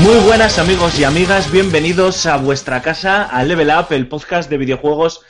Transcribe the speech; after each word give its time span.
Muy 0.00 0.16
buenas 0.26 0.60
amigos 0.60 0.96
y 1.00 1.04
amigas, 1.04 1.50
bienvenidos 1.50 2.24
a 2.26 2.36
vuestra 2.36 2.80
casa, 2.82 3.24
a 3.24 3.42
Level 3.42 3.68
Up, 3.68 3.86
el 3.90 4.06
podcast 4.06 4.48
de 4.48 4.56
videojuegos 4.56 5.22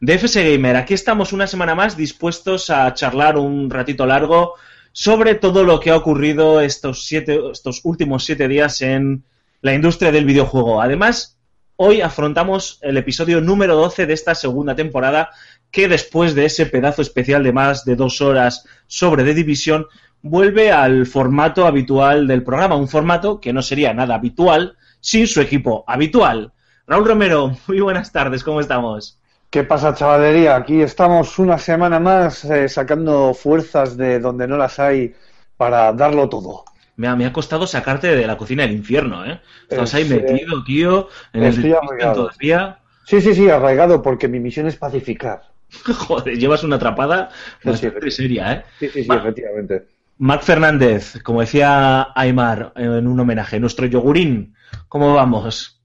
de 0.00 0.14
FS 0.18 0.42
Gamer. 0.42 0.74
Aquí 0.74 0.94
estamos 0.94 1.32
una 1.32 1.46
semana 1.46 1.76
más 1.76 1.96
dispuestos 1.96 2.68
a 2.70 2.92
charlar 2.92 3.38
un 3.38 3.70
ratito 3.70 4.04
largo 4.04 4.54
sobre 4.90 5.36
todo 5.36 5.62
lo 5.62 5.78
que 5.78 5.90
ha 5.90 5.96
ocurrido 5.96 6.60
estos, 6.60 7.04
siete, 7.04 7.38
estos 7.52 7.82
últimos 7.84 8.24
siete 8.24 8.48
días 8.48 8.82
en 8.82 9.22
la 9.60 9.74
industria 9.74 10.10
del 10.10 10.24
videojuego. 10.24 10.82
Además, 10.82 11.38
hoy 11.76 12.00
afrontamos 12.00 12.80
el 12.82 12.96
episodio 12.96 13.40
número 13.40 13.76
12 13.76 14.06
de 14.06 14.14
esta 14.14 14.34
segunda 14.34 14.74
temporada 14.74 15.30
que 15.70 15.86
después 15.86 16.34
de 16.34 16.46
ese 16.46 16.66
pedazo 16.66 17.02
especial 17.02 17.44
de 17.44 17.52
más 17.52 17.84
de 17.84 17.94
dos 17.94 18.20
horas 18.20 18.64
sobre 18.86 19.22
The 19.22 19.34
Division 19.34 19.86
vuelve 20.28 20.70
al 20.72 21.06
formato 21.06 21.66
habitual 21.66 22.26
del 22.26 22.42
programa, 22.42 22.76
un 22.76 22.88
formato 22.88 23.40
que 23.40 23.52
no 23.52 23.62
sería 23.62 23.94
nada 23.94 24.14
habitual 24.16 24.76
sin 25.00 25.26
su 25.26 25.40
equipo 25.40 25.84
habitual. 25.86 26.52
Raúl 26.86 27.06
Romero, 27.06 27.56
muy 27.66 27.80
buenas 27.80 28.12
tardes, 28.12 28.44
¿cómo 28.44 28.60
estamos? 28.60 29.18
¿Qué 29.50 29.64
pasa, 29.64 29.94
chavalería? 29.94 30.56
Aquí 30.56 30.82
estamos 30.82 31.38
una 31.38 31.58
semana 31.58 31.98
más 32.00 32.44
eh, 32.44 32.68
sacando 32.68 33.32
fuerzas 33.34 33.96
de 33.96 34.18
donde 34.20 34.46
no 34.46 34.56
las 34.56 34.78
hay 34.78 35.14
para 35.56 35.92
darlo 35.92 36.28
todo. 36.28 36.64
Me 36.96 37.08
ha, 37.08 37.16
me 37.16 37.26
ha 37.26 37.32
costado 37.32 37.66
sacarte 37.66 38.08
de 38.14 38.26
la 38.26 38.36
cocina 38.36 38.62
del 38.64 38.72
infierno, 38.72 39.24
¿eh? 39.24 39.40
Estás 39.68 39.94
ahí 39.94 40.02
Es, 40.02 40.08
metido, 40.08 40.64
tío, 40.64 41.08
en 41.32 41.44
el 41.44 41.48
estoy 41.54 41.72
arraigado. 41.72 42.26
todavía. 42.26 42.80
Sí, 43.04 43.20
sí, 43.20 43.34
sí, 43.34 43.48
arraigado, 43.50 44.02
porque 44.02 44.28
mi 44.28 44.40
misión 44.40 44.66
es 44.66 44.76
pacificar. 44.76 45.42
Joder, 46.06 46.38
llevas 46.38 46.64
una 46.64 46.76
atrapada 46.76 47.30
Sí, 47.62 47.68
bastante 47.68 48.10
sí. 48.10 48.10
seria, 48.10 48.52
¿eh? 48.52 48.64
Sí, 48.78 48.88
sí, 48.90 49.04
sí, 49.04 49.08
Va. 49.08 49.16
efectivamente. 49.16 49.86
Marc 50.18 50.42
Fernández, 50.42 51.22
como 51.22 51.40
decía 51.40 52.08
Aymar 52.14 52.72
en 52.76 53.06
un 53.06 53.20
homenaje, 53.20 53.60
nuestro 53.60 53.86
yogurín, 53.86 54.54
¿cómo 54.88 55.14
vamos? 55.14 55.76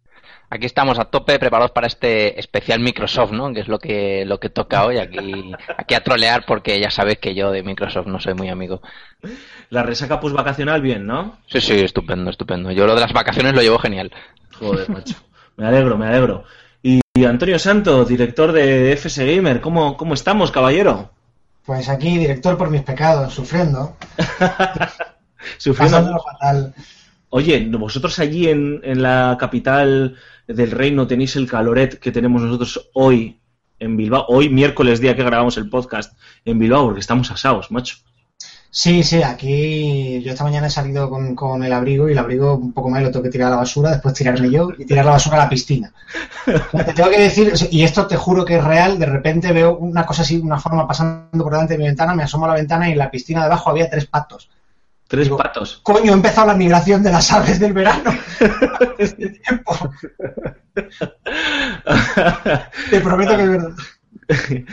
Aquí 0.49 0.65
estamos 0.65 0.99
a 0.99 1.05
tope, 1.05 1.39
preparados 1.39 1.71
para 1.71 1.87
este 1.87 2.37
especial 2.37 2.81
Microsoft, 2.81 3.31
¿no? 3.31 3.53
Que 3.53 3.61
es 3.61 3.69
lo 3.69 3.79
que, 3.79 4.25
lo 4.25 4.37
que 4.37 4.49
toca 4.49 4.85
hoy. 4.85 4.97
Aquí, 4.97 5.53
aquí 5.77 5.93
a 5.93 6.03
trolear 6.03 6.45
porque 6.45 6.77
ya 6.77 6.91
sabéis 6.91 7.19
que 7.19 7.33
yo 7.33 7.51
de 7.51 7.63
Microsoft 7.63 8.07
no 8.07 8.19
soy 8.19 8.33
muy 8.33 8.49
amigo. 8.49 8.81
La 9.69 9.83
resaca 9.83 10.17
vacacional 10.17 10.81
bien, 10.81 11.07
¿no? 11.07 11.37
Sí, 11.47 11.61
sí, 11.61 11.79
estupendo, 11.79 12.29
estupendo. 12.29 12.69
Yo 12.71 12.85
lo 12.85 12.95
de 12.95 12.99
las 12.99 13.13
vacaciones 13.13 13.53
lo 13.53 13.61
llevo 13.61 13.79
genial. 13.79 14.11
Joder, 14.59 14.89
macho. 14.89 15.15
Me 15.55 15.67
alegro, 15.67 15.97
me 15.97 16.07
alegro. 16.07 16.43
Y, 16.83 16.99
Antonio 17.23 17.57
Santo, 17.57 18.03
director 18.03 18.51
de 18.51 18.91
FS 18.93 19.25
Gamer, 19.25 19.61
¿cómo, 19.61 19.95
cómo 19.95 20.13
estamos, 20.13 20.51
caballero? 20.51 21.11
Pues 21.71 21.87
aquí, 21.87 22.17
director 22.17 22.57
por 22.57 22.69
mis 22.69 22.81
pecados, 22.81 23.33
sufriendo, 23.33 23.95
Sufriendo. 25.57 26.19
fatal. 26.19 26.73
Oye, 27.29 27.65
vosotros 27.71 28.19
allí 28.19 28.49
en, 28.49 28.81
en 28.83 29.01
la 29.01 29.37
capital 29.39 30.17
del 30.49 30.71
reino 30.71 31.07
tenéis 31.07 31.37
el 31.37 31.49
caloret 31.49 31.97
que 31.97 32.11
tenemos 32.11 32.41
nosotros 32.41 32.89
hoy 32.93 33.39
en 33.79 33.95
Bilbao, 33.95 34.25
hoy 34.27 34.49
miércoles 34.49 34.99
día 34.99 35.15
que 35.15 35.23
grabamos 35.23 35.55
el 35.55 35.69
podcast 35.69 36.19
en 36.43 36.59
Bilbao, 36.59 36.83
porque 36.87 36.99
estamos 36.99 37.31
asados, 37.31 37.71
macho. 37.71 37.99
Sí, 38.73 39.03
sí, 39.03 39.21
aquí 39.21 40.21
yo 40.23 40.31
esta 40.31 40.45
mañana 40.45 40.67
he 40.67 40.69
salido 40.69 41.09
con, 41.09 41.35
con 41.35 41.61
el 41.61 41.73
abrigo 41.73 42.07
y 42.07 42.13
el 42.13 42.17
abrigo 42.17 42.55
un 42.55 42.71
poco 42.71 42.89
más 42.89 43.03
lo 43.03 43.11
tengo 43.11 43.23
que 43.23 43.29
tirar 43.29 43.49
a 43.49 43.51
la 43.51 43.57
basura, 43.57 43.91
después 43.91 44.13
tirarme 44.13 44.49
yo 44.49 44.69
y 44.77 44.85
tirar 44.85 45.03
la 45.03 45.11
basura 45.11 45.35
a 45.35 45.43
la 45.43 45.49
piscina. 45.49 45.91
Te 46.45 46.93
tengo 46.93 47.09
que 47.09 47.19
decir, 47.19 47.51
y 47.69 47.83
esto 47.83 48.07
te 48.07 48.15
juro 48.15 48.45
que 48.45 48.55
es 48.55 48.63
real, 48.63 48.97
de 48.97 49.07
repente 49.07 49.51
veo 49.51 49.75
una 49.75 50.05
cosa 50.05 50.21
así, 50.21 50.37
una 50.37 50.57
forma 50.57 50.87
pasando 50.87 51.43
por 51.43 51.51
delante 51.51 51.73
de 51.73 51.79
mi 51.79 51.87
ventana, 51.87 52.15
me 52.15 52.23
asomo 52.23 52.45
a 52.45 52.49
la 52.49 52.53
ventana 52.53 52.87
y 52.87 52.93
en 52.93 52.97
la 52.97 53.11
piscina 53.11 53.43
debajo 53.43 53.69
había 53.69 53.89
tres 53.89 54.05
patos. 54.05 54.49
Tres 55.09 55.25
Digo, 55.25 55.35
patos. 55.35 55.81
Coño, 55.83 56.13
ha 56.13 56.15
empezado 56.15 56.47
la 56.47 56.53
migración 56.53 57.03
de 57.03 57.11
las 57.11 57.29
aves 57.33 57.59
del 57.59 57.73
verano. 57.73 58.13
Este 58.97 59.31
tiempo. 59.31 59.75
Te 62.89 63.01
prometo 63.01 63.35
que 63.35 63.43
es 63.43 63.49
verdad. 63.49 63.71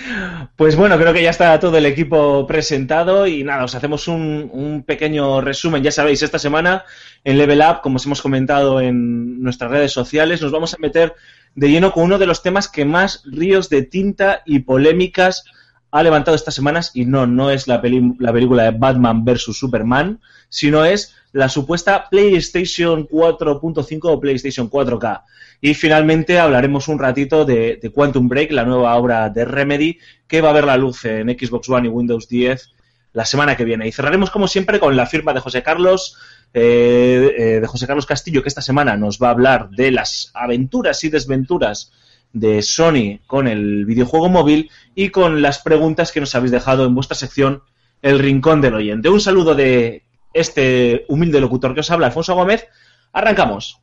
Pues 0.56 0.76
bueno, 0.76 0.98
creo 0.98 1.12
que 1.12 1.22
ya 1.22 1.30
está 1.30 1.58
todo 1.60 1.76
el 1.76 1.86
equipo 1.86 2.46
presentado 2.46 3.26
y 3.26 3.44
nada, 3.44 3.64
os 3.64 3.74
hacemos 3.74 4.08
un, 4.08 4.84
pequeño 4.86 5.40
resumen. 5.40 5.82
Ya 5.82 5.90
sabéis, 5.90 6.22
esta 6.22 6.38
semana 6.38 6.84
en 7.24 7.38
Level 7.38 7.60
Up, 7.60 7.80
como 7.82 7.96
os 7.96 8.06
hemos 8.06 8.22
comentado 8.22 8.80
en 8.80 9.42
nuestras 9.42 9.70
redes 9.70 9.92
sociales, 9.92 10.42
nos 10.42 10.52
vamos 10.52 10.74
a 10.74 10.78
meter 10.78 11.14
de 11.54 11.70
lleno 11.70 11.92
con 11.92 12.04
uno 12.04 12.18
de 12.18 12.26
los 12.26 12.42
temas 12.42 12.68
que 12.68 12.84
más 12.84 13.22
ríos 13.24 13.68
de 13.68 13.82
tinta 13.82 14.42
y 14.44 14.60
polémicas 14.60 15.44
ha 15.90 16.02
levantado 16.02 16.34
estas 16.34 16.54
semanas 16.54 16.90
y 16.94 17.06
no, 17.06 17.26
no 17.26 17.50
es 17.50 17.66
la, 17.66 17.80
la 18.18 18.32
película 18.32 18.64
de 18.64 18.70
Batman 18.72 19.24
vs. 19.24 19.56
Superman, 19.56 20.20
sino 20.48 20.84
es 20.84 21.14
la 21.32 21.48
supuesta 21.48 22.08
PlayStation 22.10 23.06
4.5 23.06 24.00
o 24.02 24.20
PlayStation 24.20 24.70
4K. 24.70 25.22
Y 25.60 25.74
finalmente 25.74 26.38
hablaremos 26.38 26.88
un 26.88 26.98
ratito 26.98 27.44
de, 27.44 27.80
Quantum 27.94 28.28
Break, 28.28 28.52
la 28.52 28.64
nueva 28.64 28.94
obra 28.96 29.28
de 29.28 29.44
Remedy, 29.44 29.98
que 30.26 30.40
va 30.40 30.50
a 30.50 30.54
ver 30.54 30.64
la 30.64 30.76
luz 30.76 31.04
en 31.04 31.28
Xbox 31.28 31.68
One 31.68 31.88
y 31.88 31.90
Windows 31.90 32.28
10 32.28 32.74
la 33.12 33.24
semana 33.24 33.56
que 33.56 33.64
viene. 33.64 33.88
Y 33.88 33.92
cerraremos, 33.92 34.30
como 34.30 34.46
siempre, 34.46 34.78
con 34.78 34.96
la 34.96 35.06
firma 35.06 35.32
de 35.32 35.40
José 35.40 35.62
Carlos, 35.62 36.16
eh, 36.54 37.34
eh, 37.36 37.60
de 37.60 37.66
José 37.66 37.86
Carlos 37.86 38.06
Castillo, 38.06 38.42
que 38.42 38.48
esta 38.48 38.62
semana 38.62 38.96
nos 38.96 39.18
va 39.18 39.28
a 39.28 39.32
hablar 39.32 39.70
de 39.70 39.90
las 39.90 40.30
aventuras 40.34 41.02
y 41.04 41.08
desventuras 41.08 41.92
de 42.32 42.62
Sony 42.62 43.20
con 43.26 43.48
el 43.48 43.86
videojuego 43.86 44.28
móvil 44.28 44.70
y 44.94 45.08
con 45.08 45.42
las 45.42 45.58
preguntas 45.60 46.12
que 46.12 46.20
nos 46.20 46.34
habéis 46.34 46.52
dejado 46.52 46.84
en 46.84 46.94
vuestra 46.94 47.16
sección 47.16 47.62
El 48.02 48.18
Rincón 48.18 48.60
del 48.60 48.74
Oyente. 48.74 49.08
Un 49.08 49.20
saludo 49.20 49.54
de 49.54 50.04
este 50.40 51.04
humilde 51.08 51.40
locutor 51.40 51.74
que 51.74 51.80
os 51.80 51.90
habla, 51.90 52.06
Alfonso 52.06 52.34
Gómez. 52.34 52.66
Arrancamos. 53.12 53.80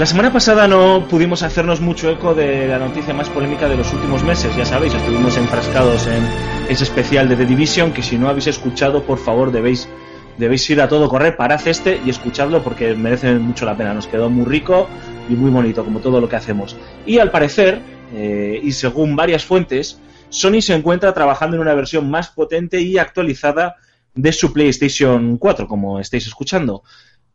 La 0.00 0.06
semana 0.06 0.32
pasada 0.32 0.66
no 0.66 1.06
pudimos 1.10 1.42
hacernos 1.42 1.82
mucho 1.82 2.08
eco 2.08 2.34
de 2.34 2.66
la 2.66 2.78
noticia 2.78 3.12
más 3.12 3.28
polémica 3.28 3.68
de 3.68 3.76
los 3.76 3.92
últimos 3.92 4.24
meses, 4.24 4.56
ya 4.56 4.64
sabéis, 4.64 4.94
estuvimos 4.94 5.36
enfrascados 5.36 6.06
en 6.06 6.26
ese 6.70 6.84
especial 6.84 7.28
de 7.28 7.36
The 7.36 7.44
Division 7.44 7.92
que 7.92 8.02
si 8.02 8.16
no 8.16 8.30
habéis 8.30 8.46
escuchado, 8.46 9.02
por 9.02 9.18
favor, 9.18 9.52
debéis 9.52 9.90
debéis 10.38 10.70
ir 10.70 10.80
a 10.80 10.88
todo 10.88 11.10
correr, 11.10 11.36
parad 11.36 11.60
este 11.68 12.00
y 12.02 12.08
escuchadlo 12.08 12.64
porque 12.64 12.94
merece 12.94 13.34
mucho 13.34 13.66
la 13.66 13.76
pena. 13.76 13.92
Nos 13.92 14.06
quedó 14.06 14.30
muy 14.30 14.46
rico 14.46 14.88
y 15.28 15.34
muy 15.34 15.50
bonito, 15.50 15.84
como 15.84 16.00
todo 16.00 16.18
lo 16.18 16.30
que 16.30 16.36
hacemos. 16.36 16.78
Y 17.04 17.18
al 17.18 17.30
parecer, 17.30 17.82
eh, 18.14 18.58
y 18.62 18.72
según 18.72 19.14
varias 19.16 19.44
fuentes, 19.44 20.00
Sony 20.30 20.62
se 20.62 20.74
encuentra 20.74 21.12
trabajando 21.12 21.56
en 21.56 21.60
una 21.60 21.74
versión 21.74 22.10
más 22.10 22.30
potente 22.30 22.80
y 22.80 22.96
actualizada 22.96 23.76
de 24.14 24.32
su 24.32 24.50
PlayStation 24.50 25.36
4, 25.36 25.68
como 25.68 26.00
estáis 26.00 26.26
escuchando. 26.26 26.84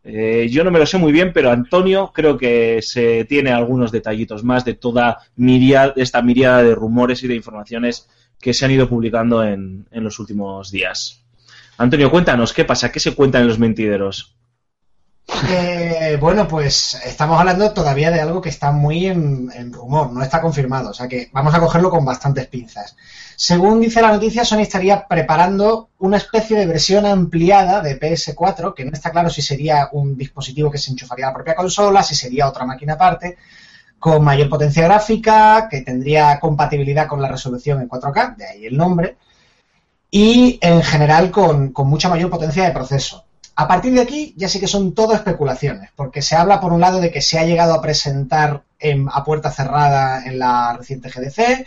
Eh, 0.08 0.48
yo 0.52 0.64
no 0.64 0.70
me 0.70 0.78
lo 0.78 0.86
sé 0.86 1.00
muy 1.00 1.12
bien, 1.12 1.34
pero 1.34 1.50
Antonio 1.50 2.12
creo 2.14 2.38
que 2.38 2.80
se 2.84 3.26
tiene 3.26 3.52
algunos 3.52 3.92
detallitos 3.92 4.44
más 4.44 4.64
de 4.64 4.76
toda 4.76 5.18
miria- 5.36 5.94
esta 5.96 6.22
miriada 6.22 6.62
de 6.62 6.76
rumores 6.76 7.24
y 7.24 7.28
de 7.28 7.36
informaciones 7.36 8.08
que 8.40 8.54
se 8.54 8.66
han 8.66 8.72
ido 8.72 8.88
publicando 8.88 9.44
en, 9.44 9.88
en 9.90 10.04
los 10.04 10.20
últimos 10.20 10.70
días. 10.70 11.24
Antonio, 11.78 12.12
cuéntanos, 12.12 12.54
¿qué 12.54 12.66
pasa? 12.66 12.92
¿Qué 12.92 13.00
se 13.00 13.16
cuenta 13.16 13.40
en 13.40 13.48
los 13.48 13.58
mentideros? 13.58 14.36
Eh, 15.50 16.18
bueno, 16.22 16.48
pues 16.48 17.02
estamos 17.04 17.40
hablando 17.40 17.74
todavía 17.74 18.12
de 18.12 18.22
algo 18.22 18.42
que 18.42 18.50
está 18.50 18.72
muy 18.72 19.08
en, 19.08 19.50
en 19.56 19.74
rumor, 19.74 20.14
no 20.14 20.22
está 20.22 20.40
confirmado, 20.40 20.92
o 20.92 20.94
sea 20.94 21.08
que 21.08 21.30
vamos 21.34 21.54
a 21.56 21.60
cogerlo 21.60 21.90
con 21.90 22.06
bastantes 22.06 22.46
pinzas. 22.48 22.96
Según 23.38 23.82
dice 23.82 24.02
la 24.02 24.12
noticia, 24.12 24.46
Sony 24.46 24.60
estaría 24.62 25.08
preparando 25.08 25.90
una 26.00 26.18
especie 26.18 26.58
de 26.58 26.66
versión 26.66 27.06
ampliada 27.06 27.82
de 27.82 28.00
PS4, 28.00 28.74
que 28.74 28.86
no 28.86 28.92
está 28.92 29.12
claro 29.12 29.30
si 29.30 29.42
sería 29.42 29.90
un 29.92 30.18
dispositivo 30.18 30.72
que 30.72 30.78
se 30.78 30.92
enchufaría 30.92 31.26
a 31.26 31.30
la 31.30 31.34
propia 31.36 31.56
consola, 31.56 32.02
si 32.02 32.16
sería 32.16 32.48
otra 32.48 32.66
máquina 32.66 32.94
aparte, 32.94 33.38
con 34.00 34.24
mayor 34.24 34.50
potencia 34.50 34.84
gráfica, 34.84 35.68
que 35.70 35.82
tendría 35.82 36.40
compatibilidad 36.40 37.08
con 37.08 37.22
la 37.22 37.28
resolución 37.28 37.82
en 37.82 37.90
4K, 37.90 38.36
de 38.36 38.46
ahí 38.46 38.66
el 38.68 38.78
nombre, 38.78 39.18
y 40.12 40.58
en 40.62 40.82
general 40.82 41.32
con, 41.32 41.74
mucha 41.76 42.08
mayor 42.08 42.30
potencia 42.30 42.64
de 42.64 42.72
proceso. 42.72 43.26
A 43.58 43.68
partir 43.68 43.94
de 43.94 44.02
aquí 44.02 44.34
ya 44.38 44.48
sí 44.48 44.60
que 44.60 44.68
son 44.68 44.94
todo 44.94 45.14
especulaciones, 45.14 45.90
porque 45.96 46.22
se 46.22 46.36
habla 46.36 46.60
por 46.62 46.72
un 46.72 46.82
lado 46.82 47.00
de 47.02 47.12
que 47.12 47.22
se 47.22 47.40
ha 47.40 47.46
llegado 47.46 47.74
a 47.74 47.82
presentar 47.82 48.64
en- 48.80 49.08
a 49.12 49.24
puerta 49.24 49.52
cerrada 49.52 50.26
en 50.26 50.40
la 50.40 50.76
reciente 50.78 51.10
GDC, 51.10 51.66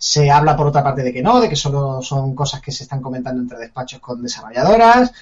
se 0.00 0.30
habla 0.30 0.56
por 0.56 0.66
otra 0.66 0.82
parte 0.82 1.02
de 1.02 1.12
que 1.12 1.22
no, 1.22 1.42
de 1.42 1.48
que 1.50 1.56
solo 1.56 2.00
son 2.00 2.34
cosas 2.34 2.62
que 2.62 2.72
se 2.72 2.84
están 2.84 3.02
comentando 3.02 3.42
entre 3.42 3.58
despachos 3.58 4.00
con 4.00 4.22
desarrolladoras, 4.22 5.12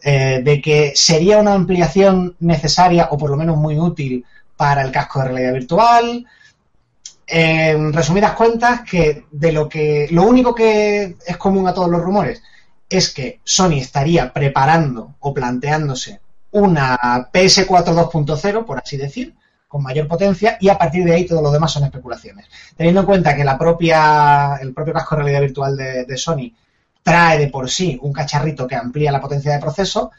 eh, 0.00 0.42
de 0.44 0.62
que 0.62 0.92
sería 0.94 1.38
una 1.38 1.54
ampliación 1.54 2.36
necesaria 2.38 3.08
o 3.10 3.18
por 3.18 3.30
lo 3.30 3.36
menos 3.36 3.56
muy 3.56 3.76
útil 3.76 4.24
para 4.56 4.82
el 4.82 4.92
casco 4.92 5.18
de 5.18 5.24
realidad 5.24 5.54
virtual. 5.54 6.24
En 7.26 7.92
resumidas 7.92 8.34
cuentas, 8.34 8.82
que 8.88 9.24
de 9.28 9.50
lo 9.50 9.68
que 9.68 10.06
lo 10.12 10.22
único 10.22 10.54
que 10.54 11.16
es 11.26 11.36
común 11.36 11.66
a 11.66 11.74
todos 11.74 11.90
los 11.90 12.00
rumores 12.00 12.40
es 12.88 13.12
que 13.12 13.40
Sony 13.42 13.78
estaría 13.80 14.32
preparando 14.32 15.16
o 15.18 15.34
planteándose 15.34 16.20
una 16.52 16.96
PS4 17.32 18.08
2.0, 18.08 18.64
por 18.64 18.78
así 18.78 18.96
decir, 18.96 19.34
con 19.68 19.82
mayor 19.82 20.08
potencia, 20.08 20.56
y 20.60 20.68
a 20.70 20.78
partir 20.78 21.04
de 21.04 21.14
ahí 21.14 21.26
todo 21.26 21.42
lo 21.42 21.50
demás 21.52 21.72
son 21.72 21.84
especulaciones. 21.84 22.46
Teniendo 22.76 23.00
en 23.00 23.06
cuenta 23.06 23.36
que 23.36 23.44
la 23.44 23.58
propia, 23.58 24.56
el 24.60 24.72
propio 24.72 24.94
casco 24.94 25.14
de 25.16 25.22
realidad 25.22 25.42
virtual 25.42 25.76
de, 25.76 26.04
de 26.04 26.16
Sony 26.16 26.52
trae 27.02 27.38
de 27.38 27.48
por 27.48 27.70
sí 27.70 27.98
un 28.02 28.12
cacharrito 28.12 28.66
que 28.66 28.76
amplía 28.76 29.12
la 29.12 29.20
potencia 29.20 29.52
de 29.52 29.60
proceso, 29.60 30.10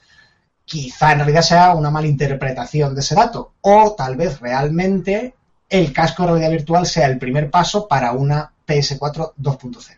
quizá 0.65 1.11
en 1.13 1.19
realidad 1.19 1.41
sea 1.41 1.73
una 1.73 1.89
mala 1.89 2.07
interpretación 2.07 2.93
de 2.93 3.01
ese 3.01 3.15
dato. 3.15 3.53
O 3.61 3.95
tal 3.97 4.15
vez 4.15 4.39
realmente 4.39 5.33
el 5.69 5.91
casco 5.93 6.23
de 6.23 6.29
realidad 6.29 6.51
virtual 6.51 6.85
sea 6.85 7.07
el 7.07 7.17
primer 7.17 7.49
paso 7.49 7.87
para 7.87 8.11
una 8.13 8.51
PS4 8.67 9.33
2.0. 9.37 9.97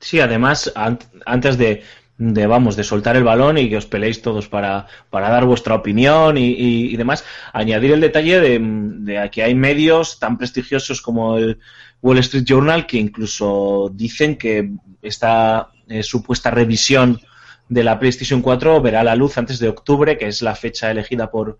Sí, 0.00 0.20
además, 0.20 0.70
an- 0.74 0.98
antes 1.26 1.56
de, 1.56 1.82
de, 2.30 2.46
vamos, 2.46 2.76
de 2.76 2.84
soltar 2.84 3.16
el 3.16 3.24
balón 3.24 3.58
y 3.58 3.68
que 3.68 3.76
os 3.78 3.86
peleéis 3.86 4.22
todos 4.22 4.48
para, 4.48 4.86
para 5.10 5.28
dar 5.28 5.44
vuestra 5.44 5.74
opinión 5.74 6.38
y, 6.38 6.50
y- 6.52 6.92
y 6.94 6.96
demás, 6.96 7.24
añadir 7.52 7.90
el 7.92 8.00
detalle 8.00 8.40
de, 8.40 8.58
de 8.60 9.30
que 9.30 9.42
hay 9.42 9.54
medios 9.54 10.18
tan 10.20 10.38
prestigiosos 10.38 11.02
como 11.02 11.36
el 11.36 11.58
Wall 12.00 12.18
Street 12.18 12.44
Journal 12.44 12.86
que 12.86 12.98
incluso 12.98 13.90
dicen 13.92 14.36
que 14.36 14.70
esta 15.02 15.70
eh, 15.88 16.02
supuesta 16.04 16.50
revisión 16.50 17.20
de 17.68 17.82
la 17.82 17.98
PlayStation 17.98 18.40
4 18.40 18.80
verá 18.80 19.02
la 19.02 19.16
luz 19.16 19.36
antes 19.38 19.58
de 19.58 19.68
octubre, 19.68 20.16
que 20.16 20.28
es 20.28 20.42
la 20.42 20.54
fecha 20.54 20.90
elegida 20.90 21.30
por, 21.30 21.58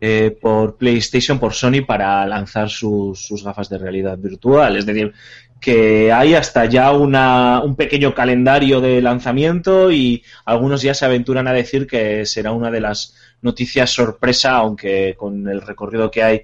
eh, 0.00 0.36
por 0.40 0.76
PlayStation, 0.76 1.38
por 1.38 1.52
Sony, 1.54 1.82
para 1.86 2.24
lanzar 2.26 2.68
sus, 2.68 3.26
sus 3.26 3.42
gafas 3.42 3.68
de 3.68 3.78
realidad 3.78 4.18
virtual. 4.18 4.76
Es 4.76 4.84
decir, 4.86 5.12
que 5.60 6.12
hay 6.12 6.34
hasta 6.34 6.64
ya 6.66 6.92
una, 6.92 7.60
un 7.64 7.74
pequeño 7.76 8.14
calendario 8.14 8.80
de 8.80 9.00
lanzamiento 9.00 9.90
y 9.90 10.22
algunos 10.44 10.82
ya 10.82 10.94
se 10.94 11.04
aventuran 11.04 11.48
a 11.48 11.52
decir 11.52 11.86
que 11.86 12.24
será 12.26 12.52
una 12.52 12.70
de 12.70 12.80
las 12.80 13.14
noticias 13.42 13.90
sorpresa, 13.90 14.56
aunque 14.56 15.14
con 15.18 15.48
el 15.48 15.62
recorrido 15.62 16.10
que 16.10 16.22
hay 16.22 16.42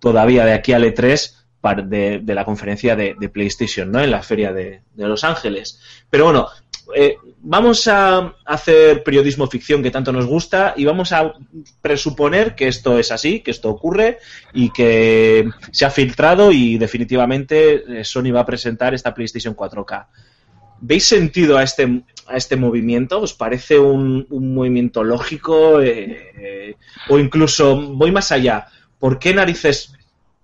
todavía 0.00 0.44
de 0.44 0.52
aquí 0.54 0.72
al 0.72 0.84
E3 0.84 1.32
par- 1.60 1.84
de, 1.86 2.20
de 2.22 2.34
la 2.34 2.44
conferencia 2.44 2.96
de, 2.96 3.14
de 3.18 3.28
PlayStation, 3.28 3.90
¿no? 3.90 4.00
En 4.00 4.10
la 4.10 4.22
feria 4.22 4.52
de, 4.52 4.82
de 4.94 5.08
Los 5.08 5.24
Ángeles. 5.24 5.80
Pero 6.10 6.24
bueno, 6.24 6.48
eh, 6.94 7.16
vamos 7.42 7.88
a 7.88 8.34
hacer 8.44 9.02
periodismo 9.02 9.46
ficción 9.46 9.82
que 9.82 9.90
tanto 9.90 10.12
nos 10.12 10.26
gusta 10.26 10.74
y 10.76 10.84
vamos 10.84 11.12
a 11.12 11.34
presuponer 11.82 12.54
que 12.54 12.68
esto 12.68 12.98
es 12.98 13.10
así, 13.10 13.40
que 13.40 13.50
esto 13.50 13.70
ocurre 13.70 14.18
y 14.52 14.70
que 14.70 15.48
se 15.72 15.84
ha 15.84 15.90
filtrado 15.90 16.52
y 16.52 16.78
definitivamente 16.78 18.00
eh, 18.00 18.04
Sony 18.04 18.30
va 18.32 18.40
a 18.40 18.46
presentar 18.46 18.94
esta 18.94 19.14
PlayStation 19.14 19.56
4K. 19.56 20.06
¿Veis 20.80 21.04
sentido 21.04 21.56
a 21.56 21.62
este, 21.62 22.02
a 22.26 22.36
este 22.36 22.56
movimiento? 22.56 23.20
¿Os 23.20 23.32
parece 23.32 23.78
un, 23.78 24.26
un 24.30 24.54
movimiento 24.54 25.02
lógico? 25.02 25.80
Eh, 25.80 26.76
o 27.08 27.18
incluso, 27.18 27.80
voy 27.94 28.12
más 28.12 28.30
allá, 28.30 28.66
¿por 28.98 29.18
qué 29.18 29.34
narices 29.34 29.92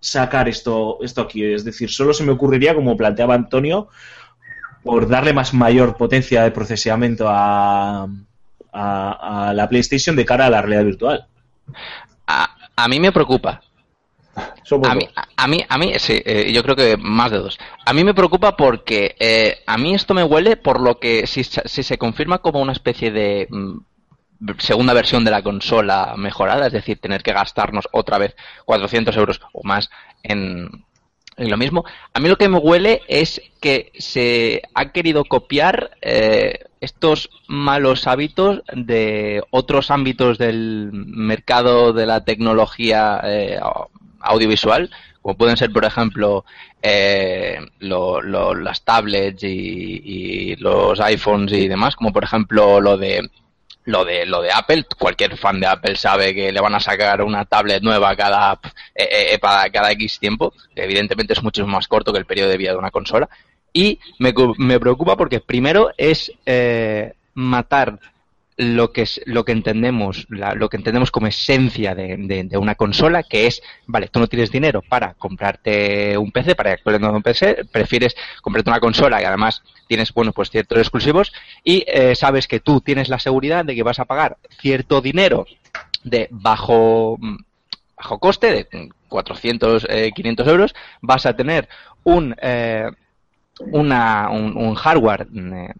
sacar 0.01 0.49
esto, 0.49 0.99
esto 1.03 1.21
aquí? 1.21 1.45
Es 1.45 1.65
decir, 1.65 1.91
solo 1.91 2.15
se 2.15 2.25
me 2.25 2.33
ocurriría, 2.33 2.75
como 2.75 2.97
planteaba 2.97 3.35
Antonio, 3.35 3.89
por 4.83 5.09
darle 5.09 5.33
más 5.33 5.55
mayor 5.55 5.97
potencia 5.97 6.43
de 6.43 6.51
procesamiento 6.51 7.27
a, 7.29 8.05
a, 8.73 9.49
a 9.49 9.55
la 9.55 9.69
PlayStation 9.69 10.17
de 10.17 10.25
cara 10.25 10.47
a 10.47 10.51
la 10.51 10.63
realidad 10.63 10.85
virtual. 10.85 11.27
A, 12.27 12.57
a 12.77 12.89
mí 12.89 12.99
me 13.01 13.13
preocupa. 13.13 13.63
Somos 14.65 14.89
A 14.89 14.95
mí, 14.95 15.07
a, 15.15 15.27
a 15.37 15.47
mí, 15.47 15.63
a 15.69 15.77
mí, 15.79 15.93
sí, 15.99 16.21
eh, 16.25 16.51
yo 16.53 16.63
creo 16.63 16.75
que 16.75 16.97
más 16.97 17.31
de 17.31 17.39
dos. 17.39 17.59
A 17.85 17.93
mí 17.93 18.03
me 18.03 18.15
preocupa 18.15 18.57
porque 18.57 19.15
eh, 19.19 19.59
a 19.67 19.77
mí 19.77 19.95
esto 19.95 20.15
me 20.15 20.25
huele 20.25 20.57
por 20.57 20.81
lo 20.81 20.99
que 20.99 21.27
si, 21.27 21.45
se- 21.45 21.69
si 21.69 21.83
se 21.83 21.99
confirma 21.99 22.39
como 22.39 22.61
una 22.61 22.73
especie 22.73 23.11
de 23.11 23.47
mm, 23.51 23.79
segunda 24.59 24.95
versión 24.95 25.25
de 25.25 25.31
la 25.33 25.43
consola 25.43 26.15
mejorada, 26.17 26.67
es 26.67 26.73
decir, 26.73 26.99
tener 26.99 27.23
que 27.23 27.33
gastarnos 27.35 27.89
otra 27.93 28.17
vez 28.19 28.35
400 28.65 29.15
euros 29.19 29.41
o 29.53 29.63
más 29.65 29.91
en, 30.23 30.85
en 31.37 31.51
lo 31.51 31.57
mismo. 31.57 31.85
A 32.13 32.21
mí 32.21 32.29
lo 32.29 32.37
que 32.37 32.49
me 32.49 32.59
huele 32.59 33.03
es 33.09 33.41
que 33.61 33.93
se 33.99 34.63
ha 34.75 34.91
querido 34.93 35.25
copiar 35.25 35.93
eh, 36.03 36.59
estos 36.81 37.31
malos 37.49 38.07
hábitos 38.07 38.63
de 38.73 39.43
otros 39.51 39.91
ámbitos 39.91 40.39
del 40.39 40.91
mercado 40.93 41.93
de 41.93 42.07
la 42.07 42.25
tecnología 42.25 43.21
eh, 43.25 43.59
audiovisual, 44.21 44.91
como 45.21 45.37
pueden 45.37 45.57
ser, 45.57 45.73
por 45.73 45.85
ejemplo, 45.85 46.45
eh, 46.83 47.59
lo- 47.79 48.21
lo- 48.21 48.55
las 48.55 48.83
tablets 48.83 49.43
y 49.45 50.57
los 50.57 51.01
iPhones 51.01 51.53
y 51.53 51.69
demás, 51.69 51.95
como 51.97 52.13
por 52.13 52.25
ejemplo 52.25 52.81
lo 52.81 52.97
de 52.97 53.31
lo 53.85 54.05
de 54.05 54.27
lo 54.27 54.43
de 54.43 54.53
Apple, 54.53 54.87
cualquier 54.99 55.37
fan 55.37 55.61
de 55.61 55.67
Apple 55.67 55.97
sabe 55.97 56.35
que 56.35 56.53
le 56.53 56.61
van 56.61 56.75
a 56.75 56.81
sacar 56.81 57.23
una 57.23 57.45
tablet 57.45 57.83
nueva 57.83 58.15
cada 58.17 58.59
eh, 58.95 59.33
eh, 59.33 59.39
para 59.39 59.71
cada 59.71 59.91
X 59.93 60.19
tiempo, 60.19 60.53
evidentemente 60.75 61.33
es 61.33 61.43
mucho 61.43 61.67
más 61.67 61.89
corto 61.89 62.13
que 62.13 62.19
el 62.19 62.27
periodo 62.27 62.51
de 62.51 62.59
vida 62.59 62.73
de 62.73 62.79
una 62.79 62.91
consola. 62.91 63.29
Y 63.73 63.99
me, 64.19 64.35
me 64.59 64.79
preocupa 64.79 65.17
porque 65.17 65.41
primero 65.41 65.91
es 65.97 66.31
eh, 66.45 67.15
matar 67.35 67.99
lo 68.63 68.93
que 68.93 69.03
es 69.03 69.21
lo 69.27 69.45
que 69.45 69.53
entendemos 69.53 70.27
la- 70.31 70.55
lo 70.55 70.69
que 70.69 70.77
entendemos 70.77 71.11
como 71.11 71.27
esencia 71.27 71.95
de, 71.95 72.49
una 72.59 72.75
consola 72.75 73.23
que 73.23 73.47
es 73.47 73.63
vale 73.87 74.09
tú 74.09 74.21
no 74.21 74.27
tienes 74.27 74.51
dinero 74.51 74.83
para 74.83 75.15
comprarte 75.15 76.17
un 76.17 76.31
PC 76.33 76.55
para 76.55 76.73
actualizar 76.73 77.15
un 77.15 77.23
PC 77.23 77.65
prefieres 77.71 78.15
comprarte 78.41 78.71
una 78.71 78.81
consola 78.81 79.21
y 79.21 79.25
además 79.25 79.63
tienes 79.89 80.13
bueno 80.15 80.33
pues 80.33 80.51
ciertos 80.51 80.79
exclusivos 80.79 81.33
y 81.65 81.85
eh, 81.87 82.15
sabes 82.15 82.47
que 82.47 82.61
tú 82.61 82.81
tienes 82.81 83.09
la 83.09 83.19
seguridad 83.19 83.65
de 83.65 83.75
que 83.75 83.83
vas 83.83 83.99
a 83.99 84.05
pagar 84.05 84.37
cierto 84.61 85.01
dinero 85.01 85.47
de 86.05 86.29
bajo 86.31 87.17
mm, 87.21 87.37
bajo 87.97 88.19
coste 88.19 88.53
de 88.71 88.89
400 89.09 89.87
eh, 89.89 90.11
500 90.15 90.49
euros 90.49 90.75
vas 91.01 91.27
a 91.27 91.35
tener 91.37 91.69
un 92.05 92.35
eh, 92.41 92.89
una, 93.61 94.31
un, 94.31 94.57
un 94.57 94.75
hardware 94.75 95.29
eh, 95.35 95.73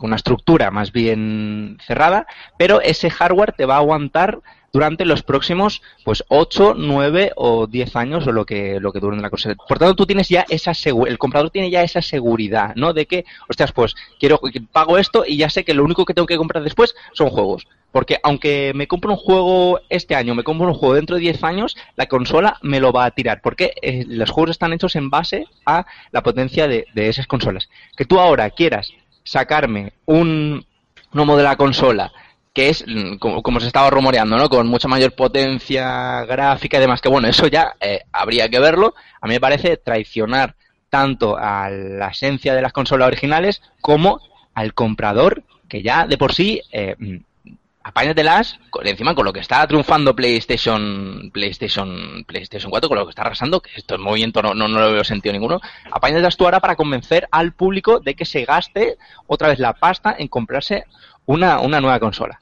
una 0.00 0.16
estructura 0.16 0.70
más 0.70 0.92
bien 0.92 1.78
cerrada, 1.86 2.26
pero 2.58 2.80
ese 2.80 3.10
hardware 3.10 3.52
te 3.52 3.66
va 3.66 3.74
a 3.76 3.78
aguantar 3.78 4.40
durante 4.76 5.06
los 5.06 5.22
próximos 5.22 5.80
pues 6.04 6.22
8, 6.28 6.74
9 6.76 7.32
o 7.36 7.66
10 7.66 7.96
años 7.96 8.26
o 8.26 8.32
lo 8.32 8.44
que 8.44 8.78
lo 8.78 8.92
que 8.92 9.00
la 9.00 9.30
cosa. 9.30 9.54
Por 9.54 9.78
tanto, 9.78 9.96
tú 9.96 10.06
tienes 10.06 10.28
ya 10.28 10.44
esa 10.50 10.72
el 11.06 11.18
comprador 11.18 11.50
tiene 11.50 11.70
ya 11.70 11.82
esa 11.82 12.02
seguridad, 12.02 12.74
¿no? 12.76 12.92
De 12.92 13.06
que, 13.06 13.24
hostias, 13.48 13.72
pues 13.72 13.94
quiero 14.20 14.38
pago 14.72 14.98
esto 14.98 15.24
y 15.26 15.38
ya 15.38 15.48
sé 15.48 15.64
que 15.64 15.72
lo 15.72 15.82
único 15.82 16.04
que 16.04 16.12
tengo 16.12 16.26
que 16.26 16.36
comprar 16.36 16.62
después 16.62 16.94
son 17.14 17.30
juegos. 17.30 17.66
Porque 17.90 18.18
aunque 18.22 18.72
me 18.74 18.86
compro 18.86 19.12
un 19.12 19.16
juego 19.16 19.80
este 19.88 20.14
año, 20.14 20.34
me 20.34 20.44
compro 20.44 20.68
un 20.68 20.74
juego 20.74 20.94
dentro 20.94 21.16
de 21.16 21.22
10 21.22 21.42
años, 21.44 21.76
la 21.96 22.06
consola 22.06 22.58
me 22.60 22.78
lo 22.78 22.92
va 22.92 23.06
a 23.06 23.10
tirar. 23.12 23.40
Porque 23.40 23.72
eh, 23.80 24.04
los 24.06 24.28
juegos 24.28 24.50
están 24.50 24.74
hechos 24.74 24.96
en 24.96 25.08
base 25.08 25.46
a 25.64 25.86
la 26.10 26.22
potencia 26.22 26.68
de, 26.68 26.86
de 26.94 27.08
esas 27.08 27.26
consolas. 27.26 27.70
Que 27.96 28.04
tú 28.04 28.20
ahora 28.20 28.50
quieras 28.50 28.92
sacarme 29.26 29.92
un 30.06 30.64
gnomo 31.12 31.36
de 31.36 31.42
la 31.42 31.56
consola 31.56 32.12
que 32.56 32.70
es 32.70 32.86
mm, 32.86 33.16
como, 33.16 33.60
se 33.60 33.66
estaba 33.66 33.90
rumoreando, 33.90 34.38
¿no? 34.38 34.48
Con 34.48 34.66
mucha 34.66 34.88
mayor 34.88 35.12
potencia 35.12 36.24
gráfica 36.24 36.78
y 36.78 36.80
demás, 36.80 37.02
que 37.02 37.10
bueno, 37.10 37.28
eso 37.28 37.48
ya 37.48 37.76
eh, 37.82 38.00
habría 38.10 38.48
que 38.48 38.58
verlo. 38.58 38.94
A 39.20 39.26
mí 39.26 39.34
me 39.34 39.40
parece 39.40 39.76
traicionar 39.76 40.54
tanto 40.88 41.36
a 41.36 41.68
la 41.68 42.08
esencia 42.08 42.54
de 42.54 42.62
las 42.62 42.72
consolas 42.72 43.08
originales 43.08 43.60
como 43.82 44.20
al 44.54 44.72
comprador, 44.72 45.42
que 45.68 45.82
ya 45.82 46.06
de 46.06 46.16
por 46.16 46.32
sí 46.32 46.62
eh, 46.72 46.96
mm, 46.98 47.16
apáñatelas, 47.86 48.58
encima 48.82 49.14
con 49.14 49.24
lo 49.24 49.32
que 49.32 49.38
está 49.38 49.64
triunfando 49.68 50.16
PlayStation, 50.16 51.30
PlayStation, 51.32 52.24
PlayStation 52.26 52.68
4, 52.68 52.88
con 52.88 52.98
lo 52.98 53.06
que 53.06 53.10
está 53.10 53.22
arrasando, 53.22 53.60
que 53.60 53.70
esto 53.76 53.94
en 53.94 54.00
movimiento 54.00 54.42
no, 54.42 54.54
no, 54.54 54.66
lo 54.66 54.92
veo 54.92 55.04
sentido 55.04 55.32
ninguno, 55.32 55.60
apáñatelas 55.92 56.36
tú 56.36 56.44
ahora 56.44 56.58
para 56.58 56.74
convencer 56.74 57.28
al 57.30 57.52
público 57.52 58.00
de 58.00 58.16
que 58.16 58.24
se 58.24 58.44
gaste 58.44 58.98
otra 59.28 59.48
vez 59.48 59.60
la 59.60 59.72
pasta 59.72 60.16
en 60.18 60.26
comprarse 60.26 60.84
una, 61.26 61.60
una 61.60 61.80
nueva 61.80 62.00
consola. 62.00 62.40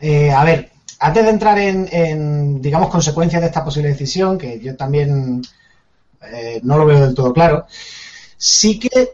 Eh, 0.00 0.30
a 0.30 0.44
ver, 0.44 0.70
antes 1.00 1.24
de 1.24 1.30
entrar 1.30 1.58
en, 1.58 1.86
en, 1.92 2.62
digamos, 2.62 2.88
consecuencias 2.88 3.42
de 3.42 3.48
esta 3.48 3.62
posible 3.62 3.90
decisión, 3.90 4.38
que 4.38 4.58
yo 4.60 4.74
también 4.76 5.42
eh, 6.22 6.58
no 6.62 6.78
lo 6.78 6.86
veo 6.86 7.00
del 7.00 7.14
todo 7.14 7.34
claro, 7.34 7.66
sí 8.38 8.78
que 8.78 9.10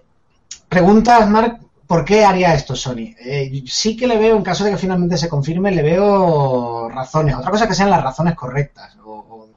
preguntas, 0.68 1.28
Mark, 1.28 1.58
¿por 1.88 2.04
qué 2.04 2.25
haría 2.25 2.54
esto 2.54 2.76
Sony? 2.76 3.14
Eh, 3.18 3.64
sí 3.66 3.97
que 3.97 4.07
le 4.07 4.18
veo, 4.18 4.37
en 4.37 4.45
caso 4.45 4.64
de 4.64 4.71
que 4.73 4.78
finalmente 4.78 5.16
se 5.18 5.28
confirme, 5.28 5.73
le 5.73 5.83
veo 5.83 6.88
razones. 6.90 7.35
Otra 7.35 7.50
cosa 7.50 7.66
que 7.68 7.75
sean 7.75 7.90
las 7.90 8.02
razones 8.04 8.37
correctas, 8.37 8.97
o, 9.04 9.49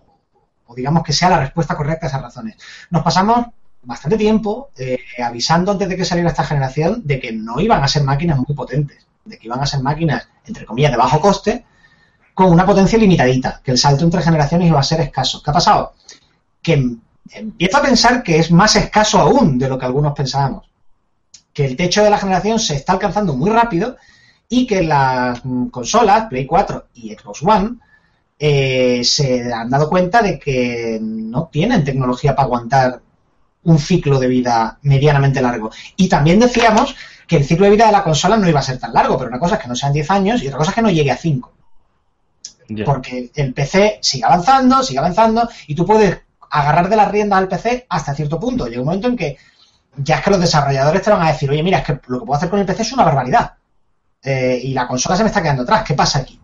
digamos 0.75 1.03
que 1.03 1.13
sea 1.13 1.29
la 1.29 1.39
respuesta 1.41 1.75
correcta 1.75 2.05
a 2.05 2.09
esas 2.09 2.21
razones. 2.21 2.55
Nos 2.89 3.03
pasamos 3.03 3.47
bastante 3.83 4.17
tiempo 4.17 4.69
eh, 4.77 4.99
avisando 5.23 5.71
antes 5.73 5.89
de 5.89 5.97
que 5.97 6.05
saliera 6.05 6.29
esta 6.29 6.43
generación 6.45 7.01
de 7.05 7.19
que 7.19 7.31
no 7.33 7.59
iban 7.59 7.83
a 7.83 7.87
ser 7.87 8.03
máquinas 8.03 8.37
muy 8.37 8.55
potentes, 8.55 9.05
de 9.25 9.37
que 9.37 9.47
iban 9.47 9.59
a 9.59 9.65
ser 9.65 9.81
máquinas, 9.81 10.27
entre 10.45 10.65
comillas, 10.65 10.91
de 10.91 10.97
bajo 10.97 11.19
coste, 11.19 11.65
con 12.33 12.51
una 12.51 12.65
potencia 12.65 12.97
limitadita, 12.97 13.61
que 13.63 13.71
el 13.71 13.77
salto 13.77 14.05
entre 14.05 14.21
generaciones 14.21 14.69
iba 14.69 14.79
a 14.79 14.83
ser 14.83 15.01
escaso. 15.01 15.41
¿Qué 15.43 15.51
ha 15.51 15.53
pasado? 15.53 15.93
Que 16.61 16.73
em- 16.73 17.01
empiezo 17.31 17.77
a 17.77 17.83
pensar 17.83 18.23
que 18.23 18.39
es 18.39 18.51
más 18.51 18.75
escaso 18.77 19.19
aún 19.19 19.59
de 19.59 19.69
lo 19.69 19.77
que 19.79 19.85
algunos 19.85 20.13
pensábamos. 20.13 20.70
Que 21.53 21.65
el 21.65 21.75
techo 21.75 22.03
de 22.03 22.09
la 22.09 22.17
generación 22.17 22.59
se 22.59 22.75
está 22.75 22.93
alcanzando 22.93 23.33
muy 23.33 23.49
rápido 23.49 23.97
y 24.47 24.67
que 24.67 24.83
las 24.83 25.43
mm, 25.43 25.67
consolas, 25.67 26.27
Play 26.27 26.45
4 26.45 26.87
y 26.95 27.13
Xbox 27.13 27.41
One, 27.43 27.77
eh, 28.37 29.01
se 29.03 29.53
han 29.53 29.69
dado 29.69 29.87
cuenta 29.87 30.21
de 30.21 30.39
que 30.39 30.99
no 31.01 31.49
tienen 31.51 31.83
tecnología 31.83 32.35
para 32.35 32.47
aguantar 32.47 33.01
un 33.63 33.79
ciclo 33.79 34.19
de 34.19 34.27
vida 34.27 34.79
medianamente 34.81 35.41
largo. 35.41 35.71
Y 35.95 36.09
también 36.09 36.39
decíamos 36.39 36.95
que 37.27 37.37
el 37.37 37.45
ciclo 37.45 37.65
de 37.65 37.71
vida 37.71 37.85
de 37.85 37.91
la 37.91 38.03
consola 38.03 38.37
no 38.37 38.49
iba 38.49 38.59
a 38.59 38.63
ser 38.63 38.79
tan 38.79 38.93
largo, 38.93 39.17
pero 39.17 39.29
una 39.29 39.39
cosa 39.39 39.55
es 39.55 39.61
que 39.61 39.67
no 39.67 39.75
sean 39.75 39.93
10 39.93 40.11
años 40.11 40.41
y 40.41 40.47
otra 40.47 40.57
cosa 40.57 40.71
es 40.71 40.75
que 40.75 40.81
no 40.81 40.89
llegue 40.89 41.11
a 41.11 41.17
5. 41.17 41.53
Ya. 42.69 42.85
Porque 42.85 43.31
el 43.35 43.53
PC 43.53 43.99
sigue 44.01 44.25
avanzando, 44.25 44.81
sigue 44.83 44.99
avanzando, 44.99 45.47
y 45.67 45.75
tú 45.75 45.85
puedes 45.85 46.19
agarrar 46.49 46.89
de 46.89 46.95
las 46.95 47.11
riendas 47.11 47.39
al 47.39 47.47
PC 47.47 47.85
hasta 47.89 48.15
cierto 48.15 48.39
punto. 48.39 48.67
Llega 48.67 48.81
un 48.81 48.87
momento 48.87 49.07
en 49.07 49.15
que 49.15 49.37
ya 49.97 50.17
es 50.17 50.23
que 50.23 50.31
los 50.31 50.39
desarrolladores 50.39 51.01
te 51.01 51.09
van 51.09 51.21
a 51.21 51.31
decir, 51.31 51.49
oye, 51.49 51.63
mira, 51.63 51.79
es 51.79 51.85
que 51.85 51.99
lo 52.07 52.19
que 52.19 52.25
puedo 52.25 52.37
hacer 52.37 52.49
con 52.49 52.59
el 52.59 52.65
PC 52.65 52.81
es 52.83 52.93
una 52.93 53.03
barbaridad. 53.03 53.53
Eh, 54.23 54.59
y 54.63 54.73
la 54.73 54.87
consola 54.87 55.15
se 55.15 55.23
me 55.23 55.29
está 55.29 55.41
quedando 55.41 55.63
atrás. 55.63 55.83
¿Qué 55.83 55.93
pasa 55.93 56.19
aquí? 56.19 56.39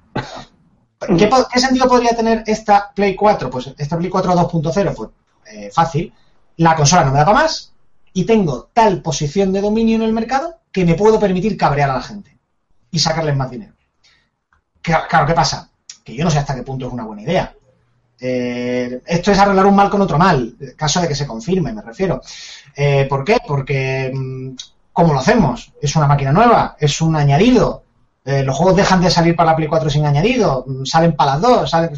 ¿Qué, 0.99 1.29
qué 1.53 1.59
sentido 1.59 1.87
podría 1.87 2.15
tener 2.15 2.43
esta 2.47 2.91
Play 2.93 3.15
4? 3.15 3.49
Pues 3.49 3.73
esta 3.77 3.97
Play 3.97 4.09
4 4.09 4.33
2.0, 4.33 4.95
pues 4.95 5.09
eh, 5.51 5.69
fácil. 5.71 6.13
La 6.57 6.75
consola 6.75 7.05
no 7.05 7.11
me 7.11 7.19
da 7.19 7.25
para 7.25 7.37
más 7.37 7.73
y 8.13 8.25
tengo 8.25 8.69
tal 8.73 9.01
posición 9.01 9.53
de 9.53 9.61
dominio 9.61 9.95
en 9.95 10.01
el 10.01 10.13
mercado 10.13 10.59
que 10.71 10.85
me 10.85 10.95
puedo 10.95 11.19
permitir 11.19 11.55
cabrear 11.55 11.91
a 11.91 11.95
la 11.95 12.01
gente 12.01 12.37
y 12.89 12.99
sacarles 12.99 13.35
más 13.35 13.51
dinero. 13.51 13.73
Claro, 14.81 15.27
¿qué 15.27 15.33
pasa? 15.33 15.69
Que 16.03 16.15
yo 16.15 16.23
no 16.23 16.31
sé 16.31 16.39
hasta 16.39 16.55
qué 16.55 16.63
punto 16.63 16.87
es 16.87 16.93
una 16.93 17.03
buena 17.03 17.21
idea. 17.21 17.53
Eh, 18.19 19.01
esto 19.05 19.31
es 19.31 19.37
arreglar 19.37 19.65
un 19.65 19.75
mal 19.75 19.89
con 19.89 20.01
otro 20.01 20.17
mal, 20.17 20.55
caso 20.75 21.01
de 21.01 21.07
que 21.07 21.15
se 21.15 21.27
confirme, 21.27 21.73
me 21.73 21.81
refiero. 21.81 22.21
Eh, 22.75 23.05
¿Por 23.09 23.23
qué? 23.23 23.37
Porque, 23.45 24.11
mm, 24.13 24.55
¿cómo 24.91 25.13
lo 25.13 25.19
hacemos? 25.19 25.73
¿Es 25.81 25.95
una 25.95 26.07
máquina 26.07 26.31
nueva? 26.31 26.75
¿Es 26.79 27.01
un 27.01 27.15
añadido? 27.15 27.83
Eh, 28.25 28.43
¿Los 28.43 28.57
juegos 28.57 28.75
dejan 28.75 29.01
de 29.01 29.11
salir 29.11 29.35
para 29.35 29.51
la 29.51 29.55
Play 29.55 29.67
4 29.69 29.89
sin 29.89 30.05
añadido? 30.05 30.65
Mm, 30.67 30.85
¿Salen 30.85 31.15
para 31.15 31.33
las 31.33 31.41
dos? 31.41 31.69
¿Salen... 31.69 31.91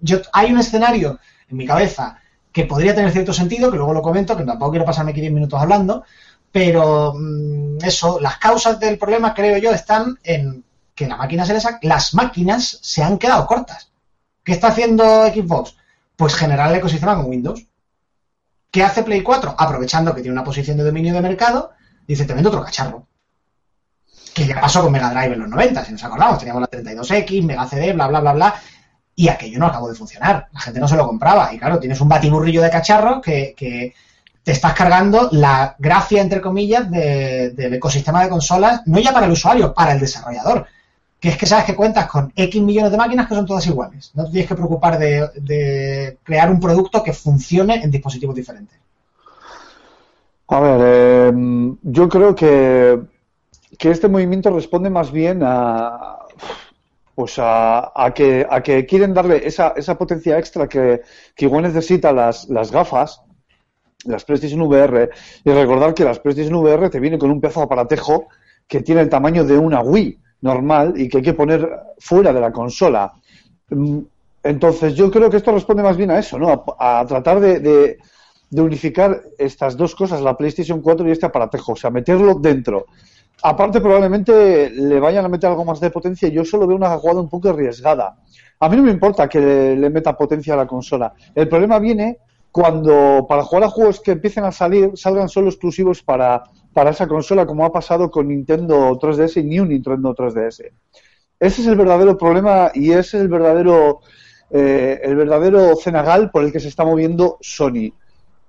Yo, 0.00 0.18
hay 0.32 0.52
un 0.52 0.58
escenario 0.58 1.18
en 1.48 1.56
mi 1.56 1.66
cabeza 1.66 2.18
que 2.52 2.64
podría 2.64 2.94
tener 2.94 3.12
cierto 3.12 3.32
sentido, 3.32 3.70
que 3.70 3.76
luego 3.76 3.92
lo 3.92 4.02
comento, 4.02 4.36
que 4.36 4.44
tampoco 4.44 4.72
quiero 4.72 4.86
pasarme 4.86 5.12
aquí 5.12 5.20
10 5.20 5.32
minutos 5.32 5.60
hablando, 5.60 6.04
pero 6.50 7.14
mm, 7.14 7.78
eso, 7.84 8.18
las 8.20 8.38
causas 8.38 8.80
del 8.80 8.98
problema, 8.98 9.34
creo 9.34 9.58
yo, 9.58 9.70
están 9.72 10.18
en 10.24 10.64
que 10.94 11.06
la 11.06 11.16
máquina 11.16 11.44
se 11.44 11.52
les 11.52 11.66
las 11.82 12.14
máquinas 12.14 12.78
se 12.80 13.02
han 13.02 13.18
quedado 13.18 13.46
cortas. 13.46 13.90
¿Qué 14.46 14.52
está 14.52 14.68
haciendo 14.68 15.26
Xbox? 15.26 15.76
Pues 16.14 16.36
generar 16.36 16.70
el 16.70 16.76
ecosistema 16.76 17.16
con 17.16 17.26
Windows. 17.26 17.66
¿Qué 18.70 18.84
hace 18.84 19.02
Play 19.02 19.22
4? 19.22 19.56
Aprovechando 19.58 20.14
que 20.14 20.22
tiene 20.22 20.34
una 20.34 20.44
posición 20.44 20.76
de 20.76 20.84
dominio 20.84 21.12
de 21.12 21.20
mercado, 21.20 21.72
dice, 22.06 22.24
te 22.24 22.32
vendo 22.32 22.48
otro 22.50 22.62
cacharro. 22.62 23.08
Que 24.32 24.46
ya 24.46 24.60
pasó 24.60 24.82
con 24.82 24.92
Mega 24.92 25.10
Drive 25.10 25.34
en 25.34 25.40
los 25.40 25.48
90, 25.48 25.84
si 25.84 25.92
nos 25.92 26.04
acordamos, 26.04 26.38
teníamos 26.38 26.60
la 26.60 26.70
32X, 26.70 27.42
Mega 27.44 27.66
CD, 27.66 27.92
bla, 27.92 28.06
bla, 28.06 28.20
bla, 28.20 28.32
bla, 28.34 28.54
y 29.16 29.28
aquello 29.28 29.58
no 29.58 29.66
acabó 29.66 29.88
de 29.88 29.96
funcionar. 29.96 30.46
La 30.52 30.60
gente 30.60 30.78
no 30.78 30.86
se 30.86 30.96
lo 30.96 31.08
compraba. 31.08 31.52
Y 31.52 31.58
claro, 31.58 31.80
tienes 31.80 32.00
un 32.00 32.08
batiburrillo 32.08 32.62
de 32.62 32.70
cacharros 32.70 33.20
que, 33.20 33.92
te 34.44 34.52
estás 34.52 34.74
cargando 34.74 35.28
la 35.32 35.74
gracia, 35.76 36.22
entre 36.22 36.40
comillas, 36.40 36.88
de- 36.88 37.50
del 37.50 37.74
ecosistema 37.74 38.22
de 38.22 38.28
consolas, 38.28 38.82
no 38.86 39.00
ya 39.00 39.12
para 39.12 39.26
el 39.26 39.32
usuario, 39.32 39.74
para 39.74 39.90
el 39.92 39.98
desarrollador. 39.98 40.68
Que 41.20 41.30
es 41.30 41.38
que 41.38 41.46
sabes 41.46 41.64
que 41.64 41.74
cuentas 41.74 42.06
con 42.08 42.32
X 42.36 42.62
millones 42.62 42.90
de 42.90 42.98
máquinas 42.98 43.26
que 43.26 43.34
son 43.34 43.46
todas 43.46 43.66
iguales. 43.66 44.10
No 44.14 44.24
te 44.24 44.32
tienes 44.32 44.48
que 44.48 44.54
preocupar 44.54 44.98
de, 44.98 46.18
crear 46.22 46.50
un 46.50 46.60
producto 46.60 47.02
que 47.02 47.12
funcione 47.12 47.82
en 47.82 47.90
dispositivos 47.90 48.34
diferentes. 48.34 48.78
A 50.48 50.60
ver, 50.60 50.80
eh, 50.84 51.32
yo 51.82 52.08
creo 52.08 52.34
que, 52.34 53.00
que 53.78 53.90
este 53.90 54.08
movimiento 54.08 54.50
responde 54.50 54.90
más 54.90 55.10
bien 55.10 55.40
a, 55.42 56.18
pues 57.16 57.38
a, 57.38 57.92
a 57.94 58.12
que, 58.12 58.46
a 58.48 58.62
que 58.62 58.84
quieren 58.84 59.14
darle 59.14 59.46
esa, 59.46 59.72
esa 59.74 59.96
potencia 59.96 60.38
extra 60.38 60.68
que, 60.68 61.00
que 61.34 61.46
igual 61.46 61.62
necesita 61.62 62.12
las, 62.12 62.48
las 62.50 62.70
gafas, 62.70 63.22
las 64.04 64.24
PlayStation 64.24 64.60
VR, 64.60 65.10
y 65.42 65.50
recordar 65.50 65.94
que 65.94 66.04
las 66.04 66.20
PlayStation 66.20 66.54
VR 66.56 66.90
te 66.90 67.00
vienen 67.00 67.18
con 67.18 67.30
un 67.30 67.40
pedazo 67.40 67.60
de 67.60 67.64
aparatejo 67.64 68.28
que 68.68 68.82
tiene 68.82 69.00
el 69.00 69.08
tamaño 69.08 69.44
de 69.44 69.56
una 69.56 69.80
Wii 69.80 70.20
normal 70.42 70.94
y 70.96 71.08
que 71.08 71.18
hay 71.18 71.22
que 71.22 71.34
poner 71.34 71.68
fuera 71.98 72.32
de 72.32 72.40
la 72.40 72.52
consola. 72.52 73.12
Mm, 73.70 73.98
Entonces, 74.42 74.94
yo 74.94 75.10
creo 75.10 75.28
que 75.28 75.38
esto 75.38 75.50
responde 75.52 75.82
más 75.82 75.96
bien 75.96 76.10
a 76.12 76.18
eso, 76.18 76.38
¿no? 76.38 76.64
A, 76.78 77.04
tratar 77.06 77.40
de, 77.40 77.58
de- 77.60 77.98
de 78.48 78.62
unificar 78.62 79.22
estas 79.38 79.76
dos 79.76 79.94
cosas, 79.96 80.20
la 80.22 80.36
PlayStation 80.36 80.80
4 80.80 81.08
y 81.08 81.10
este 81.10 81.26
aparatejo, 81.26 81.72
o 81.72 81.76
sea, 81.76 81.90
meterlo 81.90 82.34
dentro. 82.34 82.86
Aparte, 83.42 83.80
probablemente 83.80 84.70
le 84.70 84.98
vayan 85.00 85.24
a 85.24 85.28
meter 85.28 85.50
algo 85.50 85.64
más 85.64 85.80
de 85.80 85.90
potencia. 85.90 86.28
Yo 86.28 86.44
solo 86.44 86.66
veo 86.66 86.76
una 86.76 86.96
jugada 86.96 87.20
un 87.20 87.28
poco 87.28 87.50
arriesgada. 87.50 88.16
A 88.60 88.68
mí 88.68 88.76
no 88.76 88.82
me 88.84 88.90
importa 88.92 89.28
que 89.28 89.40
le, 89.40 89.76
le 89.76 89.90
meta 89.90 90.16
potencia 90.16 90.54
a 90.54 90.56
la 90.56 90.66
consola. 90.66 91.12
El 91.34 91.48
problema 91.48 91.78
viene 91.78 92.18
cuando 92.50 93.26
para 93.28 93.42
jugar 93.42 93.64
a 93.64 93.68
juegos 93.68 94.00
que 94.00 94.12
empiecen 94.12 94.44
a 94.44 94.52
salir 94.52 94.92
salgan 94.94 95.28
solo 95.28 95.48
exclusivos 95.50 96.02
para, 96.02 96.42
para 96.76 96.90
esa 96.90 97.08
consola, 97.08 97.46
como 97.46 97.64
ha 97.64 97.72
pasado 97.72 98.10
con 98.10 98.28
Nintendo 98.28 98.90
3DS 99.00 99.40
y 99.40 99.44
New 99.44 99.64
Nintendo 99.64 100.14
3DS. 100.14 100.70
Ese 101.40 101.62
es 101.62 101.66
el 101.66 101.74
verdadero 101.74 102.18
problema 102.18 102.70
y 102.74 102.90
ese 102.90 103.16
es 103.16 103.22
el 103.22 103.28
verdadero 103.28 104.00
eh, 104.50 105.00
el 105.02 105.16
verdadero 105.16 105.74
cenagal 105.76 106.30
por 106.30 106.44
el 106.44 106.52
que 106.52 106.60
se 106.60 106.68
está 106.68 106.84
moviendo 106.84 107.38
Sony. 107.40 107.94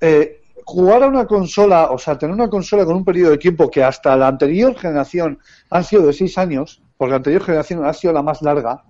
Eh, 0.01 0.41
jugar 0.65 1.03
a 1.03 1.07
una 1.07 1.25
consola, 1.25 1.89
o 1.89 1.97
sea, 1.97 2.17
tener 2.17 2.35
una 2.35 2.49
consola 2.49 2.83
con 2.83 2.97
un 2.97 3.05
periodo 3.05 3.31
de 3.31 3.37
tiempo 3.37 3.71
que 3.71 3.81
hasta 3.81 4.17
la 4.17 4.27
anterior 4.27 4.75
generación 4.75 5.39
han 5.69 5.85
sido 5.85 6.05
de 6.05 6.11
seis 6.11 6.37
años, 6.37 6.83
porque 6.97 7.11
la 7.11 7.17
anterior 7.17 7.45
generación 7.45 7.85
ha 7.85 7.93
sido 7.93 8.11
la 8.11 8.23
más 8.23 8.41
larga, 8.41 8.83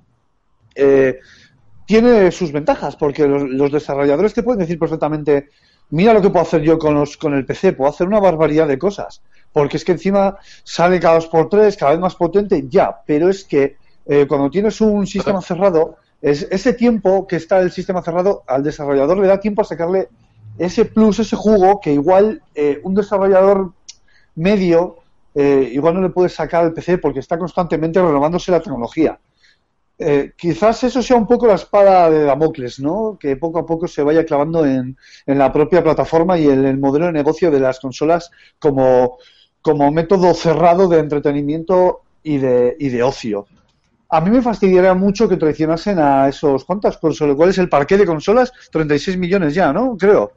eh, 0.74 1.20
tiene 1.86 2.32
sus 2.32 2.52
ventajas, 2.52 2.96
porque 2.96 3.28
los, 3.28 3.44
los 3.44 3.72
desarrolladores 3.72 4.34
te 4.34 4.42
pueden 4.42 4.62
decir 4.62 4.80
perfectamente, 4.80 5.50
mira 5.90 6.14
lo 6.14 6.22
que 6.22 6.30
puedo 6.30 6.46
hacer 6.46 6.62
yo 6.62 6.78
con, 6.78 6.96
los, 6.96 7.18
con 7.18 7.34
el 7.34 7.46
PC, 7.46 7.74
puedo 7.74 7.90
hacer 7.90 8.08
una 8.08 8.20
barbaridad 8.20 8.68
de 8.68 8.78
cosas, 8.78 9.22
porque 9.52 9.78
es 9.78 9.86
que 9.86 9.94
encima 9.94 10.38
sale 10.64 11.00
cada 11.00 11.16
dos 11.16 11.28
por 11.28 11.50
tres, 11.50 11.78
cada 11.78 11.92
vez 11.92 12.00
más 12.00 12.16
potente, 12.16 12.66
ya, 12.68 13.02
pero 13.06 13.30
es 13.30 13.44
que 13.44 13.78
eh, 14.06 14.26
cuando 14.28 14.50
tienes 14.50 14.80
un 14.82 15.06
sistema 15.08 15.42
cerrado, 15.42 15.98
es, 16.22 16.48
ese 16.52 16.74
tiempo 16.74 17.28
que 17.28 17.36
está 17.36 17.60
el 17.60 17.72
sistema 17.72 18.02
cerrado, 18.02 18.44
al 18.48 18.64
desarrollador 18.64 19.18
le 19.18 19.28
da 19.28 19.40
tiempo 19.40 19.62
a 19.62 19.66
sacarle 19.66 20.10
ese 20.58 20.86
plus, 20.86 21.20
ese 21.20 21.36
jugo 21.36 21.80
que 21.80 21.94
igual 21.94 22.42
eh, 22.56 22.80
un 22.84 22.96
desarrollador 22.96 23.74
medio 24.36 24.98
eh, 25.40 25.70
igual 25.72 25.94
no 25.94 26.02
le 26.02 26.10
puede 26.10 26.30
sacar 26.30 26.64
al 26.64 26.74
PC 26.74 26.98
porque 26.98 27.20
está 27.20 27.38
constantemente 27.38 28.02
renovándose 28.02 28.52
la 28.52 28.60
tecnología. 28.60 29.20
Eh, 30.00 30.34
quizás 30.36 30.84
eso 30.84 31.00
sea 31.04 31.16
un 31.16 31.28
poco 31.28 31.46
la 31.46 31.54
espada 31.54 32.10
de 32.10 32.24
Damocles, 32.24 32.80
¿no? 32.80 33.18
Que 33.20 33.36
poco 33.36 33.60
a 33.60 33.66
poco 33.66 33.88
se 33.88 34.02
vaya 34.02 34.26
clavando 34.26 34.66
en, 34.66 34.98
en 35.28 35.38
la 35.38 35.54
propia 35.54 35.84
plataforma 35.84 36.40
y 36.40 36.48
en 36.48 36.66
el 36.66 36.80
modelo 36.80 37.06
de 37.06 37.12
negocio 37.12 37.52
de 37.52 37.60
las 37.60 37.80
consolas 37.80 38.32
como, 38.58 39.20
como 39.68 39.92
método 39.92 40.34
cerrado 40.34 40.88
de 40.88 41.00
entretenimiento 41.00 42.04
y 42.24 42.38
de, 42.38 42.78
y 42.80 42.88
de 42.88 43.04
ocio. 43.04 43.48
A 44.10 44.22
mí 44.22 44.30
me 44.30 44.42
fastidiaría 44.42 44.94
mucho 44.94 45.28
que 45.28 45.36
traicionasen 45.36 46.00
a 46.00 46.30
esos. 46.30 46.64
¿Cuántas 46.64 46.98
consolas? 46.98 47.36
¿Cuál 47.36 47.50
es 47.50 47.58
el 47.58 47.68
parque 47.68 47.98
de 47.98 48.06
consolas? 48.06 48.54
36 48.72 49.18
millones 49.18 49.54
ya, 49.54 49.74
¿no? 49.74 49.98
Creo. 49.98 50.32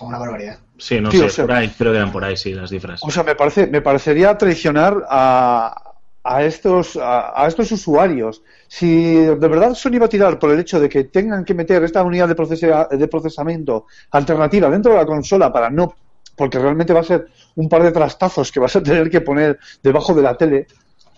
Una 0.00 0.18
barbaridad. 0.18 0.58
Sí, 0.78 1.00
no 1.00 1.12
sé, 1.12 1.22
o 1.24 1.28
sea- 1.28 1.46
por 1.46 1.54
ahí, 1.54 1.68
creo 1.78 1.92
que 1.92 1.98
eran 1.98 2.10
por 2.10 2.24
ahí, 2.24 2.36
sí, 2.36 2.52
las 2.54 2.70
cifras. 2.70 3.00
O 3.04 3.10
sea, 3.12 3.22
me 3.22 3.36
parece, 3.36 3.68
me 3.68 3.80
parecería 3.80 4.36
traicionar 4.36 4.96
a, 5.08 5.92
a 6.24 6.42
estos, 6.42 6.96
a, 6.96 7.40
a 7.40 7.46
estos 7.46 7.70
usuarios. 7.70 8.42
Si 8.66 9.14
de 9.14 9.36
verdad 9.36 9.74
Sony 9.74 10.00
va 10.00 10.06
a 10.06 10.08
tirar 10.08 10.40
por 10.40 10.50
el 10.50 10.58
hecho 10.58 10.80
de 10.80 10.88
que 10.88 11.04
tengan 11.04 11.44
que 11.44 11.54
meter 11.54 11.84
esta 11.84 12.02
unidad 12.02 12.26
de, 12.26 12.34
procesa- 12.34 12.88
de 12.88 13.06
procesamiento 13.06 13.86
alternativa 14.10 14.68
dentro 14.68 14.90
de 14.90 14.98
la 14.98 15.06
consola 15.06 15.52
para 15.52 15.70
no, 15.70 15.94
porque 16.34 16.58
realmente 16.58 16.92
va 16.92 17.00
a 17.00 17.04
ser 17.04 17.28
un 17.56 17.68
par 17.68 17.82
de 17.82 17.92
trastazos 17.92 18.50
que 18.50 18.60
vas 18.60 18.74
a 18.76 18.82
tener 18.82 19.10
que 19.10 19.20
poner 19.20 19.58
debajo 19.82 20.14
de 20.14 20.22
la 20.22 20.36
tele, 20.36 20.66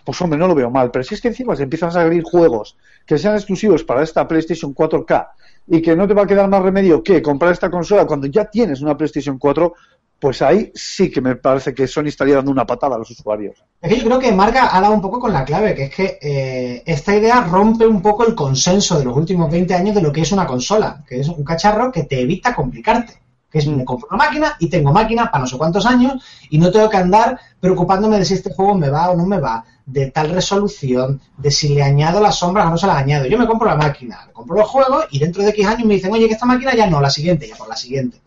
pues 0.04 0.20
hombre, 0.20 0.38
no 0.38 0.46
lo 0.46 0.54
veo 0.54 0.70
mal. 0.70 0.90
Pero 0.90 1.02
si 1.04 1.14
es 1.14 1.20
que 1.20 1.28
encima 1.28 1.56
se 1.56 1.62
empiezan 1.62 1.88
a 1.88 1.92
salir 1.92 2.22
juegos 2.22 2.76
que 3.06 3.18
sean 3.18 3.34
exclusivos 3.34 3.84
para 3.84 4.02
esta 4.02 4.26
PlayStation 4.26 4.74
4K 4.74 5.28
y 5.68 5.80
que 5.80 5.96
no 5.96 6.06
te 6.06 6.14
va 6.14 6.22
a 6.22 6.26
quedar 6.26 6.48
más 6.48 6.62
remedio 6.62 7.02
que 7.02 7.22
comprar 7.22 7.52
esta 7.52 7.70
consola 7.70 8.06
cuando 8.06 8.26
ya 8.26 8.44
tienes 8.44 8.82
una 8.82 8.96
PlayStation 8.96 9.38
4, 9.38 9.74
pues 10.18 10.42
ahí 10.42 10.70
sí 10.74 11.10
que 11.10 11.20
me 11.20 11.36
parece 11.36 11.74
que 11.74 11.86
Sony 11.86 12.06
estaría 12.06 12.36
dando 12.36 12.50
una 12.50 12.66
patada 12.66 12.96
a 12.96 12.98
los 12.98 13.10
usuarios. 13.10 13.62
Es 13.80 13.90
que 13.90 13.98
yo 14.00 14.06
creo 14.06 14.18
que 14.18 14.32
Marca 14.32 14.74
ha 14.74 14.80
dado 14.80 14.94
un 14.94 15.00
poco 15.00 15.20
con 15.20 15.32
la 15.32 15.44
clave, 15.44 15.74
que 15.74 15.84
es 15.84 15.94
que 15.94 16.18
eh, 16.20 16.82
esta 16.86 17.14
idea 17.14 17.42
rompe 17.42 17.86
un 17.86 18.00
poco 18.00 18.26
el 18.26 18.34
consenso 18.34 18.98
de 18.98 19.04
los 19.04 19.16
últimos 19.16 19.50
20 19.50 19.74
años 19.74 19.94
de 19.94 20.02
lo 20.02 20.12
que 20.12 20.22
es 20.22 20.32
una 20.32 20.46
consola, 20.46 21.04
que 21.06 21.20
es 21.20 21.28
un 21.28 21.44
cacharro 21.44 21.92
que 21.92 22.04
te 22.04 22.20
evita 22.20 22.54
complicarte. 22.54 23.23
Que 23.54 23.60
es, 23.60 23.68
me 23.68 23.84
compro 23.84 24.08
una 24.10 24.18
máquina 24.18 24.56
y 24.58 24.68
tengo 24.68 24.92
máquina 24.92 25.30
para 25.30 25.42
no 25.42 25.46
sé 25.46 25.56
cuántos 25.56 25.86
años 25.86 26.20
y 26.50 26.58
no 26.58 26.72
tengo 26.72 26.88
que 26.88 26.96
andar 26.96 27.38
preocupándome 27.60 28.18
de 28.18 28.24
si 28.24 28.34
este 28.34 28.52
juego 28.52 28.74
me 28.74 28.90
va 28.90 29.10
o 29.10 29.16
no 29.16 29.24
me 29.26 29.38
va, 29.38 29.64
de 29.86 30.10
tal 30.10 30.30
resolución, 30.30 31.20
de 31.36 31.52
si 31.52 31.68
le 31.68 31.84
añado 31.84 32.20
las 32.20 32.34
sombras 32.34 32.66
o 32.66 32.70
no 32.70 32.76
se 32.76 32.88
las 32.88 32.96
añado. 32.96 33.26
Yo 33.26 33.38
me 33.38 33.46
compro 33.46 33.68
la 33.68 33.76
máquina, 33.76 34.24
me 34.26 34.32
compro 34.32 34.56
los 34.56 34.68
juegos 34.68 35.06
y 35.12 35.20
dentro 35.20 35.44
de 35.44 35.50
X 35.50 35.66
años 35.68 35.86
me 35.86 35.94
dicen, 35.94 36.12
oye, 36.12 36.26
que 36.26 36.32
esta 36.34 36.46
máquina 36.46 36.74
ya 36.74 36.88
no, 36.88 37.00
la 37.00 37.10
siguiente, 37.10 37.46
ya 37.46 37.54
por 37.54 37.68
la 37.68 37.76
siguiente. 37.76 38.20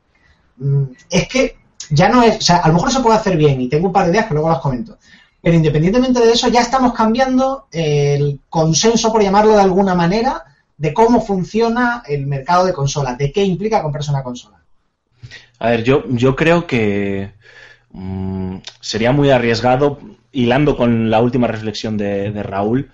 Mm, 0.56 0.84
Es 1.10 1.28
que 1.28 1.58
ya 1.90 2.08
no 2.08 2.24
es, 2.24 2.38
o 2.38 2.42
sea, 2.42 2.58
a 2.60 2.70
lo 2.70 2.76
mejor 2.76 2.90
se 2.94 3.02
puede 3.02 3.18
hacer 3.18 3.36
bien 3.36 3.60
y 3.60 3.68
tengo 3.68 3.88
un 3.88 3.94
par 3.94 4.06
de 4.06 4.12
ideas 4.12 4.28
que 4.28 4.34
luego 4.34 4.50
las 4.50 4.60
comento. 4.60 4.98
Pero 5.42 5.58
independientemente 5.58 6.22
de 6.22 6.32
eso, 6.32 6.48
ya 6.48 6.62
estamos 6.62 6.94
cambiando 6.94 7.68
el 7.72 8.40
consenso, 8.50 9.12
por 9.12 9.22
llamarlo 9.22 9.52
de 9.52 9.62
alguna 9.62 9.94
manera, 9.94 10.46
de 10.78 10.94
cómo 10.94 11.20
funciona 11.22 12.02
el 12.08 12.28
mercado 12.28 12.66
de 12.66 12.74
consolas, 12.74 13.18
de 13.18 13.34
qué 13.34 13.44
implica 13.44 13.82
comprarse 13.82 14.12
una 14.12 14.24
consola. 14.24 14.57
A 15.60 15.72
ver, 15.72 15.84
yo, 15.84 16.04
yo 16.10 16.36
creo 16.36 16.68
que 16.68 17.32
mm, 17.92 18.58
sería 18.80 19.12
muy 19.12 19.30
arriesgado, 19.30 20.00
hilando 20.32 20.78
con 20.78 21.10
la 21.10 21.22
última 21.22 21.48
reflexión 21.48 21.98
de, 21.98 22.32
de 22.32 22.44
Raúl, 22.44 22.92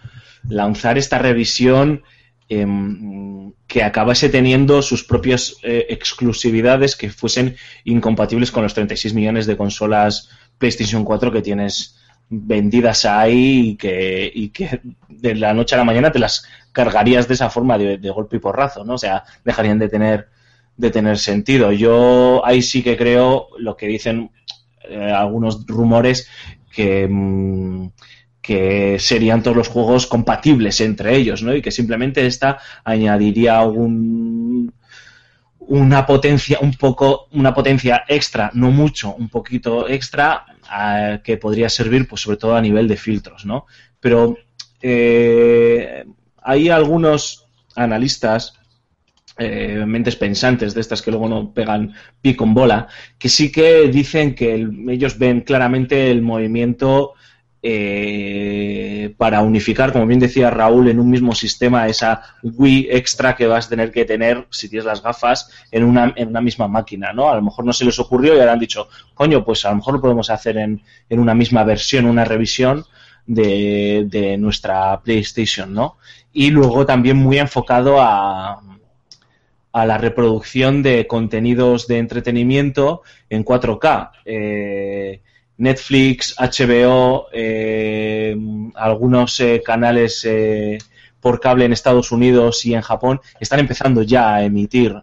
lanzar 0.48 0.98
esta 0.98 1.20
revisión 1.20 2.03
em, 2.50 3.51
que 3.67 3.84
acabase 3.84 4.29
teniendo 4.29 4.82
sus 4.82 5.03
propias 5.03 5.55
eh, 5.63 5.88
exclusividades 5.89 6.96
que 6.96 7.10
fuesen 7.10 7.55
incompatibles 7.84 8.51
con 8.51 8.63
los 8.63 8.74
36 8.74 9.13
millones 9.13 9.46
de 9.46 9.58
consolas 9.58 10.29
PlayStation 10.58 11.03
4 11.03 11.32
que 11.32 11.41
tienes 11.41 11.98
vendidas 12.29 13.05
ahí 13.05 13.70
y 13.70 13.75
que, 13.75 14.32
y 14.34 14.50
que 14.50 14.82
de 15.10 15.36
la 15.36 15.53
noche 15.53 15.75
a 15.75 15.77
la 15.77 15.84
mañana 15.84 16.12
te 16.12 16.20
las 16.20 16.46
cargarías 16.72 17.27
de 17.27 17.34
esa 17.36 17.50
forma 17.50 17.77
de, 17.77 17.98
de 17.98 18.10
golpe 18.10 18.38
y 18.38 18.39
porrazo, 18.39 18.84
¿no? 18.84 18.96
O 18.96 18.98
sea, 18.98 19.24
dejarían 19.43 19.79
de 19.79 19.89
tener 19.89 20.27
de 20.77 20.92
tener 20.92 21.18
sentido. 21.18 21.72
Yo 21.72 22.46
ahí 22.46 22.62
sí 22.62 22.84
que 22.84 22.98
creo 22.98 23.48
lo 23.58 23.75
que 23.77 23.88
dicen 23.88 24.32
eh, 24.89 25.12
algunos 25.12 25.65
rumores 25.65 26.27
que, 26.72 27.08
mm, 27.10 27.88
que 28.42 28.98
serían 29.00 29.42
todos 29.44 29.58
los 29.58 29.68
juegos 29.68 30.08
compatibles 30.08 30.82
entre 30.82 31.15
ellos, 31.15 31.44
¿no? 31.44 31.56
Y 31.56 31.62
que 31.62 31.72
simplemente 31.72 32.25
esta 32.25 32.60
añadiría 32.84 33.62
un 33.63 34.74
una 35.68 36.06
potencia 36.06 36.60
un 36.62 36.74
poco 36.74 37.27
una 37.32 37.53
potencia 37.53 38.03
extra 38.08 38.51
no 38.53 38.72
mucho 38.72 39.15
un 39.15 39.30
poquito 39.30 39.88
extra 39.88 40.46
eh, 40.77 41.22
que 41.24 41.38
podría 41.38 41.70
servir 41.70 42.08
pues 42.08 42.22
sobre 42.22 42.38
todo 42.38 42.56
a 42.56 42.62
nivel 42.62 42.88
de 42.88 42.98
filtros 42.98 43.46
no 43.46 43.65
pero 44.00 44.38
eh, 44.82 46.03
hay 46.42 46.70
algunos 46.70 47.48
analistas 47.75 48.60
eh, 49.37 49.83
mentes 49.87 50.15
pensantes 50.15 50.73
de 50.73 50.81
estas 50.81 51.01
que 51.01 51.11
luego 51.11 51.27
no 51.29 51.53
pegan 51.53 51.93
pico 52.21 52.43
en 52.43 52.53
bola, 52.53 52.87
que 53.17 53.29
sí 53.29 53.51
que 53.51 53.87
dicen 53.89 54.35
que 54.35 54.53
el- 54.55 54.89
ellos 54.89 55.17
ven 55.17 55.41
claramente 55.41 56.11
el 56.11 56.21
movimiento 56.21 57.13
eh, 57.65 59.13
para 59.17 59.41
unificar, 59.41 59.93
como 59.93 60.05
bien 60.05 60.19
decía 60.19 60.50
Raúl, 60.50 60.89
en 60.89 61.00
un 61.00 61.09
mismo 61.09 61.33
sistema 61.33 61.87
esa 61.87 62.22
Wii 62.43 62.89
extra 62.91 63.35
que 63.37 63.48
vas 63.48 63.67
a 63.67 63.69
tener 63.69 63.89
que 63.91 64.03
tener 64.03 64.48
si 64.51 64.67
tienes 64.69 64.85
las 64.85 65.01
gafas 65.01 65.50
en 65.72 65.85
una, 65.85 66.13
en 66.17 66.27
una 66.27 66.41
misma 66.41 66.67
máquina, 66.67 67.13
¿no? 67.13 67.29
A 67.29 67.35
lo 67.35 67.41
mejor 67.41 67.63
no 67.65 67.72
se 67.72 67.85
les 67.85 67.98
ocurrió 68.00 68.35
y 68.35 68.39
ahora 68.39 68.53
han 68.53 68.59
dicho, 68.59 68.89
coño, 69.13 69.46
pues 69.46 69.63
a 69.65 69.69
lo 69.69 69.77
mejor 69.77 69.93
lo 69.96 70.01
podemos 70.01 70.29
hacer 70.29 70.57
en, 70.57 70.81
en 71.09 71.19
una 71.19 71.33
misma 71.33 71.63
versión, 71.63 72.05
una 72.05 72.25
revisión 72.25 72.83
de, 73.25 74.05
de 74.09 74.37
nuestra 74.37 75.00
PlayStation, 75.01 75.74
¿no? 75.74 75.98
Y 76.33 76.50
luego 76.51 76.85
también 76.85 77.15
muy 77.17 77.37
enfocado 77.39 78.01
a, 78.01 78.61
a 79.74 79.86
la 79.86 79.98
reproducción 79.98 80.81
de 80.83 81.07
contenidos 81.07 81.88
de 81.88 81.98
entretenimiento 81.98 83.01
en 83.29 83.44
4K. 83.44 84.12
Eh, 84.24 85.22
Netflix, 85.57 86.36
HBO, 86.38 87.27
eh, 87.33 88.36
algunos 88.75 89.40
eh, 89.40 89.62
canales 89.66 90.24
eh, 90.25 90.77
por 91.20 91.40
cable 91.40 91.66
en 91.66 91.74
Estados 91.74 92.12
Unidos 92.12 92.66
y 92.66 92.74
en 92.74 92.81
Japón 92.81 93.20
están 93.40 93.59
empezando 93.59 94.03
ya 94.03 94.36
a 94.36 94.44
emitir 94.44 94.96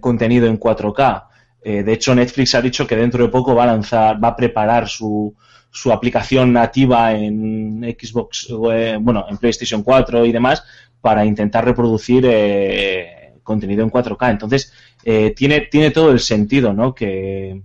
contenido 0.00 0.46
en 0.46 0.58
4K. 0.58 1.24
Eh, 1.62 1.82
de 1.82 1.92
hecho, 1.92 2.14
Netflix 2.14 2.54
ha 2.54 2.62
dicho 2.62 2.86
que 2.86 2.96
dentro 2.96 3.22
de 3.22 3.30
poco 3.30 3.54
va 3.54 3.64
a 3.64 3.66
lanzar, 3.66 4.22
va 4.22 4.28
a 4.28 4.36
preparar 4.36 4.88
su, 4.88 5.34
su 5.70 5.92
aplicación 5.92 6.52
nativa 6.52 7.12
en 7.12 7.82
Xbox, 7.98 8.48
bueno, 8.50 9.26
en 9.28 9.36
PlayStation 9.36 9.82
4 9.82 10.24
y 10.24 10.32
demás 10.32 10.64
para 11.00 11.24
intentar 11.24 11.64
reproducir 11.64 12.24
eh, 12.26 13.19
contenido 13.50 13.82
en 13.82 13.90
4K. 13.90 14.30
Entonces, 14.30 14.72
eh, 15.04 15.34
tiene, 15.36 15.62
tiene 15.62 15.90
todo 15.90 16.12
el 16.12 16.20
sentido, 16.20 16.72
¿no? 16.72 16.94
Que, 16.94 17.62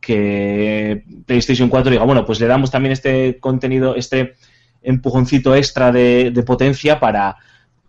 que 0.00 1.02
PlayStation 1.26 1.68
4 1.68 1.90
diga, 1.90 2.04
bueno, 2.04 2.24
pues 2.24 2.38
le 2.38 2.46
damos 2.46 2.70
también 2.70 2.92
este 2.92 3.38
contenido, 3.40 3.96
este 3.96 4.34
empujoncito 4.84 5.56
extra 5.56 5.90
de, 5.90 6.30
potencia 6.46 7.00
para, 7.00 7.36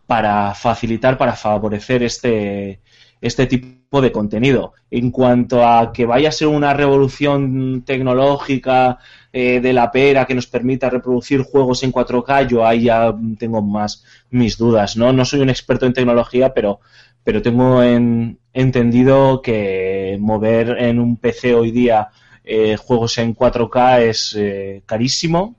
para 0.08 0.56
facilitar, 0.56 1.15
para 1.15 1.34
favorecer 1.34 2.02
este, 2.02 2.82
este 3.21 3.45
tipo 3.45 4.02
de 4.02 4.12
contenido. 4.12 4.73
En 4.89 5.12
cuanto 5.12 5.63
a 5.63 5.93
que 5.93 6.08
vaya 6.08 6.30
a 6.30 6.32
ser 6.32 6.47
una 6.47 6.73
revolución 6.73 7.84
tecnológica 7.86 8.97
eh, 9.32 9.60
de 9.62 9.73
la 9.73 9.91
pera 9.91 10.26
que 10.26 10.34
nos 10.34 10.47
permita 10.47 10.89
reproducir 10.89 11.43
juegos 11.43 11.84
en 11.84 11.91
4K, 11.91 12.47
yo 12.47 12.65
ahí 12.65 12.86
ya 12.86 13.13
tengo 13.38 13.62
más 13.62 14.04
mis 14.32 14.58
dudas, 14.58 14.97
¿no? 14.97 15.13
No 15.13 15.23
soy 15.23 15.41
un 15.41 15.50
experto 15.50 15.86
en 15.86 15.93
tecnología, 15.93 16.52
pero, 16.52 16.80
pero 17.27 17.41
tengo 17.41 17.83
en- 17.83 18.39
entendido 18.53 19.41
que 19.41 20.17
mover 20.17 20.77
en 20.79 20.97
un 20.97 21.17
PC 21.17 21.53
hoy 21.53 21.71
día 21.71 22.07
eh, 22.45 22.77
juegos 22.77 23.17
en 23.17 23.33
4K 23.33 24.01
es 24.01 24.33
eh, 24.39 24.81
carísimo 24.85 25.57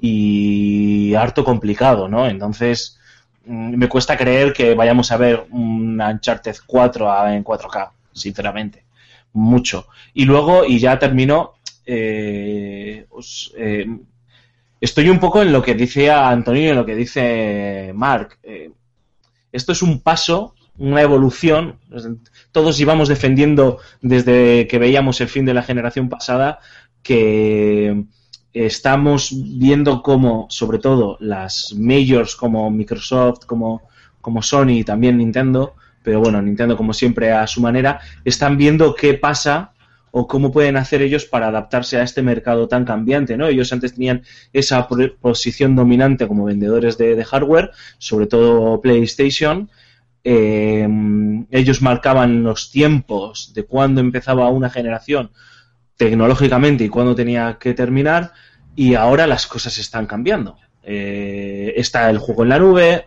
y 0.00 1.14
harto 1.14 1.44
complicado, 1.44 2.08
¿no? 2.08 2.26
Entonces, 2.26 2.98
mm, 3.46 3.76
me 3.76 3.88
cuesta 3.88 4.16
creer 4.16 4.54
que 4.54 4.74
vayamos 4.74 5.12
a 5.12 5.18
ver 5.18 5.46
un 5.50 6.00
Uncharted 6.00 6.56
4 6.66 7.12
a- 7.12 7.34
en 7.36 7.42
4K, 7.42 7.92
sinceramente. 8.14 8.84
Mucho. 9.34 9.86
Y 10.14 10.24
luego, 10.24 10.64
y 10.64 10.78
ya 10.78 10.98
termino, 10.98 11.54
eh, 11.86 13.06
eh, 13.58 13.86
estoy 14.80 15.08
un 15.08 15.18
poco 15.20 15.42
en 15.42 15.52
lo 15.52 15.62
que 15.62 15.74
dice 15.74 16.10
Antonio 16.10 16.62
y 16.62 16.68
en 16.68 16.76
lo 16.76 16.86
que 16.86 16.94
dice 16.96 17.92
Mark. 17.94 18.38
Eh, 18.42 18.70
esto 19.52 19.72
es 19.72 19.82
un 19.82 20.00
paso, 20.00 20.53
una 20.78 21.02
evolución. 21.02 21.78
Todos 22.52 22.80
íbamos 22.80 23.08
defendiendo 23.08 23.78
desde 24.02 24.66
que 24.66 24.78
veíamos 24.78 25.20
el 25.20 25.28
fin 25.28 25.44
de 25.44 25.54
la 25.54 25.62
generación 25.62 26.08
pasada 26.08 26.58
que 27.02 28.04
estamos 28.52 29.30
viendo 29.58 30.02
cómo, 30.02 30.46
sobre 30.48 30.78
todo, 30.78 31.16
las 31.20 31.74
majors 31.76 32.36
como 32.36 32.70
Microsoft, 32.70 33.44
como, 33.46 33.82
como 34.20 34.42
Sony 34.42 34.78
y 34.78 34.84
también 34.84 35.18
Nintendo, 35.18 35.74
pero 36.02 36.20
bueno, 36.20 36.40
Nintendo 36.40 36.76
como 36.76 36.92
siempre 36.92 37.32
a 37.32 37.46
su 37.46 37.60
manera, 37.60 38.00
están 38.24 38.56
viendo 38.56 38.94
qué 38.94 39.14
pasa 39.14 39.72
o 40.12 40.28
cómo 40.28 40.52
pueden 40.52 40.76
hacer 40.76 41.02
ellos 41.02 41.24
para 41.24 41.48
adaptarse 41.48 41.96
a 41.96 42.04
este 42.04 42.22
mercado 42.22 42.68
tan 42.68 42.84
cambiante, 42.84 43.36
¿no? 43.36 43.48
Ellos 43.48 43.72
antes 43.72 43.94
tenían 43.94 44.22
esa 44.52 44.86
posición 45.20 45.74
dominante 45.74 46.28
como 46.28 46.44
vendedores 46.44 46.96
de, 46.96 47.16
de 47.16 47.24
hardware, 47.24 47.72
sobre 47.98 48.26
todo 48.26 48.80
PlayStation. 48.80 49.68
Eh, 50.24 50.88
ellos 51.50 51.82
marcaban 51.82 52.42
los 52.42 52.70
tiempos 52.70 53.52
de 53.54 53.64
cuándo 53.64 54.00
empezaba 54.00 54.48
una 54.48 54.70
generación 54.70 55.30
tecnológicamente 55.96 56.84
y 56.84 56.88
cuándo 56.88 57.14
tenía 57.14 57.58
que 57.60 57.74
terminar 57.74 58.32
y 58.74 58.94
ahora 58.94 59.26
las 59.26 59.46
cosas 59.46 59.76
están 59.78 60.06
cambiando. 60.06 60.56
Eh, 60.82 61.74
está 61.76 62.10
el 62.10 62.18
juego 62.18 62.42
en 62.42 62.48
la 62.48 62.58
nube, 62.58 63.04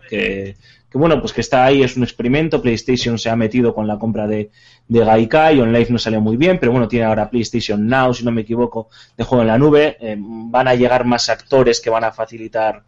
que 0.90 0.96
bueno, 0.96 1.20
pues 1.20 1.32
que 1.32 1.42
está 1.42 1.64
ahí, 1.64 1.82
es 1.82 1.96
un 1.96 2.02
experimento, 2.02 2.62
PlayStation 2.62 3.18
se 3.18 3.28
ha 3.28 3.36
metido 3.36 3.74
con 3.74 3.86
la 3.86 3.98
compra 3.98 4.26
de, 4.26 4.50
de 4.88 5.04
Gaikai, 5.04 5.60
OnLive 5.60 5.90
no 5.90 5.98
salió 5.98 6.20
muy 6.20 6.36
bien, 6.36 6.58
pero 6.58 6.72
bueno, 6.72 6.88
tiene 6.88 7.04
ahora 7.04 7.28
PlayStation 7.28 7.86
Now, 7.86 8.14
si 8.14 8.24
no 8.24 8.32
me 8.32 8.40
equivoco, 8.40 8.88
de 9.16 9.24
juego 9.24 9.42
en 9.42 9.48
la 9.48 9.58
nube, 9.58 9.98
eh, 10.00 10.16
van 10.18 10.66
a 10.66 10.74
llegar 10.74 11.04
más 11.04 11.28
actores 11.28 11.80
que 11.80 11.90
van 11.90 12.04
a 12.04 12.12
facilitar 12.12 12.84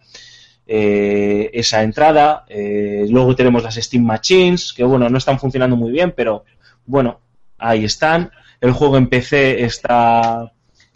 eh, 0.73 1.51
esa 1.53 1.83
entrada, 1.83 2.45
eh, 2.49 3.05
luego 3.11 3.35
tenemos 3.35 3.63
las 3.65 3.75
Steam 3.75 4.05
Machines, 4.05 4.73
que 4.73 4.85
bueno, 4.85 5.09
no 5.11 5.19
están 5.19 5.39
funcionando 5.41 5.75
muy 5.77 5.91
bien, 5.91 6.13
pero 6.17 6.45
bueno, 6.87 7.19
ahí 7.59 7.85
están, 7.85 8.31
el 8.61 8.71
juego 8.73 8.97
en 8.97 9.09
PC 9.09 9.65
está 9.65 10.53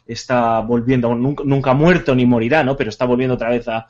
está 0.06 0.60
volviendo, 0.60 1.14
nunca, 1.14 1.42
nunca 1.46 1.72
muerto 1.74 2.14
ni 2.14 2.26
morirá, 2.26 2.62
¿no? 2.62 2.76
Pero 2.76 2.90
está 2.90 3.06
volviendo 3.06 3.34
otra 3.36 3.48
vez 3.48 3.66
a, 3.68 3.86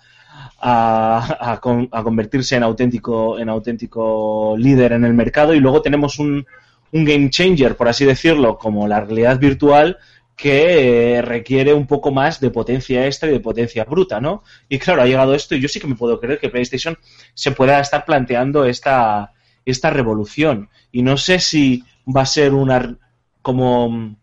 a, 0.61 1.53
a, 1.53 1.61
con- 1.61 1.89
a 1.93 2.03
convertirse 2.03 2.57
en 2.57 2.63
auténtico, 2.63 3.39
en 3.39 3.49
auténtico 3.49 4.55
líder 4.57 4.93
en 4.93 5.05
el 5.05 5.15
mercado 5.15 5.55
y 5.55 5.61
luego 5.61 5.83
tenemos 5.83 6.19
un, 6.19 6.47
un 6.93 7.05
game 7.05 7.31
changer, 7.31 7.77
por 7.77 7.89
así 7.89 8.05
decirlo, 8.05 8.57
como 8.59 8.87
la 8.87 9.01
realidad 9.01 9.39
virtual 9.39 9.99
que 10.37 11.17
eh, 11.17 11.23
requiere 11.23 11.73
un 11.73 11.87
poco 11.87 12.11
más 12.11 12.41
de 12.41 12.51
potencia 12.51 13.07
extra 13.07 13.29
y 13.29 13.33
de 13.33 13.41
potencia 13.41 13.85
bruta, 13.85 14.21
¿no? 14.21 14.43
Y 14.69 14.79
claro, 14.79 15.03
ha 15.03 15.07
llegado 15.07 15.35
esto 15.35 15.55
y 15.55 15.61
yo 15.61 15.69
sí 15.69 15.81
que 15.81 15.87
me 15.87 15.95
puedo 15.95 16.19
creer 16.19 16.41
que 16.41 16.49
PlayStation 16.49 16.99
se 17.35 17.53
pueda 17.53 17.81
estar 17.81 18.05
planteando 18.05 18.65
esta, 18.65 19.33
esta 19.65 19.91
revolución. 19.91 20.69
Y 20.91 21.03
no 21.03 21.17
sé 21.17 21.39
si 21.39 21.85
va 22.07 22.23
a 22.23 22.27
ser 22.27 22.53
una 22.53 22.99
como 23.43 24.17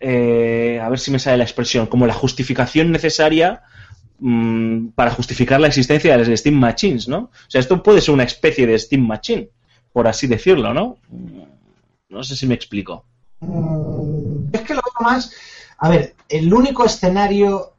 eh, 0.00 0.78
a 0.82 0.88
ver 0.88 0.98
si 0.98 1.10
me 1.10 1.18
sale 1.18 1.38
la 1.38 1.44
expresión, 1.44 1.86
como 1.86 2.06
la 2.06 2.12
justificación 2.12 2.92
necesaria 2.92 3.62
mm, 4.18 4.88
para 4.88 5.10
justificar 5.10 5.60
la 5.60 5.68
existencia 5.68 6.16
de 6.16 6.26
las 6.26 6.40
Steam 6.40 6.56
Machines, 6.56 7.08
¿no? 7.08 7.18
O 7.18 7.50
sea, 7.50 7.60
esto 7.60 7.82
puede 7.82 8.00
ser 8.00 8.14
una 8.14 8.24
especie 8.24 8.66
de 8.66 8.78
Steam 8.78 9.06
Machine, 9.06 9.48
por 9.92 10.06
así 10.06 10.26
decirlo, 10.26 10.74
¿no? 10.74 10.98
No 12.08 12.22
sé 12.22 12.36
si 12.36 12.46
me 12.46 12.54
explico. 12.54 13.04
Es 14.52 14.60
que 14.62 14.74
lo 14.74 14.82
más. 15.02 15.32
A 15.78 15.88
ver, 15.88 16.14
el 16.28 16.52
único 16.52 16.84
escenario 16.84 17.74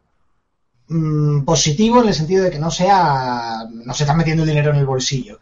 mm, 0.88 1.43
positivo 1.43 2.01
en 2.01 2.10
el 2.10 2.13
sentido 2.13 2.43
de 2.43 2.51
que 2.51 2.60
no 2.60 2.71
sea. 2.71 3.65
No 3.71 3.93
se 3.93 4.03
está 4.03 4.13
metiendo 4.13 4.45
dinero 4.45 4.71
en 4.71 4.77
el 4.77 4.86
bolsillo. 4.86 5.39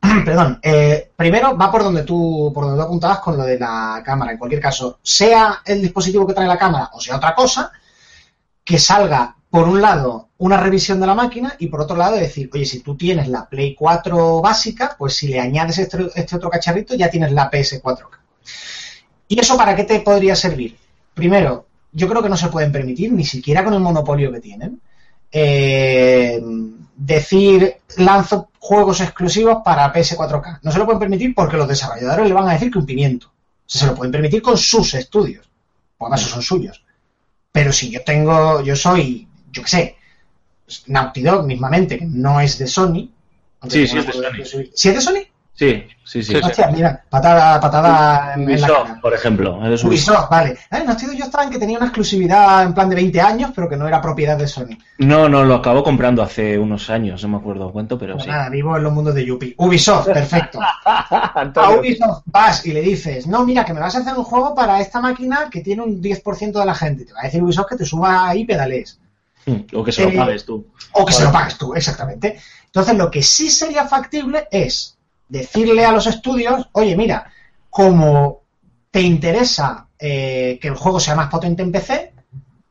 Perdón. 0.24 0.58
eh, 0.62 1.10
primero 1.16 1.56
va 1.56 1.70
por 1.70 1.82
donde 1.84 2.02
tú 2.02 2.50
por 2.54 2.64
donde 2.64 2.78
tú 2.78 2.86
apuntabas 2.86 3.20
con 3.20 3.36
lo 3.36 3.44
de 3.44 3.58
la 3.58 4.02
cámara. 4.04 4.32
En 4.32 4.38
cualquier 4.38 4.60
caso, 4.60 4.98
sea 5.02 5.62
el 5.64 5.80
dispositivo 5.80 6.26
que 6.26 6.34
trae 6.34 6.46
la 6.46 6.58
cámara 6.58 6.90
o 6.92 7.00
sea 7.00 7.16
otra 7.16 7.34
cosa, 7.34 7.72
que 8.64 8.78
salga 8.78 9.36
por 9.50 9.68
un 9.68 9.80
lado 9.82 10.30
una 10.38 10.56
revisión 10.56 10.98
de 10.98 11.06
la 11.06 11.14
máquina 11.14 11.54
y 11.58 11.66
por 11.66 11.82
otro 11.82 11.96
lado 11.96 12.16
decir, 12.16 12.50
oye, 12.54 12.64
si 12.64 12.80
tú 12.80 12.96
tienes 12.96 13.28
la 13.28 13.48
Play 13.48 13.74
4 13.74 14.40
básica, 14.40 14.96
pues 14.98 15.14
si 15.14 15.28
le 15.28 15.38
añades 15.38 15.78
este, 15.78 16.08
este 16.14 16.36
otro 16.36 16.50
cacharrito 16.50 16.94
ya 16.94 17.10
tienes 17.10 17.32
la 17.32 17.50
PS 17.50 17.82
4K. 17.82 18.18
¿Y 19.32 19.40
eso 19.40 19.56
para 19.56 19.74
qué 19.74 19.84
te 19.84 20.00
podría 20.00 20.36
servir? 20.36 20.76
Primero, 21.14 21.64
yo 21.90 22.06
creo 22.06 22.22
que 22.22 22.28
no 22.28 22.36
se 22.36 22.48
pueden 22.48 22.70
permitir, 22.70 23.10
ni 23.10 23.24
siquiera 23.24 23.64
con 23.64 23.72
el 23.72 23.80
monopolio 23.80 24.30
que 24.30 24.40
tienen, 24.40 24.78
eh, 25.32 26.38
decir 26.94 27.76
lanzo 27.96 28.50
juegos 28.58 29.00
exclusivos 29.00 29.62
para 29.64 29.90
PS4K. 29.90 30.58
No 30.60 30.70
se 30.70 30.78
lo 30.78 30.84
pueden 30.84 31.00
permitir 31.00 31.34
porque 31.34 31.56
los 31.56 31.66
desarrolladores 31.66 32.28
le 32.28 32.34
van 32.34 32.46
a 32.46 32.52
decir 32.52 32.70
que 32.70 32.76
un 32.76 32.84
pimiento. 32.84 33.28
O 33.28 33.64
sea, 33.64 33.80
se 33.80 33.86
lo 33.86 33.94
pueden 33.94 34.12
permitir 34.12 34.42
con 34.42 34.58
sus 34.58 34.92
estudios. 34.92 35.48
Porque 35.96 36.12
además 36.12 36.30
son 36.30 36.42
suyos. 36.42 36.84
Pero 37.50 37.72
si 37.72 37.88
yo 37.90 38.04
tengo, 38.04 38.60
yo 38.60 38.76
soy, 38.76 39.26
yo 39.50 39.62
qué 39.62 39.68
sé, 39.68 39.96
Naughty 40.88 41.22
Dog 41.22 41.46
mismamente, 41.46 41.98
que 41.98 42.04
no 42.04 42.38
es 42.38 42.58
de 42.58 42.66
Sony. 42.66 43.08
Sí, 43.66 43.86
sí 43.86 43.96
es 43.96 44.06
de 44.06 44.12
Sony. 44.44 44.64
¿Sí 44.74 44.88
es 44.90 44.94
de 44.94 45.00
Sony? 45.00 45.31
Sí, 45.62 45.84
sí, 46.02 46.22
sí. 46.24 46.34
Hostia, 46.34 46.66
mira, 46.72 47.04
patada, 47.08 47.60
patada 47.60 48.34
en, 48.34 48.40
en 48.50 48.60
la 48.60 48.66
Ubisoft, 48.66 48.86
cara. 48.88 49.00
por 49.00 49.14
ejemplo. 49.14 49.50
es 49.66 49.84
Ubisoft. 49.84 49.86
Ubisoft, 49.86 50.30
vale. 50.30 50.58
Eh, 50.72 50.82
Naughty 50.84 51.06
Dog 51.06 51.14
yo 51.14 51.24
estaba 51.26 51.44
en 51.44 51.50
que 51.50 51.58
tenía 51.60 51.76
una 51.76 51.86
exclusividad 51.86 52.64
en 52.64 52.74
plan 52.74 52.88
de 52.88 52.96
20 52.96 53.20
años, 53.20 53.52
pero 53.54 53.68
que 53.68 53.76
no 53.76 53.86
era 53.86 54.00
propiedad 54.02 54.36
de 54.36 54.48
Sony. 54.48 54.76
No, 54.98 55.28
no, 55.28 55.44
lo 55.44 55.54
acabo 55.54 55.84
comprando 55.84 56.20
hace 56.20 56.58
unos 56.58 56.90
años, 56.90 57.22
no 57.22 57.28
me 57.28 57.36
acuerdo 57.36 57.70
cuánto, 57.70 57.96
pero 57.96 58.14
Pues 58.14 58.24
sí. 58.24 58.30
nada, 58.30 58.48
vivo 58.48 58.76
en 58.76 58.82
los 58.82 58.92
mundos 58.92 59.14
de 59.14 59.24
Yuppie. 59.24 59.54
Ubisoft, 59.56 60.06
perfecto. 60.06 60.58
A 60.84 61.70
Ubisoft 61.78 62.22
vas 62.26 62.66
y 62.66 62.72
le 62.72 62.80
dices, 62.82 63.26
no, 63.28 63.44
mira, 63.44 63.64
que 63.64 63.72
me 63.72 63.78
vas 63.80 63.94
a 63.94 63.98
hacer 64.00 64.14
un 64.16 64.24
juego 64.24 64.54
para 64.56 64.80
esta 64.80 65.00
máquina 65.00 65.48
que 65.50 65.60
tiene 65.60 65.82
un 65.82 66.02
10% 66.02 66.52
de 66.58 66.66
la 66.66 66.74
gente. 66.74 67.04
Te 67.04 67.12
va 67.12 67.20
a 67.20 67.24
decir 67.24 67.42
Ubisoft 67.42 67.68
que 67.68 67.76
te 67.76 67.84
suba 67.84 68.28
ahí 68.28 68.44
pedales. 68.44 68.98
Hmm, 69.46 69.60
O 69.74 69.84
que 69.84 69.92
se 69.92 70.02
lo 70.04 70.10
Eh, 70.10 70.16
pagues 70.16 70.44
tú. 70.44 70.66
O 70.92 71.04
que 71.04 71.12
se 71.12 71.24
lo 71.24 71.32
pagues 71.32 71.56
tú, 71.58 71.74
exactamente. 71.74 72.38
Entonces, 72.66 72.96
lo 72.96 73.10
que 73.10 73.22
sí 73.22 73.50
sería 73.50 73.84
factible 73.86 74.48
es 74.50 74.96
decirle 75.32 75.84
a 75.84 75.92
los 75.92 76.06
estudios, 76.06 76.68
oye, 76.72 76.94
mira, 76.94 77.32
como 77.70 78.42
te 78.90 79.00
interesa 79.00 79.88
eh, 79.98 80.58
que 80.60 80.68
el 80.68 80.76
juego 80.76 81.00
sea 81.00 81.14
más 81.14 81.30
potente 81.30 81.62
en 81.62 81.72
PC, 81.72 82.12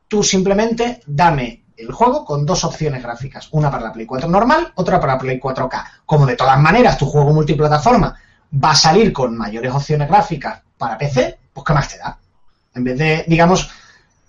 tú 0.06 0.22
simplemente 0.22 1.00
dame 1.04 1.64
el 1.76 1.90
juego 1.90 2.24
con 2.24 2.46
dos 2.46 2.62
opciones 2.62 3.02
gráficas, 3.02 3.48
una 3.50 3.68
para 3.68 3.82
la 3.82 3.92
Play 3.92 4.06
4 4.06 4.28
normal, 4.28 4.72
otra 4.76 5.00
para 5.00 5.14
la 5.14 5.18
Play 5.18 5.40
4K. 5.40 5.84
Como 6.06 6.24
de 6.24 6.36
todas 6.36 6.58
maneras 6.60 6.96
tu 6.96 7.06
juego 7.06 7.32
multiplataforma 7.32 8.16
va 8.62 8.70
a 8.70 8.76
salir 8.76 9.12
con 9.12 9.36
mayores 9.36 9.72
opciones 9.72 10.08
gráficas 10.08 10.60
para 10.78 10.96
PC, 10.96 11.38
pues 11.52 11.64
¿qué 11.66 11.72
más 11.72 11.88
te 11.88 11.98
da? 11.98 12.16
En 12.76 12.84
vez 12.84 12.96
de, 12.96 13.24
digamos, 13.26 13.68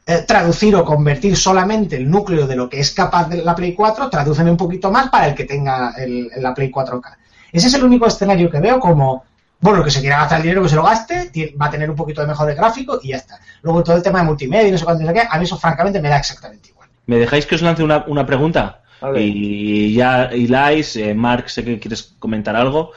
eh, 0.08 0.24
traducir 0.28 0.76
o 0.76 0.84
convertir 0.84 1.38
solamente 1.38 1.98
el 1.98 2.10
núcleo 2.10 2.48
de 2.48 2.56
lo 2.56 2.68
que 2.68 2.80
es 2.80 2.92
capaz 2.92 3.30
de 3.30 3.44
la 3.44 3.54
Play 3.54 3.76
4, 3.76 4.10
traducen 4.10 4.50
un 4.50 4.58
poquito 4.58 4.90
más 4.90 5.10
para 5.10 5.28
el 5.28 5.36
que 5.36 5.44
tenga 5.44 5.94
el, 5.98 6.32
la 6.38 6.56
Play 6.56 6.72
4K. 6.72 7.18
Ese 7.54 7.68
es 7.68 7.74
el 7.76 7.84
único 7.84 8.06
escenario 8.08 8.50
que 8.50 8.60
veo 8.60 8.80
como, 8.80 9.24
bueno, 9.62 9.84
que 9.84 9.92
se 9.92 10.02
quiera 10.02 10.18
gastar 10.18 10.40
el 10.40 10.44
dinero 10.44 10.64
que 10.64 10.70
se 10.70 10.76
lo 10.76 10.84
gaste, 10.84 11.32
va 11.62 11.68
a 11.68 11.70
tener 11.70 11.90
un 11.90 11.96
poquito 11.96 12.20
de 12.20 12.28
mejor 12.28 12.48
de 12.48 12.56
gráfico 12.56 13.00
y 13.02 13.10
ya 13.10 13.18
está. 13.18 13.40
Luego 13.62 13.84
todo 13.84 13.96
el 13.96 14.04
tema 14.04 14.20
de 14.20 14.26
multimedia 14.26 14.68
y 14.68 14.72
no 14.72 14.78
sé 14.78 14.84
cuánto, 14.84 15.04
no 15.04 15.10
sé 15.10 15.14
qué, 15.14 15.28
a 15.30 15.38
mí 15.38 15.46
eso 15.46 15.58
francamente 15.58 16.02
me 16.02 16.10
da 16.10 16.18
exactamente 16.18 16.70
igual. 16.70 16.90
¿Me 17.06 17.18
dejáis 17.18 17.46
que 17.46 17.56
os 17.56 17.62
lance 17.62 17.84
una, 17.84 18.04
una 18.08 18.26
pregunta? 18.26 18.82
Y 19.16 19.94
ya, 19.94 20.34
Ilais, 20.34 20.96
eh, 20.96 21.14
Mark, 21.14 21.50
sé 21.50 21.64
que 21.64 21.80
quieres 21.80 22.16
comentar 22.20 22.56
algo. 22.56 22.92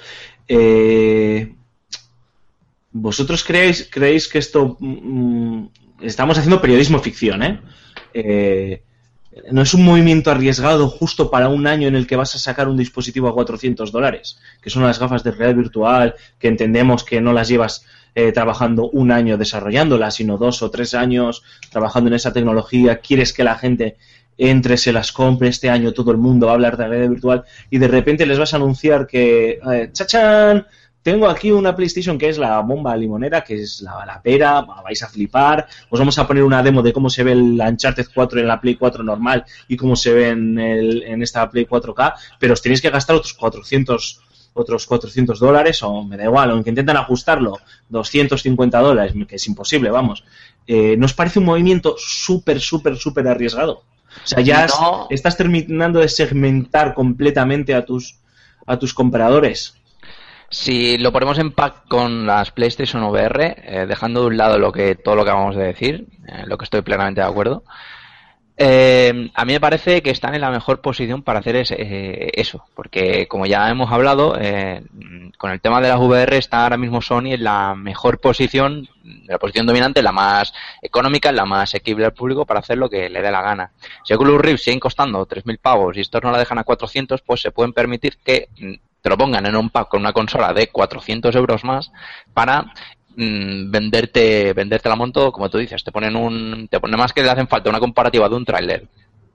Eh, 0.47 1.53
¿Vosotros 2.93 3.45
creéis, 3.45 3.89
creéis 3.91 4.29
que 4.29 4.39
esto... 4.39 4.77
mm, 4.79 5.67
estamos 6.01 6.39
haciendo 6.39 6.61
periodismo 6.61 6.99
ficción, 7.01 7.43
¿eh? 7.43 7.61
Eh, 8.15 8.83
No 9.51 9.63
es 9.63 9.75
un 9.75 9.85
movimiento 9.85 10.31
arriesgado 10.31 10.89
justo 10.89 11.31
para 11.31 11.49
un 11.49 11.67
año 11.67 11.89
en 11.89 11.95
el 11.95 12.07
que 12.07 12.17
vas 12.17 12.35
a 12.35 12.39
sacar 12.39 12.69
un 12.69 12.77
dispositivo 12.77 13.29
a 13.29 13.35
400 13.35 13.93
dólares, 13.93 14.39
que 14.63 14.71
son 14.71 14.83
las 14.83 14.99
gafas 14.99 15.23
de 15.25 15.31
realidad 15.31 15.57
virtual, 15.57 16.15
que 16.39 16.49
entendemos 16.49 17.05
que 17.05 17.21
no 17.21 17.33
las 17.33 17.49
llevas 17.49 17.85
eh, 18.15 18.33
trabajando 18.33 18.89
un 18.89 19.13
año 19.13 19.37
desarrollándolas, 19.37 20.15
sino 20.15 20.39
dos 20.39 20.63
o 20.63 20.71
tres 20.71 20.95
años 20.95 21.43
trabajando 21.71 22.09
en 22.09 22.15
esa 22.15 22.33
tecnología, 22.33 22.99
quieres 22.99 23.35
que 23.35 23.45
la 23.45 23.57
gente 23.57 23.97
entre, 24.39 24.77
se 24.79 24.93
las 24.93 25.13
compre 25.13 25.49
este 25.49 25.69
año, 25.69 25.93
todo 25.93 26.13
el 26.13 26.17
mundo 26.17 26.47
va 26.47 26.53
a 26.53 26.55
hablar 26.55 26.77
de 26.77 26.87
realidad 26.87 27.11
virtual 27.11 27.45
y 27.71 27.79
de 27.79 27.89
repente 27.89 28.27
les 28.27 28.39
vas 28.39 28.55
a 28.55 28.57
anunciar 28.57 29.07
que, 29.07 29.59
eh, 29.71 29.91
¡chachán! 29.93 30.67
Tengo 31.07 31.29
aquí 31.29 31.53
una 31.53 31.77
PlayStation 31.77 32.19
que 32.19 32.29
es 32.29 32.37
la 32.37 32.59
bomba 32.63 32.97
limonera, 32.97 33.45
que 33.45 33.63
es 33.63 33.81
la, 33.81 34.05
la 34.05 34.21
pera, 34.21 34.63
vais 34.83 35.01
a 35.05 35.09
flipar. 35.09 35.69
Os 35.89 36.01
vamos 36.01 36.19
a 36.19 36.27
poner 36.27 36.43
una 36.43 36.65
demo 36.65 36.83
de 36.83 36.93
cómo 36.93 37.09
se 37.09 37.23
ve 37.23 37.31
el 37.31 37.61
Uncharted 37.65 38.07
4 38.13 38.41
en 38.41 38.49
la 38.49 38.61
Play 38.61 38.75
4 38.75 39.05
normal 39.05 39.45
y 39.69 39.77
cómo 39.77 39.95
se 39.95 40.13
ve 40.13 40.31
en, 40.31 40.59
el- 40.59 41.05
en 41.05 41.23
esta 41.23 41.49
Play 41.49 41.65
4K, 41.65 42.15
pero 42.41 42.55
os 42.55 42.61
tenéis 42.61 42.81
que 42.83 42.91
gastar 42.91 43.15
otros 43.15 43.35
400 43.35 44.21
otros 44.55 44.85
400 44.87 45.39
dólares 45.39 45.81
o 45.85 46.03
me 46.03 46.17
da 46.17 46.25
igual, 46.25 46.51
aunque 46.51 46.71
intentan 46.71 46.97
ajustarlo 46.97 47.57
250 47.89 48.77
dólares, 48.81 49.13
que 49.29 49.37
es 49.37 49.47
imposible, 49.47 49.91
vamos. 49.91 50.25
Eh, 50.67 50.97
¿No 50.99 51.07
os 51.07 51.15
parece 51.15 51.39
un 51.39 51.45
movimiento 51.45 51.95
súper, 51.99 52.59
súper, 52.61 52.97
súper 52.97 53.29
arriesgado? 53.29 53.75
O 54.25 54.27
sea, 54.27 54.41
ya 54.41 54.67
No. 54.67 55.07
estás 55.11 55.37
terminando 55.37 56.01
de 56.01 56.09
segmentar 56.09 56.95
completamente 56.95 57.75
a 57.77 57.85
tus, 57.85 58.19
a 58.67 58.77
tus 58.77 58.93
compradores. 58.93 59.77
Si 60.49 60.97
lo 60.99 61.13
ponemos 61.13 61.39
en 61.39 61.51
pack 61.53 61.89
con 61.89 62.27
las 62.27 62.53
PlayStation 62.53 63.03
VR, 63.03 63.57
eh, 63.65 63.87
dejando 63.87 64.21
de 64.21 64.27
un 64.29 64.37
lado 64.37 64.59
lo 64.59 64.71
que 64.73 64.95
todo 64.95 65.17
lo 65.17 65.25
que 65.25 65.31
acabamos 65.31 65.57
de 65.57 65.65
decir, 65.65 66.07
eh, 66.29 66.45
lo 66.47 66.57
que 66.57 66.65
estoy 66.65 66.83
plenamente 66.83 67.21
de 67.21 67.27
acuerdo, 67.27 67.65
eh, 68.59 69.31
a 69.35 69.45
mí 69.45 69.53
me 69.53 69.61
parece 69.61 70.01
que 70.03 70.11
están 70.11 70.35
en 70.35 70.41
la 70.41 70.51
mejor 70.51 70.81
posición 70.81 71.23
para 71.23 71.41
hacer 71.41 71.57
ese- 71.57 71.77
eh, 71.79 72.31
eso, 72.37 72.65
porque 72.75 73.27
como 73.29 73.45
ya 73.45 73.69
hemos 73.69 73.91
hablado, 73.93 74.33
con 75.37 75.51
el 75.51 75.61
tema 75.61 75.81
de 75.83 75.89
las 75.89 75.99
VR 76.01 76.37
está 76.39 76.63
ahora 76.63 76.79
mismo 76.79 77.03
Sony 77.03 77.33
en 77.35 77.45
la 77.45 77.75
mejor 77.75 78.19
posición, 78.19 78.89
la 79.27 79.39
posición 79.39 79.67
dominante, 79.67 80.01
la 80.03 80.13
más 80.13 80.55
económica, 80.81 81.33
la 81.33 81.45
más 81.45 81.65
asequible 81.65 82.07
al 82.07 82.15
público 82.15 82.47
para 82.47 82.61
hacer 82.61 82.79
lo 82.79 82.89
que 82.89 83.11
le 83.11 83.21
dé 83.21 83.31
la 83.31 83.43
gana. 83.43 83.73
Si 84.05 84.15
Oculus 84.15 84.41
Rift 84.41 84.63
siguen 84.63 84.81
costando 84.81 85.27
3.000 85.27 85.59
pavos 85.59 85.97
y 85.97 86.01
estos 86.01 86.23
no 86.23 86.31
la 86.31 86.39
dejan 86.39 86.59
a 86.59 86.65
400, 86.65 87.21
pues 87.21 87.43
se 87.43 87.51
pueden 87.51 87.75
permitir 87.75 88.17
que 88.25 88.49
mm, 88.59 88.73
te 89.07 89.11
lo 89.11 89.17
pongan 89.17 89.47
en 89.47 89.55
un 89.55 89.71
pack 89.71 89.87
con 89.87 90.01
una 90.01 90.13
consola 90.13 90.53
de 90.53 90.67
400 90.67 91.33
euros 91.37 91.63
más 91.63 91.93
para 92.35 92.63
mm, 93.15 93.71
venderte 93.71 94.53
venderte 94.53 94.89
la 94.89 94.97
monto 94.97 95.31
como 95.31 95.49
tú 95.49 95.59
dices 95.59 95.85
te 95.85 95.93
ponen 95.93 96.17
un 96.17 96.67
te 96.69 96.81
ponen 96.81 96.99
más 96.99 97.13
que 97.13 97.23
le 97.23 97.31
hacen 97.31 97.47
falta 97.47 97.71
una 97.71 97.79
comparativa 97.79 98.29
de 98.29 98.35
un 98.35 98.45
tráiler 98.45 98.89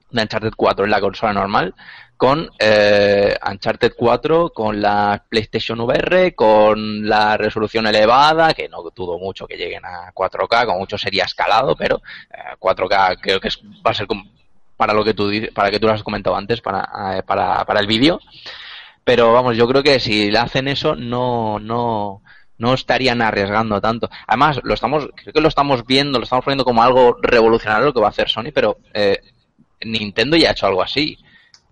de 0.10 0.22
Uncharted 0.22 0.52
4 0.58 0.84
en 0.84 0.92
la 0.92 1.00
consola 1.00 1.32
normal 1.32 1.74
con 2.18 2.50
eh, 2.60 3.34
Uncharted 3.50 3.94
4, 3.98 4.52
con 4.54 4.80
la 4.80 5.24
PlayStation 5.28 5.80
VR, 5.80 6.36
con 6.36 7.08
la 7.10 7.36
resolución 7.36 7.88
elevada, 7.88 8.54
que 8.54 8.70
no 8.70 8.84
dudo 8.94 9.18
mucho 9.18 9.48
que 9.48 9.58
lleguen 9.58 9.84
a 9.84 10.14
4K, 10.14 10.68
como 10.68 10.78
mucho 10.78 11.00
sería 11.00 11.24
escalado, 11.24 11.76
pero 11.76 12.00
eh, 12.30 12.56
4K 12.60 13.18
creo 13.20 13.40
que 13.40 13.48
es, 13.48 13.58
va 13.58 13.90
a 13.90 13.94
ser 13.96 14.06
para 14.78 14.94
lo 14.94 15.04
que 15.04 15.16
tú 15.16 15.32
para 15.56 15.72
que 15.72 15.80
tú 15.80 15.88
lo 15.88 15.94
has 15.94 16.04
comentado 16.04 16.36
antes 16.36 16.62
para, 16.62 17.18
eh, 17.18 17.24
para, 17.24 17.66
para 17.66 17.80
el 17.80 17.88
vídeo. 17.88 18.20
Pero 19.12 19.34
vamos, 19.34 19.58
yo 19.58 19.68
creo 19.68 19.84
que 19.84 20.00
si 20.00 20.32
le 20.32 20.38
hacen 20.40 20.70
eso 20.70 20.96
no 20.96 21.60
no 21.60 22.22
no 22.58 22.74
estarían 22.74 23.22
arriesgando 23.22 23.82
tanto. 23.82 24.10
Además, 24.26 24.62
lo 24.64 24.74
estamos 24.74 25.10
creo 25.16 25.34
que 25.34 25.42
lo 25.42 25.50
estamos 25.50 25.86
viendo, 25.86 26.18
lo 26.18 26.24
estamos 26.24 26.46
poniendo 26.46 26.64
como 26.64 26.82
algo 26.82 27.18
revolucionario 27.22 27.88
lo 27.88 27.94
que 27.94 28.00
va 28.00 28.08
a 28.08 28.12
hacer 28.12 28.30
Sony, 28.30 28.52
pero 28.54 28.78
eh, 28.94 29.20
Nintendo 29.84 30.38
ya 30.38 30.48
ha 30.48 30.52
hecho 30.54 30.66
algo 30.66 30.82
así. 30.82 31.18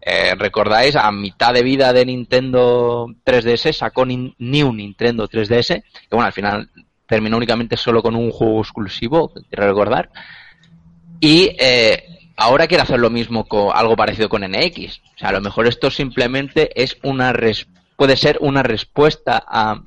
Eh, 0.01 0.35
¿Recordáis? 0.37 0.97
A 0.97 1.09
mitad 1.13 1.53
de 1.53 1.63
vida 1.63 1.93
de 1.93 2.05
Nintendo 2.05 3.07
3DS 3.23 3.71
sacó 3.71 4.05
Nin- 4.05 4.35
New 4.39 4.73
Nintendo 4.73 5.25
3DS, 5.29 5.81
que 6.09 6.09
bueno, 6.11 6.25
al 6.25 6.33
final 6.33 6.69
terminó 7.07 7.37
únicamente 7.37 7.77
solo 7.77 8.01
con 8.03 8.17
un 8.17 8.31
juego 8.31 8.59
exclusivo, 8.59 9.31
quiero 9.49 9.65
recordar. 9.65 10.09
Y 11.21 11.55
eh, 11.57 12.03
ahora 12.39 12.67
quiere 12.67 12.83
hacer 12.83 12.99
lo 12.99 13.09
mismo 13.09 13.45
con 13.47 13.69
algo 13.75 13.95
parecido 13.95 14.29
con 14.29 14.41
NX. 14.43 14.99
O 15.15 15.17
sea, 15.19 15.29
a 15.29 15.33
lo 15.33 15.41
mejor 15.41 15.67
esto 15.67 15.91
simplemente 15.91 16.69
es 16.81 16.97
una 17.03 17.33
res- 17.33 17.67
puede 17.95 18.15
ser 18.17 18.37
una 18.41 18.63
respuesta 18.63 19.43
a 19.47 19.81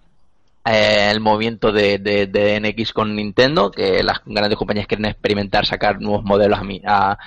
eh, 0.64 1.08
el 1.10 1.20
movimiento 1.20 1.72
de, 1.72 1.98
de, 1.98 2.60
NX 2.60 2.92
con 2.92 3.16
Nintendo, 3.16 3.70
que 3.70 4.02
las 4.02 4.20
grandes 4.24 4.56
compañías 4.58 4.86
quieren 4.86 5.06
experimentar, 5.06 5.66
sacar 5.66 6.00
nuevos 6.00 6.24
modelos 6.24 6.58
a, 6.86 7.10
a- 7.12 7.18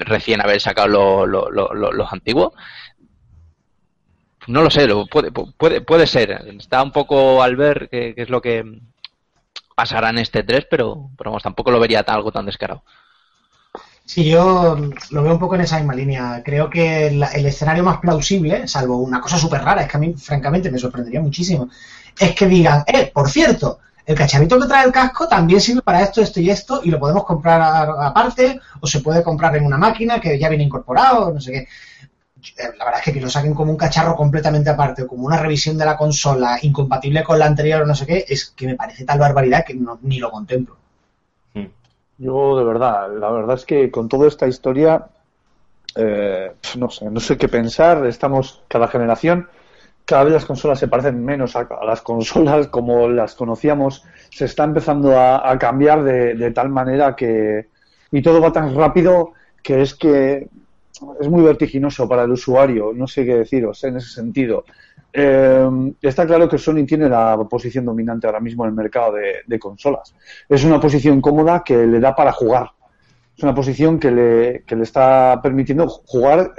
recién 0.00 0.40
haber 0.42 0.60
sacado 0.60 0.88
lo- 0.88 1.26
lo- 1.26 1.50
lo- 1.50 1.74
lo- 1.74 1.92
los 1.92 2.12
antiguos. 2.12 2.52
No 4.46 4.62
lo 4.62 4.70
sé, 4.70 4.86
lo, 4.86 5.06
puede, 5.06 5.30
puede, 5.30 5.80
puede 5.80 6.06
ser. 6.06 6.30
Está 6.58 6.82
un 6.82 6.92
poco 6.92 7.42
al 7.42 7.56
ver 7.56 7.88
qué, 7.90 8.14
es 8.16 8.30
lo 8.30 8.40
que 8.40 8.64
pasará 9.74 10.10
en 10.10 10.18
este 10.18 10.42
3, 10.42 10.66
pero, 10.70 11.10
vamos, 11.18 11.42
tampoco 11.42 11.70
lo 11.70 11.80
vería 11.80 12.00
algo 12.00 12.32
tan 12.32 12.46
descarado. 12.46 12.82
Sí, 14.10 14.24
yo 14.28 14.76
lo 15.10 15.22
veo 15.22 15.32
un 15.34 15.38
poco 15.38 15.54
en 15.54 15.60
esa 15.62 15.76
misma 15.78 15.94
línea. 15.94 16.42
Creo 16.44 16.68
que 16.68 17.10
la- 17.12 17.28
el 17.28 17.46
escenario 17.46 17.84
más 17.84 17.98
plausible, 17.98 18.66
salvo 18.66 18.96
una 18.98 19.20
cosa 19.20 19.38
súper 19.38 19.62
rara, 19.62 19.82
es 19.82 19.88
que 19.90 19.96
a 19.96 20.00
mí, 20.00 20.14
francamente, 20.14 20.70
me 20.70 20.78
sorprendería 20.78 21.20
muchísimo, 21.20 21.68
es 22.18 22.34
que 22.34 22.46
digan, 22.46 22.82
eh, 22.86 23.10
por 23.14 23.30
cierto, 23.30 23.78
el 24.06 24.16
cacharrito 24.16 24.58
que 24.58 24.66
trae 24.66 24.84
el 24.86 24.92
casco 24.92 25.28
también 25.28 25.60
sirve 25.60 25.82
para 25.82 26.02
esto, 26.02 26.20
esto 26.22 26.40
y 26.40 26.50
esto, 26.50 26.80
y 26.84 26.90
lo 26.90 26.98
podemos 26.98 27.24
comprar 27.24 27.60
aparte, 28.10 28.58
o 28.80 28.86
se 28.86 29.00
puede 29.00 29.22
comprar 29.22 29.56
en 29.56 29.64
una 29.66 29.78
máquina 29.78 30.20
que 30.20 30.38
ya 30.38 30.48
viene 30.48 30.64
incorporado, 30.64 31.32
no 31.32 31.40
sé 31.40 31.52
qué. 31.52 31.58
Eh, 31.58 32.70
La 32.78 32.86
verdad 32.86 33.00
es 33.00 33.04
que 33.06 33.14
que 33.14 33.22
lo 33.22 33.30
saquen 33.30 33.54
como 33.54 33.72
un 33.72 33.78
cacharro 33.78 34.16
completamente 34.16 34.70
aparte, 34.70 35.04
o 35.04 35.08
como 35.08 35.26
una 35.26 35.38
revisión 35.38 35.78
de 35.78 35.86
la 35.86 35.96
consola 35.98 36.58
incompatible 36.62 37.24
con 37.24 37.38
la 37.40 37.46
anterior 37.46 37.82
o 37.82 37.86
no 37.86 37.94
sé 37.96 38.06
qué, 38.06 38.26
es 38.28 38.46
que 38.56 38.66
me 38.68 38.76
parece 38.76 39.04
tal 39.06 39.20
barbaridad 39.20 39.64
que 39.66 39.74
no- 39.74 40.00
ni 40.02 40.18
lo 40.20 40.30
contemplo. 40.32 40.79
Yo, 42.20 42.58
de 42.58 42.64
verdad, 42.64 43.10
la 43.18 43.30
verdad 43.30 43.56
es 43.56 43.64
que 43.64 43.90
con 43.90 44.06
toda 44.06 44.28
esta 44.28 44.46
historia, 44.46 45.06
eh, 45.96 46.52
no 46.76 46.90
sé, 46.90 47.10
no 47.10 47.18
sé 47.18 47.38
qué 47.38 47.48
pensar. 47.48 48.04
Estamos, 48.04 48.62
cada 48.68 48.88
generación, 48.88 49.48
cada 50.04 50.24
vez 50.24 50.34
las 50.34 50.44
consolas 50.44 50.78
se 50.78 50.86
parecen 50.86 51.24
menos 51.24 51.56
a, 51.56 51.66
las 51.82 52.02
consolas 52.02 52.68
como 52.68 53.08
las 53.08 53.34
conocíamos. 53.34 54.04
Se 54.30 54.44
está 54.44 54.64
empezando 54.64 55.18
a, 55.18 55.56
cambiar 55.58 56.04
de 56.04 56.50
tal 56.50 56.68
manera 56.68 57.16
que. 57.16 57.68
Y 58.12 58.20
todo 58.20 58.42
va 58.42 58.52
tan 58.52 58.74
rápido 58.74 59.32
que 59.62 59.80
es 59.80 59.94
que 59.94 60.46
es 61.20 61.28
muy 61.28 61.42
vertiginoso 61.42 62.08
para 62.08 62.24
el 62.24 62.32
usuario. 62.32 62.92
No 62.94 63.06
sé 63.06 63.24
qué 63.24 63.36
deciros 63.36 63.82
en 63.84 63.96
ese 63.96 64.10
sentido. 64.10 64.64
Eh, 65.12 65.68
está 66.02 66.26
claro 66.26 66.48
que 66.48 66.58
Sony 66.58 66.84
tiene 66.86 67.08
la 67.08 67.36
posición 67.48 67.84
dominante 67.84 68.26
ahora 68.26 68.40
mismo 68.40 68.64
en 68.64 68.70
el 68.70 68.76
mercado 68.76 69.14
de, 69.46 69.58
consolas. 69.58 70.14
Es 70.48 70.64
una 70.64 70.80
posición 70.80 71.20
cómoda 71.20 71.62
que 71.64 71.86
le 71.86 72.00
da 72.00 72.14
para 72.14 72.32
jugar. 72.32 72.70
Es 73.36 73.42
una 73.42 73.54
posición 73.54 73.98
que 73.98 74.10
le, 74.10 74.62
que 74.64 74.76
le 74.76 74.82
está 74.82 75.40
permitiendo 75.42 75.88
jugar 75.88 76.52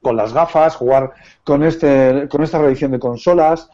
con 0.00 0.16
las 0.16 0.32
gafas, 0.32 0.76
jugar 0.76 1.12
con, 1.44 1.62
este, 1.62 2.28
con 2.28 2.42
esta 2.42 2.58
revisión 2.58 2.92
de 2.92 2.98
consolas. 2.98 3.68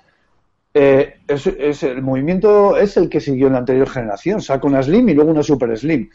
Eh, 0.74 1.20
el 1.28 2.02
movimiento 2.02 2.76
es 2.78 2.96
el 2.96 3.08
que 3.08 3.20
siguió 3.20 3.46
en 3.46 3.52
la 3.54 3.58
anterior 3.60 3.88
generación. 3.88 4.40
Saca 4.40 4.66
una 4.66 4.82
Slim 4.82 5.08
y 5.08 5.14
luego 5.14 5.30
una 5.30 5.42
Super 5.42 5.76
Slim. 5.76 6.08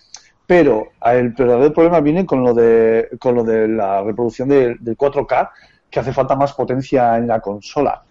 Pero 0.48 0.94
el 1.06 1.30
verdadero 1.32 1.74
problema 1.74 2.00
viene 2.00 2.26
con 2.26 2.42
lo 2.44 2.54
de, 2.54 3.10
con 3.20 3.36
lo 3.36 3.44
de 3.44 3.68
la 3.68 4.02
reproducción 4.04 4.50
de- 4.50 4.76
del 4.80 4.98
4K, 4.98 5.52
que 5.92 6.00
hace 6.00 6.14
falta 6.14 6.36
más 6.36 6.54
potencia 6.54 7.18
en 7.18 7.28
la 7.28 7.40
consola. 7.42 8.04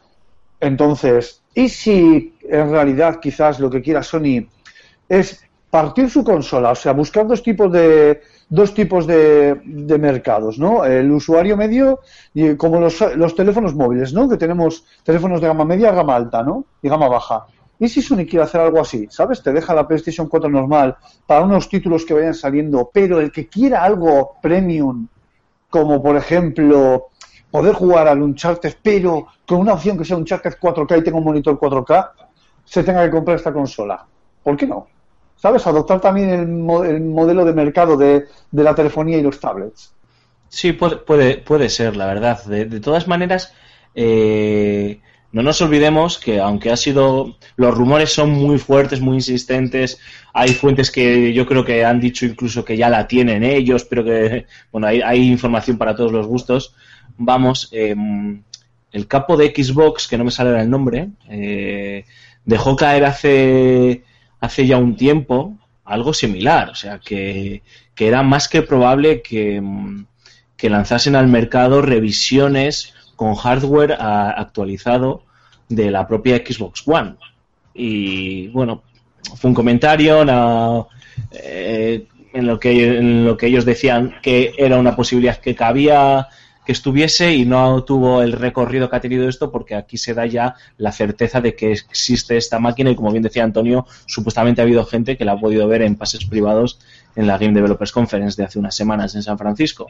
Entonces, 0.60 1.42
¿y 1.54 1.68
si 1.68 2.34
en 2.48 2.70
realidad 2.70 3.20
quizás 3.20 3.60
lo 3.60 3.70
que 3.70 3.82
quiera 3.82 4.02
Sony 4.02 4.46
es 5.08 5.42
partir 5.70 6.10
su 6.10 6.24
consola, 6.24 6.70
o 6.70 6.74
sea, 6.74 6.92
buscar 6.92 7.26
dos 7.26 7.42
tipos 7.42 7.70
de 7.72 8.20
dos 8.48 8.72
tipos 8.74 9.06
de, 9.08 9.60
de 9.64 9.98
mercados, 9.98 10.58
¿no? 10.58 10.84
El 10.84 11.10
usuario 11.10 11.56
medio 11.56 12.00
y 12.32 12.54
como 12.56 12.78
los, 12.80 13.00
los 13.16 13.34
teléfonos 13.34 13.74
móviles, 13.74 14.12
¿no? 14.12 14.28
Que 14.28 14.36
tenemos 14.36 14.84
teléfonos 15.04 15.40
de 15.40 15.48
gama 15.48 15.64
media, 15.64 15.90
gama 15.92 16.14
alta, 16.14 16.42
¿no? 16.44 16.64
Y 16.80 16.88
gama 16.88 17.08
baja. 17.08 17.46
¿Y 17.78 17.88
si 17.88 18.00
Sony 18.02 18.24
quiere 18.28 18.42
hacer 18.42 18.60
algo 18.60 18.80
así? 18.80 19.06
¿Sabes? 19.10 19.42
Te 19.42 19.52
deja 19.52 19.74
la 19.74 19.86
PlayStation 19.86 20.28
4 20.28 20.48
normal 20.50 20.96
para 21.26 21.44
unos 21.44 21.68
títulos 21.68 22.04
que 22.06 22.14
vayan 22.14 22.34
saliendo, 22.34 22.90
pero 22.92 23.20
el 23.20 23.30
que 23.30 23.48
quiera 23.48 23.82
algo 23.84 24.36
premium, 24.40 25.08
como 25.70 26.02
por 26.02 26.16
ejemplo 26.16 27.08
poder 27.50 27.74
jugar 27.74 28.08
al 28.08 28.22
Uncharted, 28.22 28.74
pero 28.82 29.26
con 29.46 29.60
una 29.60 29.74
opción 29.74 29.96
que 29.98 30.04
sea 30.04 30.16
Uncharted 30.16 30.54
4K 30.60 30.98
y 30.98 31.02
tenga 31.04 31.18
un 31.18 31.24
monitor 31.24 31.58
4K, 31.58 32.12
se 32.64 32.82
tenga 32.82 33.04
que 33.04 33.10
comprar 33.10 33.36
esta 33.36 33.52
consola. 33.52 34.04
¿Por 34.42 34.56
qué 34.56 34.66
no? 34.66 34.88
¿Sabes? 35.36 35.66
Adoptar 35.66 36.00
también 36.00 36.30
el, 36.30 36.48
mo- 36.48 36.84
el 36.84 37.00
modelo 37.02 37.44
de 37.44 37.52
mercado 37.52 37.96
de, 37.96 38.24
la 38.52 38.74
telefonía 38.74 39.18
y 39.18 39.22
los 39.22 39.38
tablets. 39.40 39.92
Sí, 40.48 40.72
puede, 40.72 40.96
puede, 40.96 41.38
puede 41.38 41.68
ser, 41.68 41.96
la 41.96 42.06
verdad. 42.06 42.42
De, 42.44 42.64
de 42.66 42.80
todas 42.80 43.08
maneras, 43.08 43.52
eh, 43.94 45.00
no 45.32 45.42
nos 45.42 45.60
olvidemos 45.60 46.18
que 46.18 46.40
aunque 46.40 46.70
ha 46.70 46.76
sido, 46.76 47.36
los 47.56 47.74
rumores 47.74 48.12
son 48.12 48.30
muy 48.30 48.58
fuertes, 48.58 49.00
muy 49.00 49.16
insistentes, 49.16 49.98
hay 50.32 50.54
fuentes 50.54 50.90
que 50.90 51.32
yo 51.32 51.46
creo 51.46 51.64
que 51.64 51.84
han 51.84 52.00
dicho 52.00 52.26
incluso 52.26 52.64
que 52.64 52.76
ya 52.76 52.88
la 52.88 53.06
tienen 53.06 53.42
ellos, 53.42 53.84
pero 53.84 54.04
que, 54.04 54.46
bueno, 54.72 54.86
hay, 54.86 55.30
información 55.30 55.78
para 55.78 55.94
todos 55.94 56.12
los 56.12 56.26
gustos. 56.26 56.74
Vamos, 57.18 57.68
eh, 57.72 57.94
el 58.92 59.06
capo 59.08 59.36
de 59.36 59.52
Xbox, 59.54 60.08
que 60.08 60.16
no 60.16 60.24
me 60.24 60.30
sale 60.30 60.58
el 60.58 60.70
nombre, 60.70 61.08
eh, 61.28 62.04
dejó 62.44 62.76
caer 62.76 63.04
hace, 63.04 64.04
hace 64.40 64.66
ya 64.66 64.78
un 64.78 64.96
tiempo 64.96 65.56
algo 65.84 66.14
similar, 66.14 66.70
o 66.70 66.74
sea, 66.74 66.98
que, 66.98 67.62
que 67.94 68.08
era 68.08 68.22
más 68.22 68.48
que 68.48 68.62
probable 68.62 69.22
que 69.22 69.60
lanzasen 70.62 71.14
al 71.14 71.28
mercado 71.28 71.80
revisiones 71.80 72.95
con 73.16 73.34
hardware 73.34 73.92
a- 73.98 74.30
actualizado 74.30 75.22
de 75.68 75.90
la 75.90 76.06
propia 76.06 76.36
Xbox 76.36 76.82
One. 76.86 77.16
Y 77.74 78.48
bueno, 78.48 78.82
fue 79.36 79.48
un 79.50 79.54
comentario 79.54 80.24
no, 80.24 80.88
eh, 81.32 82.06
en, 82.32 82.46
lo 82.46 82.60
que, 82.60 82.98
en 82.98 83.24
lo 83.24 83.36
que 83.36 83.46
ellos 83.46 83.64
decían 83.64 84.14
que 84.22 84.52
era 84.56 84.78
una 84.78 84.94
posibilidad 84.94 85.36
que 85.38 85.54
cabía 85.54 86.28
que 86.64 86.72
estuviese 86.72 87.32
y 87.32 87.44
no 87.44 87.84
tuvo 87.84 88.22
el 88.22 88.32
recorrido 88.32 88.90
que 88.90 88.96
ha 88.96 89.00
tenido 89.00 89.28
esto 89.28 89.52
porque 89.52 89.76
aquí 89.76 89.96
se 89.98 90.14
da 90.14 90.26
ya 90.26 90.56
la 90.78 90.90
certeza 90.90 91.40
de 91.40 91.54
que 91.54 91.70
existe 91.70 92.36
esta 92.36 92.58
máquina 92.58 92.90
y 92.90 92.96
como 92.96 93.12
bien 93.12 93.22
decía 93.22 93.44
Antonio, 93.44 93.86
supuestamente 94.06 94.60
ha 94.60 94.64
habido 94.64 94.84
gente 94.84 95.16
que 95.16 95.24
la 95.24 95.32
ha 95.32 95.38
podido 95.40 95.68
ver 95.68 95.82
en 95.82 95.94
pases 95.94 96.24
privados 96.24 96.80
en 97.14 97.28
la 97.28 97.38
Game 97.38 97.52
Developers 97.54 97.92
Conference 97.92 98.36
de 98.36 98.46
hace 98.48 98.58
unas 98.58 98.74
semanas 98.74 99.14
en 99.14 99.22
San 99.22 99.38
Francisco. 99.38 99.86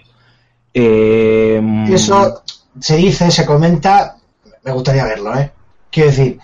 Eh, 0.75 1.62
Eso 1.89 2.43
se 2.81 2.97
dice, 2.97 3.31
se 3.31 3.47
comenta, 3.47 4.17
me 4.65 4.73
gustaría 4.73 5.05
verlo, 5.05 5.37
¿eh? 5.37 5.53
Quiero 5.91 6.11
decir, 6.11 6.39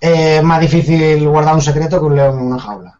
es 0.00 0.42
más 0.42 0.60
difícil 0.60 1.28
guardar 1.28 1.54
un 1.54 1.62
secreto 1.62 1.98
que 1.98 2.06
un 2.06 2.16
león 2.16 2.38
en 2.38 2.46
una 2.46 2.58
jaula. 2.58 2.98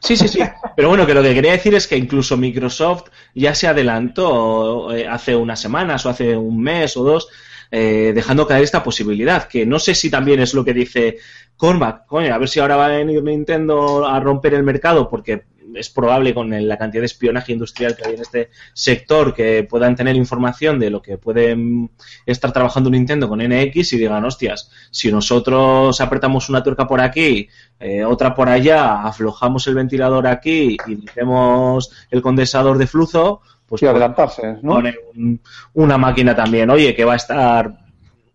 Sí, 0.00 0.16
sí, 0.16 0.28
sí. 0.28 0.40
Pero 0.76 0.88
bueno, 0.88 1.06
que 1.06 1.14
lo 1.14 1.22
que 1.22 1.34
quería 1.34 1.52
decir 1.52 1.74
es 1.74 1.86
que 1.86 1.96
incluso 1.96 2.36
Microsoft 2.36 3.04
ya 3.34 3.54
se 3.54 3.68
adelantó 3.68 4.94
eh, 4.94 5.06
hace 5.06 5.36
unas 5.36 5.60
semanas 5.60 6.04
o 6.06 6.10
hace 6.10 6.36
un 6.36 6.60
mes 6.60 6.96
o 6.96 7.04
dos, 7.04 7.28
eh, 7.70 8.12
dejando 8.14 8.46
caer 8.46 8.64
esta 8.64 8.82
posibilidad, 8.82 9.46
que 9.46 9.64
no 9.66 9.78
sé 9.78 9.94
si 9.94 10.10
también 10.10 10.40
es 10.40 10.54
lo 10.54 10.64
que 10.64 10.74
dice 10.74 11.18
Cormac, 11.56 12.06
coño, 12.06 12.34
a 12.34 12.38
ver 12.38 12.48
si 12.48 12.58
ahora 12.58 12.76
va 12.76 12.86
a 12.86 12.88
venir 12.88 13.22
Nintendo 13.22 14.06
a 14.06 14.18
romper 14.18 14.54
el 14.54 14.62
mercado, 14.62 15.08
porque 15.08 15.44
es 15.74 15.90
probable 15.90 16.34
con 16.34 16.50
la 16.68 16.78
cantidad 16.78 17.02
de 17.02 17.06
espionaje 17.06 17.52
industrial 17.52 17.96
que 17.96 18.08
hay 18.08 18.14
en 18.14 18.20
este 18.22 18.50
sector 18.72 19.34
que 19.34 19.64
puedan 19.64 19.96
tener 19.96 20.16
información 20.16 20.78
de 20.78 20.90
lo 20.90 21.00
que 21.02 21.18
pueden 21.18 21.90
estar 22.26 22.52
trabajando 22.52 22.90
Nintendo 22.90 23.28
con 23.28 23.40
NX 23.40 23.92
y 23.92 23.98
digan, 23.98 24.24
hostias, 24.24 24.70
si 24.90 25.10
nosotros 25.12 26.00
apretamos 26.00 26.48
una 26.48 26.62
tuerca 26.62 26.86
por 26.86 27.00
aquí, 27.00 27.48
eh, 27.78 28.04
otra 28.04 28.34
por 28.34 28.48
allá, 28.48 29.02
aflojamos 29.02 29.66
el 29.66 29.74
ventilador 29.74 30.26
aquí 30.26 30.76
y 30.86 30.96
metemos 30.96 31.90
el 32.10 32.22
condensador 32.22 32.78
de 32.78 32.86
flujo, 32.86 33.42
pues 33.66 33.80
Sí, 33.80 33.86
adelantarse, 33.86 34.56
¿no? 34.62 34.80
un- 35.14 35.40
una 35.74 35.96
máquina 35.96 36.34
también, 36.34 36.70
oye, 36.70 36.94
que 36.94 37.04
va 37.04 37.12
a 37.12 37.16
estar 37.16 37.78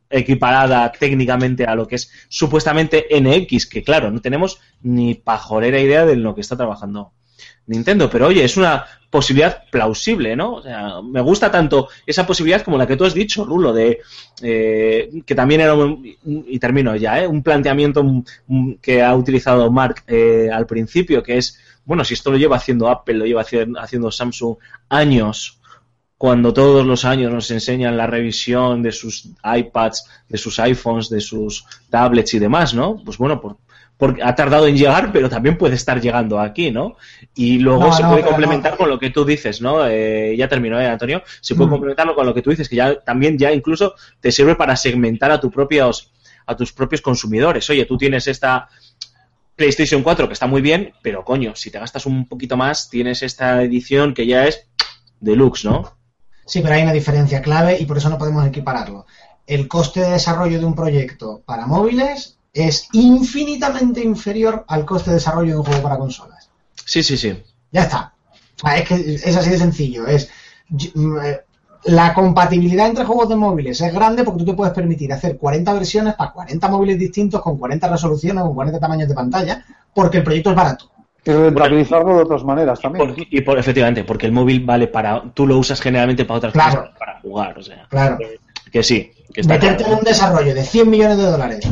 equiparada 0.10 0.92
técnicamente 0.92 1.66
a 1.66 1.76
lo 1.76 1.88
que 1.88 1.96
es 1.96 2.12
supuestamente 2.30 3.08
NX, 3.20 3.66
que 3.66 3.84
claro, 3.84 4.12
no 4.12 4.22
tenemos 4.22 4.60
ni 4.82 5.16
pajolera 5.16 5.80
idea 5.80 6.06
de 6.06 6.16
lo 6.16 6.36
que 6.36 6.42
está 6.42 6.56
trabajando 6.56 7.12
Nintendo, 7.68 8.10
pero 8.10 8.28
oye, 8.28 8.44
es 8.44 8.58
una 8.58 8.86
posibilidad 9.10 9.64
plausible, 9.72 10.36
¿no? 10.36 10.56
O 10.56 10.62
sea, 10.62 11.02
me 11.02 11.22
gusta 11.22 11.50
tanto 11.50 11.88
esa 12.06 12.28
posibilidad 12.28 12.62
como 12.62 12.78
la 12.78 12.86
que 12.86 12.98
tú 12.98 13.06
has 13.06 13.14
dicho, 13.14 13.46
Rulo, 13.46 13.74
de 13.74 14.00
eh, 14.42 15.10
que 15.26 15.36
también 15.36 15.62
era 15.62 15.74
un, 15.74 16.06
y 16.26 16.60
termino 16.60 16.96
ya, 16.96 17.24
¿eh? 17.24 17.28
un 17.28 17.42
planteamiento 17.42 18.06
que 18.82 19.02
ha 19.02 19.16
utilizado 19.16 19.72
Mark 19.72 20.04
eh, 20.08 20.50
al 20.52 20.66
principio, 20.66 21.24
que 21.24 21.38
es, 21.38 21.58
bueno, 21.86 22.04
si 22.04 22.14
esto 22.14 22.32
lo 22.32 22.38
lleva 22.38 22.58
haciendo 22.58 22.90
Apple, 22.90 23.16
lo 23.16 23.26
lleva 23.26 23.46
haciendo 23.80 24.12
Samsung 24.12 24.58
años, 24.90 25.60
cuando 26.18 26.54
todos 26.54 26.86
los 26.86 27.06
años 27.06 27.32
nos 27.32 27.52
enseñan 27.52 27.98
la 27.98 28.08
revisión 28.08 28.82
de 28.82 28.92
sus 28.92 29.30
iPads, 29.44 30.06
de 30.30 30.38
sus 30.38 30.60
iPhones, 30.60 31.10
de 31.10 31.22
sus 31.22 31.66
tablets 31.90 32.34
y 32.34 32.40
demás, 32.40 32.74
¿no? 32.74 33.02
Pues 33.04 33.18
bueno, 33.18 33.42
por, 33.42 33.58
por- 33.98 34.18
ha 34.24 34.36
tardado 34.36 34.68
en 34.68 34.78
llegar, 34.78 35.12
pero 35.12 35.30
también 35.30 35.58
puede 35.58 35.76
estar 35.76 36.02
llegando 36.02 36.40
aquí, 36.40 36.72
¿no? 36.72 36.96
Y 37.34 37.60
luego 37.60 37.88
No, 37.88 37.94
se 37.94 38.04
no, 38.04 38.10
puede 38.12 38.24
complementar 38.24 38.74
no. 38.74 38.78
con 38.78 38.90
lo 38.90 39.00
que 39.00 39.10
tú 39.10 39.24
dices, 39.26 39.62
¿no? 39.62 39.88
Eh, 39.88 40.36
ya 40.38 40.48
terminó, 40.48 40.80
¿eh, 40.82 40.88
Antonio? 40.88 41.24
Se 41.42 41.56
puede 41.56 41.68
Mm. 41.68 41.72
complementarlo 41.72 42.16
con 42.16 42.26
lo 42.26 42.34
que 42.34 42.42
tú 42.42 42.50
dices, 42.50 42.68
que 42.70 42.76
ya 42.76 43.00
también 43.02 43.38
ya 43.38 43.52
incluso 43.52 43.96
te 44.20 44.32
sirve 44.32 44.56
para 44.56 44.76
segmentar 44.76 45.32
a, 45.32 45.40
tu 45.40 45.50
propios, 45.50 46.12
a 46.46 46.56
tus 46.56 46.74
propios 46.74 47.02
consumidores. 47.02 47.70
Oye, 47.70 47.86
tú 47.86 47.98
tienes 47.98 48.28
esta 48.28 48.68
PlayStation 49.56 50.04
4 50.04 50.28
que 50.28 50.34
está 50.34 50.48
muy 50.48 50.62
bien, 50.62 50.94
pero 51.02 51.24
coño, 51.24 51.56
si 51.56 51.72
te 51.72 51.80
gastas 51.80 52.06
un 52.06 52.28
poquito 52.28 52.58
más, 52.58 52.90
tienes 52.90 53.22
esta 53.24 53.64
edición 53.64 54.14
que 54.14 54.28
ya 54.28 54.46
es 54.46 54.68
deluxe, 55.22 55.64
¿no? 55.66 55.98
Sí, 56.46 56.60
pero 56.62 56.76
hay 56.76 56.84
una 56.84 56.92
diferencia 56.94 57.42
clave 57.42 57.78
y 57.80 57.86
por 57.86 57.98
eso 57.98 58.10
no 58.10 58.18
podemos 58.18 58.46
equipararlo. 58.46 59.06
El 59.48 59.68
coste 59.68 60.02
de 60.02 60.12
desarrollo 60.12 60.60
de 60.60 60.66
un 60.66 60.76
proyecto 60.76 61.42
para 61.46 61.66
móviles 61.68 62.35
es 62.56 62.88
infinitamente 62.94 64.02
inferior 64.02 64.64
al 64.68 64.86
coste 64.86 65.10
de 65.12 65.16
desarrollo 65.18 65.52
de 65.52 65.58
un 65.60 65.66
juego 65.66 65.82
para 65.84 65.98
consolas. 65.98 66.50
Sí, 66.86 67.04
sí, 67.04 67.18
sí. 67.18 67.38
Ya 67.72 67.84
está. 67.84 68.14
Sea, 68.56 68.78
es 68.78 68.88
que 68.88 68.96
es 69.16 69.36
así 69.36 69.50
de 69.50 69.58
sencillo. 69.58 70.08
Es 70.08 70.30
mm, 70.94 71.18
eh, 71.22 71.42
la 71.86 72.14
compatibilidad 72.14 72.88
entre 72.88 73.04
juegos 73.06 73.28
de 73.30 73.36
móviles 73.36 73.80
es 73.82 73.94
grande 73.94 74.24
porque 74.24 74.40
tú 74.40 74.46
te 74.46 74.54
puedes 74.54 74.74
permitir 74.74 75.12
hacer 75.12 75.38
40 75.38 75.74
versiones 75.74 76.16
para 76.16 76.32
40 76.32 76.68
móviles 76.70 76.98
distintos 76.98 77.42
con 77.42 77.58
40 77.58 77.88
resoluciones, 77.90 78.42
con 78.44 78.56
40 78.56 78.80
tamaños 78.80 79.10
de 79.10 79.14
pantalla, 79.16 79.64
porque 79.94 80.18
el 80.20 80.24
proyecto 80.24 80.52
es 80.52 80.56
barato. 80.56 80.90
Y 81.26 81.32
rentabilizarlo 81.32 82.16
de 82.16 82.24
otras 82.24 82.44
maneras 82.44 82.80
también. 82.80 83.08
Por- 83.14 83.26
y 83.30 83.42
por, 83.42 83.60
efectivamente, 83.60 84.04
porque 84.06 84.28
el 84.28 84.32
móvil 84.32 84.64
vale 84.64 84.88
para. 84.88 85.24
Tú 85.34 85.46
lo 85.46 85.58
usas 85.58 85.82
generalmente 85.82 86.24
para 86.24 86.38
otras 86.38 86.54
Claro. 86.54 86.82
cosas, 86.84 86.98
para 86.98 87.20
jugar, 87.20 87.58
o 87.58 87.62
sea. 87.64 87.86
Claro. 87.90 88.18
Que, 88.18 88.40
que 88.72 88.84
sí, 88.84 89.12
que 89.34 89.42
está 89.42 89.56
Meterte 89.56 89.78
claro. 89.84 89.94
en 89.94 90.00
un 90.00 90.06
desarrollo 90.06 90.54
de 90.56 90.64
100 90.64 90.90
millones 90.90 91.18
de 91.18 91.24
dólares 91.26 91.68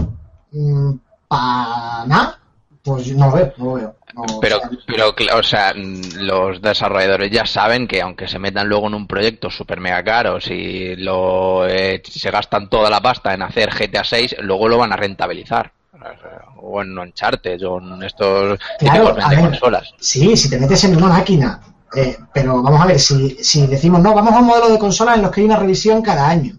para 1.28 2.06
nada, 2.06 2.40
pues 2.84 3.16
no 3.16 3.28
lo 3.28 3.32
veo, 3.34 3.54
no 3.58 3.66
lo 3.66 3.74
veo. 3.76 3.96
No, 4.16 4.24
Pero, 4.40 4.60
pero, 4.86 5.14
o 5.40 5.44
sea, 5.44 5.74
mm, 5.74 6.02
los 6.18 6.62
desarrolladores 6.62 7.32
ya 7.32 7.46
saben 7.48 7.88
que 7.88 8.02
aunque 8.02 8.28
se 8.28 8.38
metan 8.38 8.68
luego 8.70 8.88
en 8.88 8.94
un 8.94 9.08
proyecto 9.08 9.50
super 9.50 9.80
mega 9.80 10.04
caro, 10.04 10.40
si 10.40 10.96
lo, 10.98 11.68
eh, 11.68 12.02
se 12.06 12.30
gastan 12.30 12.70
toda 12.70 12.90
la 12.92 13.02
pasta 13.02 13.34
en 13.34 13.42
hacer 13.42 13.72
GTA 13.72 14.04
6, 14.04 14.36
luego 14.42 14.68
lo 14.68 14.78
van 14.78 14.94
a 14.94 14.98
rentabilizar. 14.98 15.72
O 16.58 16.82
en 16.82 16.98
Uncharted, 16.98 17.66
o 17.68 17.80
en 17.80 18.04
estos 18.04 18.60
Claro, 18.78 19.16
típicos 19.16 19.24
a 19.26 19.30
ver. 19.30 19.40
consolas. 19.40 19.94
Sí, 20.00 20.36
si 20.38 20.50
te 20.50 20.60
metes 20.60 20.84
en 20.84 20.96
una 20.98 21.08
máquina. 21.08 21.60
eh, 21.96 22.18
pero 22.34 22.62
vamos 22.64 22.82
a 22.82 22.86
ver, 22.88 23.00
si, 23.00 23.32
si 23.44 23.68
decimos, 23.68 24.02
no, 24.02 24.14
vamos 24.14 24.34
a 24.34 24.40
un 24.40 24.46
modelo 24.48 24.70
de 24.70 24.80
consola 24.80 25.14
en 25.16 25.22
los 25.24 25.32
que 25.32 25.42
hay 25.42 25.46
una 25.46 25.58
revisión 25.58 26.02
cada 26.02 26.28
año. 26.28 26.58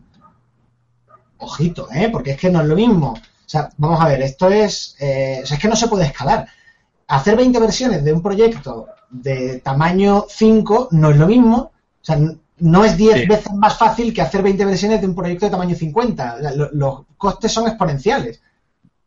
Ojito, 1.38 1.88
¿eh? 1.92 2.08
Porque 2.10 2.32
es 2.32 2.38
que 2.40 2.50
no 2.50 2.60
es 2.60 2.66
lo 2.66 2.74
mismo. 2.76 3.14
O 3.46 3.48
sea, 3.48 3.68
vamos 3.76 4.00
a 4.00 4.08
ver, 4.08 4.22
esto 4.22 4.48
es... 4.48 4.96
eh, 5.00 5.40
o 5.42 5.46
sea, 5.46 5.56
es 5.56 5.62
que 5.62 5.68
no 5.68 5.76
se 5.76 5.88
puede 5.88 6.06
escalar. 6.06 6.46
Hacer 7.08 7.36
20 7.36 7.58
versiones 7.60 8.02
de 8.04 8.12
un 8.12 8.22
proyecto 8.22 8.88
de 9.10 9.60
tamaño 9.60 10.24
5 10.28 10.88
no 10.92 11.10
es 11.10 11.16
lo 11.16 11.26
mismo. 11.26 11.56
O 11.56 12.04
sea, 12.04 12.18
no 12.58 12.84
es 12.84 12.96
10 12.96 13.20
Sí. 13.20 13.26
veces 13.26 13.52
más 13.52 13.76
fácil 13.76 14.14
que 14.14 14.22
hacer 14.22 14.42
20 14.42 14.64
versiones 14.64 15.00
de 15.00 15.06
un 15.06 15.14
proyecto 15.14 15.44
de 15.46 15.50
tamaño 15.50 15.76
50. 15.76 16.36
O 16.36 16.40
sea, 16.40 16.50
lo- 16.52 16.70
los 16.72 17.00
costes 17.16 17.52
son 17.52 17.66
exponenciales. 17.68 18.40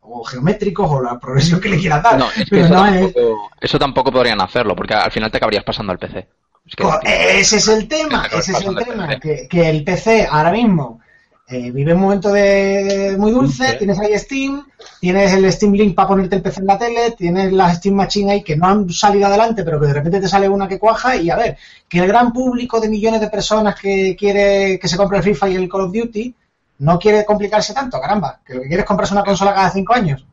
O 0.02 0.24
geométricos, 0.24 0.90
o 0.90 1.02
la 1.02 1.20
progresión 1.20 1.60
que 1.60 1.70
le 1.70 1.78
quieras 1.80 2.04
dar. 2.04 2.18
No, 2.18 2.28
es 2.30 2.36
que 2.46 2.46
Pero 2.52 2.66
eso, 2.66 2.74
no 2.76 2.86
es- 2.86 3.02
tampoco, 3.14 3.50
eso 3.60 3.80
tampoco 3.80 4.12
podrían 4.12 4.42
hacerlo, 4.42 4.76
porque 4.76 4.94
al 4.94 5.12
final 5.12 5.30
te 5.32 5.38
acabarías 5.38 5.64
pasando 5.64 5.92
al 5.92 6.00
PC. 6.00 6.28
Es 6.66 6.76
que- 6.76 6.84
Co- 6.84 7.00
Ese 7.04 7.58
es 7.58 7.68
el 7.68 7.88
tema, 7.88 8.26
ese 8.32 8.52
es 8.54 8.62
el 8.62 8.76
tema, 8.76 9.20
que 9.20 9.70
el 9.70 9.84
PC 9.84 10.28
ahora 10.30 10.52
mismo 10.52 11.00
eh, 11.50 11.72
vive 11.72 11.94
un 11.94 12.02
momento 12.02 12.30
de 12.32 13.16
muy 13.18 13.32
dulce, 13.32 13.76
tienes 13.76 13.98
ahí 14.00 14.18
Steam, 14.20 14.68
tienes 15.00 15.32
el 15.32 15.50
Steam 15.50 15.72
Link 15.74 15.96
para 15.96 16.10
ponerte 16.10 16.36
el 16.36 16.42
PC 16.42 16.60
en 16.60 16.68
la 16.68 16.78
tele, 16.78 17.12
tienes 17.12 17.54
las 17.54 17.78
Steam 17.78 17.96
Machine 17.96 18.34
ahí 18.34 18.44
que 18.44 18.58
no 18.58 18.68
han 18.68 18.90
salido 18.90 19.28
adelante, 19.28 19.64
pero 19.64 19.80
que 19.80 19.88
de 19.88 19.94
repente 19.94 20.20
te 20.20 20.28
sale 20.28 20.50
una 20.50 20.68
que 20.68 20.78
cuaja 20.78 21.16
y 21.16 21.30
a 21.30 21.38
ver, 21.38 21.58
que 21.88 22.00
el 22.00 22.08
gran 22.08 22.34
público 22.34 22.82
de 22.82 22.90
millones 22.90 23.22
de 23.22 23.30
personas 23.30 23.80
que 23.80 24.18
quiere 24.20 24.78
que 24.78 24.88
se 24.90 24.98
compre 24.98 25.20
el 25.20 25.24
FIFA 25.24 25.50
y 25.50 25.56
el 25.56 25.70
Call 25.70 25.82
of 25.82 25.94
Duty 25.94 26.36
no 26.80 27.00
quiere 27.00 27.24
complicarse 27.24 27.74
tanto, 27.74 28.02
caramba, 28.02 28.42
que 28.46 28.54
lo 28.54 28.62
que 28.62 28.68
quiere 28.68 28.82
es 28.82 28.88
comprarse 28.88 29.14
una 29.14 29.24
consola 29.24 29.54
cada 29.54 29.70
cinco 29.70 29.94
años. 29.94 30.26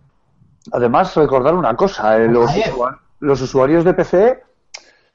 Además, 0.73 1.15
recordar 1.15 1.55
una 1.55 1.77
cosa, 1.77 2.17
eh, 2.17 2.27
los, 2.27 2.51
los 3.21 3.41
usuarios 3.41 3.85
de 3.85 3.95
PC 3.95 4.43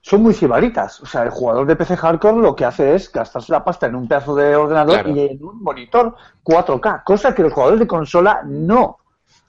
son 0.01 0.23
muy 0.23 0.33
cibaritas. 0.33 1.01
O 1.01 1.05
sea, 1.05 1.23
el 1.23 1.29
jugador 1.29 1.67
de 1.67 1.75
PC 1.75 1.97
hardcore 1.97 2.37
lo 2.37 2.55
que 2.55 2.65
hace 2.65 2.95
es 2.95 3.11
gastarse 3.11 3.51
la 3.51 3.63
pasta 3.63 3.87
en 3.87 3.95
un 3.95 4.07
pedazo 4.07 4.35
de 4.35 4.55
ordenador 4.55 4.93
Claro. 4.95 5.09
y 5.09 5.19
en 5.19 5.43
un 5.43 5.61
monitor 5.61 6.15
4K, 6.43 7.03
cosa 7.03 7.35
que 7.35 7.43
los 7.43 7.53
jugadores 7.53 7.79
de 7.79 7.87
consola 7.87 8.41
no. 8.45 8.97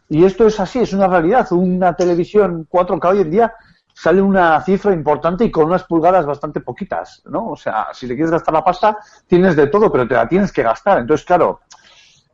Y 0.08 0.24
esto 0.24 0.46
es 0.46 0.58
así, 0.58 0.80
es 0.80 0.92
una 0.92 1.06
realidad. 1.06 1.46
Una 1.52 1.94
televisión 1.94 2.66
4K 2.68 3.10
hoy 3.10 3.20
en 3.20 3.30
día 3.30 3.54
sale 3.94 4.20
una 4.20 4.60
cifra 4.62 4.92
importante 4.92 5.44
y 5.44 5.50
con 5.50 5.66
unas 5.66 5.84
pulgadas 5.84 6.26
bastante 6.26 6.60
poquitas, 6.60 7.22
¿no? 7.26 7.50
O 7.50 7.56
sea, 7.56 7.88
si 7.92 8.06
le 8.06 8.14
quieres 8.14 8.30
gastar 8.32 8.54
la 8.54 8.64
pasta, 8.64 8.98
tienes 9.26 9.54
de 9.54 9.68
todo, 9.68 9.92
pero 9.92 10.08
te 10.08 10.14
la 10.14 10.26
tienes 10.26 10.52
que 10.52 10.62
gastar. 10.62 10.98
Entonces, 10.98 11.24
claro, 11.24 11.60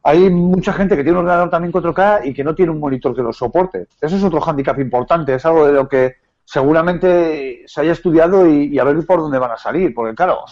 hay 0.03 0.31
mucha 0.31 0.73
gente 0.73 0.97
que 0.97 1.03
tiene 1.03 1.19
un 1.19 1.25
ordenador 1.25 1.51
también 1.51 1.73
4K 1.73 2.21
y 2.25 2.33
que 2.33 2.45
no 2.45 2.55
tiene 2.55 2.71
un 2.73 2.79
monitor 2.81 3.15
que 3.15 3.23
lo 3.23 3.33
soporte. 3.33 3.89
Eso 4.01 4.17
es 4.17 4.25
otro 4.25 4.41
hándicap 4.41 4.79
importante, 4.79 5.35
es 5.35 5.45
algo 5.45 5.67
de 5.67 5.73
lo 5.73 5.89
que 5.89 6.15
seguramente 6.47 7.65
se 7.67 7.81
haya 7.81 7.93
estudiado 7.93 8.47
y, 8.47 8.79
a 8.79 8.85
ver 8.85 9.05
por 9.05 9.21
dónde 9.21 9.39
van 9.39 9.51
a 9.51 9.59
salir, 9.59 9.93
porque 9.93 10.15
claro, 10.15 10.45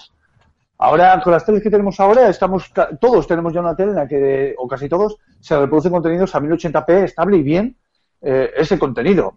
ahora 0.79 1.21
con 1.23 1.33
las 1.33 1.47
teles 1.47 1.63
que 1.63 1.71
tenemos 1.71 1.99
ahora, 2.01 2.29
estamos 2.29 2.71
todos 3.01 3.27
tenemos 3.27 3.55
ya 3.55 3.61
una 3.61 3.77
tele 3.77 3.91
en 3.91 3.97
la 3.97 4.09
que, 4.09 4.55
o 4.59 4.67
casi 4.67 4.89
todos, 4.89 5.17
se 5.41 5.57
reproducen 5.57 5.93
contenidos 5.93 6.35
a 6.35 6.41
1080p 6.41 7.05
estable 7.05 7.37
y 7.39 7.43
bien 7.43 7.77
eh, 8.21 8.51
ese 8.57 8.79
contenido. 8.79 9.35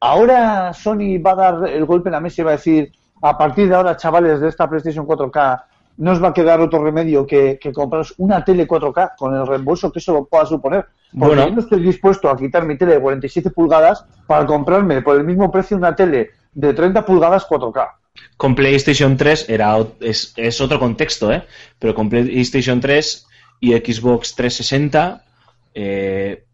Ahora 0.00 0.72
Sony 0.74 1.22
va 1.24 1.32
a 1.32 1.36
dar 1.36 1.68
el 1.68 1.84
golpe 1.86 2.08
en 2.08 2.14
la 2.14 2.20
mesa 2.20 2.42
y 2.42 2.44
va 2.44 2.50
a 2.50 2.56
decir, 2.56 2.90
a 3.22 3.38
partir 3.38 3.68
de 3.68 3.76
ahora, 3.76 3.96
chavales, 3.96 4.40
de 4.40 4.48
esta 4.48 4.68
PlayStation 4.68 5.06
4K, 5.06 5.62
no 6.02 6.10
os 6.10 6.22
va 6.22 6.28
a 6.28 6.34
quedar 6.34 6.60
otro 6.60 6.82
remedio 6.82 7.24
que, 7.24 7.60
que 7.62 7.72
compraros 7.72 8.12
una 8.18 8.44
tele 8.44 8.66
4K 8.66 9.12
con 9.16 9.36
el 9.36 9.46
reembolso 9.46 9.92
que 9.92 10.00
eso 10.00 10.12
lo 10.12 10.24
pueda 10.24 10.44
suponer. 10.46 10.86
Porque 11.16 11.36
Bueno. 11.36 11.48
yo 11.48 11.54
no 11.54 11.60
estoy 11.60 11.80
dispuesto 11.80 12.28
a 12.28 12.36
quitar 12.36 12.64
mi 12.64 12.76
tele 12.76 12.94
de 12.94 13.00
47 13.00 13.50
pulgadas 13.50 14.04
para 14.26 14.44
comprarme 14.44 15.00
por 15.02 15.16
el 15.16 15.22
mismo 15.22 15.48
precio 15.52 15.76
una 15.76 15.94
tele 15.94 16.30
de 16.52 16.74
30 16.74 17.04
pulgadas 17.04 17.46
4K. 17.48 17.88
Con 18.36 18.56
PlayStation 18.56 19.16
3 19.16 19.48
era, 19.48 19.76
es, 20.00 20.32
es 20.36 20.60
otro 20.60 20.80
contexto, 20.80 21.30
¿eh? 21.32 21.44
Pero 21.78 21.94
con 21.94 22.10
PlayStation 22.10 22.80
3 22.80 23.26
y 23.60 23.72
Xbox 23.72 24.34
360, 24.34 25.24
eh, 25.72 26.44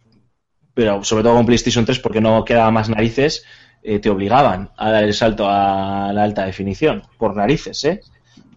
pero 0.75 1.03
sobre 1.05 1.23
todo 1.23 1.37
con 1.37 1.47
PlayStation 1.47 1.87
3 1.87 1.99
porque 2.01 2.21
no 2.21 2.45
quedaba 2.45 2.71
más 2.71 2.91
narices, 2.91 3.47
eh, 3.83 3.99
te 3.99 4.11
obligaban 4.11 4.71
a 4.77 4.91
dar 4.91 5.05
el 5.05 5.15
salto 5.15 5.47
a 5.49 6.13
la 6.13 6.23
alta 6.23 6.45
definición, 6.45 7.03
por 7.17 7.35
narices, 7.35 7.83
¿eh? 7.87 8.03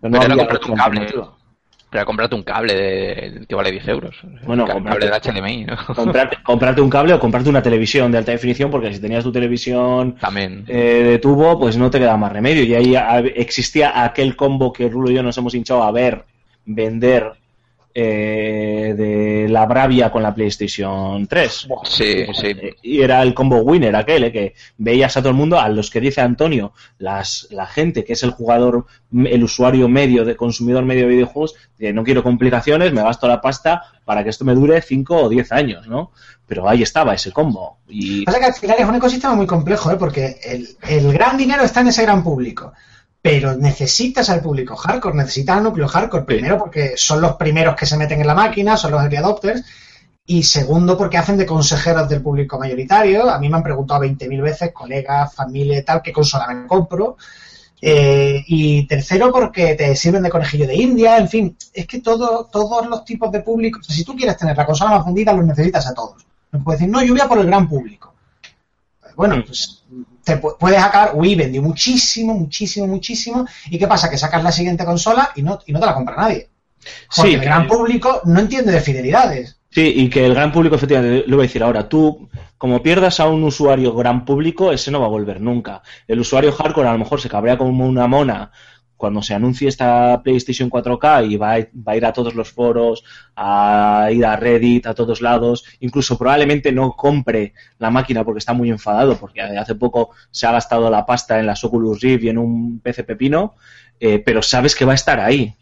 No 0.02 0.20
Pero 0.20 0.34
había 0.34 0.48
un 0.70 0.76
cable. 0.76 1.08
Pero 1.92 2.06
comprarte 2.06 2.36
un 2.36 2.44
cable 2.44 2.74
de, 2.74 3.46
que 3.46 3.54
vale 3.54 3.70
10 3.70 3.86
euros. 3.90 4.16
Bueno, 4.46 4.64
un 4.64 4.84
cable 4.84 5.08
de 5.08 5.12
HDMI, 5.12 5.66
¿no? 5.66 5.76
Comprarte, 5.94 6.38
comprarte 6.42 6.82
un 6.82 6.90
cable 6.90 7.14
o 7.14 7.20
comprarte 7.20 7.50
una 7.50 7.62
televisión 7.62 8.12
de 8.14 8.18
alta 8.18 8.32
definición, 8.32 8.72
porque 8.72 8.94
si 8.94 9.02
tenías 9.02 9.26
tu 9.26 9.32
televisión 9.32 10.16
También. 10.16 10.64
eh, 10.70 11.04
de 11.04 11.20
tubo, 11.20 11.60
pues 11.60 11.76
no 11.76 11.92
te 11.92 12.00
queda 12.00 12.16
más 12.16 12.32
remedio. 12.32 12.64
Y 12.64 12.74
ahí 12.76 12.96
a- 12.96 13.20
existía 13.20 14.04
aquel 14.06 14.38
combo 14.38 14.72
que 14.72 14.88
Rulo 14.88 15.12
y 15.12 15.16
yo 15.16 15.24
nos 15.24 15.38
hemos 15.38 15.54
hinchado 15.54 15.84
a 15.84 15.92
ver, 15.92 16.24
vender 16.66 17.34
eh, 17.94 18.94
de 18.98 19.48
la 19.50 19.66
Bravia 19.66 20.12
con 20.12 20.24
la 20.24 20.34
PlayStation 20.34 21.28
3. 21.28 21.68
Sí, 21.84 22.26
sí. 22.34 22.56
Y 22.82 23.02
era 23.02 23.22
el 23.22 23.34
combo 23.34 23.58
winner 23.58 23.96
aquel, 23.96 24.26
eh, 24.26 24.32
que 24.32 24.56
veías 24.78 25.16
a 25.18 25.22
todo 25.22 25.30
el 25.30 25.36
mundo, 25.36 25.60
a 25.60 25.70
los 25.70 25.90
que 25.90 26.00
dice 26.00 26.22
Antonio, 26.22 26.74
las, 26.98 27.48
la 27.52 27.66
gente 27.66 28.04
que 28.04 28.14
es 28.14 28.24
el 28.24 28.32
jugador, 28.32 28.86
el 29.14 29.44
usuario 29.44 29.90
medio, 29.90 30.26
de 30.26 30.36
consumidor 30.36 30.86
medio 30.86 31.04
de 31.04 31.14
videojuegos, 31.14 31.56
de 31.78 31.94
no 31.94 32.04
quiero 32.04 32.24
complicaciones, 32.24 32.94
me 32.94 33.04
gasto 33.04 33.28
la 33.28 33.42
pasta 33.42 33.84
para 34.06 34.24
que 34.24 34.30
esto 34.30 34.46
me 34.46 34.56
dure 34.56 34.82
5 34.82 35.16
o 35.16 35.30
10 35.30 35.52
años, 35.52 35.88
¿no? 35.88 36.12
Pero 36.48 36.68
ahí 36.68 36.82
estaba 36.84 37.14
ese 37.14 37.32
combo. 37.32 37.78
Y 37.88 38.26
Pasa 38.26 38.40
que 38.40 38.46
al 38.46 38.54
final 38.54 38.78
es 38.80 38.88
un 38.88 38.96
ecosistema 38.96 39.36
muy 39.36 39.48
complejo, 39.48 39.92
¿eh? 39.92 39.98
porque 39.98 40.40
el, 40.44 40.68
el 40.88 41.14
gran 41.14 41.38
dinero 41.38 41.64
está 41.64 41.82
en 41.82 41.88
ese 41.88 42.04
gran 42.04 42.24
público. 42.24 42.74
Pero 43.22 43.56
necesitas 43.56 44.30
al 44.30 44.42
público 44.42 44.76
hardcore, 44.76 45.16
necesitas 45.16 45.58
al 45.58 45.64
núcleo 45.64 45.88
hardcore, 45.88 46.24
primero 46.24 46.58
porque 46.58 46.94
son 46.96 47.22
los 47.22 47.36
primeros 47.36 47.76
que 47.76 47.86
se 47.86 47.98
meten 47.98 48.20
en 48.20 48.28
la 48.28 48.34
máquina, 48.34 48.78
son 48.78 48.92
los 48.92 49.02
early 49.02 49.18
adopters, 49.18 49.64
y 50.26 50.44
segundo 50.44 50.98
porque 50.98 51.18
hacen 51.18 51.38
de 51.38 51.46
consejeros 51.46 52.10
del 52.10 52.22
público 52.22 52.58
mayoritario. 52.58 53.30
A 53.30 53.38
mí 53.38 53.50
me 53.50 53.58
han 53.58 53.64
preguntado 53.64 54.02
20.000 54.02 54.42
veces, 54.42 54.72
colegas, 54.72 55.36
familia 55.36 55.80
y 55.80 55.84
tal, 55.84 56.02
qué 56.02 56.12
consola 56.12 56.48
me 56.48 56.68
compro. 56.68 57.18
Eh, 57.84 58.44
y 58.48 58.86
tercero 58.86 59.32
porque 59.32 59.76
te 59.76 59.96
sirven 59.96 60.22
de 60.24 60.30
conejillo 60.30 60.68
de 60.68 60.76
India, 60.76 61.18
en 61.18 61.28
fin, 61.28 61.58
es 61.74 61.88
que 61.88 62.00
todo, 62.00 62.46
todos 62.46 62.86
los 62.86 63.04
tipos 63.04 63.32
de 63.32 63.42
público, 63.42 63.80
o 63.80 63.84
sea, 63.84 63.96
si 63.96 64.04
tú 64.04 64.16
quieres 64.16 64.38
tener 64.38 64.56
la 64.56 64.68
consola 64.68 64.92
más 64.92 65.06
vendida, 65.06 65.34
los 65.34 65.46
necesitas 65.46 65.88
a 65.88 65.94
todos. 65.94 66.24
No 66.52 66.64
puedes 66.64 66.80
decir, 66.80 66.92
no, 66.92 67.04
yo 67.04 67.14
voy 67.14 67.22
a 67.22 67.28
por 67.28 67.40
el 67.40 67.48
gran 67.48 67.68
público. 67.68 68.14
Bueno, 69.16 69.44
pues 69.46 69.81
te 70.24 70.42
pu- 70.42 70.56
puedes 70.60 70.82
acabar, 70.82 71.12
Wii 71.16 71.36
vendió 71.36 71.62
muchísimo, 71.62 72.34
muchísimo, 72.34 72.88
muchísimo, 72.88 73.46
y 73.70 73.78
¿qué 73.78 73.88
pasa? 73.88 74.10
Que 74.10 74.18
sacas 74.18 74.44
la 74.44 74.52
siguiente 74.52 74.86
consola 74.86 75.32
y 75.36 75.42
no, 75.42 75.60
y 75.66 75.72
no 75.74 75.80
te 75.80 75.86
la 75.86 75.94
compra 75.94 76.16
nadie. 76.16 76.50
Porque 77.16 77.30
Sí, 77.32 77.36
el 77.36 77.42
gran 77.42 77.64
que- 77.64 77.70
público 77.76 78.22
no 78.26 78.40
entiende 78.40 78.72
de 78.72 78.82
fidelidades. 78.82 79.58
Sí, 79.74 79.94
y 79.96 80.10
que 80.10 80.26
el 80.26 80.34
gran 80.34 80.52
público, 80.52 80.76
efectivamente, 80.76 81.24
lo 81.28 81.38
voy 81.38 81.46
a 81.46 81.48
decir 81.48 81.64
ahora, 81.64 81.88
tú, 81.88 82.28
como 82.58 82.84
pierdas 82.84 83.22
a 83.22 83.28
un 83.28 83.42
usuario 83.44 83.94
gran 83.94 84.26
público, 84.26 84.72
ese 84.74 84.92
no 84.92 85.00
va 85.00 85.06
a 85.06 85.10
volver 85.10 85.40
nunca. 85.40 85.82
El 86.08 86.20
usuario 86.20 86.52
hardcore 86.52 86.90
a 86.90 86.92
lo 86.92 86.98
mejor 86.98 87.22
se 87.22 87.30
cabrea 87.30 87.58
como 87.58 87.88
una 87.88 88.06
mona 88.06 88.52
cuando 89.02 89.24
se 89.24 89.34
anuncie 89.34 89.68
esta 89.68 90.22
PlayStation 90.24 90.70
4K 90.70 91.32
y 91.32 91.36
va 91.36 91.56
a, 91.56 91.60
va 91.60 91.94
a 91.94 91.98
ir 91.98 92.06
a 92.06 92.14
todos 92.14 92.36
los 92.36 92.52
foros, 92.52 93.04
a 93.36 94.10
ir 94.12 94.24
a 94.24 94.36
Reddit, 94.36 94.86
a 94.86 94.94
todos 94.94 95.22
lados, 95.22 95.66
incluso 95.80 96.20
probablemente 96.20 96.72
no 96.72 96.92
compre 96.92 97.54
la 97.80 97.90
máquina 97.90 98.24
porque 98.24 98.38
está 98.38 98.54
muy 98.54 98.70
enfadado, 98.70 99.18
porque 99.18 99.42
hace 99.42 99.74
poco 99.74 100.12
se 100.30 100.46
ha 100.46 100.52
gastado 100.52 100.88
la 100.92 101.04
pasta 101.04 101.40
en 101.40 101.48
las 101.48 101.64
Oculus 101.64 102.00
Rift 102.00 102.26
y 102.26 102.30
en 102.30 102.38
un 102.38 102.80
PC 102.80 103.04
pepino, 103.04 103.56
eh, 104.00 104.20
pero 104.20 104.44
sabes 104.44 104.76
que 104.76 104.86
va 104.86 104.92
a 104.92 105.02
estar 105.02 105.20
ahí 105.20 105.56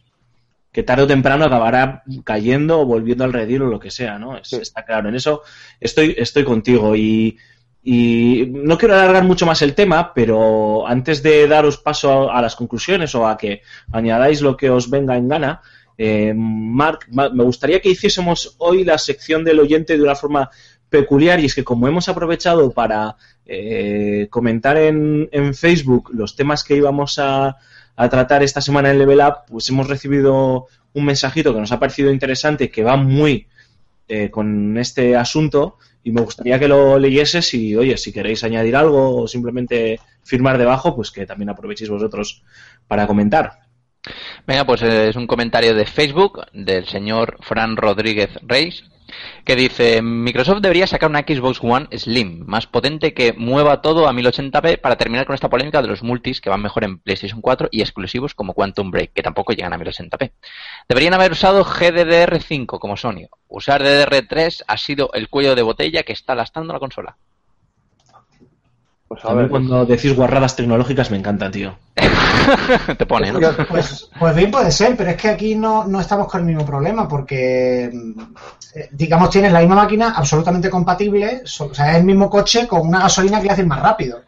que 0.74 0.84
tarde 0.84 1.04
o 1.04 1.08
temprano 1.08 1.46
acabará 1.46 2.04
cayendo 2.26 2.82
o 2.82 2.86
volviendo 2.86 3.24
al 3.24 3.34
redil 3.34 3.62
o 3.62 3.68
lo 3.68 3.80
que 3.80 3.90
sea, 3.90 4.20
¿no? 4.20 4.44
Sí. 4.44 4.58
Está 4.58 4.84
claro, 4.84 5.08
en 5.08 5.16
eso 5.16 5.44
estoy, 5.80 6.14
estoy 6.18 6.44
contigo 6.44 6.94
y, 6.96 7.38
y 7.84 8.46
no 8.52 8.78
quiero 8.78 8.94
alargar 8.94 9.24
mucho 9.24 9.46
más 9.46 9.62
el 9.62 9.74
tema, 9.74 10.14
pero 10.14 10.86
antes 10.88 11.24
de 11.24 11.48
daros 11.48 11.78
paso 11.78 12.30
a, 12.32 12.42
las 12.42 12.56
conclusiones 12.56 13.16
o 13.16 13.26
a 13.28 13.38
que 13.38 13.62
añadáis 13.92 14.42
lo 14.42 14.58
que 14.58 14.70
os 14.70 14.90
venga 14.90 15.16
en 15.16 15.28
gana, 15.30 15.62
eh, 15.98 16.34
Marc, 16.36 17.08
ma- 17.12 17.30
me 17.30 17.44
gustaría 17.44 17.80
que 17.82 17.90
hiciésemos 17.90 18.56
hoy 18.60 18.84
la 18.84 18.98
sección 18.98 19.44
del 19.44 19.60
oyente 19.60 19.98
de 19.98 20.04
una 20.04 20.16
forma 20.16 20.50
peculiar 20.90 21.40
y 21.40 21.46
es 21.46 21.56
que 21.56 21.64
como 21.64 21.88
hemos 21.88 22.10
aprovechado 22.10 22.72
para 22.72 23.16
eh, 23.46 24.28
comentar 24.30 24.78
en, 24.78 25.30
en 25.32 25.54
Facebook 25.54 26.10
los 26.14 26.36
temas 26.36 26.64
que 26.64 26.76
íbamos 26.76 27.20
a, 27.20 27.58
a 27.96 28.10
tratar 28.10 28.44
esta 28.44 28.62
semana 28.62 28.92
en 28.92 29.00
Level 29.00 29.20
Up, 29.20 29.46
pues 29.48 29.70
hemos 29.70 29.88
recibido 29.88 30.68
un 30.94 31.06
mensajito 31.06 31.54
que 31.54 31.60
nos 31.60 31.72
ha 31.72 31.80
parecido 31.80 32.12
interesante, 32.12 32.70
que 32.72 32.84
va 32.84 32.96
muy 32.98 33.48
eh, 34.08 34.30
con 34.32 34.78
este 34.78 35.16
asunto, 35.16 35.78
y 36.04 36.12
me 36.12 36.22
gustaría 36.22 36.60
que 36.60 36.68
lo 36.68 36.98
leyeses 36.98 37.54
y, 37.54 37.76
oye, 37.76 37.98
si 37.98 38.14
queréis 38.14 38.44
añadir 38.44 38.76
algo 38.76 39.24
o 39.24 39.28
simplemente 39.28 40.00
firmar 40.24 40.58
debajo, 40.58 40.96
pues 40.96 41.12
que 41.12 41.26
también 41.26 41.50
aprovechéis 41.50 41.90
vosotros 41.90 42.44
para 42.88 43.08
comentar. 43.08 43.60
Venga, 44.48 44.66
pues 44.66 44.82
eh, 44.82 45.10
es 45.10 45.16
un 45.16 45.28
comentario 45.28 45.76
de 45.76 45.86
Facebook 45.86 46.42
del 46.54 46.88
señor 46.88 47.38
Fran 47.42 47.76
Rodríguez 47.76 48.30
Reis 48.42 48.84
que 49.46 49.56
dice 49.56 50.02
Microsoft 50.02 50.62
debería 50.62 50.88
sacar 50.88 51.10
una 51.10 51.22
Xbox 51.22 51.60
One 51.62 51.88
Slim 51.98 52.46
más 52.46 52.68
potente 52.68 53.14
que 53.14 53.34
mueva 53.34 53.82
todo 53.82 54.08
a 54.08 54.14
1080p 54.14 54.80
para 54.80 54.98
terminar 54.98 55.26
con 55.26 55.36
esta 55.36 55.50
polémica 55.50 55.82
de 55.82 55.88
los 55.88 56.04
multis 56.04 56.42
que 56.42 56.50
van 56.50 56.62
mejor 56.62 56.84
en 56.84 57.00
PlayStation 57.00 57.42
4 57.42 57.70
y 57.72 57.82
exclusivos 57.82 58.36
como 58.36 58.54
Quantum 58.54 58.92
Break 58.92 59.14
que 59.14 59.24
tampoco 59.24 59.54
llegan 59.54 59.74
a 59.74 59.78
1080p. 59.78 60.32
Deberían 60.88 61.14
haber 61.14 61.32
usado 61.32 61.64
GDDR5 61.64 62.80
como 62.80 62.98
Sony. 62.98 63.28
Usar 63.48 63.82
DDR3 63.84 64.64
ha 64.68 64.78
sido 64.78 65.12
el 65.14 65.30
cuello 65.30 65.56
de 65.56 65.62
botella 65.62 66.04
que 66.04 66.14
está 66.14 66.36
lastrando 66.36 66.74
la 66.74 66.80
consola. 66.80 67.18
Pues 69.10 69.26
a 69.26 69.30
A 69.30 69.34
mí 69.34 69.40
ver, 69.42 69.50
cuando 69.50 69.86
decís 69.86 70.16
guarradas 70.16 70.56
tecnológicas 70.56 71.12
me 71.12 71.18
encantan, 71.18 71.52
tío. 71.52 71.76
Te 72.98 73.06
pone, 73.06 73.32
¿no? 73.34 73.40
Pues, 73.68 74.10
pues 74.20 74.36
bien 74.36 74.52
puede 74.52 74.72
ser, 74.72 74.96
pero 74.96 75.10
es 75.10 75.18
que 75.18 75.30
aquí 75.30 75.56
no, 75.56 75.84
no 75.86 76.00
estamos 76.00 76.28
con 76.28 76.42
el 76.42 76.46
mismo 76.48 76.66
problema 76.66 77.08
porque, 77.08 77.90
mm, 77.92 78.22
digamos, 78.92 79.30
tienes 79.32 79.52
la 79.52 79.60
misma 79.60 79.76
máquina 79.76 80.14
absolutamente 80.16 80.70
compatible, 80.70 81.42
o 81.44 81.74
sea, 81.74 81.92
es 81.92 81.98
el 81.98 82.04
mismo 82.06 82.30
coche 82.30 82.68
con 82.68 82.88
una 82.88 83.00
gasolina 83.02 83.40
que 83.40 83.48
le 83.48 83.52
hace 83.54 83.62
ir 83.64 83.68
más 83.68 83.82
rápido. 83.82 84.22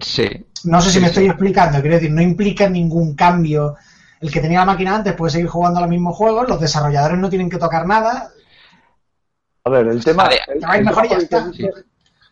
Sí. 0.00 0.28
No 0.64 0.80
sé 0.80 0.88
si 0.88 0.94
Sí, 0.94 1.00
me 1.00 1.06
sí. 1.06 1.10
estoy 1.10 1.26
explicando, 1.26 1.80
quiero 1.80 1.96
decir, 1.96 2.10
no 2.10 2.22
implica 2.22 2.68
ningún 2.68 3.14
cambio. 3.14 3.76
El 4.20 4.30
que 4.32 4.40
tenía 4.40 4.60
la 4.60 4.64
máquina 4.66 4.96
antes 4.96 5.12
puede 5.14 5.32
seguir 5.32 5.48
jugando 5.48 5.78
a 5.78 5.82
los 5.82 5.90
mismos 5.90 6.16
juegos, 6.16 6.48
los 6.48 6.60
desarrolladores 6.60 7.18
no 7.18 7.28
tienen 7.28 7.50
que 7.50 7.58
tocar 7.58 7.86
nada. 7.86 8.30
a 9.64 9.70
ver, 9.70 9.86
el 9.88 10.04
tema, 10.04 10.24
Vale, 10.24 10.40
el, 10.48 10.58
ir 10.58 10.64
el 10.74 10.84
mejor 10.84 11.08
ya 11.08 11.16
el 11.16 11.22
está. 11.22 11.50
que- 11.56 11.70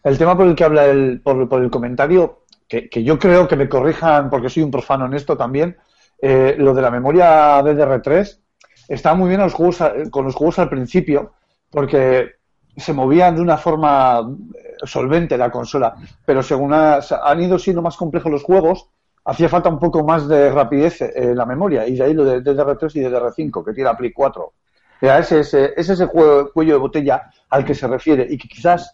el 0.05 0.19
tema 0.19 0.37
por 0.37 0.47
el 0.47 0.55
que 0.55 0.65
habla 0.65 0.87
el, 0.87 1.21
por, 1.23 1.49
por 1.49 1.63
el 1.63 1.71
comentario, 1.71 2.45
que, 2.69 2.89
que 2.89 3.05
yo 3.05 3.19
creo 3.19 3.47
que 3.49 3.57
me 3.57 3.69
corrijan 3.69 4.31
porque 4.31 4.49
soy 4.49 4.63
un 4.63 4.71
profano 4.71 5.07
en 5.07 5.15
esto 5.15 5.37
también, 5.37 5.77
eh, 6.21 6.55
lo 6.59 6.75
de 6.75 6.83
la 6.83 6.91
memoria 6.91 7.63
DDR3 7.63 8.41
está 8.89 9.15
muy 9.15 9.29
bien 9.29 9.41
los 9.41 9.55
juegos, 9.55 9.79
con 10.11 10.25
los 10.25 10.35
juegos 10.35 10.59
al 10.59 10.69
principio 10.69 11.33
porque 11.71 12.33
se 12.77 12.93
movían 12.93 13.35
de 13.37 13.43
una 13.43 13.59
forma 13.59 14.21
eh, 14.55 14.75
solvente 14.85 15.37
la 15.37 15.51
consola, 15.51 15.95
pero 16.25 16.43
según 16.43 16.73
ha- 16.73 17.01
han 17.25 17.43
ido 17.43 17.59
siendo 17.59 17.83
más 17.83 17.97
complejos 17.97 18.33
los 18.33 18.43
juegos, 18.43 18.89
hacía 19.25 19.49
falta 19.49 19.69
un 19.69 19.79
poco 19.79 20.05
más 20.05 20.27
de 20.27 20.51
rapidez 20.51 21.01
en 21.03 21.37
la 21.37 21.47
memoria, 21.47 21.87
y 21.87 21.97
de 21.97 22.05
ahí 22.05 22.15
lo 22.15 22.25
de 22.25 22.41
DDR3 22.43 22.97
y 22.97 23.01
DDR5, 23.01 23.63
que 23.65 23.73
tiene 23.73 23.91
la 23.91 23.97
Play 23.97 24.13
4. 24.13 24.43
O 24.45 24.53
sea, 25.01 25.19
ese, 25.19 26.07
cuello 26.09 26.73
de 26.75 26.79
botella 26.79 27.23
al 27.51 27.65
que 27.65 27.75
se 27.75 27.87
refiere, 27.89 28.27
y 28.29 28.39
que 28.39 28.49
quizás 28.49 28.93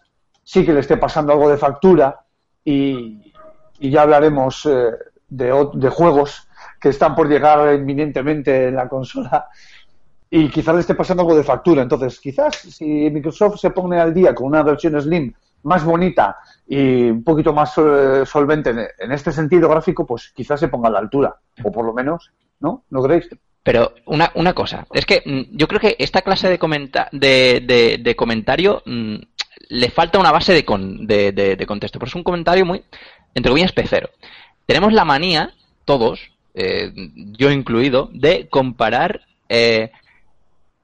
sí 0.51 0.65
que 0.65 0.73
le 0.73 0.79
esté 0.79 0.97
pasando 0.97 1.31
algo 1.31 1.47
de 1.47 1.57
factura, 1.57 2.21
y, 2.65 3.31
y 3.79 3.89
ya 3.91 4.01
hablaremos 4.01 4.65
eh, 4.65 4.89
de, 5.29 5.67
de 5.73 5.89
juegos 5.89 6.47
que 6.81 6.89
están 6.89 7.13
por 7.13 7.29
llegar 7.29 7.75
inminentemente 7.75 8.69
en 8.69 8.75
la 8.75 8.89
consola, 8.89 9.47
y 10.27 10.49
quizás 10.49 10.73
le 10.73 10.81
esté 10.81 10.95
pasando 10.95 11.21
algo 11.21 11.35
de 11.37 11.43
factura. 11.43 11.83
Entonces, 11.83 12.19
quizás 12.19 12.55
si 12.55 12.83
Microsoft 13.11 13.59
se 13.59 13.69
pone 13.69 13.99
al 13.99 14.11
día 14.11 14.33
con 14.33 14.47
una 14.47 14.63
versión 14.63 14.99
Slim 14.99 15.31
más 15.63 15.83
bonita 15.83 16.37
y 16.67 17.11
un 17.11 17.23
poquito 17.23 17.53
más 17.53 17.77
eh, 17.77 18.23
solvente 18.25 18.71
en, 18.71 19.11
este 19.11 19.31
sentido 19.31 19.69
gráfico, 19.69 20.03
pues 20.07 20.31
quizás 20.35 20.59
se 20.59 20.67
ponga 20.67 20.87
a 20.87 20.91
la 20.93 20.99
altura. 20.99 21.35
O 21.63 21.71
por 21.71 21.85
lo 21.85 21.93
menos, 21.93 22.31
¿no? 22.59 22.85
¿No 22.89 23.03
creéis? 23.03 23.29
Pero 23.61 23.91
una, 24.07 24.31
una 24.33 24.53
cosa, 24.53 24.87
es 24.93 25.05
que 25.05 25.21
mm, 25.23 25.55
yo 25.57 25.67
creo 25.67 25.79
que 25.79 25.95
esta 25.99 26.23
clase 26.23 26.49
de, 26.49 26.57
comenta 26.57 27.07
de, 27.11 27.61
de- 27.67 27.99
de 28.01 28.15
comentario 28.15 28.81
mm, 28.85 29.15
le 29.69 29.89
falta 29.89 30.19
una 30.19 30.31
base 30.31 30.53
de, 30.53 30.65
con- 30.65 31.07
de, 31.07 31.31
de- 31.31 31.55
de 31.55 31.65
contexto, 31.65 31.97
pero 31.99 32.09
es 32.09 32.15
un 32.15 32.23
comentario 32.23 32.65
muy, 32.65 32.83
entre 33.33 33.49
comillas, 33.49 33.71
pecero. 33.71 34.09
Tenemos 34.65 34.91
la 34.93 35.05
manía, 35.05 35.53
todos, 35.85 36.19
eh, 36.53 36.91
yo 37.37 37.49
incluido, 37.51 38.09
de 38.11 38.47
comparar 38.49 39.21
eh, 39.47 39.91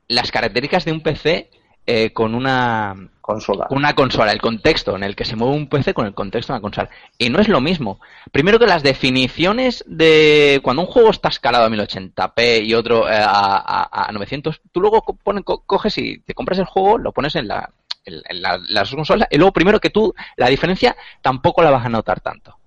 las 0.07 0.31
características 0.31 0.85
de 0.85 0.91
un 0.91 1.01
PC 1.01 1.49
eh, 1.87 2.11
con 2.13 2.33
una 2.35 2.95
Consola. 3.21 3.65
con 3.65 3.77
una 3.79 3.93
consola, 3.95 4.31
el 4.31 4.41
contexto 4.41 4.95
en 4.95 5.03
el 5.03 5.15
que 5.15 5.25
se 5.25 5.35
mueve 5.35 5.55
un 5.55 5.67
PC 5.67 5.93
con 5.95 6.05
el 6.05 6.13
contexto 6.13 6.53
de 6.53 6.57
una 6.57 6.61
consola. 6.61 6.89
Y 7.17 7.29
no 7.29 7.39
es 7.39 7.47
lo 7.47 7.59
mismo. 7.61 7.99
Primero 8.31 8.59
que 8.59 8.67
las 8.67 8.83
definiciones 8.83 9.83
de 9.87 10.59
cuando 10.63 10.83
un 10.83 10.87
juego 10.87 11.09
está 11.09 11.29
escalado 11.29 11.65
a 11.65 11.69
1080p 11.69 12.63
y 12.65 12.73
otro 12.75 13.09
eh, 13.09 13.15
a, 13.15 13.87
a- 13.89 14.05
a 14.07 14.11
900, 14.11 14.61
tú 14.71 14.79
luego 14.81 15.01
co- 15.01 15.15
pone- 15.15 15.43
co- 15.43 15.63
coges 15.65 15.97
y 15.97 16.19
te 16.19 16.35
compras 16.35 16.59
el 16.59 16.65
juego, 16.65 16.97
lo 16.99 17.11
pones 17.11 17.35
en 17.35 17.47
la 17.47 17.71
en 18.05 18.41
la, 18.41 18.59
las 18.69 18.91
consolas 18.91 19.27
y 19.31 19.37
luego 19.37 19.53
primero 19.53 19.79
que 19.79 19.89
tú 19.89 20.13
la 20.37 20.47
diferencia 20.47 20.95
tampoco 21.21 21.61
la 21.63 21.71
vas 21.71 21.85
a 21.85 21.89
notar 21.89 22.21
tanto. 22.21 22.57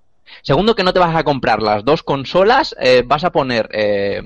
Segundo 0.43 0.75
que 0.75 0.85
no 0.85 0.93
te 0.93 0.99
vas 1.01 1.17
a 1.17 1.25
comprar 1.25 1.63
las 1.63 1.85
dos 1.85 2.03
consolas, 2.03 2.75
eh, 2.81 3.03
vas 3.07 3.25
a 3.25 3.33
poner 3.33 3.69
eh, 3.73 4.23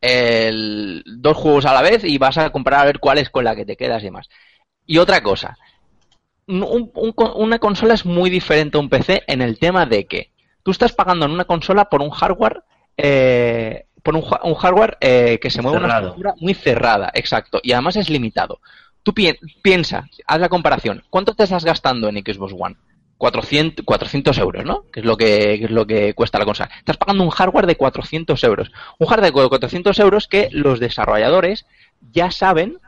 el- 0.00 1.02
dos 1.06 1.36
juegos 1.36 1.66
a 1.66 1.74
la 1.74 1.82
vez 1.82 2.04
y 2.04 2.18
vas 2.18 2.38
a 2.38 2.50
comparar 2.50 2.80
a 2.80 2.84
ver 2.86 2.98
cuál 2.98 3.18
es 3.18 3.30
con 3.30 3.44
la 3.44 3.56
que 3.56 3.66
te 3.66 3.76
quedas 3.76 4.02
y 4.02 4.06
demás. 4.06 4.28
Y 4.86 4.98
otra 4.98 5.22
cosa, 5.22 5.56
un- 6.46 6.90
un- 6.94 7.14
una 7.34 7.58
consola 7.58 7.94
es 7.94 8.06
muy 8.06 8.30
diferente 8.30 8.76
a 8.76 8.80
un 8.80 8.88
PC 8.88 9.24
en 9.26 9.42
el 9.42 9.58
tema 9.58 9.86
de 9.86 10.06
que 10.06 10.30
tú 10.62 10.70
estás 10.70 10.92
pagando 10.92 11.26
en 11.26 11.32
una 11.32 11.44
consola 11.44 11.86
por 11.86 12.02
un 12.02 12.10
hardware 12.10 12.62
eh, 12.96 13.86
por 14.02 14.14
un, 14.14 14.54
hardware 14.54 14.96
eh, 15.00 15.40
que 15.42 15.50
se 15.50 15.60
mueve 15.62 15.78
una 15.78 15.88
estructura 15.96 16.34
muy 16.38 16.54
cerrada, 16.54 17.10
exacto, 17.12 17.58
y 17.60 17.72
además 17.72 17.96
es 17.96 18.08
limitado. 18.08 18.60
Tú 19.06 19.14
pi- 19.14 19.38
piensa, 19.62 20.08
haz 20.26 20.40
la 20.40 20.48
comparación, 20.48 21.04
¿cuánto 21.10 21.32
te 21.32 21.44
estás 21.44 21.64
gastando 21.64 22.08
en 22.08 22.16
Xbox 22.16 22.52
One? 22.58 22.74
400, 23.18 23.84
400 23.86 24.36
euros, 24.38 24.64
¿no? 24.64 24.82
Que 24.92 24.98
es 24.98 25.06
lo 25.06 25.16
que, 25.16 25.58
que 25.60 25.64
es 25.66 25.70
lo 25.70 25.86
que 25.86 26.12
cuesta 26.12 26.40
la 26.40 26.44
consola. 26.44 26.70
Estás 26.76 26.96
pagando 26.96 27.22
un 27.22 27.30
hardware 27.30 27.68
de 27.68 27.76
400 27.76 28.42
euros. 28.42 28.72
Un 28.98 29.06
hardware 29.06 29.32
de 29.32 29.48
400 29.48 29.96
euros 30.00 30.26
que 30.26 30.48
los 30.50 30.80
desarrolladores 30.80 31.66
ya 32.12 32.32
saben 32.32 32.78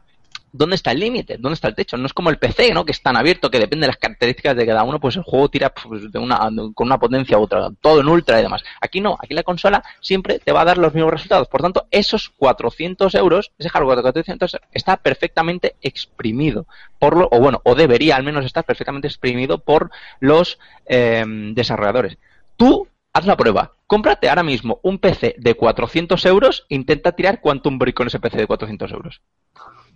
¿dónde 0.52 0.76
está 0.76 0.92
el 0.92 1.00
límite? 1.00 1.36
¿Dónde 1.38 1.54
está 1.54 1.68
el 1.68 1.74
techo? 1.74 1.96
No 1.96 2.06
es 2.06 2.12
como 2.12 2.30
el 2.30 2.38
PC, 2.38 2.72
¿no? 2.72 2.84
Que 2.84 2.92
es 2.92 3.02
tan 3.02 3.16
abierto 3.16 3.50
que 3.50 3.58
depende 3.58 3.84
de 3.84 3.88
las 3.88 3.96
características 3.96 4.56
de 4.56 4.66
cada 4.66 4.82
uno, 4.84 5.00
pues 5.00 5.16
el 5.16 5.22
juego 5.22 5.48
tira 5.48 5.70
pues, 5.70 6.10
de 6.10 6.18
una, 6.18 6.38
con 6.74 6.86
una 6.86 6.98
potencia 6.98 7.38
u 7.38 7.42
otra, 7.42 7.70
todo 7.80 8.00
en 8.00 8.08
ultra 8.08 8.38
y 8.38 8.42
demás. 8.42 8.62
Aquí 8.80 9.00
no, 9.00 9.16
aquí 9.20 9.34
la 9.34 9.42
consola 9.42 9.82
siempre 10.00 10.38
te 10.38 10.52
va 10.52 10.62
a 10.62 10.64
dar 10.64 10.78
los 10.78 10.94
mismos 10.94 11.12
resultados. 11.12 11.48
Por 11.48 11.62
tanto, 11.62 11.86
esos 11.90 12.30
400 12.30 13.14
euros, 13.14 13.52
ese 13.58 13.68
hardware 13.68 13.96
de 13.96 14.02
400 14.02 14.56
está 14.72 14.96
perfectamente 14.96 15.76
exprimido 15.82 16.66
por 16.98 17.16
lo, 17.16 17.28
o 17.30 17.40
bueno, 17.40 17.60
o 17.64 17.74
debería 17.74 18.16
al 18.16 18.24
menos 18.24 18.44
estar 18.44 18.64
perfectamente 18.64 19.08
exprimido 19.08 19.58
por 19.58 19.90
los 20.20 20.58
eh, 20.86 21.24
desarrolladores. 21.54 22.18
Tú 22.56 22.88
haz 23.12 23.26
la 23.26 23.36
prueba. 23.36 23.72
Cómprate 23.86 24.28
ahora 24.28 24.42
mismo 24.42 24.80
un 24.82 24.98
PC 24.98 25.36
de 25.38 25.54
400 25.54 26.24
euros, 26.26 26.66
intenta 26.68 27.12
tirar 27.12 27.40
Quantum 27.40 27.78
Break 27.78 27.96
con 27.96 28.06
ese 28.06 28.20
PC 28.20 28.36
de 28.38 28.46
400 28.46 28.92
euros. 28.92 29.22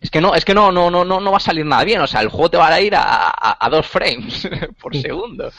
Es 0.03 0.11
que 0.11 0.20
no, 0.20 0.34
es 0.34 0.44
que 0.44 0.53
no, 0.53 0.72
no, 0.72 0.90
no, 0.90 1.05
no, 1.05 1.20
no 1.20 1.30
va 1.30 1.36
a 1.36 1.40
salir 1.40 1.64
nada 1.64 1.84
bien. 1.84 2.00
O 2.00 2.09
sea, 2.09 2.20
el 2.20 2.28
juego 2.28 2.50
te 2.50 2.57
va 2.57 2.66
a 2.66 2.80
ir 2.80 2.94
a, 2.96 3.57
a, 3.64 3.70
dos 3.70 3.86
frames 3.86 4.48
por 4.82 4.96
segundo. 4.96 5.50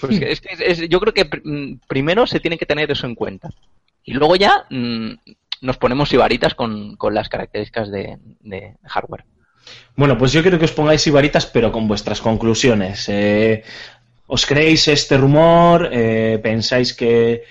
Pues 0.00 0.20
es 0.22 0.40
que 0.40 0.56
es, 0.58 0.88
yo 0.88 0.98
creo 1.00 1.12
que 1.12 1.26
pr 1.26 1.42
primero 1.86 2.26
se 2.26 2.40
tiene 2.40 2.56
que 2.56 2.64
tener 2.64 2.90
eso 2.90 3.06
en 3.06 3.14
cuenta. 3.14 3.50
Y 4.02 4.14
luego 4.14 4.36
ya 4.36 4.64
mmm, 4.70 5.12
nos 5.60 5.76
ponemos 5.76 6.12
ibaritas 6.14 6.54
con, 6.54 6.96
con 6.96 7.12
las 7.12 7.28
características 7.28 7.90
de, 7.90 8.18
de, 8.40 8.74
hardware. 8.84 9.24
Bueno, 9.96 10.16
pues 10.16 10.32
yo 10.32 10.40
quiero 10.40 10.58
que 10.58 10.64
os 10.64 10.72
pongáis 10.72 11.06
ibaritas, 11.06 11.44
pero 11.44 11.70
con 11.70 11.86
vuestras 11.86 12.22
conclusiones. 12.22 13.06
Eh, 13.10 13.62
¿Os 14.26 14.46
creéis 14.46 14.88
este 14.88 15.18
rumor? 15.18 15.90
Eh, 15.92 16.40
¿Pensáis 16.42 16.94
que, 16.94 17.44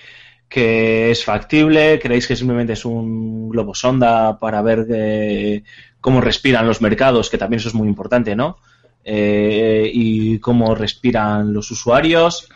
que, 0.48 1.12
es 1.12 1.24
factible? 1.24 2.00
¿Creéis 2.00 2.26
que 2.26 2.36
simplemente 2.36 2.72
es 2.72 2.84
un 2.84 3.48
globo 3.48 3.74
sonda 3.74 4.38
para 4.38 4.62
ver 4.62 4.84
de, 4.84 5.64
cómo 6.04 6.20
respiran 6.20 6.66
los 6.66 6.82
mercados? 6.82 7.30
Que 7.30 7.38
también 7.38 7.60
eso 7.60 7.68
es 7.68 7.74
muy 7.74 7.88
importante, 7.88 8.36
¿no? 8.36 8.58
Eh, 9.04 9.90
y 9.90 10.38
cómo 10.38 10.74
respiran 10.74 11.54
los 11.54 11.70
usuarios. 11.70 12.46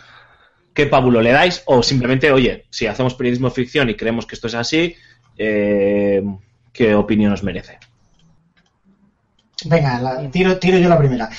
¿Qué 0.74 0.84
pábulo 0.84 1.22
le 1.22 1.32
dais? 1.32 1.62
O 1.64 1.82
simplemente, 1.82 2.30
oye, 2.30 2.66
si 2.68 2.86
hacemos 2.86 3.14
periodismo 3.14 3.50
ficción 3.50 3.88
y 3.88 3.94
creemos 3.94 4.26
que 4.26 4.34
esto 4.34 4.48
es 4.48 4.54
así, 4.54 4.94
eh, 5.38 6.22
¿qué 6.74 6.94
opinión 6.94 7.32
os 7.32 7.42
merece? 7.42 7.78
Venga, 9.64 10.30
tiro, 10.30 10.58
yo 10.60 10.88
la 10.90 10.98
primera. 10.98 11.30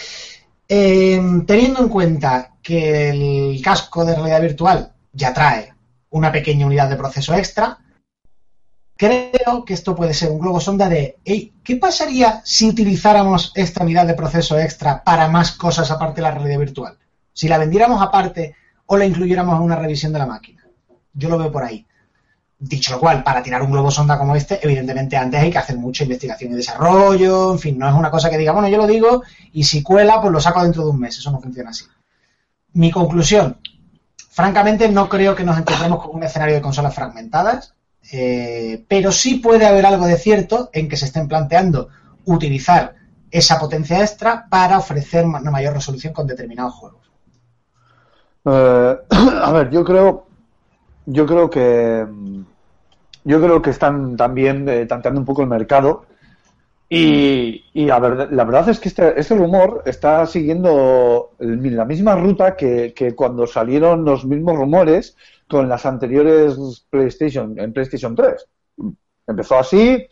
Eh, 0.67 1.21
teniendo 1.45 1.83
en 1.83 1.89
cuenta 1.89 2.55
que 2.63 3.11
el 3.11 3.61
casco 3.61 4.03
de 4.03 4.15
realidad 4.15 4.41
virtual 4.41 4.93
ya 5.13 5.31
trae 5.31 5.75
una 6.09 6.31
pequeña 6.31 6.65
unidad 6.65 6.89
de 6.89 6.95
proceso 6.95 7.35
extra, 7.35 7.77
creo 8.99 9.63
que 9.63 9.73
esto 9.73 9.95
puede 9.95 10.13
ser 10.13 10.29
un 10.29 10.39
globo 10.39 10.59
sonda 10.59 10.89
de, 10.89 11.15
hey, 11.23 11.53
¿qué 11.63 11.77
pasaría 11.77 12.41
si 12.43 12.67
utilizáramos 12.67 13.53
esta 13.55 13.81
unidad 13.81 14.05
de 14.05 14.13
proceso 14.13 14.59
extra 14.59 15.01
para 15.05 15.29
más 15.29 15.53
cosas 15.53 15.89
aparte 15.89 16.17
de 16.17 16.23
la 16.23 16.31
realidad 16.31 16.59
virtual? 16.59 16.97
Si 17.31 17.47
la 17.47 17.57
vendiéramos 17.57 18.01
aparte 18.01 18.55
o 18.87 18.97
la 18.97 19.05
incluyéramos 19.05 19.55
en 19.55 19.61
una 19.61 19.77
revisión 19.77 20.11
de 20.11 20.19
la 20.19 20.25
máquina. 20.25 20.65
Yo 21.13 21.29
lo 21.29 21.37
veo 21.37 21.49
por 21.49 21.63
ahí. 21.63 21.87
Dicho 22.59 22.91
lo 22.91 22.99
cual, 22.99 23.23
para 23.23 23.41
tirar 23.41 23.61
un 23.61 23.71
globo 23.71 23.89
sonda 23.89 24.17
como 24.17 24.35
este, 24.35 24.59
evidentemente 24.61 25.15
antes 25.15 25.39
hay 25.39 25.49
que 25.49 25.57
hacer 25.59 25.77
mucha 25.77 26.03
investigación 26.03 26.51
y 26.51 26.55
desarrollo, 26.55 27.53
en 27.53 27.59
fin, 27.59 27.79
no 27.79 27.87
es 27.87 27.95
una 27.95 28.11
cosa 28.11 28.29
que 28.29 28.37
diga, 28.37 28.51
bueno, 28.51 28.67
yo 28.67 28.75
lo 28.75 28.85
digo 28.85 29.23
y 29.53 29.63
si 29.63 29.81
cuela, 29.81 30.19
pues 30.19 30.33
lo 30.33 30.41
saco 30.41 30.61
dentro 30.61 30.83
de 30.83 30.89
un 30.89 30.99
mes. 30.99 31.17
Eso 31.17 31.31
no 31.31 31.39
funciona 31.39 31.69
así. 31.69 31.85
Mi 32.73 32.91
conclusión, 32.91 33.61
francamente 34.29 34.89
no 34.89 35.07
creo 35.07 35.37
que 35.37 35.45
nos 35.45 35.57
encontremos 35.57 36.03
con 36.03 36.17
un 36.17 36.23
escenario 36.23 36.55
de 36.55 36.61
consolas 36.61 36.93
fragmentadas, 36.93 37.75
eh, 38.11 38.83
pero 38.87 39.11
sí 39.11 39.35
puede 39.35 39.65
haber 39.65 39.85
algo 39.85 40.05
de 40.05 40.17
cierto 40.17 40.69
en 40.73 40.89
que 40.89 40.97
se 40.97 41.05
estén 41.05 41.27
planteando 41.27 41.89
utilizar 42.25 42.95
esa 43.31 43.59
potencia 43.59 44.01
extra 44.01 44.45
para 44.49 44.77
ofrecer 44.77 45.25
una 45.25 45.51
mayor 45.51 45.73
resolución 45.73 46.13
con 46.13 46.27
determinados 46.27 46.73
juegos. 46.73 47.11
Eh, 48.45 48.97
a 49.43 49.51
ver, 49.51 49.69
yo 49.69 49.83
creo, 49.83 50.27
yo 51.05 51.25
creo 51.25 51.49
que 51.49 52.05
yo 53.23 53.41
creo 53.41 53.61
que 53.61 53.69
están 53.69 54.15
también 54.17 54.67
eh, 54.69 54.85
tanteando 54.85 55.19
un 55.19 55.25
poco 55.25 55.41
el 55.41 55.49
mercado 55.49 56.05
y, 56.89 57.65
y 57.73 57.89
a 57.91 57.99
la 57.99 58.43
verdad 58.43 58.69
es 58.69 58.79
que 58.79 58.89
este, 58.89 59.19
este 59.19 59.35
rumor 59.35 59.83
está 59.85 60.25
siguiendo 60.25 61.33
la 61.37 61.85
misma 61.85 62.15
ruta 62.15 62.55
que, 62.55 63.13
cuando 63.15 63.45
salieron 63.45 64.03
los 64.03 64.25
mismos 64.25 64.55
rumores 64.55 65.15
con 65.49 65.67
las 65.67 65.85
anteriores 65.85 66.85
PlayStation, 66.89 67.57
en 67.59 67.73
PlayStation 67.73 68.15
3. 68.15 68.45
Empezó 69.27 69.57
así, 69.57 70.07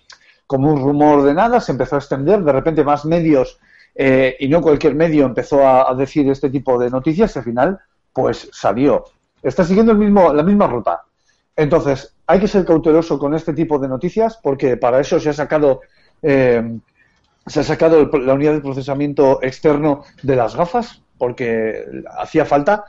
como 0.45 0.73
un 0.73 0.81
rumor 0.81 1.23
de 1.23 1.33
nada, 1.33 1.59
se 1.59 1.71
empezó 1.71 1.95
a 1.95 1.99
extender, 1.99 2.43
de 2.43 2.51
repente 2.51 2.83
más 2.83 3.05
medios, 3.05 3.59
eh, 3.95 4.35
y 4.39 4.47
no 4.47 4.61
cualquier 4.61 4.95
medio, 4.95 5.25
empezó 5.25 5.65
a, 5.65 5.89
a, 5.89 5.95
decir 5.95 6.29
este 6.29 6.49
tipo 6.49 6.77
de 6.77 6.89
noticias 6.89 7.35
y 7.35 7.39
al 7.39 7.45
final, 7.45 7.79
pues 8.13 8.49
salió. 8.51 9.05
Está 9.41 9.63
siguiendo 9.63 9.91
el 9.91 9.97
mismo, 9.97 10.33
la 10.33 10.43
misma 10.43 10.67
ruta. 10.67 11.03
Entonces, 11.55 12.15
hay 12.27 12.39
que 12.39 12.47
ser 12.47 12.65
cauteloso 12.65 13.17
con 13.17 13.33
este 13.33 13.53
tipo 13.53 13.79
de 13.79 13.88
noticias 13.88 14.39
porque 14.41 14.77
para 14.77 14.99
eso 14.99 15.19
se 15.19 15.29
ha 15.29 15.33
sacado 15.33 15.81
eh, 16.21 16.79
se 17.47 17.61
ha 17.61 17.63
sacado 17.63 18.05
la 18.05 18.33
unidad 18.33 18.53
de 18.53 18.61
procesamiento 18.61 19.39
externo 19.41 20.03
de 20.21 20.35
las 20.35 20.55
gafas 20.55 21.01
porque 21.17 21.85
hacía 22.17 22.45
falta. 22.45 22.85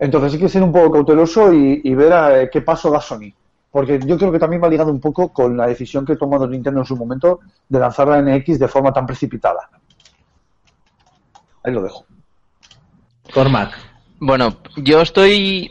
Entonces 0.00 0.32
hay 0.32 0.40
que 0.40 0.48
ser 0.48 0.62
un 0.62 0.72
poco 0.72 0.90
cauteloso 0.92 1.52
y, 1.52 1.82
y 1.84 1.94
ver 1.94 2.12
a, 2.12 2.42
eh, 2.42 2.50
qué 2.50 2.62
paso 2.62 2.90
da 2.90 3.00
Sony. 3.00 3.30
Porque 3.70 4.00
yo 4.04 4.16
creo 4.18 4.32
que 4.32 4.38
también 4.38 4.62
va 4.62 4.68
ligado 4.68 4.90
un 4.90 5.00
poco 5.00 5.28
con 5.28 5.56
la 5.56 5.66
decisión 5.66 6.04
que 6.04 6.14
ha 6.14 6.18
tomado 6.18 6.48
Nintendo 6.48 6.80
en 6.80 6.86
su 6.86 6.96
momento 6.96 7.40
de 7.68 7.78
lanzar 7.78 8.08
la 8.08 8.20
NX 8.20 8.58
de 8.58 8.66
forma 8.66 8.92
tan 8.92 9.06
precipitada. 9.06 9.68
Ahí 11.62 11.72
lo 11.72 11.82
dejo. 11.82 12.04
Cormac. 13.32 13.76
Bueno, 14.18 14.56
yo 14.76 15.02
estoy 15.02 15.70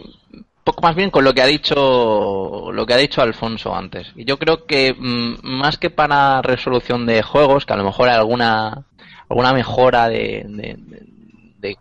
poco 0.64 0.82
más 0.84 0.96
bien 0.96 1.10
con 1.10 1.24
lo 1.24 1.34
que 1.34 1.42
ha 1.42 1.48
dicho 1.48 2.72
lo 2.72 2.86
que 2.86 2.94
ha 2.94 2.98
dicho 2.98 3.22
Alfonso 3.22 3.76
antes. 3.76 4.14
Y 4.16 4.26
yo 4.26 4.38
creo 4.38 4.66
que 4.66 4.96
mmm, 4.98 5.36
más 5.42 5.78
que 5.78 5.90
para 5.90 6.42
resolución 6.44 7.08
de 7.08 7.24
juegos, 7.24 7.66
que 7.66 7.74
a 7.74 7.78
lo 7.78 7.84
mejor 7.84 8.08
hay 8.08 8.16
alguna 8.16 8.86
alguna 9.28 9.54
mejora 9.54 10.08
de, 10.08 10.46
de, 10.48 10.76
de, 10.78 11.10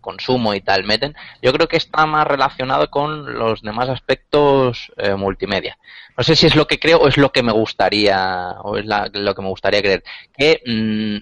consumo 0.01 0.55
y 0.55 0.61
tal 0.61 0.85
meten, 0.85 1.15
yo 1.43 1.53
creo 1.53 1.69
que 1.69 1.77
está 1.77 2.07
más 2.07 2.27
relacionado 2.27 2.91
con 2.91 3.39
los 3.39 3.63
demás 3.63 3.89
aspectos 3.89 4.93
eh, 4.97 5.15
multimedia. 5.15 5.79
No 6.17 6.25
sé 6.25 6.37
si 6.37 6.47
es 6.47 6.57
lo 6.57 6.67
que 6.67 6.79
creo 6.79 6.99
o 6.99 7.09
es 7.09 7.17
lo 7.17 7.31
que 7.31 7.43
me 7.43 7.53
gustaría 7.53 8.57
o 8.63 8.77
es 8.77 8.87
la, 8.87 9.11
lo 9.13 9.35
que 9.35 9.43
me 9.43 9.49
gustaría 9.49 9.81
creer. 9.81 10.03
Que 10.37 10.61
mmm, 10.67 11.19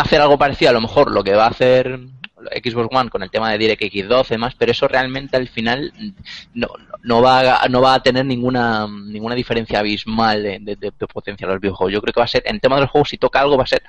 hacer 0.00 0.20
algo 0.20 0.38
parecido, 0.38 0.70
a 0.70 0.74
lo 0.74 0.80
mejor 0.80 1.10
lo 1.10 1.24
que 1.24 1.34
va 1.34 1.44
a 1.44 1.50
hacer 1.50 1.98
Xbox 2.62 2.88
One 2.94 3.10
con 3.10 3.22
el 3.22 3.30
tema 3.30 3.50
de 3.50 3.58
DirectX 3.58 4.08
12 4.08 4.34
y 4.34 4.36
demás, 4.36 4.54
pero 4.58 4.72
eso 4.72 4.88
realmente 4.88 5.36
al 5.36 5.48
final 5.48 5.92
no, 6.54 6.68
no, 7.02 7.22
va, 7.22 7.62
a, 7.62 7.68
no 7.68 7.80
va 7.80 7.94
a 7.94 8.02
tener 8.02 8.24
ninguna 8.26 8.86
ninguna 8.86 9.34
diferencia 9.34 9.78
abismal 9.78 10.42
de, 10.42 10.58
de, 10.60 10.76
de, 10.76 10.92
potencia 11.06 11.46
de 11.46 11.54
los 11.54 11.60
videojuegos. 11.60 11.92
Yo 11.92 12.00
creo 12.00 12.12
que 12.12 12.20
va 12.20 12.24
a 12.24 12.28
ser, 12.28 12.42
en 12.46 12.60
tema 12.60 12.76
de 12.76 12.82
los 12.82 12.90
juegos, 12.90 13.08
si 13.08 13.18
toca 13.18 13.40
algo, 13.40 13.56
va 13.56 13.64
a 13.64 13.66
ser 13.66 13.82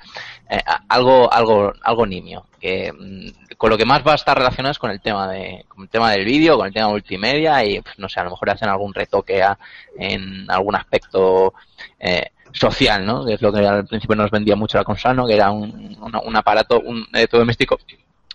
eh, 0.48 0.60
algo, 0.88 1.32
algo, 1.32 1.72
algo 1.82 2.06
nimio. 2.06 2.46
Que, 2.60 2.92
mm, 2.92 3.54
con 3.56 3.70
lo 3.70 3.78
que 3.78 3.84
más 3.84 4.06
va 4.06 4.12
a 4.12 4.16
estar 4.16 4.36
relacionado 4.36 4.72
es 4.72 4.78
con 4.78 4.90
el 4.90 5.00
tema 5.00 5.30
de, 5.30 5.64
con 5.68 5.84
el 5.84 5.88
tema 5.88 6.10
del 6.10 6.24
vídeo, 6.24 6.56
con 6.56 6.66
el 6.66 6.72
tema 6.72 6.88
multimedia 6.88 7.64
y 7.64 7.80
pues, 7.80 7.98
no 7.98 8.08
sé, 8.08 8.20
a 8.20 8.24
lo 8.24 8.30
mejor 8.30 8.50
hacen 8.50 8.68
algún 8.68 8.94
retoque 8.94 9.42
a, 9.42 9.58
en 9.98 10.50
algún 10.50 10.74
aspecto 10.74 11.54
eh, 11.98 12.30
social, 12.52 13.04
¿no? 13.04 13.24
Que 13.24 13.34
es 13.34 13.42
lo 13.42 13.52
que 13.52 13.66
al 13.66 13.86
principio 13.86 14.16
nos 14.16 14.30
vendía 14.30 14.56
mucho 14.56 14.78
la 14.78 14.84
consola, 14.84 15.14
¿no? 15.14 15.26
Que 15.26 15.34
era 15.34 15.50
un, 15.50 15.96
un, 16.00 16.20
un 16.24 16.36
aparato, 16.36 16.80
un 16.80 17.06
electrodoméstico 17.12 17.78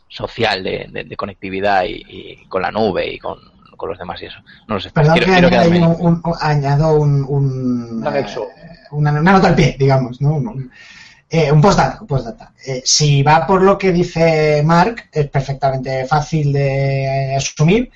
social 0.08 0.64
de, 0.64 1.06
de, 1.06 1.18
conectividad 1.18 1.84
y, 1.86 2.46
con 2.48 2.62
la 2.62 2.72
nube 2.72 3.14
y 3.14 3.20
con, 3.20 3.40
con, 3.78 3.90
los 3.90 3.98
demás 3.98 4.22
y 4.22 4.26
eso. 4.26 4.40
No 4.68 4.76
lo 4.76 4.82
sé. 4.82 4.92
Perdón 4.92 5.14
quiero, 5.14 5.28
que 5.28 5.32
quiero 5.34 5.50
quedarme... 5.50 5.88
un, 5.88 6.22
un, 6.24 6.34
añado 6.42 6.96
un, 6.96 7.26
un 7.28 8.06
anexo. 8.06 8.44
Eh, 8.44 8.78
una, 8.92 9.12
una, 9.12 9.32
nota 9.32 9.48
al 9.48 9.56
pie, 9.56 9.76
digamos, 9.80 10.20
¿no? 10.22 10.36
Un, 10.36 10.72
eh, 11.30 11.52
un 11.52 11.62
postdata. 11.62 12.00
postdata. 12.08 12.54
Eh, 12.66 12.82
si 12.86 13.22
va 13.22 13.46
por 13.46 13.62
lo 13.62 13.78
que 13.78 13.92
dice 13.92 14.62
Mark, 14.64 15.10
es 15.12 15.30
perfectamente 15.30 16.06
fácil 16.06 16.54
de 16.54 17.36
asumir 17.36 17.92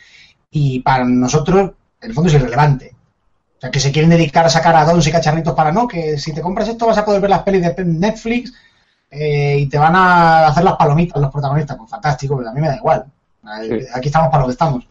y 0.49 0.81
para 0.81 1.05
nosotros, 1.05 1.71
en 2.01 2.09
el 2.09 2.13
fondo, 2.13 2.29
es 2.29 2.35
irrelevante. 2.35 2.93
O 3.57 3.61
sea, 3.61 3.71
que 3.71 3.79
se 3.79 3.91
quieren 3.91 4.09
dedicar 4.09 4.45
a 4.45 4.49
sacar 4.49 4.75
addons 4.75 5.07
y 5.07 5.11
cacharritos 5.11 5.53
para 5.53 5.71
no, 5.71 5.87
que 5.87 6.17
si 6.17 6.33
te 6.33 6.41
compras 6.41 6.67
esto 6.67 6.87
vas 6.87 6.97
a 6.97 7.05
poder 7.05 7.21
ver 7.21 7.29
las 7.29 7.43
pelis 7.43 7.61
de 7.61 7.85
Netflix 7.85 8.53
eh, 9.09 9.59
y 9.59 9.67
te 9.67 9.77
van 9.77 9.95
a 9.95 10.47
hacer 10.47 10.63
las 10.63 10.75
palomitas 10.75 11.21
los 11.21 11.31
protagonistas. 11.31 11.77
Pues 11.77 11.89
fantástico, 11.89 12.35
pero 12.37 12.49
a 12.49 12.53
mí 12.53 12.59
me 12.59 12.67
da 12.67 12.75
igual. 12.75 13.05
Sí. 13.61 13.85
Aquí 13.93 14.07
estamos 14.07 14.29
para 14.29 14.41
lo 14.41 14.47
que 14.47 14.53
estamos. 14.53 14.87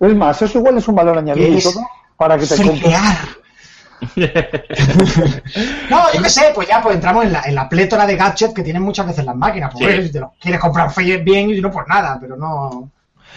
Es 0.00 0.14
más, 0.14 0.40
eso 0.42 0.58
igual 0.58 0.78
es 0.78 0.86
un 0.88 0.94
valor 0.94 1.18
añadido 1.18 1.58
todo 1.60 1.86
para 2.16 2.38
que 2.38 2.46
te 2.46 2.56
compres. 2.56 2.94
no, 5.90 6.12
yo 6.14 6.22
qué 6.22 6.30
sé, 6.30 6.52
pues 6.54 6.68
ya 6.68 6.80
pues 6.80 6.94
entramos 6.94 7.24
en 7.24 7.32
la, 7.32 7.42
en 7.42 7.54
la 7.54 7.68
plétora 7.68 8.06
de 8.06 8.16
gadgets 8.16 8.54
que 8.54 8.62
tienen 8.62 8.82
muchas 8.82 9.08
veces 9.08 9.24
las 9.24 9.34
máquinas. 9.34 9.72
Pues 9.72 9.96
sí. 9.96 10.02
si 10.04 10.12
te 10.12 10.20
lo 10.20 10.34
quieres 10.40 10.60
comprar 10.60 10.92
bien 10.94 11.50
y 11.50 11.60
no, 11.60 11.70
pues 11.70 11.86
nada, 11.88 12.16
pero 12.20 12.36
no. 12.36 12.90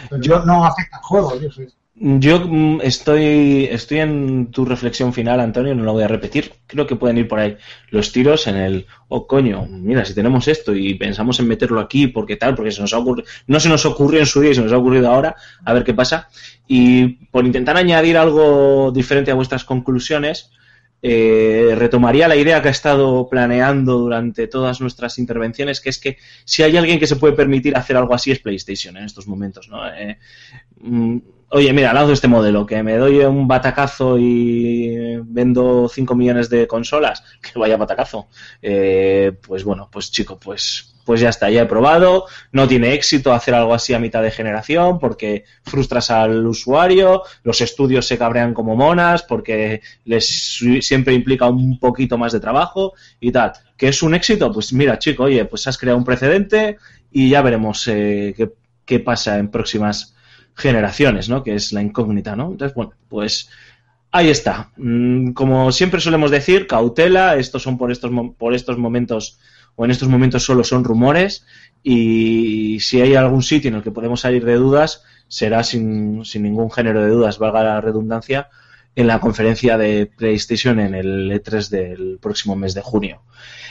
Pero 0.09 0.21
yo 0.21 0.39
no 0.45 0.63
afecta 0.65 0.97
al 0.97 1.03
juego. 1.03 1.39
Yo 1.39 1.51
sé. 1.51 1.67
Yo 2.03 2.39
mm, 2.39 2.81
estoy, 2.81 3.65
estoy 3.65 3.99
en 3.99 4.47
tu 4.49 4.65
reflexión 4.65 5.13
final, 5.13 5.39
Antonio, 5.39 5.75
no 5.75 5.83
la 5.83 5.91
voy 5.91 6.01
a 6.01 6.07
repetir. 6.07 6.51
Creo 6.65 6.87
que 6.87 6.95
pueden 6.95 7.19
ir 7.19 7.27
por 7.27 7.37
ahí 7.37 7.57
los 7.91 8.11
tiros 8.11 8.47
en 8.47 8.55
el, 8.55 8.87
oh 9.07 9.27
coño, 9.27 9.67
mira, 9.69 10.03
si 10.03 10.15
tenemos 10.15 10.47
esto 10.47 10.75
y 10.75 10.95
pensamos 10.95 11.39
en 11.39 11.47
meterlo 11.47 11.79
aquí, 11.79 12.07
porque 12.07 12.37
tal, 12.37 12.55
porque 12.55 12.71
se 12.71 12.81
nos 12.81 12.91
ha 12.95 12.97
ocurrido, 12.97 13.27
no 13.45 13.59
se 13.59 13.69
nos 13.69 13.85
ocurrió 13.85 14.19
en 14.19 14.25
su 14.25 14.41
día 14.41 14.49
y 14.49 14.55
se 14.55 14.63
nos 14.63 14.73
ha 14.73 14.79
ocurrido 14.79 15.11
ahora, 15.11 15.35
a 15.63 15.73
ver 15.73 15.83
qué 15.83 15.93
pasa. 15.93 16.27
Y 16.67 17.07
por 17.27 17.45
intentar 17.45 17.77
añadir 17.77 18.17
algo 18.17 18.91
diferente 18.91 19.29
a 19.29 19.35
vuestras 19.35 19.63
conclusiones, 19.63 20.49
eh, 21.03 21.75
retomaría 21.77 22.27
la 22.27 22.35
idea 22.35 22.63
que 22.63 22.69
ha 22.69 22.71
estado 22.71 23.29
planeando 23.29 23.99
durante 23.99 24.47
todas 24.47 24.81
nuestras 24.81 25.19
intervenciones, 25.19 25.79
que 25.79 25.89
es 25.89 25.99
que 25.99 26.17
si 26.45 26.63
hay 26.63 26.75
alguien 26.77 26.99
que 26.99 27.05
se 27.05 27.17
puede 27.17 27.35
permitir 27.35 27.77
hacer 27.77 27.95
algo 27.95 28.15
así 28.15 28.31
es 28.31 28.39
PlayStation 28.39 28.97
en 28.97 29.03
estos 29.03 29.27
momentos, 29.27 29.69
¿no? 29.69 29.87
Eh, 29.87 30.17
mm, 30.79 31.17
oye, 31.51 31.73
mira, 31.73 31.93
lanzo 31.93 32.13
este 32.13 32.27
modelo, 32.27 32.65
que 32.65 32.81
me 32.81 32.97
doy 32.97 33.19
un 33.19 33.47
batacazo 33.47 34.17
y 34.17 35.17
vendo 35.23 35.89
5 35.89 36.15
millones 36.15 36.49
de 36.49 36.67
consolas, 36.67 37.23
que 37.41 37.59
vaya 37.59 37.77
batacazo. 37.77 38.27
Eh, 38.61 39.33
pues 39.45 39.63
bueno, 39.63 39.89
pues 39.91 40.11
chico, 40.11 40.39
pues 40.39 40.87
pues 41.03 41.19
ya 41.19 41.29
está, 41.29 41.49
ya 41.49 41.63
he 41.63 41.65
probado, 41.65 42.25
no 42.51 42.67
tiene 42.67 42.93
éxito 42.93 43.33
hacer 43.33 43.55
algo 43.55 43.73
así 43.73 43.93
a 43.93 43.99
mitad 43.99 44.21
de 44.21 44.29
generación 44.29 44.99
porque 44.99 45.45
frustras 45.63 46.11
al 46.11 46.45
usuario, 46.45 47.23
los 47.43 47.59
estudios 47.59 48.07
se 48.07 48.19
cabrean 48.19 48.53
como 48.53 48.75
monas 48.75 49.23
porque 49.23 49.81
les 50.05 50.59
siempre 50.81 51.15
implica 51.15 51.47
un 51.47 51.79
poquito 51.79 52.19
más 52.19 52.33
de 52.33 52.39
trabajo 52.39 52.93
y 53.19 53.31
tal. 53.31 53.53
¿Que 53.75 53.87
es 53.87 54.03
un 54.03 54.13
éxito? 54.13 54.51
Pues 54.51 54.73
mira, 54.73 54.99
chico, 54.99 55.23
oye, 55.23 55.43
pues 55.45 55.65
has 55.67 55.77
creado 55.77 55.97
un 55.97 56.05
precedente 56.05 56.77
y 57.11 57.29
ya 57.29 57.41
veremos 57.41 57.87
eh, 57.87 58.35
qué, 58.37 58.51
qué 58.85 58.99
pasa 58.99 59.39
en 59.39 59.49
próximas 59.49 60.15
generaciones, 60.55 61.29
¿no? 61.29 61.43
Que 61.43 61.55
es 61.55 61.73
la 61.73 61.81
incógnita, 61.81 62.35
¿no? 62.35 62.51
Entonces, 62.51 62.75
bueno, 62.75 62.93
pues 63.09 63.49
ahí 64.11 64.29
está. 64.29 64.71
Mm, 64.77 65.31
Como 65.31 65.71
siempre 65.71 66.01
solemos 66.01 66.31
decir, 66.31 66.67
cautela, 66.67 67.35
estos 67.37 67.63
son 67.63 67.77
por 67.77 67.91
estos, 67.91 68.11
por 68.37 68.53
estos 68.53 68.77
momentos, 68.77 69.39
o 69.75 69.85
en 69.85 69.91
estos 69.91 70.09
momentos 70.09 70.43
solo 70.43 70.63
son 70.63 70.83
rumores, 70.83 71.45
y 71.83 72.79
si 72.79 73.01
hay 73.01 73.15
algún 73.15 73.41
sitio 73.41 73.69
en 73.69 73.75
el 73.75 73.83
que 73.83 73.91
podemos 73.91 74.21
salir 74.21 74.45
de 74.45 74.55
dudas, 74.55 75.03
será 75.27 75.63
sin, 75.63 76.25
sin 76.25 76.43
ningún 76.43 76.69
género 76.69 77.01
de 77.01 77.09
dudas, 77.09 77.39
valga 77.39 77.63
la 77.63 77.81
redundancia, 77.81 78.49
en 78.95 79.07
la 79.07 79.19
conferencia 79.19 79.77
de 79.77 80.05
PlayStation 80.05 80.79
en 80.79 80.93
el 80.95 81.31
E3 81.31 81.69
del 81.69 82.19
próximo 82.21 82.55
mes 82.55 82.73
de 82.73 82.81
junio. 82.81 83.21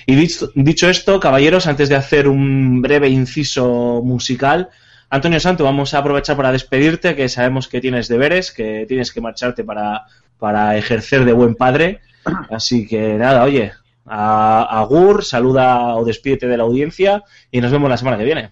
Y 0.07 0.15
dicho, 0.15 0.51
dicho 0.55 0.89
esto, 0.89 1.21
caballeros, 1.21 1.67
antes 1.67 1.89
de 1.91 1.97
hacer 1.97 2.27
un 2.27 2.81
breve 2.81 3.09
inciso 3.11 4.01
musical, 4.03 4.71
Antonio 5.11 5.41
Santo, 5.41 5.65
vamos 5.65 5.93
a 5.93 5.99
aprovechar 5.99 6.37
para 6.37 6.53
despedirte, 6.53 7.17
que 7.17 7.29
sabemos 7.29 7.67
que 7.67 7.81
tienes 7.81 8.07
deberes, 8.07 8.53
que 8.53 8.87
tienes 8.87 9.13
que 9.13 9.21
marcharte 9.21 9.65
para, 9.65 10.05
para 10.39 10.77
ejercer 10.77 11.25
de 11.25 11.33
buen 11.33 11.57
padre. 11.57 12.01
Así 12.49 12.87
que 12.87 13.15
nada, 13.15 13.43
oye, 13.43 13.73
a, 14.07 14.81
a 14.81 14.85
Gur, 14.85 15.25
saluda 15.25 15.97
o 15.97 16.05
despídete 16.05 16.47
de 16.47 16.57
la 16.57 16.63
audiencia 16.63 17.25
y 17.51 17.61
nos 17.61 17.73
vemos 17.73 17.91
la 17.91 17.97
semana 17.97 18.19
que 18.19 18.25
viene. 18.25 18.51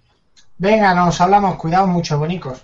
Venga, 0.56 0.92
nos 0.94 1.20
hablamos, 1.20 1.56
cuidaos 1.56 1.88
mucho, 1.88 2.18
bonicos. 2.18 2.61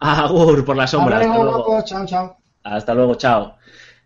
Agur 0.00 0.64
por 0.64 0.76
la 0.76 0.88
sombra. 0.88 1.18
Hasta 1.18 1.38
luego, 1.38 1.82
chao, 1.84 2.06
chao. 2.06 2.36
Hasta 2.64 2.94
luego, 2.94 3.14
chao. 3.14 3.56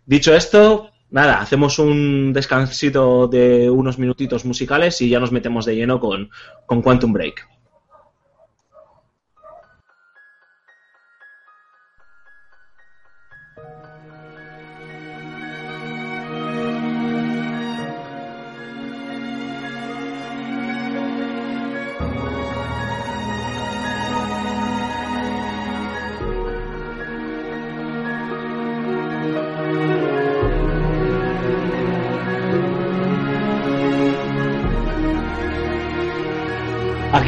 Dicho 0.05 0.35
esto, 0.35 0.91
nada, 1.09 1.41
hacemos 1.41 1.79
un 1.79 2.31
descansito 2.31 3.27
de 3.27 3.69
unos 3.69 3.97
minutitos 3.97 4.45
musicales 4.45 5.01
y 5.01 5.09
ya 5.09 5.19
nos 5.19 5.31
metemos 5.31 5.65
de 5.65 5.75
lleno 5.75 5.99
con, 5.99 6.29
con 6.67 6.83
Quantum 6.83 7.11
Break. 7.11 7.47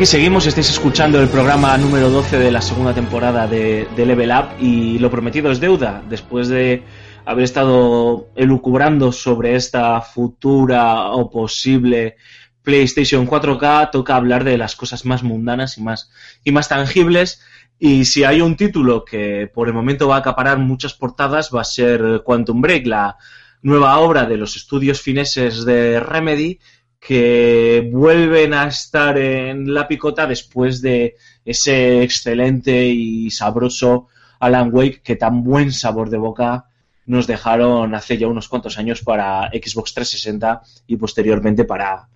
Aquí 0.01 0.07
seguimos, 0.07 0.47
estáis 0.47 0.71
escuchando 0.71 1.21
el 1.21 1.29
programa 1.29 1.77
número 1.77 2.09
12 2.09 2.39
de 2.39 2.49
la 2.49 2.61
segunda 2.61 2.91
temporada 2.91 3.45
de, 3.45 3.87
Level 3.95 4.31
Up 4.31 4.59
y 4.59 4.97
lo 4.97 5.11
prometido 5.11 5.51
es 5.51 5.59
deuda. 5.59 6.01
Después 6.09 6.47
de 6.47 6.81
haber 7.23 7.43
estado 7.43 8.27
elucubrando 8.33 9.11
sobre 9.11 9.55
esta 9.55 10.01
futura 10.01 11.11
o 11.11 11.29
posible 11.29 12.15
PlayStation 12.63 13.27
4K, 13.27 13.91
toca 13.91 14.15
hablar 14.15 14.43
de 14.43 14.57
las 14.57 14.75
cosas 14.75 15.05
más 15.05 15.21
mundanas 15.21 15.77
y 15.77 15.83
más, 15.83 16.09
y 16.43 16.51
más 16.51 16.67
tangibles. 16.67 17.43
Y 17.77 18.05
si 18.05 18.23
hay 18.23 18.41
un 18.41 18.55
título 18.55 19.05
que 19.05 19.51
por 19.53 19.67
el 19.67 19.75
momento 19.75 20.07
va 20.07 20.15
a 20.15 20.19
acaparar 20.21 20.57
muchas 20.57 20.95
portadas, 20.95 21.51
va 21.53 21.61
a 21.61 21.63
ser 21.63 22.23
Quantum 22.25 22.59
Break, 22.59 22.87
la 22.87 23.17
nueva 23.61 23.99
obra 23.99 24.25
de 24.25 24.37
los 24.37 24.55
estudios 24.55 24.99
fineses 24.99 25.63
de 25.63 25.99
Remedy, 25.99 26.57
que 27.01 27.89
vuelven 27.91 28.53
a 28.53 28.67
estar 28.67 29.17
en 29.17 29.73
la 29.73 29.87
picota 29.87 30.27
después 30.27 30.83
de 30.83 31.15
ese 31.43 32.03
excelente 32.03 32.85
y 32.85 33.31
sabroso 33.31 34.07
Alan 34.39 34.69
Wake 34.71 35.01
que 35.01 35.15
tan 35.15 35.43
buen 35.43 35.71
sabor 35.71 36.11
de 36.11 36.17
boca 36.17 36.65
nos 37.07 37.25
dejaron 37.25 37.95
hace 37.95 38.19
ya 38.19 38.27
unos 38.27 38.47
cuantos 38.47 38.77
años 38.77 39.01
para 39.01 39.49
Xbox 39.49 39.95
360 39.95 40.61
y 40.85 40.95
posteriormente 40.97 41.63
para, 41.63 42.07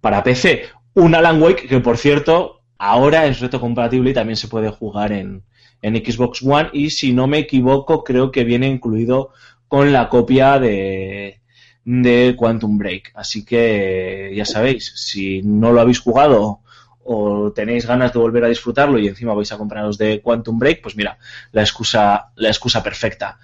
para 0.00 0.24
PC. 0.24 0.68
Un 0.94 1.14
Alan 1.14 1.42
Wake 1.42 1.68
que, 1.68 1.80
por 1.80 1.98
cierto, 1.98 2.62
ahora 2.78 3.26
es 3.26 3.40
reto 3.40 3.60
compatible 3.60 4.10
y 4.10 4.14
también 4.14 4.38
se 4.38 4.48
puede 4.48 4.70
jugar 4.70 5.12
en, 5.12 5.42
en 5.82 5.96
Xbox 5.96 6.42
One 6.42 6.70
y 6.72 6.88
si 6.88 7.12
no 7.12 7.26
me 7.26 7.40
equivoco 7.40 8.02
creo 8.02 8.30
que 8.30 8.44
viene 8.44 8.68
incluido 8.68 9.32
con 9.68 9.92
la 9.92 10.08
copia 10.08 10.58
de, 10.58 11.40
de 11.84 12.34
Quantum 12.36 12.78
Break. 12.78 13.12
Así 13.14 13.44
que 13.44 14.32
ya 14.34 14.44
sabéis, 14.44 14.92
si 14.96 15.42
no 15.42 15.72
lo 15.72 15.80
habéis 15.80 16.00
jugado 16.00 16.60
o 17.04 17.52
tenéis 17.52 17.86
ganas 17.86 18.12
de 18.12 18.18
volver 18.18 18.44
a 18.44 18.48
disfrutarlo 18.48 18.98
y 18.98 19.08
encima 19.08 19.34
vais 19.34 19.52
a 19.52 19.58
compraros 19.58 19.98
de 19.98 20.22
Quantum 20.22 20.58
Break, 20.58 20.82
pues 20.82 20.96
mira, 20.96 21.18
la 21.52 21.62
excusa, 21.62 22.30
la 22.36 22.48
excusa 22.48 22.82
perfecta. 22.82 23.38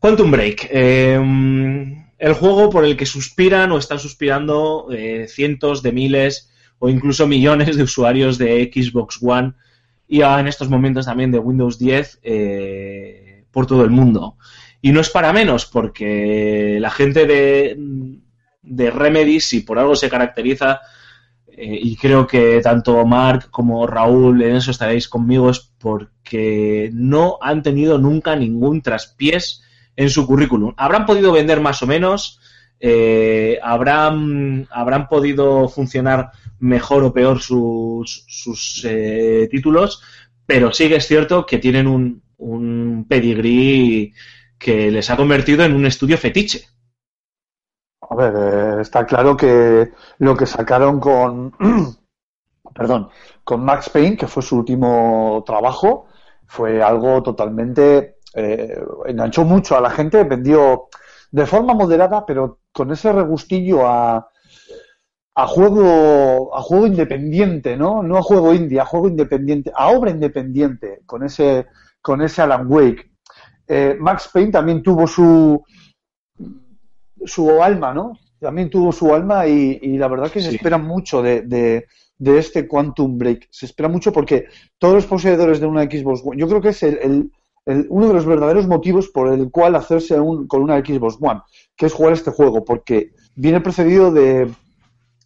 Quantum 0.00 0.30
Break, 0.30 0.68
eh, 0.70 1.20
el 2.18 2.32
juego 2.34 2.70
por 2.70 2.84
el 2.84 2.96
que 2.96 3.06
suspiran 3.06 3.70
o 3.72 3.78
están 3.78 3.98
suspirando 3.98 4.88
eh, 4.90 5.26
cientos 5.28 5.82
de 5.82 5.92
miles 5.92 6.50
o 6.78 6.88
incluso 6.88 7.26
millones 7.26 7.76
de 7.76 7.82
usuarios 7.82 8.38
de 8.38 8.70
Xbox 8.72 9.18
One 9.22 9.52
y 10.08 10.22
en 10.22 10.48
estos 10.48 10.68
momentos 10.68 11.06
también 11.06 11.30
de 11.30 11.38
Windows 11.38 11.78
10 11.78 12.20
eh, 12.22 13.44
por 13.52 13.66
todo 13.66 13.84
el 13.84 13.90
mundo. 13.90 14.36
Y 14.82 14.92
no 14.92 15.00
es 15.00 15.10
para 15.10 15.32
menos, 15.32 15.66
porque 15.66 16.78
la 16.80 16.90
gente 16.90 17.26
de, 17.26 17.76
de 18.62 18.90
Remedy, 18.90 19.40
si 19.40 19.60
por 19.60 19.78
algo 19.78 19.94
se 19.94 20.08
caracteriza, 20.08 20.80
eh, 21.48 21.78
y 21.82 21.96
creo 21.96 22.26
que 22.26 22.60
tanto 22.62 23.04
Mark 23.04 23.50
como 23.50 23.86
Raúl 23.86 24.42
en 24.42 24.56
eso 24.56 24.70
estaréis 24.70 25.08
conmigo, 25.08 25.50
es 25.50 25.60
porque 25.78 26.90
no 26.94 27.38
han 27.42 27.62
tenido 27.62 27.98
nunca 27.98 28.34
ningún 28.36 28.80
traspiés 28.80 29.62
en 29.96 30.08
su 30.08 30.26
currículum. 30.26 30.72
Habrán 30.78 31.04
podido 31.04 31.32
vender 31.32 31.60
más 31.60 31.82
o 31.82 31.86
menos, 31.86 32.40
eh, 32.80 33.58
habrán, 33.62 34.66
habrán 34.70 35.08
podido 35.08 35.68
funcionar 35.68 36.30
mejor 36.58 37.04
o 37.04 37.12
peor 37.12 37.40
sus, 37.40 38.24
sus 38.26 38.82
eh, 38.88 39.46
títulos, 39.50 40.02
pero 40.46 40.72
sí 40.72 40.88
que 40.88 40.96
es 40.96 41.06
cierto 41.06 41.44
que 41.44 41.58
tienen 41.58 41.86
un, 41.86 42.22
un 42.38 43.04
pedigrí 43.06 44.14
que 44.60 44.90
les 44.90 45.10
ha 45.10 45.16
convertido 45.16 45.64
en 45.64 45.74
un 45.74 45.86
estudio 45.86 46.18
fetiche. 46.18 46.68
A 48.02 48.14
ver, 48.14 48.34
eh, 48.36 48.80
está 48.82 49.06
claro 49.06 49.36
que 49.36 49.90
lo 50.18 50.36
que 50.36 50.46
sacaron 50.46 51.00
con, 51.00 51.54
perdón, 52.74 53.08
con 53.42 53.64
Max 53.64 53.88
Payne, 53.88 54.16
que 54.16 54.26
fue 54.26 54.42
su 54.42 54.58
último 54.58 55.42
trabajo, 55.46 56.06
fue 56.46 56.82
algo 56.82 57.22
totalmente, 57.22 58.18
eh, 58.34 58.78
enganchó 59.06 59.44
mucho 59.44 59.76
a 59.76 59.80
la 59.80 59.90
gente, 59.90 60.24
vendió 60.24 60.88
de 61.30 61.46
forma 61.46 61.74
moderada, 61.74 62.26
pero 62.26 62.60
con 62.72 62.92
ese 62.92 63.12
regustillo 63.12 63.86
a, 63.86 64.28
a 65.34 65.46
juego, 65.46 66.54
a 66.54 66.60
juego 66.60 66.86
independiente, 66.86 67.76
¿no? 67.76 68.02
No 68.02 68.18
a 68.18 68.22
juego 68.22 68.52
indie, 68.52 68.80
a 68.80 68.84
juego 68.84 69.08
independiente, 69.08 69.72
a 69.74 69.88
obra 69.88 70.10
independiente, 70.10 71.00
con 71.06 71.22
ese, 71.22 71.66
con 72.02 72.20
ese 72.20 72.42
Alan 72.42 72.66
Wake. 72.70 73.09
Eh, 73.72 73.96
Max 74.00 74.28
Payne 74.32 74.50
también 74.50 74.82
tuvo 74.82 75.06
su, 75.06 75.62
su 77.24 77.62
alma, 77.62 77.94
¿no? 77.94 78.12
También 78.40 78.70
tuvo 78.70 78.90
su 78.92 79.14
alma 79.14 79.46
y, 79.46 79.78
y 79.82 79.98
la 79.98 80.08
verdad 80.08 80.30
que 80.30 80.40
se 80.40 80.48
espera 80.56 80.78
mucho 80.78 81.22
de, 81.22 81.42
de, 81.42 81.86
de 82.18 82.38
este 82.38 82.66
Quantum 82.66 83.18
Break. 83.18 83.48
Se 83.50 83.66
espera 83.66 83.88
mucho 83.88 84.12
porque 84.12 84.46
todos 84.78 84.94
los 84.94 85.06
poseedores 85.06 85.60
de 85.60 85.66
una 85.66 85.84
Xbox 85.84 86.22
One, 86.24 86.40
yo 86.40 86.48
creo 86.48 86.60
que 86.60 86.70
es 86.70 86.82
el, 86.82 86.98
el, 87.02 87.30
el- 87.66 87.86
uno 87.90 88.08
de 88.08 88.14
los 88.14 88.24
verdaderos 88.26 88.66
motivos 88.66 89.08
por 89.08 89.32
el 89.32 89.50
cual 89.50 89.76
hacerse 89.76 90.18
un, 90.18 90.46
con 90.48 90.62
una 90.62 90.78
Xbox 90.78 91.18
One, 91.20 91.42
que 91.76 91.86
es 91.86 91.92
jugar 91.92 92.14
este 92.14 92.30
juego, 92.30 92.64
porque 92.64 93.12
viene 93.36 93.60
precedido 93.60 94.10
de, 94.10 94.50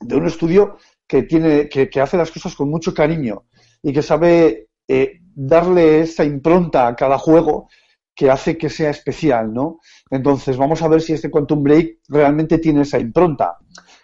de 0.00 0.16
un 0.16 0.26
estudio 0.26 0.76
que 1.06 1.22
tiene, 1.22 1.68
que, 1.68 1.88
que 1.88 2.00
hace 2.00 2.16
las 2.16 2.30
cosas 2.32 2.54
con 2.56 2.68
mucho 2.68 2.92
cariño 2.92 3.44
y 3.82 3.92
que 3.92 4.02
sabe 4.02 4.68
eh, 4.88 5.20
darle 5.34 6.00
esa 6.00 6.24
impronta 6.24 6.88
a 6.88 6.96
cada 6.96 7.16
juego 7.18 7.68
que 8.14 8.30
hace 8.30 8.56
que 8.56 8.70
sea 8.70 8.90
especial, 8.90 9.52
¿no? 9.52 9.80
Entonces, 10.10 10.56
vamos 10.56 10.82
a 10.82 10.88
ver 10.88 11.00
si 11.00 11.12
este 11.12 11.30
Quantum 11.30 11.62
Break 11.62 11.98
realmente 12.08 12.58
tiene 12.58 12.82
esa 12.82 12.98
impronta. 12.98 13.58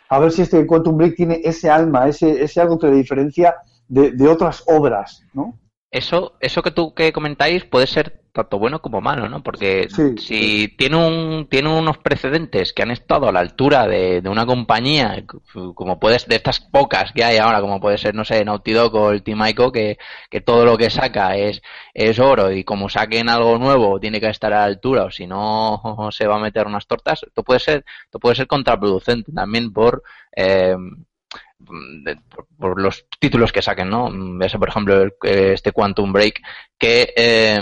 A 0.09 0.19
ver 0.19 0.33
si 0.33 0.43
este 0.43 0.67
Quantum 0.67 0.97
Break 0.97 1.15
tiene 1.15 1.41
ese 1.45 1.71
alma, 1.71 2.09
ese, 2.09 2.43
ese 2.43 2.61
algo 2.61 2.79
que 2.79 2.89
le 2.89 2.97
diferencia 2.97 3.55
de, 3.89 4.13
de 4.13 4.29
otras 4.29 4.65
obras, 4.67 5.25
¿no? 5.33 5.59
Eso, 5.91 6.35
eso 6.41 6.63
que 6.63 6.71
tú 6.71 6.95
que 6.95 7.13
comentáis 7.13 7.65
puede 7.65 7.87
ser 7.87 8.20
tanto 8.33 8.59
bueno 8.59 8.81
como 8.81 9.01
malo, 9.01 9.29
¿no? 9.29 9.43
Porque 9.43 9.89
Sí, 9.91 10.17
si 10.19 10.69
tiene 10.79 10.97
un, 10.97 11.49
tiene 11.51 11.69
unos 11.69 11.99
precedentes 11.99 12.73
que 12.73 12.83
han 12.83 12.91
estado 12.91 13.29
a 13.29 13.33
la 13.33 13.41
altura 13.41 13.87
de, 13.87 14.21
de 14.23 14.29
una 14.29 14.47
compañía, 14.47 15.25
como 15.75 15.99
puedes, 15.99 16.27
de 16.27 16.37
estas 16.37 16.61
pocas 16.61 17.13
que 17.13 17.25
hay 17.25 17.39
ahora, 17.39 17.61
como 17.61 17.81
puede 17.81 17.99
ser, 17.99 18.15
no 18.15 18.25
sé, 18.25 18.45
Naughty 18.45 18.73
Dog 18.73 18.95
o 18.95 19.11
el 19.11 19.23
Team 19.23 19.45
Ico, 19.49 19.73
que, 19.73 19.99
que 20.31 20.41
todo 20.41 20.65
lo 20.65 20.77
que 20.79 20.91
saca 20.91 21.37
es, 21.37 21.61
es 21.95 22.19
oro 22.19 22.53
y 22.53 22.65
como 22.65 22.89
saquen 22.89 23.29
algo 23.29 23.59
nuevo 23.59 23.99
tiene 24.01 24.21
que 24.21 24.29
estar 24.29 24.53
a 24.53 24.59
la 24.61 24.65
altura 24.65 25.05
o 25.05 25.11
si 25.11 25.27
no 25.27 25.81
se 26.13 26.27
va 26.27 26.37
a 26.37 26.41
meter 26.41 26.67
unas 26.67 26.87
tortas, 26.87 27.23
esto 27.23 27.43
puede 27.43 27.61
ser, 27.61 27.85
esto 28.05 28.19
puede 28.19 28.37
ser 28.37 28.47
contraproducente 28.47 29.33
también 29.33 29.73
por, 29.73 30.03
eh, 30.37 30.77
de- 31.59 32.17
por, 32.17 32.47
por 32.59 32.81
los 32.81 33.07
títulos 33.19 33.53
que 33.53 33.63
saquen, 33.63 33.91
¿no? 33.91 34.09
Ves, 34.39 34.55
por 34.55 34.69
ejemplo, 34.69 35.03
el- 35.03 35.13
este 35.23 35.73
Quantum 35.73 36.13
Break, 36.13 36.41
que 36.79 37.13
eh, 37.17 37.59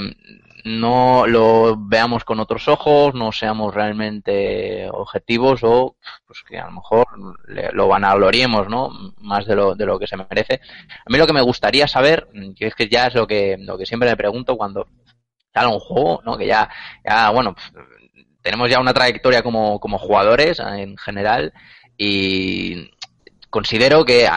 no 0.68 1.26
lo 1.26 1.76
veamos 1.78 2.24
con 2.24 2.38
otros 2.40 2.68
ojos, 2.68 3.14
no 3.14 3.32
seamos 3.32 3.74
realmente 3.74 4.88
objetivos 4.90 5.60
o 5.64 5.96
pues 6.26 6.42
que 6.46 6.58
a 6.58 6.66
lo 6.66 6.72
mejor 6.72 7.06
le- 7.48 7.72
lo 7.72 7.88
vanagloriemos, 7.88 8.68
¿no? 8.68 8.90
Más 9.20 9.46
de 9.46 9.56
lo, 9.56 9.74
de 9.74 9.86
lo 9.86 9.98
que 9.98 10.06
se 10.06 10.16
merece. 10.16 10.60
A 11.06 11.10
mí 11.10 11.18
lo 11.18 11.26
que 11.26 11.32
me 11.32 11.40
gustaría 11.42 11.88
saber, 11.88 12.28
que 12.56 12.66
es 12.68 12.74
que 12.74 12.88
ya 12.88 13.06
es 13.06 13.14
lo 13.14 13.26
que, 13.26 13.56
lo 13.58 13.76
que 13.78 13.86
siempre 13.86 14.08
me 14.10 14.16
pregunto 14.16 14.56
cuando 14.56 14.86
sale 15.54 15.68
un 15.72 15.80
juego, 15.80 16.20
¿no? 16.24 16.36
Que 16.38 16.46
ya, 16.46 16.68
ya 17.04 17.30
bueno, 17.30 17.56
tenemos 18.42 18.70
ya 18.70 18.80
una 18.80 18.94
trayectoria 18.94 19.42
como, 19.42 19.80
como 19.80 19.98
jugadores 19.98 20.60
en 20.60 20.96
general 20.96 21.52
y 21.96 22.90
considero 23.50 24.04
que, 24.04 24.28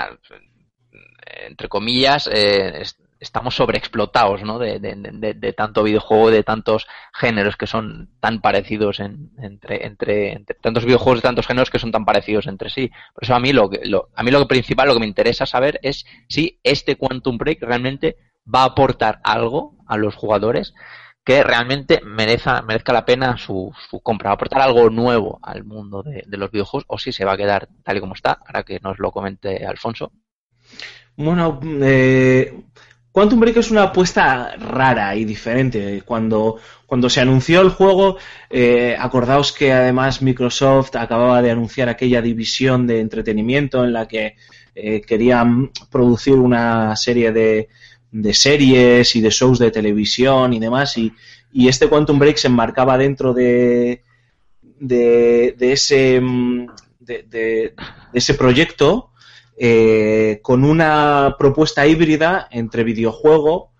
entre 1.47 1.67
comillas, 1.69 2.27
eh, 2.31 2.81
estamos 3.21 3.55
sobreexplotados, 3.55 4.43
¿no? 4.43 4.59
De, 4.59 4.79
de, 4.79 5.33
de- 5.35 5.53
tanto 5.53 5.83
videojuego, 5.83 6.31
de 6.31 6.43
tantos 6.43 6.87
géneros 7.13 7.55
que 7.55 7.67
son 7.67 8.09
tan 8.19 8.41
parecidos 8.41 8.99
en- 8.99 9.31
entre, 9.37 9.85
entre, 9.85 10.43
tantos 10.61 10.83
videojuegos 10.83 11.19
de 11.19 11.27
tantos 11.27 11.47
géneros 11.47 11.69
que 11.69 11.79
son 11.79 11.91
tan 11.91 12.03
parecidos 12.03 12.47
entre 12.47 12.69
sí. 12.69 12.91
Por 13.13 13.23
eso 13.23 13.35
a 13.35 13.39
mí 13.39 13.53
lo 13.53 13.69
que, 13.69 13.79
a 14.15 14.23
mí 14.23 14.31
lo 14.31 14.47
principal, 14.47 14.87
lo 14.87 14.95
que 14.95 14.99
me 14.99 15.07
interesa 15.07 15.45
saber 15.45 15.79
es 15.83 16.05
si 16.27 16.59
este 16.63 16.97
Quantum 16.97 17.37
Break 17.37 17.61
realmente 17.61 18.17
va 18.53 18.63
a 18.63 18.65
aportar 18.65 19.21
algo 19.23 19.77
a 19.87 19.97
los 19.97 20.15
jugadores 20.15 20.73
que 21.23 21.43
realmente 21.43 22.01
merezca, 22.03 22.63
merezca 22.63 22.91
la 22.93 23.05
pena 23.05 23.37
su, 23.37 23.71
su 23.91 23.99
compra, 24.01 24.29
va 24.29 24.31
a 24.31 24.35
aportar 24.35 24.61
algo 24.61 24.89
nuevo 24.89 25.39
al 25.43 25.63
mundo 25.63 26.01
de, 26.01 26.23
de 26.25 26.37
los 26.37 26.49
videojuegos 26.49 26.85
o 26.87 26.97
si 26.97 27.11
se 27.11 27.25
va 27.25 27.33
a 27.33 27.37
quedar 27.37 27.69
tal 27.83 27.97
y 27.97 27.99
como 27.99 28.15
está, 28.15 28.39
para 28.39 28.63
que 28.63 28.79
nos 28.79 28.97
lo 28.97 29.11
comente 29.11 29.63
Alfonso. 29.63 30.11
Bueno, 31.15 31.59
eh, 31.63 32.63
Quantum 33.11 33.39
Break 33.41 33.57
es 33.57 33.71
una 33.71 33.83
apuesta 33.83 34.55
rara 34.57 35.15
y 35.15 35.25
diferente. 35.25 36.01
Cuando, 36.05 36.57
cuando 36.85 37.09
se 37.09 37.19
anunció 37.19 37.61
el 37.61 37.69
juego, 37.69 38.17
eh, 38.49 38.95
acordaos 38.97 39.51
que 39.51 39.73
además 39.73 40.21
Microsoft 40.21 40.95
acababa 40.95 41.41
de 41.41 41.51
anunciar 41.51 41.89
aquella 41.89 42.21
división 42.21 42.87
de 42.87 43.01
entretenimiento 43.01 43.83
en 43.83 43.91
la 43.93 44.07
que 44.07 44.35
eh, 44.75 45.01
querían 45.01 45.71
producir 45.89 46.35
una 46.35 46.95
serie 46.95 47.33
de, 47.33 47.67
de 48.11 48.33
series 48.33 49.13
y 49.15 49.21
de 49.21 49.29
shows 49.29 49.59
de 49.59 49.71
televisión 49.71 50.53
y 50.53 50.59
demás. 50.59 50.97
Y, 50.97 51.11
y 51.51 51.67
este 51.67 51.89
Quantum 51.89 52.17
Break 52.17 52.37
se 52.37 52.47
enmarcaba 52.47 52.97
dentro 52.97 53.33
de, 53.33 54.03
de, 54.79 55.53
de 55.57 55.71
ese, 55.73 56.21
mm, 56.21 56.67
de, 56.99 57.23
de- 57.23 57.73
de 58.13 58.19
ese 58.19 58.33
proyecto 58.35 59.10
eh, 59.63 60.39
con 60.41 60.63
una 60.63 61.35
propuesta 61.37 61.85
híbrida 61.85 62.47
entre 62.49 62.83
videojuego 62.83 63.73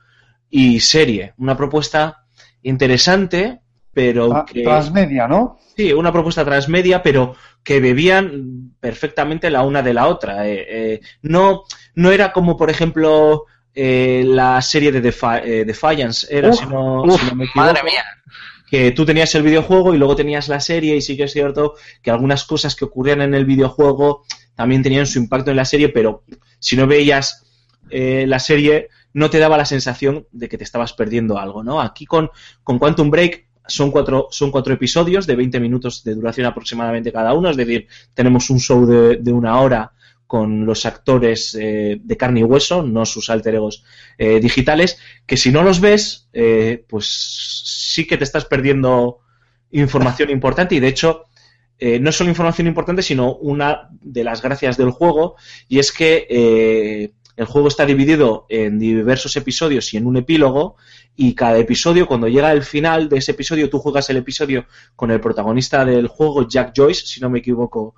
y 0.48 0.80
serie. 0.80 1.34
Una 1.38 1.58
propuesta 1.58 2.26
interesante, 2.62 3.62
pero 3.92 4.46
que... 4.46 4.62
Transmedia, 4.62 5.28
¿no? 5.28 5.58
Sí, 5.76 5.92
una 5.92 6.12
propuesta 6.12 6.46
transmedia, 6.46 7.02
pero 7.02 7.36
que 7.64 7.80
bebían 7.80 8.76
perfectamente 8.80 9.50
la 9.50 9.64
una 9.64 9.82
de 9.82 9.94
la 9.96 10.06
otra. 10.06 10.48
Eh, 10.48 10.66
eh, 10.70 11.02
no, 11.24 11.64
no 11.96 12.12
era 12.12 12.32
como, 12.32 12.56
por 12.58 12.70
ejemplo, 12.70 13.46
eh, 13.74 14.24
la 14.24 14.62
serie 14.62 14.92
de 14.92 15.02
Defi- 15.02 15.42
eh, 15.44 15.66
Defiance, 15.66 16.28
era, 16.30 16.50
Uf, 16.50 16.60
si, 16.60 16.66
no, 16.68 17.02
Uf, 17.02 17.20
si 17.20 17.26
no 17.26 17.36
me 17.36 17.46
equivoco, 17.46 17.68
madre 17.74 17.84
mía. 17.84 18.04
Que 18.72 18.92
tú 18.92 19.06
tenías 19.06 19.36
el 19.36 19.44
videojuego 19.44 19.94
y 19.94 19.98
luego 19.98 20.16
tenías 20.16 20.48
la 20.48 20.62
serie, 20.62 20.96
y 20.96 21.02
sí 21.02 21.18
que 21.18 21.24
es 21.24 21.34
cierto 21.34 21.74
que 22.02 22.10
algunas 22.10 22.46
cosas 22.46 22.74
que 22.74 22.86
ocurrían 22.86 23.22
en 23.22 23.34
el 23.34 23.44
videojuego 23.44 24.24
también 24.56 24.82
tenían 24.82 25.06
su 25.06 25.20
impacto 25.20 25.52
en 25.52 25.58
la 25.58 25.66
serie, 25.66 25.90
pero 25.90 26.24
si 26.58 26.78
no 26.78 26.88
veías 26.88 27.46
eh, 27.90 28.24
la 28.26 28.40
serie, 28.40 28.88
no 29.12 29.30
te 29.30 29.40
daba 29.40 29.58
la 29.58 29.66
sensación 29.66 30.26
de 30.32 30.48
que 30.48 30.58
te 30.58 30.64
estabas 30.64 30.94
perdiendo 30.94 31.38
algo, 31.38 31.66
¿no? 31.66 31.82
Aquí 31.82 32.06
con, 32.06 32.30
con 32.64 32.80
Quantum 32.80 33.12
Break 33.12 33.46
son 33.68 33.92
cuatro, 33.92 34.30
son 34.32 34.52
cuatro 34.52 34.74
episodios 34.74 35.28
de 35.28 35.36
20 35.36 35.60
minutos 35.60 36.06
de 36.06 36.16
duración 36.16 36.48
aproximadamente 36.48 37.12
cada 37.12 37.34
uno, 37.34 37.50
es 37.50 37.58
decir, 37.58 37.88
tenemos 38.14 38.50
un 38.50 38.62
show 38.62 38.86
de, 38.86 39.18
de 39.18 39.34
una 39.34 39.60
hora 39.60 39.92
con 40.32 40.66
los 40.66 40.86
actores 40.86 41.58
eh, 41.60 42.00
de 42.02 42.16
carne 42.16 42.40
y 42.40 42.44
hueso, 42.44 42.84
no 42.84 43.06
sus 43.06 43.30
alter 43.30 43.56
egos 43.56 43.84
eh, 44.18 44.40
digitales, 44.40 44.98
que 45.26 45.36
si 45.36 45.52
no 45.52 45.62
los 45.62 45.82
ves, 45.82 46.30
eh, 46.32 46.86
pues 46.88 47.06
sí 47.66 48.08
que 48.08 48.16
te 48.16 48.24
estás 48.24 48.46
perdiendo 48.46 49.20
información 49.72 50.30
importante. 50.38 50.76
Y 50.76 50.80
de 50.80 50.88
hecho 50.88 51.26
eh, 51.84 52.00
no 52.00 52.14
solo 52.14 52.30
información 52.30 52.68
importante, 52.68 53.02
sino 53.02 53.34
una 53.34 53.90
de 53.92 54.24
las 54.24 54.42
gracias 54.42 54.78
del 54.78 54.92
juego 54.92 55.36
y 55.68 55.80
es 55.80 55.92
que 55.92 56.28
eh, 56.30 57.12
el 57.36 57.46
juego 57.46 57.68
está 57.68 57.86
dividido 57.86 58.46
en 58.48 58.80
diversos 58.80 59.36
episodios 59.36 59.94
y 59.94 59.98
en 59.98 60.06
un 60.06 60.16
epílogo 60.16 60.78
y 61.16 61.34
cada 61.34 61.58
episodio, 61.58 62.08
cuando 62.08 62.30
llega 62.30 62.52
al 62.52 62.64
final 62.64 63.10
de 63.10 63.18
ese 63.18 63.32
episodio, 63.32 63.70
tú 63.70 63.80
juegas 63.80 64.10
el 64.12 64.18
episodio 64.18 64.66
con 64.96 65.12
el 65.12 65.20
protagonista 65.20 65.84
del 65.84 66.08
juego, 66.08 66.48
Jack 66.48 66.72
Joyce, 66.74 67.06
si 67.06 67.20
no 67.20 67.30
me 67.30 67.40
equivoco, 67.40 67.96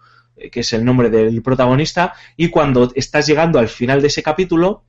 que 0.51 0.61
es 0.61 0.73
el 0.73 0.85
nombre 0.85 1.09
del 1.09 1.41
protagonista, 1.41 2.13
y 2.37 2.49
cuando 2.49 2.91
estás 2.95 3.27
llegando 3.27 3.59
al 3.59 3.67
final 3.67 4.01
de 4.01 4.07
ese 4.07 4.23
capítulo, 4.23 4.83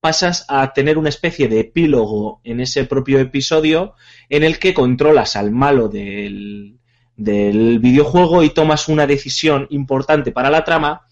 pasas 0.00 0.44
a 0.48 0.72
tener 0.72 0.98
una 0.98 1.08
especie 1.08 1.48
de 1.48 1.60
epílogo 1.60 2.40
en 2.44 2.60
ese 2.60 2.84
propio 2.84 3.18
episodio 3.18 3.94
en 4.28 4.44
el 4.44 4.58
que 4.58 4.74
controlas 4.74 5.36
al 5.36 5.50
malo 5.50 5.88
del, 5.88 6.78
del 7.16 7.78
videojuego 7.78 8.42
y 8.42 8.50
tomas 8.50 8.88
una 8.88 9.06
decisión 9.06 9.66
importante 9.70 10.32
para 10.32 10.50
la 10.50 10.64
trama 10.64 11.06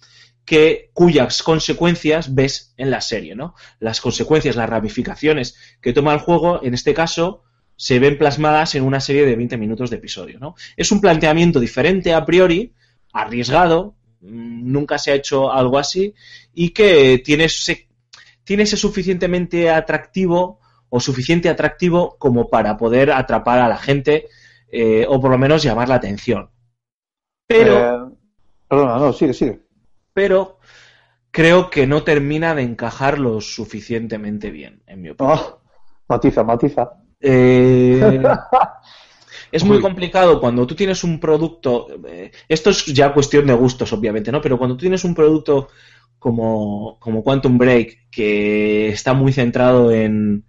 que 0.44 0.90
cuyas 0.92 1.42
consecuencias 1.42 2.34
ves 2.34 2.74
en 2.76 2.90
la 2.90 3.00
serie, 3.00 3.34
¿no? 3.34 3.54
Las 3.80 4.00
consecuencias, 4.00 4.56
las 4.56 4.68
ramificaciones 4.68 5.56
que 5.80 5.92
toma 5.92 6.12
el 6.12 6.20
juego, 6.20 6.60
en 6.62 6.74
este 6.74 6.92
caso, 6.92 7.42
se 7.76 7.98
ven 7.98 8.18
plasmadas 8.18 8.74
en 8.74 8.84
una 8.84 9.00
serie 9.00 9.24
de 9.24 9.36
20 9.36 9.56
minutos 9.56 9.90
de 9.90 9.96
episodio, 9.96 10.38
¿no? 10.38 10.54
Es 10.76 10.92
un 10.92 11.00
planteamiento 11.00 11.60
diferente 11.60 12.12
a 12.12 12.24
priori, 12.26 12.74
arriesgado, 13.14 13.94
mm, 14.20 14.70
nunca 14.70 14.98
se 14.98 15.10
ha 15.12 15.14
hecho 15.14 15.50
algo 15.50 15.78
así, 15.78 16.14
y 16.52 16.70
que 16.70 17.22
tiene 17.24 17.44
ese, 17.44 17.88
tiene 18.44 18.64
ese 18.64 18.76
suficientemente 18.76 19.70
atractivo 19.70 20.60
o 20.90 21.00
suficiente 21.00 21.48
atractivo 21.48 22.16
como 22.18 22.50
para 22.50 22.76
poder 22.76 23.10
atrapar 23.10 23.60
a 23.60 23.68
la 23.68 23.78
gente 23.78 24.26
eh, 24.70 25.06
o 25.08 25.20
por 25.20 25.30
lo 25.30 25.38
menos 25.38 25.62
llamar 25.62 25.88
la 25.88 25.94
atención. 25.96 26.50
Pero, 27.46 27.78
Eh, 27.78 28.14
perdona, 28.68 28.96
no, 28.98 29.12
sigue, 29.12 29.32
sigue. 29.32 29.60
pero 30.12 30.58
creo 31.30 31.70
que 31.70 31.86
no 31.86 32.02
termina 32.04 32.54
de 32.54 32.62
encajar 32.62 33.18
lo 33.18 33.40
suficientemente 33.40 34.50
bien, 34.50 34.82
en 34.86 35.02
mi 35.02 35.10
opinión. 35.10 35.38
Ah, 35.38 35.56
matiza, 36.08 36.42
matiza. 36.44 36.92
Eh, 37.20 38.22
es 39.54 39.62
muy 39.62 39.76
Uy. 39.76 39.82
complicado 39.82 40.40
cuando 40.40 40.66
tú 40.66 40.74
tienes 40.74 41.04
un 41.04 41.20
producto. 41.20 41.86
eh, 42.08 42.32
esto 42.48 42.70
es 42.70 42.84
ya 42.86 43.14
cuestión 43.14 43.46
de 43.46 43.54
gustos, 43.54 43.92
obviamente, 43.92 44.32
¿no? 44.32 44.40
Pero 44.40 44.58
cuando 44.58 44.76
tú 44.76 44.80
tienes 44.80 45.04
un 45.04 45.14
producto 45.14 45.68
como, 46.18 46.98
como 46.98 47.22
Quantum 47.22 47.56
Break, 47.56 48.10
que 48.10 48.88
está 48.88 49.14
muy 49.14 49.32
centrado 49.32 49.92
en. 49.92 50.44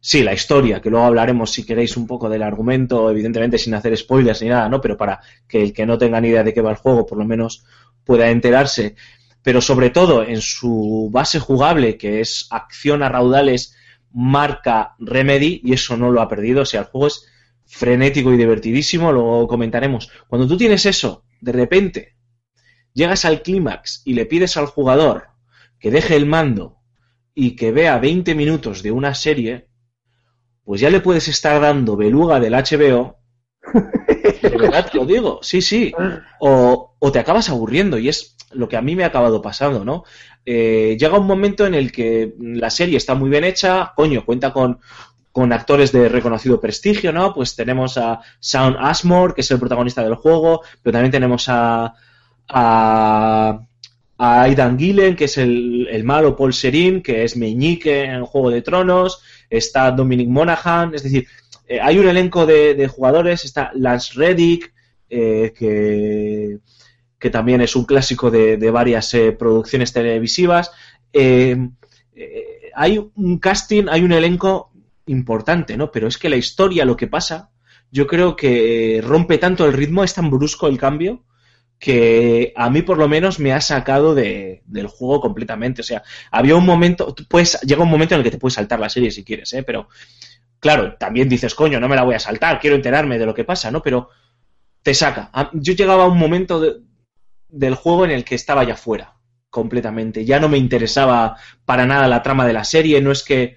Sí, 0.00 0.22
la 0.22 0.34
historia, 0.34 0.82
que 0.82 0.90
luego 0.90 1.06
hablaremos 1.06 1.50
si 1.50 1.64
queréis 1.64 1.96
un 1.96 2.06
poco 2.06 2.28
del 2.28 2.42
argumento, 2.42 3.08
evidentemente 3.10 3.56
sin 3.56 3.72
hacer 3.72 3.96
spoilers 3.96 4.42
ni 4.42 4.48
nada, 4.48 4.68
¿no? 4.68 4.82
Pero 4.82 4.98
para 4.98 5.20
que 5.48 5.62
el 5.62 5.72
que 5.72 5.86
no 5.86 5.96
tenga 5.96 6.20
ni 6.20 6.28
idea 6.28 6.44
de 6.44 6.52
qué 6.52 6.60
va 6.60 6.72
el 6.72 6.76
juego, 6.76 7.06
por 7.06 7.16
lo 7.16 7.24
menos 7.24 7.64
pueda 8.04 8.28
enterarse. 8.28 8.96
Pero 9.42 9.62
sobre 9.62 9.88
todo 9.88 10.24
en 10.24 10.42
su 10.42 11.08
base 11.10 11.40
jugable, 11.40 11.96
que 11.96 12.20
es 12.20 12.48
acción 12.50 13.02
a 13.02 13.08
raudales 13.08 13.74
marca 14.12 14.94
Remedy 14.98 15.62
y 15.64 15.72
eso 15.72 15.96
no 15.96 16.10
lo 16.10 16.20
ha 16.20 16.28
perdido. 16.28 16.62
O 16.62 16.66
sea, 16.66 16.80
el 16.80 16.86
juego 16.86 17.06
es 17.06 17.31
frenético 17.72 18.32
y 18.32 18.36
divertidísimo, 18.36 19.12
lo 19.12 19.46
comentaremos. 19.48 20.10
Cuando 20.28 20.46
tú 20.46 20.58
tienes 20.58 20.84
eso, 20.84 21.24
de 21.40 21.52
repente, 21.52 22.16
llegas 22.92 23.24
al 23.24 23.40
clímax 23.40 24.02
y 24.04 24.12
le 24.12 24.26
pides 24.26 24.58
al 24.58 24.66
jugador 24.66 25.28
que 25.80 25.90
deje 25.90 26.14
el 26.14 26.26
mando 26.26 26.76
y 27.34 27.56
que 27.56 27.72
vea 27.72 27.98
20 27.98 28.34
minutos 28.34 28.82
de 28.82 28.92
una 28.92 29.14
serie, 29.14 29.68
pues 30.64 30.82
ya 30.82 30.90
le 30.90 31.00
puedes 31.00 31.28
estar 31.28 31.60
dando 31.62 31.96
beluga 31.96 32.38
del 32.40 32.52
HBO. 32.52 33.16
De 34.42 34.58
verdad 34.58 34.90
te 34.90 34.98
lo 34.98 35.06
digo, 35.06 35.40
sí, 35.42 35.62
sí. 35.62 35.92
O, 36.40 36.94
o 36.98 37.12
te 37.12 37.18
acabas 37.18 37.48
aburriendo 37.48 37.98
y 37.98 38.08
es 38.08 38.36
lo 38.50 38.68
que 38.68 38.76
a 38.76 38.82
mí 38.82 38.94
me 38.94 39.04
ha 39.04 39.08
acabado 39.08 39.40
pasando, 39.40 39.84
¿no? 39.84 40.04
Eh, 40.44 40.96
llega 40.98 41.18
un 41.18 41.26
momento 41.26 41.66
en 41.66 41.74
el 41.74 41.90
que 41.90 42.34
la 42.38 42.70
serie 42.70 42.96
está 42.96 43.14
muy 43.14 43.30
bien 43.30 43.44
hecha, 43.44 43.92
coño, 43.96 44.24
cuenta 44.24 44.52
con, 44.52 44.80
con 45.32 45.52
actores 45.52 45.92
de 45.92 46.08
reconocido 46.08 46.60
prestigio, 46.60 47.12
¿no? 47.12 47.32
Pues 47.34 47.56
tenemos 47.56 47.96
a 47.96 48.20
Sean 48.38 48.76
Ashmore, 48.78 49.34
que 49.34 49.40
es 49.40 49.50
el 49.50 49.58
protagonista 49.58 50.04
del 50.04 50.14
juego, 50.14 50.60
pero 50.82 50.92
también 50.92 51.10
tenemos 51.10 51.48
a, 51.48 51.94
a, 52.48 53.60
a 54.18 54.42
Aidan 54.42 54.78
Gillen, 54.78 55.16
que 55.16 55.24
es 55.24 55.38
el, 55.38 55.88
el 55.90 56.04
malo 56.04 56.36
Paul 56.36 56.52
Serin, 56.52 57.02
que 57.02 57.24
es 57.24 57.36
Meñique 57.36 58.04
en 58.04 58.24
Juego 58.24 58.50
de 58.50 58.62
Tronos, 58.62 59.22
está 59.48 59.90
Dominic 59.90 60.28
Monaghan, 60.28 60.94
es 60.94 61.02
decir, 61.02 61.26
eh, 61.66 61.80
hay 61.80 61.98
un 61.98 62.08
elenco 62.08 62.44
de, 62.44 62.74
de 62.74 62.86
jugadores, 62.86 63.44
está 63.44 63.70
Lance 63.74 64.12
Reddick, 64.14 64.72
eh, 65.08 65.52
que, 65.56 66.58
que 67.18 67.30
también 67.30 67.60
es 67.60 67.76
un 67.76 67.84
clásico 67.84 68.30
de, 68.30 68.56
de 68.56 68.70
varias 68.70 69.14
eh, 69.14 69.32
producciones 69.32 69.92
televisivas. 69.92 70.72
Eh, 71.12 71.56
eh, 72.14 72.70
hay 72.74 72.98
un 73.14 73.38
casting, 73.38 73.84
hay 73.88 74.02
un 74.02 74.12
elenco 74.12 74.71
importante, 75.06 75.76
¿no? 75.76 75.90
Pero 75.90 76.08
es 76.08 76.18
que 76.18 76.28
la 76.28 76.36
historia, 76.36 76.84
lo 76.84 76.96
que 76.96 77.06
pasa, 77.08 77.50
yo 77.90 78.06
creo 78.06 78.36
que 78.36 79.00
rompe 79.04 79.38
tanto 79.38 79.66
el 79.66 79.72
ritmo, 79.72 80.04
es 80.04 80.14
tan 80.14 80.30
brusco 80.30 80.66
el 80.68 80.78
cambio, 80.78 81.24
que 81.78 82.52
a 82.56 82.70
mí 82.70 82.82
por 82.82 82.98
lo 82.98 83.08
menos 83.08 83.40
me 83.40 83.52
ha 83.52 83.60
sacado 83.60 84.14
de, 84.14 84.62
del 84.66 84.86
juego 84.86 85.20
completamente. 85.20 85.80
O 85.82 85.84
sea, 85.84 86.02
había 86.30 86.56
un 86.56 86.64
momento, 86.64 87.12
tú 87.14 87.24
puedes, 87.28 87.60
llega 87.62 87.82
un 87.82 87.90
momento 87.90 88.14
en 88.14 88.20
el 88.20 88.24
que 88.24 88.30
te 88.30 88.38
puedes 88.38 88.54
saltar 88.54 88.78
la 88.80 88.88
serie 88.88 89.10
si 89.10 89.24
quieres, 89.24 89.52
¿eh? 89.52 89.62
Pero, 89.64 89.88
claro, 90.60 90.96
también 90.98 91.28
dices, 91.28 91.54
coño, 91.54 91.80
no 91.80 91.88
me 91.88 91.96
la 91.96 92.04
voy 92.04 92.14
a 92.14 92.18
saltar, 92.20 92.60
quiero 92.60 92.76
enterarme 92.76 93.18
de 93.18 93.26
lo 93.26 93.34
que 93.34 93.44
pasa, 93.44 93.70
¿no? 93.70 93.82
Pero 93.82 94.08
te 94.82 94.94
saca. 94.94 95.30
Yo 95.54 95.74
llegaba 95.74 96.04
a 96.04 96.08
un 96.08 96.18
momento 96.18 96.60
de- 96.60 96.76
del 97.48 97.74
juego 97.74 98.04
en 98.04 98.10
el 98.12 98.24
que 98.24 98.34
estaba 98.34 98.64
ya 98.64 98.76
fuera, 98.76 99.16
completamente. 99.50 100.24
Ya 100.24 100.40
no 100.40 100.48
me 100.48 100.58
interesaba 100.58 101.36
para 101.64 101.86
nada 101.86 102.08
la 102.08 102.22
trama 102.22 102.46
de 102.46 102.52
la 102.54 102.64
serie, 102.64 103.00
no 103.00 103.12
es 103.12 103.22
que 103.24 103.56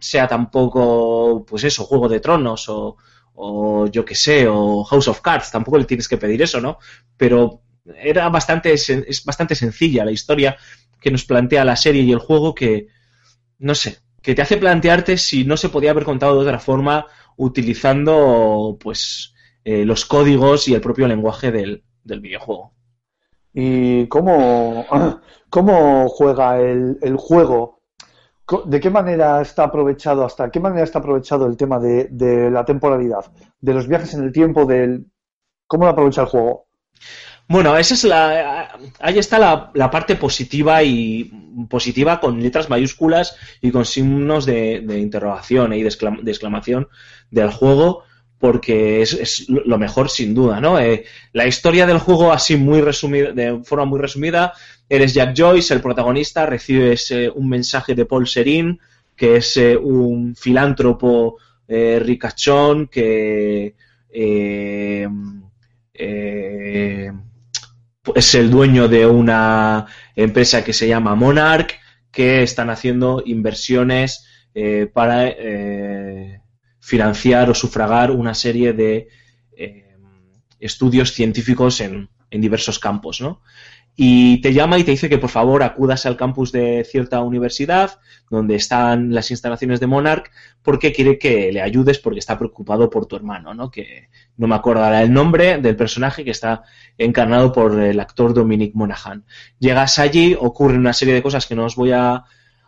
sea 0.00 0.26
tampoco, 0.28 1.44
pues 1.46 1.64
eso, 1.64 1.84
Juego 1.84 2.08
de 2.08 2.20
Tronos 2.20 2.68
o, 2.68 2.96
o 3.34 3.86
yo 3.86 4.04
que 4.04 4.14
sé, 4.14 4.46
o 4.48 4.84
House 4.84 5.08
of 5.08 5.20
Cards, 5.20 5.50
tampoco 5.50 5.78
le 5.78 5.84
tienes 5.84 6.08
que 6.08 6.18
pedir 6.18 6.42
eso, 6.42 6.60
¿no? 6.60 6.78
Pero 7.16 7.62
era 7.84 8.28
bastante, 8.28 8.72
es 8.72 9.24
bastante 9.24 9.54
sencilla 9.54 10.04
la 10.04 10.12
historia 10.12 10.56
que 11.00 11.10
nos 11.10 11.24
plantea 11.24 11.64
la 11.64 11.76
serie 11.76 12.02
y 12.02 12.12
el 12.12 12.18
juego 12.18 12.54
que, 12.54 12.86
no 13.58 13.74
sé, 13.74 13.98
que 14.22 14.34
te 14.34 14.42
hace 14.42 14.56
plantearte 14.56 15.18
si 15.18 15.44
no 15.44 15.56
se 15.56 15.68
podía 15.68 15.90
haber 15.90 16.04
contado 16.04 16.36
de 16.36 16.46
otra 16.46 16.60
forma 16.60 17.06
utilizando, 17.36 18.78
pues, 18.80 19.34
eh, 19.64 19.84
los 19.84 20.06
códigos 20.06 20.68
y 20.68 20.74
el 20.74 20.80
propio 20.80 21.08
lenguaje 21.08 21.50
del, 21.50 21.84
del 22.04 22.20
videojuego. 22.20 22.72
¿Y 23.52 24.06
cómo, 24.06 24.86
cómo 25.50 26.08
juega 26.08 26.60
el, 26.60 26.98
el 27.02 27.16
juego? 27.16 27.81
¿De 28.66 28.80
qué 28.80 28.90
manera 28.90 29.40
está 29.40 29.64
aprovechado, 29.64 30.24
hasta 30.24 30.50
qué 30.50 30.60
manera 30.60 30.84
está 30.84 30.98
aprovechado 30.98 31.46
el 31.46 31.56
tema 31.56 31.78
de, 31.78 32.50
la 32.50 32.64
temporalidad, 32.64 33.24
de 33.60 33.74
los 33.74 33.86
viajes 33.86 34.14
en 34.14 34.24
el 34.24 34.32
tiempo, 34.32 34.66
del 34.66 35.06
cómo 35.66 35.84
lo 35.84 35.90
aprovecha 35.90 36.22
el 36.22 36.28
juego? 36.28 36.66
Bueno, 37.48 37.76
esa 37.76 37.94
es 37.94 38.04
la. 38.04 38.68
Ahí 39.00 39.18
está 39.18 39.38
la, 39.38 39.90
parte 39.90 40.16
positiva 40.16 40.82
y 40.82 41.30
positiva 41.68 42.20
con 42.20 42.42
letras 42.42 42.68
mayúsculas 42.68 43.36
y 43.60 43.70
con 43.70 43.84
signos 43.84 44.44
de, 44.44 44.80
de 44.80 44.98
interrogación 44.98 45.72
y 45.72 45.82
de 45.82 45.88
exclamación 45.88 46.88
del 47.30 47.50
juego, 47.50 48.04
porque 48.42 49.02
es, 49.02 49.46
lo 49.48 49.78
mejor 49.78 50.10
sin 50.10 50.34
duda, 50.34 50.60
¿no? 50.60 50.76
Eh, 50.80 51.04
la 51.32 51.46
historia 51.46 51.86
del 51.86 51.98
juego, 51.98 52.32
así 52.32 52.56
muy 52.56 52.80
resumida, 52.80 53.30
de 53.30 53.62
forma 53.62 53.84
muy 53.84 54.00
resumida, 54.00 54.52
eres 54.88 55.14
Jack 55.14 55.32
Joyce, 55.36 55.72
el 55.72 55.80
protagonista, 55.80 56.44
recibes 56.44 57.14
un 57.36 57.48
mensaje 57.48 57.94
de 57.94 58.04
Paul 58.04 58.26
Serin, 58.26 58.80
que 59.14 59.36
es 59.36 59.56
eh, 59.58 59.76
un 59.76 60.34
filántropo 60.34 61.36
eh, 61.68 62.00
ricachón 62.02 62.88
que. 62.88 63.76
es 68.16 68.34
el 68.34 68.50
dueño 68.50 68.88
de 68.88 69.06
una 69.06 69.86
empresa 70.16 70.64
que 70.64 70.72
se 70.72 70.88
llama 70.88 71.14
Monarch, 71.14 71.74
que 72.10 72.42
están 72.42 72.70
haciendo 72.70 73.22
inversiones 73.24 74.26
para 74.92 75.32
financiar 76.82 77.48
o 77.48 77.54
sufragar 77.54 78.10
una 78.10 78.34
serie 78.34 78.72
de 78.72 79.08
eh, 79.56 79.96
estudios 80.58 81.12
científicos 81.12 81.80
en, 81.80 82.10
en 82.28 82.40
diversos 82.40 82.80
campos, 82.80 83.20
¿no? 83.20 83.40
Y 83.94 84.40
te 84.40 84.52
llama 84.52 84.78
y 84.78 84.84
te 84.84 84.90
dice 84.90 85.08
que 85.08 85.18
por 85.18 85.30
favor 85.30 85.62
acudas 85.62 86.06
al 86.06 86.16
campus 86.16 86.50
de 86.50 86.82
cierta 86.90 87.20
universidad 87.20 88.00
donde 88.30 88.54
están 88.56 89.12
las 89.12 89.30
instalaciones 89.30 89.80
de 89.80 89.86
Monarch 89.86 90.30
porque 90.62 90.92
quiere 90.92 91.18
que 91.18 91.52
le 91.52 91.60
ayudes 91.60 91.98
porque 91.98 92.18
está 92.18 92.38
preocupado 92.38 92.88
por 92.88 93.04
tu 93.06 93.16
hermano, 93.16 93.54
¿no? 93.54 93.70
Que 93.70 94.08
no 94.38 94.48
me 94.48 94.54
acuerdo 94.54 94.82
ahora 94.82 95.02
el 95.02 95.12
nombre 95.12 95.58
del 95.58 95.76
personaje 95.76 96.24
que 96.24 96.30
está 96.30 96.62
encarnado 96.98 97.52
por 97.52 97.78
el 97.78 98.00
actor 98.00 98.34
Dominic 98.34 98.74
Monaghan. 98.74 99.24
Llegas 99.60 99.98
allí, 100.00 100.36
ocurren 100.40 100.80
una 100.80 100.94
serie 100.94 101.14
de 101.14 101.22
cosas 101.22 101.46
que 101.46 101.54
no 101.54 101.66
os 101.66 101.76
voy 101.76 101.92
a, 101.92 102.24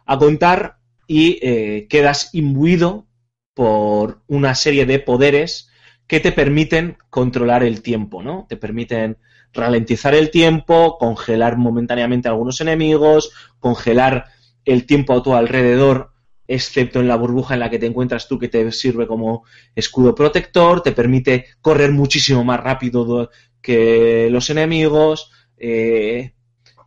a 0.06 0.18
contar 0.18 0.76
y 1.08 1.38
eh, 1.42 1.86
quedas 1.88 2.30
imbuido 2.34 3.06
por 3.54 4.22
una 4.26 4.54
serie 4.54 4.86
de 4.86 4.98
poderes 4.98 5.70
que 6.06 6.20
te 6.20 6.32
permiten 6.32 6.98
controlar 7.10 7.62
el 7.62 7.82
tiempo, 7.82 8.22
¿no? 8.22 8.46
Te 8.48 8.56
permiten 8.56 9.18
ralentizar 9.52 10.14
el 10.14 10.30
tiempo, 10.30 10.98
congelar 10.98 11.56
momentáneamente 11.56 12.28
a 12.28 12.32
algunos 12.32 12.60
enemigos, 12.60 13.30
congelar 13.60 14.26
el 14.64 14.86
tiempo 14.86 15.14
a 15.14 15.22
tu 15.22 15.34
alrededor, 15.34 16.12
excepto 16.46 17.00
en 17.00 17.08
la 17.08 17.16
burbuja 17.16 17.54
en 17.54 17.60
la 17.60 17.70
que 17.70 17.78
te 17.78 17.86
encuentras 17.86 18.28
tú, 18.28 18.38
que 18.38 18.48
te 18.48 18.70
sirve 18.72 19.06
como 19.06 19.44
escudo 19.74 20.14
protector, 20.14 20.82
te 20.82 20.92
permite 20.92 21.46
correr 21.60 21.92
muchísimo 21.92 22.44
más 22.44 22.60
rápido 22.60 23.04
do- 23.04 23.30
que 23.62 24.28
los 24.30 24.50
enemigos, 24.50 25.30
eh, 25.56 26.34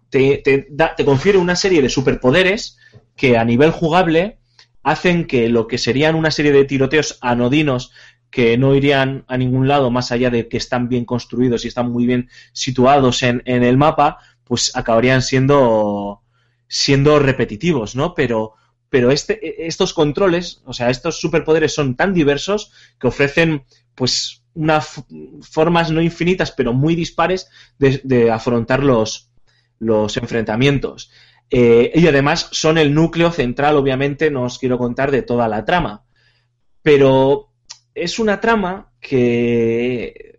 te, 0.09 0.37
te 0.43 0.67
te 0.97 1.05
confiere 1.05 1.37
una 1.37 1.55
serie 1.55 1.81
de 1.81 1.89
superpoderes 1.89 2.77
que 3.15 3.37
a 3.37 3.45
nivel 3.45 3.71
jugable 3.71 4.39
hacen 4.87 5.25
que 5.25 5.49
lo 5.49 5.67
que 5.67 5.77
serían 5.77 6.15
una 6.15 6.31
serie 6.31 6.53
de 6.53 6.63
tiroteos 6.63 7.17
anodinos 7.19 7.91
que 8.29 8.57
no 8.57 8.73
irían 8.73 9.25
a 9.27 9.37
ningún 9.37 9.67
lado 9.67 9.91
más 9.91 10.13
allá 10.13 10.29
de 10.29 10.47
que 10.47 10.55
están 10.55 10.87
bien 10.87 11.03
construidos 11.03 11.65
y 11.65 11.67
están 11.67 11.91
muy 11.91 12.05
bien 12.05 12.29
situados 12.53 13.21
en, 13.21 13.41
en 13.43 13.63
el 13.63 13.75
mapa, 13.75 14.19
pues 14.45 14.73
acabarían 14.77 15.21
siendo, 15.21 16.21
siendo 16.69 17.19
repetitivos, 17.19 17.97
¿no? 17.97 18.13
Pero, 18.13 18.53
pero 18.89 19.11
este, 19.11 19.67
estos 19.67 19.93
controles, 19.93 20.61
o 20.63 20.71
sea, 20.71 20.89
estos 20.89 21.19
superpoderes 21.19 21.73
son 21.73 21.97
tan 21.97 22.13
diversos 22.13 22.71
que 22.97 23.07
ofrecen, 23.07 23.65
pues, 23.93 24.43
unas 24.53 25.03
formas 25.41 25.91
no 25.91 26.01
infinitas, 26.01 26.51
pero 26.53 26.71
muy 26.71 26.95
dispares 26.95 27.49
de, 27.77 27.99
de 28.05 28.31
afrontar 28.31 28.83
los, 28.83 29.31
los 29.79 30.15
enfrentamientos. 30.15 31.11
Eh, 31.49 31.91
y 31.95 32.07
además 32.07 32.49
son 32.51 32.77
el 32.77 32.93
núcleo 32.93 33.31
central, 33.31 33.77
obviamente, 33.77 34.29
no 34.31 34.43
os 34.43 34.59
quiero 34.59 34.77
contar 34.77 35.11
de 35.11 35.21
toda 35.21 35.47
la 35.47 35.65
trama. 35.65 36.03
Pero 36.81 37.51
es 37.93 38.19
una 38.19 38.39
trama 38.39 38.91
que 38.99 40.37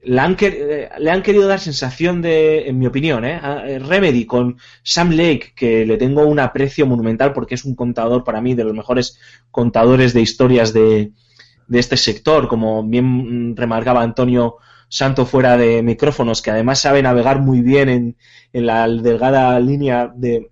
eh, 0.00 0.88
le 0.98 1.10
han 1.10 1.22
querido 1.22 1.48
dar 1.48 1.60
sensación 1.60 2.22
de, 2.22 2.68
en 2.68 2.78
mi 2.78 2.86
opinión, 2.86 3.24
¿eh? 3.24 3.40
eh, 3.66 3.78
Remedy 3.78 4.24
con 4.26 4.56
Sam 4.82 5.10
Lake, 5.10 5.52
que 5.54 5.84
le 5.84 5.96
tengo 5.96 6.24
un 6.24 6.38
aprecio 6.38 6.86
monumental 6.86 7.32
porque 7.32 7.56
es 7.56 7.64
un 7.64 7.74
contador 7.74 8.24
para 8.24 8.40
mí 8.40 8.54
de 8.54 8.64
los 8.64 8.74
mejores 8.74 9.18
contadores 9.50 10.14
de 10.14 10.20
historias 10.20 10.72
de, 10.72 11.12
este 11.70 11.96
sector, 11.98 12.48
como 12.48 12.82
bien 12.82 13.54
remarcaba 13.54 14.02
Antonio 14.02 14.56
Santo 14.88 15.26
fuera 15.26 15.56
de 15.56 15.82
micrófonos, 15.82 16.42
que 16.42 16.50
además 16.50 16.80
sabe 16.80 17.02
navegar 17.02 17.40
muy 17.40 17.60
bien 17.60 17.88
en, 17.88 18.16
en 18.52 18.66
la 18.66 18.88
delgada 18.88 19.58
línea 19.60 20.10
de, 20.14 20.50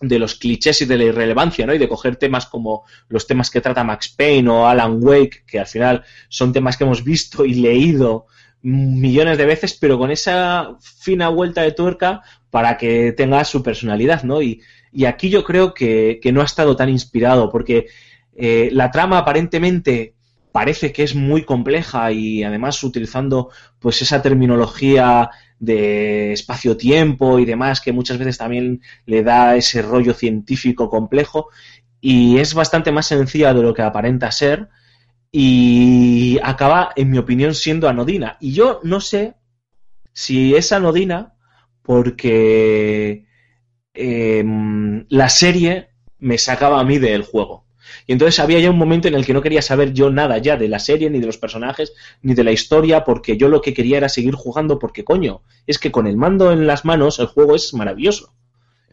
de 0.00 0.18
los 0.18 0.34
clichés 0.34 0.82
y 0.82 0.86
de 0.86 0.98
la 0.98 1.04
irrelevancia, 1.04 1.66
¿no? 1.66 1.74
Y 1.74 1.78
de 1.78 1.88
coger 1.88 2.16
temas 2.16 2.46
como 2.46 2.84
los 3.08 3.26
temas 3.26 3.50
que 3.50 3.60
trata 3.60 3.84
Max 3.84 4.08
Payne 4.16 4.50
o 4.50 4.66
Alan 4.66 4.98
Wake, 5.02 5.44
que 5.46 5.60
al 5.60 5.66
final 5.66 6.04
son 6.28 6.52
temas 6.52 6.76
que 6.76 6.84
hemos 6.84 7.04
visto 7.04 7.44
y 7.44 7.54
leído 7.54 8.26
millones 8.62 9.38
de 9.38 9.46
veces, 9.46 9.74
pero 9.74 9.98
con 9.98 10.10
esa 10.10 10.76
fina 10.80 11.28
vuelta 11.28 11.62
de 11.62 11.72
tuerca 11.72 12.22
para 12.50 12.76
que 12.76 13.12
tenga 13.12 13.44
su 13.44 13.62
personalidad, 13.62 14.22
¿no? 14.24 14.42
Y, 14.42 14.60
Y 14.96 15.06
aquí 15.06 15.28
yo 15.28 15.42
creo 15.44 15.74
que, 15.74 16.18
que 16.22 16.32
no 16.32 16.40
ha 16.40 16.44
estado 16.44 16.76
tan 16.76 16.88
inspirado, 16.88 17.50
porque 17.50 17.86
eh, 18.36 18.68
la 18.72 18.90
trama 18.90 19.18
aparentemente 19.18 20.14
parece 20.54 20.92
que 20.92 21.02
es 21.02 21.16
muy 21.16 21.42
compleja 21.44 22.12
y 22.12 22.44
además 22.44 22.80
utilizando 22.84 23.50
pues 23.80 24.00
esa 24.02 24.22
terminología 24.22 25.28
de 25.58 26.32
espacio-tiempo 26.32 27.40
y 27.40 27.44
demás 27.44 27.80
que 27.80 27.90
muchas 27.90 28.18
veces 28.18 28.38
también 28.38 28.80
le 29.04 29.24
da 29.24 29.56
ese 29.56 29.82
rollo 29.82 30.14
científico 30.14 30.88
complejo 30.88 31.48
y 32.00 32.38
es 32.38 32.54
bastante 32.54 32.92
más 32.92 33.06
sencilla 33.08 33.52
de 33.52 33.62
lo 33.62 33.74
que 33.74 33.82
aparenta 33.82 34.30
ser 34.30 34.68
y 35.32 36.38
acaba, 36.44 36.92
en 36.94 37.10
mi 37.10 37.18
opinión, 37.18 37.56
siendo 37.56 37.88
anodina. 37.88 38.36
Y 38.38 38.52
yo 38.52 38.78
no 38.84 39.00
sé 39.00 39.34
si 40.12 40.54
es 40.54 40.70
anodina 40.70 41.34
porque 41.82 43.26
em, 43.92 45.04
la 45.08 45.28
serie 45.28 45.88
me 46.18 46.38
sacaba 46.38 46.78
a 46.78 46.84
mí 46.84 46.98
del 46.98 47.24
juego. 47.24 47.63
Y 48.06 48.12
entonces 48.12 48.38
había 48.40 48.60
ya 48.60 48.70
un 48.70 48.78
momento 48.78 49.08
en 49.08 49.14
el 49.14 49.24
que 49.24 49.32
no 49.32 49.42
quería 49.42 49.62
saber 49.62 49.92
yo 49.92 50.10
nada 50.10 50.38
ya 50.38 50.56
de 50.56 50.68
la 50.68 50.78
serie, 50.78 51.10
ni 51.10 51.20
de 51.20 51.26
los 51.26 51.38
personajes, 51.38 51.92
ni 52.22 52.34
de 52.34 52.44
la 52.44 52.52
historia, 52.52 53.04
porque 53.04 53.36
yo 53.36 53.48
lo 53.48 53.60
que 53.60 53.74
quería 53.74 53.98
era 53.98 54.08
seguir 54.08 54.34
jugando, 54.34 54.78
porque 54.78 55.04
coño, 55.04 55.42
es 55.66 55.78
que 55.78 55.92
con 55.92 56.06
el 56.06 56.16
mando 56.16 56.52
en 56.52 56.66
las 56.66 56.84
manos 56.84 57.18
el 57.18 57.26
juego 57.26 57.54
es 57.54 57.74
maravilloso. 57.74 58.34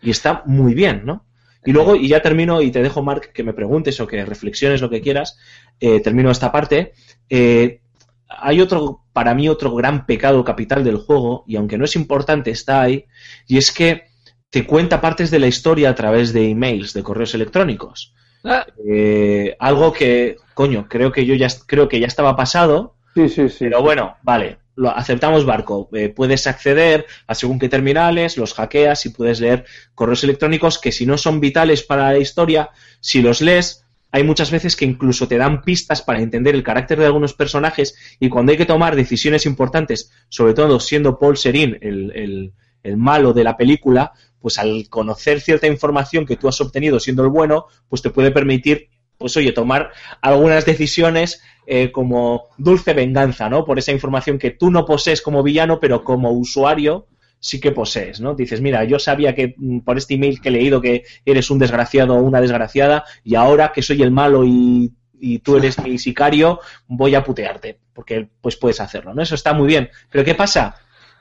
Y 0.01 0.09
está 0.09 0.43
muy 0.45 0.73
bien, 0.73 1.03
¿no? 1.05 1.25
Y 1.63 1.73
luego, 1.73 1.95
y 1.95 2.07
ya 2.07 2.21
termino, 2.21 2.61
y 2.61 2.71
te 2.71 2.81
dejo, 2.81 3.03
Mark, 3.03 3.31
que 3.33 3.43
me 3.43 3.53
preguntes 3.53 3.99
o 3.99 4.07
que 4.07 4.25
reflexiones 4.25 4.81
lo 4.81 4.89
que 4.89 5.01
quieras, 5.01 5.37
eh, 5.79 5.99
termino 5.99 6.31
esta 6.31 6.51
parte. 6.51 6.93
Eh, 7.29 7.81
hay 8.27 8.61
otro, 8.61 9.03
para 9.13 9.35
mí, 9.35 9.47
otro 9.47 9.75
gran 9.75 10.05
pecado 10.05 10.43
capital 10.43 10.83
del 10.83 10.97
juego, 10.97 11.43
y 11.47 11.57
aunque 11.57 11.77
no 11.77 11.85
es 11.85 11.95
importante, 11.95 12.49
está 12.49 12.81
ahí, 12.81 13.05
y 13.47 13.57
es 13.57 13.71
que 13.71 14.05
te 14.49 14.65
cuenta 14.65 15.01
partes 15.01 15.31
de 15.31 15.39
la 15.39 15.47
historia 15.47 15.89
a 15.89 15.95
través 15.95 16.33
de 16.33 16.49
emails, 16.49 16.93
de 16.93 17.03
correos 17.03 17.33
electrónicos. 17.35 18.13
Ah, 18.43 18.65
Eh, 18.87 19.55
algo 19.59 19.93
que, 19.93 20.37
coño, 20.53 20.87
creo 20.89 21.11
que 21.11 21.25
yo 21.25 21.35
ya 21.35 21.47
creo 21.67 21.87
que 21.87 21.99
ya 21.99 22.07
estaba 22.07 22.35
pasado, 22.35 22.95
Sí, 23.13 23.27
sí, 23.29 23.49
sí. 23.49 23.65
pero 23.65 23.81
bueno, 23.81 24.15
vale, 24.23 24.57
lo 24.75 24.89
aceptamos 24.89 25.45
barco. 25.45 25.89
Eh, 25.93 26.09
puedes 26.09 26.47
acceder 26.47 27.05
a 27.27 27.35
según 27.35 27.59
qué 27.59 27.69
terminales, 27.69 28.37
los 28.37 28.53
hackeas 28.53 29.05
y 29.05 29.09
puedes 29.09 29.39
leer 29.41 29.65
correos 29.95 30.23
electrónicos 30.23 30.79
que 30.79 30.91
si 30.91 31.05
no 31.05 31.17
son 31.17 31.39
vitales 31.39 31.83
para 31.83 32.11
la 32.13 32.17
historia, 32.19 32.69
si 32.99 33.21
los 33.21 33.41
lees, 33.41 33.85
hay 34.11 34.23
muchas 34.23 34.49
veces 34.51 34.75
que 34.75 34.85
incluso 34.85 35.27
te 35.27 35.37
dan 35.37 35.61
pistas 35.61 36.01
para 36.01 36.19
entender 36.21 36.55
el 36.55 36.63
carácter 36.63 36.99
de 36.99 37.05
algunos 37.05 37.33
personajes 37.33 37.95
y 38.19 38.29
cuando 38.29 38.51
hay 38.51 38.57
que 38.57 38.65
tomar 38.65 38.95
decisiones 38.95 39.45
importantes, 39.45 40.11
sobre 40.29 40.53
todo 40.53 40.79
siendo 40.79 41.17
Paul 41.19 41.37
Serín 41.37 41.77
el, 41.81 42.11
el- 42.15 42.53
el 42.83 42.97
malo 42.97 43.31
de 43.33 43.43
la 43.43 43.55
película, 43.57 44.11
pues 44.41 44.57
al 44.57 44.89
conocer 44.89 45.39
cierta 45.39 45.67
información 45.67 46.25
que 46.25 46.35
tú 46.35 46.47
has 46.47 46.59
obtenido 46.59 46.99
siendo 46.99 47.23
el 47.23 47.29
bueno, 47.29 47.67
pues 47.87 48.01
te 48.01 48.09
puede 48.09 48.31
permitir, 48.31 48.89
pues 49.17 49.37
oye, 49.37 49.51
tomar 49.51 49.91
algunas 50.21 50.65
decisiones 50.65 51.41
eh, 51.67 51.91
como 51.91 52.49
dulce 52.57 52.93
venganza, 52.93 53.49
¿no? 53.49 53.65
Por 53.65 53.79
esa 53.79 53.91
información 53.91 54.39
que 54.39 54.51
tú 54.51 54.71
no 54.71 54.85
posees 54.85 55.21
como 55.21 55.43
villano, 55.43 55.79
pero 55.79 56.03
como 56.03 56.31
usuario 56.31 57.07
sí 57.39 57.59
que 57.59 57.71
posees, 57.71 58.19
¿no? 58.19 58.35
Dices, 58.35 58.61
mira, 58.61 58.83
yo 58.83 58.99
sabía 58.99 59.35
que 59.35 59.55
mm, 59.57 59.79
por 59.79 59.97
este 59.97 60.15
email 60.15 60.41
que 60.41 60.49
he 60.49 60.51
leído 60.51 60.81
que 60.81 61.03
eres 61.25 61.49
un 61.49 61.59
desgraciado 61.59 62.15
o 62.15 62.21
una 62.21 62.41
desgraciada 62.41 63.03
y 63.23 63.35
ahora 63.35 63.71
que 63.73 63.81
soy 63.81 64.01
el 64.01 64.11
malo 64.11 64.43
y, 64.43 64.91
y 65.19 65.39
tú 65.39 65.57
eres 65.57 65.79
mi 65.79 65.97
sicario, 65.97 66.59
voy 66.87 67.15
a 67.15 67.23
putearte, 67.23 67.79
porque 67.93 68.27
pues 68.41 68.57
puedes 68.57 68.79
hacerlo, 68.79 69.13
¿no? 69.13 69.21
Eso 69.21 69.35
está 69.35 69.53
muy 69.53 69.67
bien. 69.67 69.89
Pero 70.09 70.25
¿qué 70.25 70.35
pasa? 70.35 70.75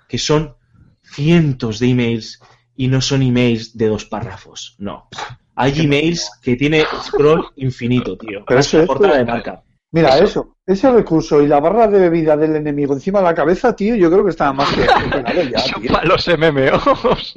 Que 0.09 0.18
son 0.18 0.57
cientos 1.03 1.79
de 1.79 1.89
emails 1.89 2.41
y 2.81 2.89
no 2.89 3.03
son 3.03 3.20
emails 3.20 3.76
de 3.76 3.89
dos 3.89 4.07
párrafos, 4.07 4.74
no. 4.78 5.07
Hay 5.55 5.78
emails 5.81 6.31
que 6.41 6.57
tiene 6.57 6.87
scroll 7.03 7.49
infinito, 7.57 8.16
tío. 8.16 8.43
Pero 8.47 8.61
Es 8.61 8.72
eso 8.72 8.87
portada 8.87 9.18
de 9.18 9.26
marca. 9.26 9.62
Mira, 9.93 10.16
Eso. 10.16 10.24
eso. 10.24 10.57
ese 10.66 10.91
recurso 10.91 11.43
y 11.43 11.47
la 11.47 11.61
barra 11.61 11.89
de 11.89 11.99
bebida 11.99 12.39
del 12.39 12.57
enemigo 12.57 12.95
encima 12.95 13.18
de 13.18 13.26
la 13.26 13.35
cabeza, 13.35 13.76
tío, 13.76 13.97
yo 13.97 14.11
creo 14.11 14.24
que 14.24 14.31
está 14.31 14.51
más 14.55 14.72
que 14.72 14.87
ya, 15.53 16.03
los 16.05 16.26
MMOs. 16.26 17.35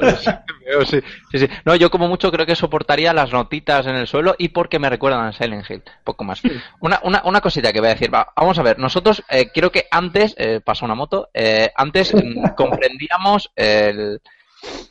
Los 0.00 0.26
MMOs, 0.26 0.88
sí. 0.88 1.00
Sí, 1.32 1.38
sí. 1.40 1.48
No, 1.64 1.74
yo 1.74 1.90
como 1.90 2.06
mucho 2.06 2.30
creo 2.30 2.46
que 2.46 2.54
soportaría 2.54 3.12
las 3.12 3.32
notitas 3.32 3.86
en 3.86 3.96
el 3.96 4.06
suelo 4.06 4.36
y 4.38 4.50
porque 4.50 4.78
me 4.78 4.90
recuerdan 4.90 5.26
a 5.26 5.32
Silent 5.32 5.68
Hill. 5.68 5.82
Poco 6.04 6.22
más. 6.22 6.40
Una, 6.78 7.00
una, 7.02 7.22
una 7.24 7.40
cosita 7.40 7.72
que 7.72 7.80
voy 7.80 7.88
a 7.88 7.94
decir. 7.94 8.14
Va, 8.14 8.32
vamos 8.36 8.60
a 8.60 8.62
ver, 8.62 8.78
nosotros 8.78 9.24
eh, 9.28 9.50
creo 9.52 9.72
que 9.72 9.86
antes, 9.90 10.36
eh, 10.38 10.60
pasa 10.64 10.84
una 10.84 10.94
moto, 10.94 11.30
eh, 11.34 11.72
antes 11.74 12.14
mm, 12.14 12.50
comprendíamos 12.56 13.50
el, 13.56 14.20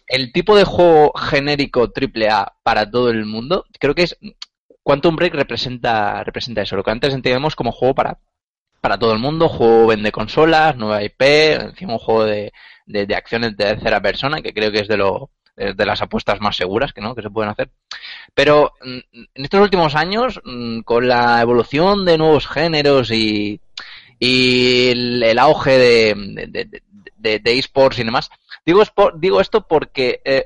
el 0.07 0.32
tipo 0.32 0.55
de 0.55 0.63
juego 0.63 1.13
genérico 1.13 1.91
AAA 1.93 2.53
para 2.63 2.89
todo 2.89 3.09
el 3.09 3.26
mundo. 3.26 3.65
Creo 3.80 3.95
que 3.95 4.03
es 4.03 4.17
Quantum 4.84 5.15
Break 5.15 5.34
representa, 5.34 6.24
representa 6.24 6.61
eso, 6.61 6.76
lo 6.76 6.84
que 6.84 6.91
antes 6.91 7.13
entendíamos 7.13 7.55
como 7.55 7.72
juego 7.72 7.95
para, 7.95 8.19
para 8.82 8.97
todo 8.97 9.13
el 9.13 9.19
mundo, 9.19 9.49
juego 9.49 9.88
vende 9.88 10.11
consolas, 10.11 10.76
nueva 10.76 11.03
IP, 11.03 11.22
encima 11.22 11.93
un 11.93 11.99
juego 11.99 12.26
de, 12.26 12.51
de, 12.86 13.15
acciones 13.15 13.55
de 13.55 13.65
tercera 13.65 14.01
persona, 14.01 14.41
que 14.41 14.53
creo 14.53 14.72
que 14.72 14.80
es 14.80 14.88
de 14.88 14.97
lo 14.97 15.30
de 15.55 15.86
las 15.86 16.01
apuestas 16.01 16.39
más 16.39 16.55
seguras 16.55 16.91
que 16.93 17.01
no 17.01 17.13
que 17.13 17.22
se 17.22 17.30
pueden 17.30 17.51
hacer. 17.51 17.69
Pero 18.34 18.74
mm, 18.84 19.19
en 19.36 19.43
estos 19.43 19.61
últimos 19.61 19.95
años, 19.95 20.41
mm, 20.43 20.82
con 20.82 21.07
la 21.07 21.41
evolución 21.41 22.05
de 22.05 22.17
nuevos 22.17 22.47
géneros 22.47 23.11
y, 23.11 23.61
y 24.19 24.89
el, 24.89 25.39
auge 25.39 25.78
de, 25.78 26.84
de- 27.22 27.41
esports 27.59 27.99
y 27.99 28.03
demás, 28.03 28.30
digo, 28.65 28.84
digo 29.15 29.41
esto 29.41 29.67
porque 29.67 30.22
eh, 30.26 30.45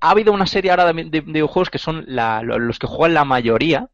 ha 0.00 0.10
habido 0.10 0.32
una 0.32 0.46
serie 0.46 0.70
ahora 0.70 0.92
de, 0.92 1.04
de- 1.04 1.10
de 1.10 1.20
videojuegos 1.20 1.70
que 1.70 1.78
son 1.78 2.04
la- 2.06 2.42
lo- 2.42 2.58
los 2.58 2.78
que 2.78 2.86
juegan 2.86 3.14
la 3.14 3.24
mayoría, 3.24 3.88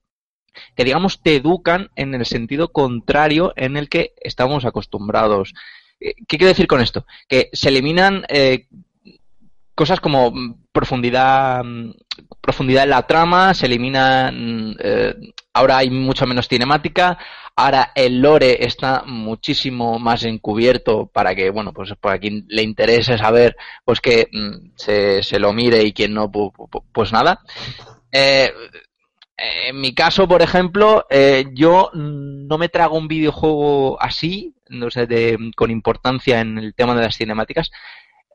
que 0.74 0.84
digamos 0.84 1.22
te 1.22 1.36
educan 1.36 1.90
en 1.94 2.14
el 2.14 2.26
sentido 2.26 2.72
contrario 2.72 3.52
en 3.56 3.76
el 3.76 3.88
que 3.88 4.14
estamos 4.20 4.64
acostumbrados. 4.64 5.54
Eh, 6.00 6.14
¿Qué 6.26 6.38
quiero 6.38 6.48
decir 6.48 6.66
con 6.66 6.80
esto? 6.80 7.06
Que 7.28 7.50
se 7.52 7.68
eliminan 7.68 8.24
eh, 8.28 8.66
cosas 9.74 10.00
como 10.00 10.30
mm, 10.32 10.54
profundidad, 10.72 11.62
mm, 11.64 11.92
profundidad 12.40 12.84
en 12.84 12.90
la 12.90 13.06
trama, 13.06 13.54
se 13.54 13.66
eliminan, 13.66 14.76
ahora 15.52 15.78
hay 15.78 15.90
mucho 15.90 16.26
menos 16.26 16.48
cinemática, 16.48 17.18
ahora 17.64 17.92
el 17.94 18.20
lore 18.20 18.64
está 18.64 19.02
muchísimo 19.06 19.98
más 19.98 20.24
encubierto 20.24 21.06
para 21.06 21.34
que, 21.34 21.50
bueno, 21.50 21.72
pues 21.72 21.92
para 22.00 22.18
quien 22.18 22.44
le 22.48 22.62
interese 22.62 23.18
saber, 23.18 23.56
pues 23.84 24.00
que 24.00 24.28
mm, 24.32 24.72
se, 24.76 25.38
lo 25.38 25.52
mire 25.52 25.82
y 25.82 25.92
quien 25.92 26.14
no, 26.14 26.30
pu- 26.30 26.52
pu- 26.52 26.84
pues 26.92 27.12
nada. 27.12 27.40
Eh, 28.12 28.50
en 29.36 29.80
mi 29.80 29.94
caso, 29.94 30.28
por 30.28 30.42
ejemplo, 30.42 31.06
eh, 31.10 31.46
yo 31.54 31.90
no 31.94 32.58
me 32.58 32.68
trago 32.68 32.96
un 32.98 33.08
videojuego 33.08 34.00
así, 34.00 34.54
no 34.68 34.90
sé, 34.90 35.06
de, 35.06 35.38
con 35.56 35.70
importancia 35.70 36.40
en 36.40 36.58
el 36.58 36.74
tema 36.74 36.94
de 36.94 37.02
las 37.02 37.16
cinemáticas, 37.16 37.70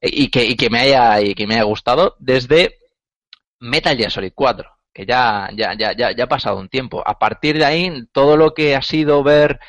y 0.01 0.29
que, 0.29 0.45
y 0.45 0.55
que 0.55 0.69
me 0.69 0.79
haya, 0.79 1.21
y 1.21 1.35
que 1.35 1.47
me 1.47 1.55
haya 1.55 1.63
gustado 1.63 2.15
desde 2.19 2.79
Metal 3.59 3.97
Gear 3.97 4.11
Solid 4.11 4.31
4, 4.35 4.69
que 4.95 5.05
ya, 5.05 5.49
ya, 5.55 5.75
ya, 5.77 5.93
ya, 5.95 6.11
ya 6.15 6.23
ha 6.25 6.27
pasado 6.29 6.57
un 6.59 6.69
tiempo. 6.69 7.03
A 7.05 7.19
partir 7.19 7.59
de 7.59 7.65
ahí, 7.65 7.91
todo 8.13 8.37
lo 8.37 8.55
que 8.55 8.75
ha 8.77 8.81
sido 8.81 9.23
ver 9.23 9.59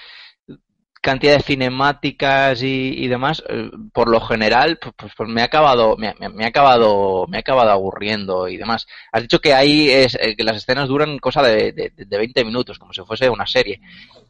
cantidad 1.03 1.37
de 1.37 1.43
cinemáticas 1.43 2.63
y, 2.63 2.95
y 2.97 3.07
demás, 3.07 3.43
eh, 3.49 3.71
por 3.93 4.09
lo 4.09 4.21
general, 4.21 4.79
pues, 4.81 4.93
pues- 4.97 5.13
pues 5.17 5.29
me 5.29 5.41
ha 5.41 5.45
acabado, 5.45 5.97
me, 5.97 6.13
me 6.33 6.45
ha 6.45 6.49
acabado, 6.49 7.27
me 7.29 7.37
ha 7.37 7.41
acabado 7.41 7.71
aburriendo 7.71 8.49
y 8.49 8.57
demás. 8.57 8.87
Has 9.13 9.23
dicho 9.23 9.39
que 9.41 9.55
ahí 9.55 9.89
es, 9.89 10.17
eh, 10.21 10.35
que 10.37 10.43
las 10.43 10.57
escenas 10.57 10.89
duran 10.89 11.19
cosa 11.19 11.43
de, 11.43 11.73
de, 11.73 11.93
de 11.95 12.19
20 12.19 12.45
minutos, 12.45 12.79
como 12.79 12.93
si 12.93 13.03
fuese 13.03 13.31
una 13.31 13.47
serie. 13.47 13.81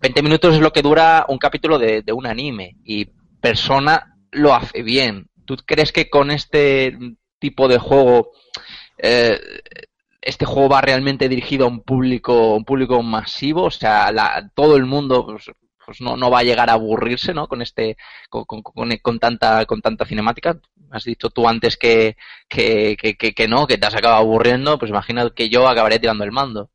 20 0.03 0.22
minutos 0.22 0.55
es 0.55 0.61
lo 0.61 0.72
que 0.72 0.82
dura 0.82 1.24
un 1.28 1.38
capítulo 1.38 1.78
de, 1.78 2.03
de 2.03 2.12
un 2.12 2.26
anime 2.26 2.76
y 2.84 3.07
Persona 3.40 4.16
lo 4.32 4.55
hace 4.55 4.82
bien. 4.82 5.28
¿Tú 5.47 5.57
crees 5.64 5.92
que 5.92 6.11
con 6.11 6.30
este 6.30 6.99
tipo 7.38 7.68
de 7.68 7.78
juego 7.78 8.32
eh, 8.99 9.38
este 10.26 10.44
juego 10.44 10.68
va 10.70 10.80
realmente 10.80 11.28
dirigido 11.28 11.66
a 11.66 11.68
un 11.68 11.80
público, 11.82 12.54
un 12.56 12.64
público 12.64 13.02
masivo? 13.02 13.64
O 13.64 13.70
sea, 13.70 14.12
la- 14.12 14.50
todo 14.54 14.76
el 14.76 14.84
mundo 14.86 15.24
pues, 15.26 15.50
pues 15.84 16.00
no, 16.00 16.16
no 16.16 16.30
va 16.30 16.40
a 16.40 16.42
llegar 16.42 16.68
a 16.68 16.74
aburrirse, 16.74 17.32
¿no? 17.32 17.46
Con 17.48 17.62
este, 17.62 17.96
con, 18.28 18.44
con- 18.44 18.62
con- 18.62 18.96
con 19.02 19.18
tanta, 19.18 19.64
con 19.66 19.80
tanta 19.80 20.04
cinemática. 20.04 20.58
Has 20.90 21.04
dicho 21.04 21.30
tú 21.30 21.48
antes 21.48 21.76
que, 21.76 22.16
que, 22.48 22.96
que, 22.98 23.16
que- 23.16 23.48
no, 23.48 23.66
que 23.66 23.78
te 23.78 23.86
has 23.86 23.94
acabado 23.94 24.20
aburriendo, 24.22 24.78
pues 24.78 24.90
imagina 24.90 25.30
que 25.30 25.48
yo 25.48 25.68
acabaré 25.68 25.98
tirando 25.98 26.24
el 26.24 26.32
mando. 26.32 26.70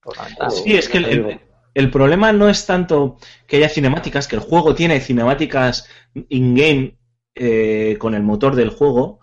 Sí, 0.49 0.75
es 0.75 0.89
que 0.89 0.97
el, 0.99 1.05
el- 1.05 1.39
el 1.73 1.89
problema 1.91 2.33
no 2.33 2.49
es 2.49 2.65
tanto 2.65 3.17
que 3.47 3.57
haya 3.57 3.69
cinemáticas, 3.69 4.27
que 4.27 4.35
el 4.35 4.41
juego 4.41 4.75
tiene 4.75 4.99
cinemáticas 4.99 5.87
in-game 6.29 6.97
eh, 7.35 7.95
con 7.97 8.13
el 8.13 8.23
motor 8.23 8.55
del 8.55 8.69
juego, 8.69 9.19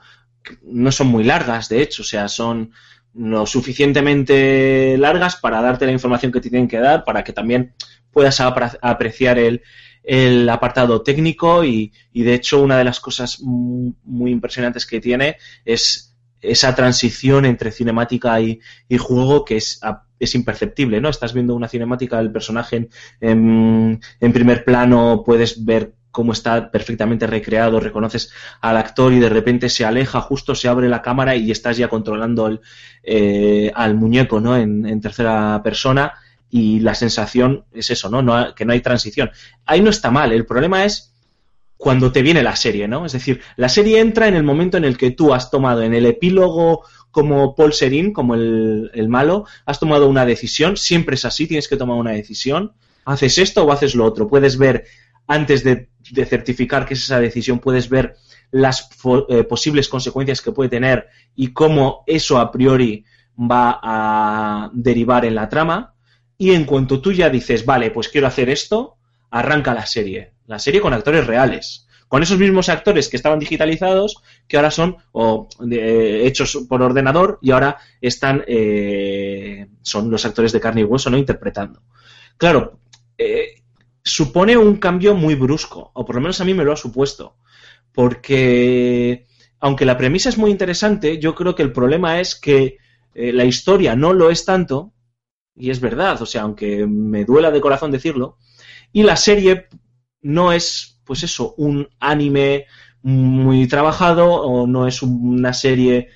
no 0.63 0.91
son 0.93 1.09
muy 1.09 1.25
largas, 1.25 1.69
de 1.69 1.83
hecho, 1.83 2.03
o 2.03 2.07
sea, 2.07 2.29
son 2.29 2.73
lo 3.19 3.47
suficientemente 3.47 4.97
largas 4.99 5.37
para 5.37 5.61
darte 5.61 5.87
la 5.87 5.93
información 5.93 6.33
que 6.33 6.41
te 6.41 6.51
tienen 6.51 6.69
que 6.69 6.79
dar, 6.79 7.05
para 7.05 7.25
que 7.25 7.33
también 7.33 7.75
puedas 8.13 8.41
apreciar 8.41 9.39
el, 9.39 9.63
el 10.03 10.49
apartado 10.49 11.03
técnico 11.03 11.65
y, 11.65 11.93
y, 12.13 12.23
de 12.23 12.35
hecho 12.35 12.63
una 12.63 12.79
de 12.79 12.85
las 12.85 13.01
cosas 13.01 13.41
mu- 13.41 13.93
muy 14.05 14.31
impresionantes 14.31 14.87
que 14.87 15.01
tiene 15.01 15.37
es 15.65 16.17
esa 16.41 16.75
transición 16.75 17.45
entre 17.45 17.73
cinemática 17.73 18.41
y, 18.41 18.61
y 18.89 18.97
juego 18.99 19.45
que 19.45 19.57
es, 19.57 19.81
es 20.21 20.35
imperceptible, 20.35 21.01
¿no? 21.01 21.09
Estás 21.09 21.33
viendo 21.35 21.55
una 21.55 21.69
cinemática 21.69 22.19
del 22.19 22.31
personaje 22.33 22.89
en 24.21 24.33
primer 24.33 24.65
plano, 24.65 25.23
puedes 25.25 25.65
ver 25.65 25.95
cómo 26.11 26.33
está 26.33 26.71
perfectamente 26.71 27.27
recreado, 27.27 27.81
reconoces 27.81 28.33
al 28.61 28.77
actor 28.77 29.13
y 29.13 29.21
de 29.21 29.29
repente 29.29 29.69
se 29.69 29.85
aleja, 29.85 30.21
justo 30.21 30.55
se 30.55 30.69
abre 30.69 30.89
la 30.89 31.03
cámara 31.03 31.37
y 31.37 31.51
estás 31.51 31.77
ya 31.77 31.89
controlando 31.89 32.47
el, 32.47 32.61
eh, 33.03 33.71
al 33.75 33.95
muñeco, 33.95 34.41
¿no? 34.41 34.57
En, 34.57 34.87
en 34.87 35.01
tercera 35.01 35.61
persona 35.63 36.15
y 36.51 36.81
la 36.81 36.95
sensación 36.95 37.65
es 37.73 37.91
eso, 37.91 38.09
¿no? 38.09 38.23
no 38.23 38.55
que 38.55 38.65
no 38.65 38.73
hay 38.73 38.81
transición. 38.81 39.31
Ahí 39.67 39.81
no 39.81 39.91
está 39.91 40.11
mal, 40.11 40.33
el 40.33 40.47
problema 40.47 40.85
es 40.85 41.13
cuando 41.77 42.11
te 42.11 42.23
viene 42.23 42.43
la 42.43 42.57
serie, 42.57 42.89
¿no? 42.89 43.07
Es 43.07 43.13
decir, 43.13 43.41
la 43.57 43.69
serie 43.69 44.01
entra 44.01 44.27
en 44.27 44.35
el 44.35 44.43
momento 44.43 44.77
en 44.77 44.85
el 44.85 44.97
que 44.99 45.13
tú 45.13 45.33
has 45.33 45.51
tomado 45.51 45.83
en 45.83 45.95
el 45.95 46.07
epílogo 46.07 46.83
como 47.11 47.55
Paul 47.55 47.73
Serín, 47.73 48.13
como 48.13 48.35
el, 48.35 48.91
el 48.95 49.09
malo, 49.09 49.47
has 49.65 49.79
tomado 49.79 50.09
una 50.09 50.27
decisión, 50.27 50.77
siempre 50.77 51.15
es 51.15 51.25
así, 51.25 51.47
tienes 51.47 51.69
que 51.69 51.77
tomar 51.77 51.97
una 51.97 52.13
decisión, 52.13 52.73
haces 53.05 53.39
esto 53.39 53.65
o 53.65 53.73
haces 53.73 53.95
lo 53.95 54.05
otro, 54.05 54.29
puedes 54.29 54.59
ver, 54.59 54.85
antes 55.27 55.63
de, 55.63 55.89
de 56.13 56.27
certificar 56.27 56.87
que 56.87 56.95
es 56.95 57.05
esa 57.05 57.21
decisión, 57.21 57.59
puedes 57.59 57.89
ver 57.89 58.17
las 58.51 58.89
eh, 59.29 59.45
posibles 59.45 59.89
consecuencias 59.89 60.41
que 60.41 60.53
puede 60.53 60.71
tener 60.71 61.09
y 61.35 61.53
cómo 61.53 62.03
eso 62.07 62.39
a 62.39 62.51
priori 62.51 63.05
va 63.39 63.79
a 63.83 64.71
derivar 64.73 65.25
en 65.25 65.35
la 65.35 65.49
trama, 65.49 65.95
y 66.39 66.53
en 66.53 66.65
cuanto 66.65 67.01
tú 67.01 67.13
ya 67.13 67.29
dices, 67.29 67.67
vale, 67.67 67.91
pues 67.91 68.09
quiero 68.09 68.29
hacer 68.29 68.49
esto, 68.49 68.97
arranca 69.31 69.75
la 69.75 69.87
serie. 69.87 70.33
La 70.47 70.61
serie 70.61 70.81
con 70.81 70.95
actores 70.95 71.27
reales. 71.27 71.87
Con 72.07 72.23
esos 72.23 72.39
mismos 72.39 72.69
actores 72.69 73.09
que 73.09 73.17
estaban 73.17 73.41
digitalizados, 73.41 74.23
que 74.47 74.57
ahora 74.57 74.71
son 74.71 74.97
hechos 75.71 76.65
por 76.69 76.81
ordenador 76.81 77.39
y 77.43 77.51
ahora 77.51 77.77
están 78.01 78.45
eh, 78.47 79.67
son 79.83 80.11
los 80.11 80.25
actores 80.25 80.53
de 80.53 80.61
carne 80.61 80.83
y 80.83 80.85
hueso, 80.85 81.11
¿no? 81.11 81.19
Interpretando. 81.19 81.83
Claro, 82.39 82.81
eh, 83.19 83.63
supone 84.09 84.57
un 84.57 84.77
cambio 84.77 85.15
muy 85.15 85.35
brusco, 85.35 85.91
o 85.95 86.05
por 86.05 86.17
lo 86.17 86.21
menos 86.21 86.41
a 86.41 86.45
mí 86.45 86.55
me 86.55 86.65
lo 86.65 86.73
ha 86.73 86.77
supuesto. 86.77 87.37
Porque, 87.93 89.27
aunque 89.61 89.85
la 89.85 89.97
premisa 89.97 90.29
es 90.29 90.39
muy 90.39 90.51
interesante, 90.51 91.19
yo 91.19 91.35
creo 91.35 91.55
que 91.55 91.63
el 91.63 91.73
problema 91.73 92.21
es 92.21 92.35
que 92.35 92.79
eh, 93.15 93.33
la 93.33 93.45
historia 93.45 93.97
no 93.97 94.13
lo 94.13 94.31
es 94.31 94.45
tanto, 94.45 94.93
y 95.55 95.71
es 95.71 95.81
verdad, 95.81 96.21
o 96.23 96.27
sea, 96.27 96.43
aunque 96.43 96.87
me 96.87 97.25
duela 97.25 97.51
de 97.51 97.61
corazón 97.61 97.91
decirlo, 97.91 98.39
y 98.93 99.03
la 99.03 99.17
serie 99.17 99.67
no 100.23 100.53
es, 100.53 101.01
pues 101.05 101.23
eso, 101.23 101.55
un 101.57 101.89
anime 101.99 102.67
muy 103.03 103.67
trabajado 103.69 104.33
o 104.33 104.67
no 104.67 104.87
es 104.87 105.03
una 105.03 105.53
serie 105.53 106.09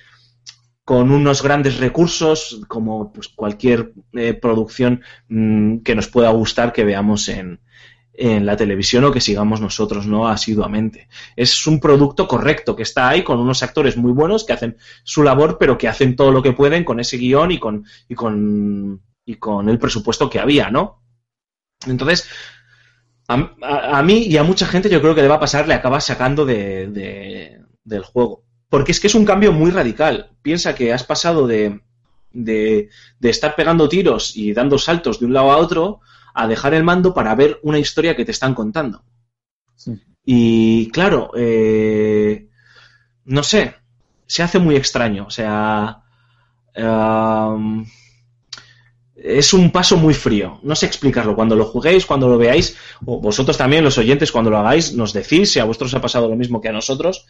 con 0.85 1.11
unos 1.11 1.41
grandes 1.41 1.77
recursos 1.77 2.61
como 2.67 3.13
pues, 3.13 3.29
cualquier 3.29 3.93
eh, 4.13 4.33
producción 4.33 5.01
mm, 5.29 5.77
que 5.79 5.95
nos 5.95 6.07
pueda 6.07 6.29
gustar 6.31 6.73
que 6.73 6.83
veamos 6.83 7.29
en, 7.29 7.61
en 8.15 8.45
la 8.45 8.55
televisión 8.57 9.03
o 9.05 9.11
que 9.11 9.21
sigamos 9.21 9.59
nosotros 9.61 10.05
no 10.05 10.27
asiduamente. 10.27 11.07
Es 11.35 11.65
un 11.67 11.79
producto 11.79 12.27
correcto 12.27 12.75
que 12.75 12.83
está 12.83 13.09
ahí 13.09 13.23
con 13.23 13.39
unos 13.39 13.63
actores 13.63 13.97
muy 13.97 14.11
buenos 14.11 14.43
que 14.43 14.53
hacen 14.53 14.77
su 15.03 15.23
labor 15.23 15.57
pero 15.59 15.77
que 15.77 15.87
hacen 15.87 16.15
todo 16.15 16.31
lo 16.31 16.43
que 16.43 16.53
pueden 16.53 16.83
con 16.83 16.99
ese 16.99 17.17
guion 17.17 17.51
y 17.51 17.59
con, 17.59 17.85
y 18.07 18.15
con, 18.15 19.01
y 19.25 19.35
con 19.35 19.69
el 19.69 19.79
presupuesto 19.79 20.29
que 20.29 20.39
había, 20.39 20.69
¿no? 20.69 21.01
Entonces, 21.87 22.27
a, 23.27 23.97
a- 23.99 24.03
mí 24.03 24.25
y 24.27 24.37
a 24.37 24.43
mucha 24.43 24.65
gente 24.67 24.89
yo 24.89 25.01
creo 25.01 25.15
que 25.15 25.21
le 25.21 25.27
va 25.27 25.35
a 25.35 25.39
pasar, 25.39 25.67
le 25.67 25.73
acaba 25.73 26.01
sacando 26.01 26.45
de, 26.45 26.87
de- 26.87 27.61
del 27.83 28.03
juego. 28.03 28.43
Porque 28.69 28.91
es 28.91 28.99
que 28.99 29.07
es 29.07 29.15
un 29.15 29.25
cambio 29.25 29.51
muy 29.53 29.71
radical. 29.71 30.31
Piensa 30.41 30.75
que 30.75 30.93
has 30.93 31.03
pasado 31.03 31.47
de, 31.47 31.81
de, 32.31 32.89
de 33.19 33.29
estar 33.29 33.55
pegando 33.55 33.87
tiros 33.89 34.35
y 34.35 34.53
dando 34.53 34.77
saltos 34.77 35.19
de 35.19 35.25
un 35.27 35.33
lado 35.33 35.51
a 35.51 35.57
otro 35.57 36.01
a 36.33 36.47
dejar 36.47 36.73
el 36.73 36.83
mando 36.83 37.13
para 37.13 37.35
ver 37.35 37.59
una 37.63 37.79
historia 37.79 38.15
que 38.15 38.25
te 38.25 38.31
están 38.31 38.53
contando. 38.53 39.03
Sí. 39.75 39.99
Y 40.25 40.89
claro, 40.91 41.31
eh, 41.35 42.47
no 43.25 43.43
sé, 43.43 43.75
se 44.25 44.43
hace 44.43 44.59
muy 44.59 44.75
extraño. 44.75 45.25
O 45.27 45.29
sea, 45.29 46.03
um, 46.75 47.85
es 49.15 49.53
un 49.53 49.71
paso 49.71 49.97
muy 49.97 50.13
frío. 50.13 50.59
No 50.63 50.75
sé 50.75 50.85
explicarlo. 50.85 51.35
Cuando 51.35 51.55
lo 51.55 51.65
juguéis, 51.65 52.05
cuando 52.05 52.27
lo 52.27 52.37
veáis, 52.37 52.75
o 53.05 53.19
vosotros 53.19 53.57
también, 53.57 53.83
los 53.83 53.97
oyentes, 53.97 54.31
cuando 54.31 54.49
lo 54.49 54.57
hagáis, 54.57 54.93
nos 54.93 55.13
decís 55.13 55.51
si 55.51 55.59
a 55.59 55.65
vosotros 55.65 55.93
os 55.93 55.97
ha 55.97 56.01
pasado 56.01 56.27
lo 56.27 56.35
mismo 56.35 56.61
que 56.61 56.69
a 56.69 56.73
nosotros. 56.73 57.25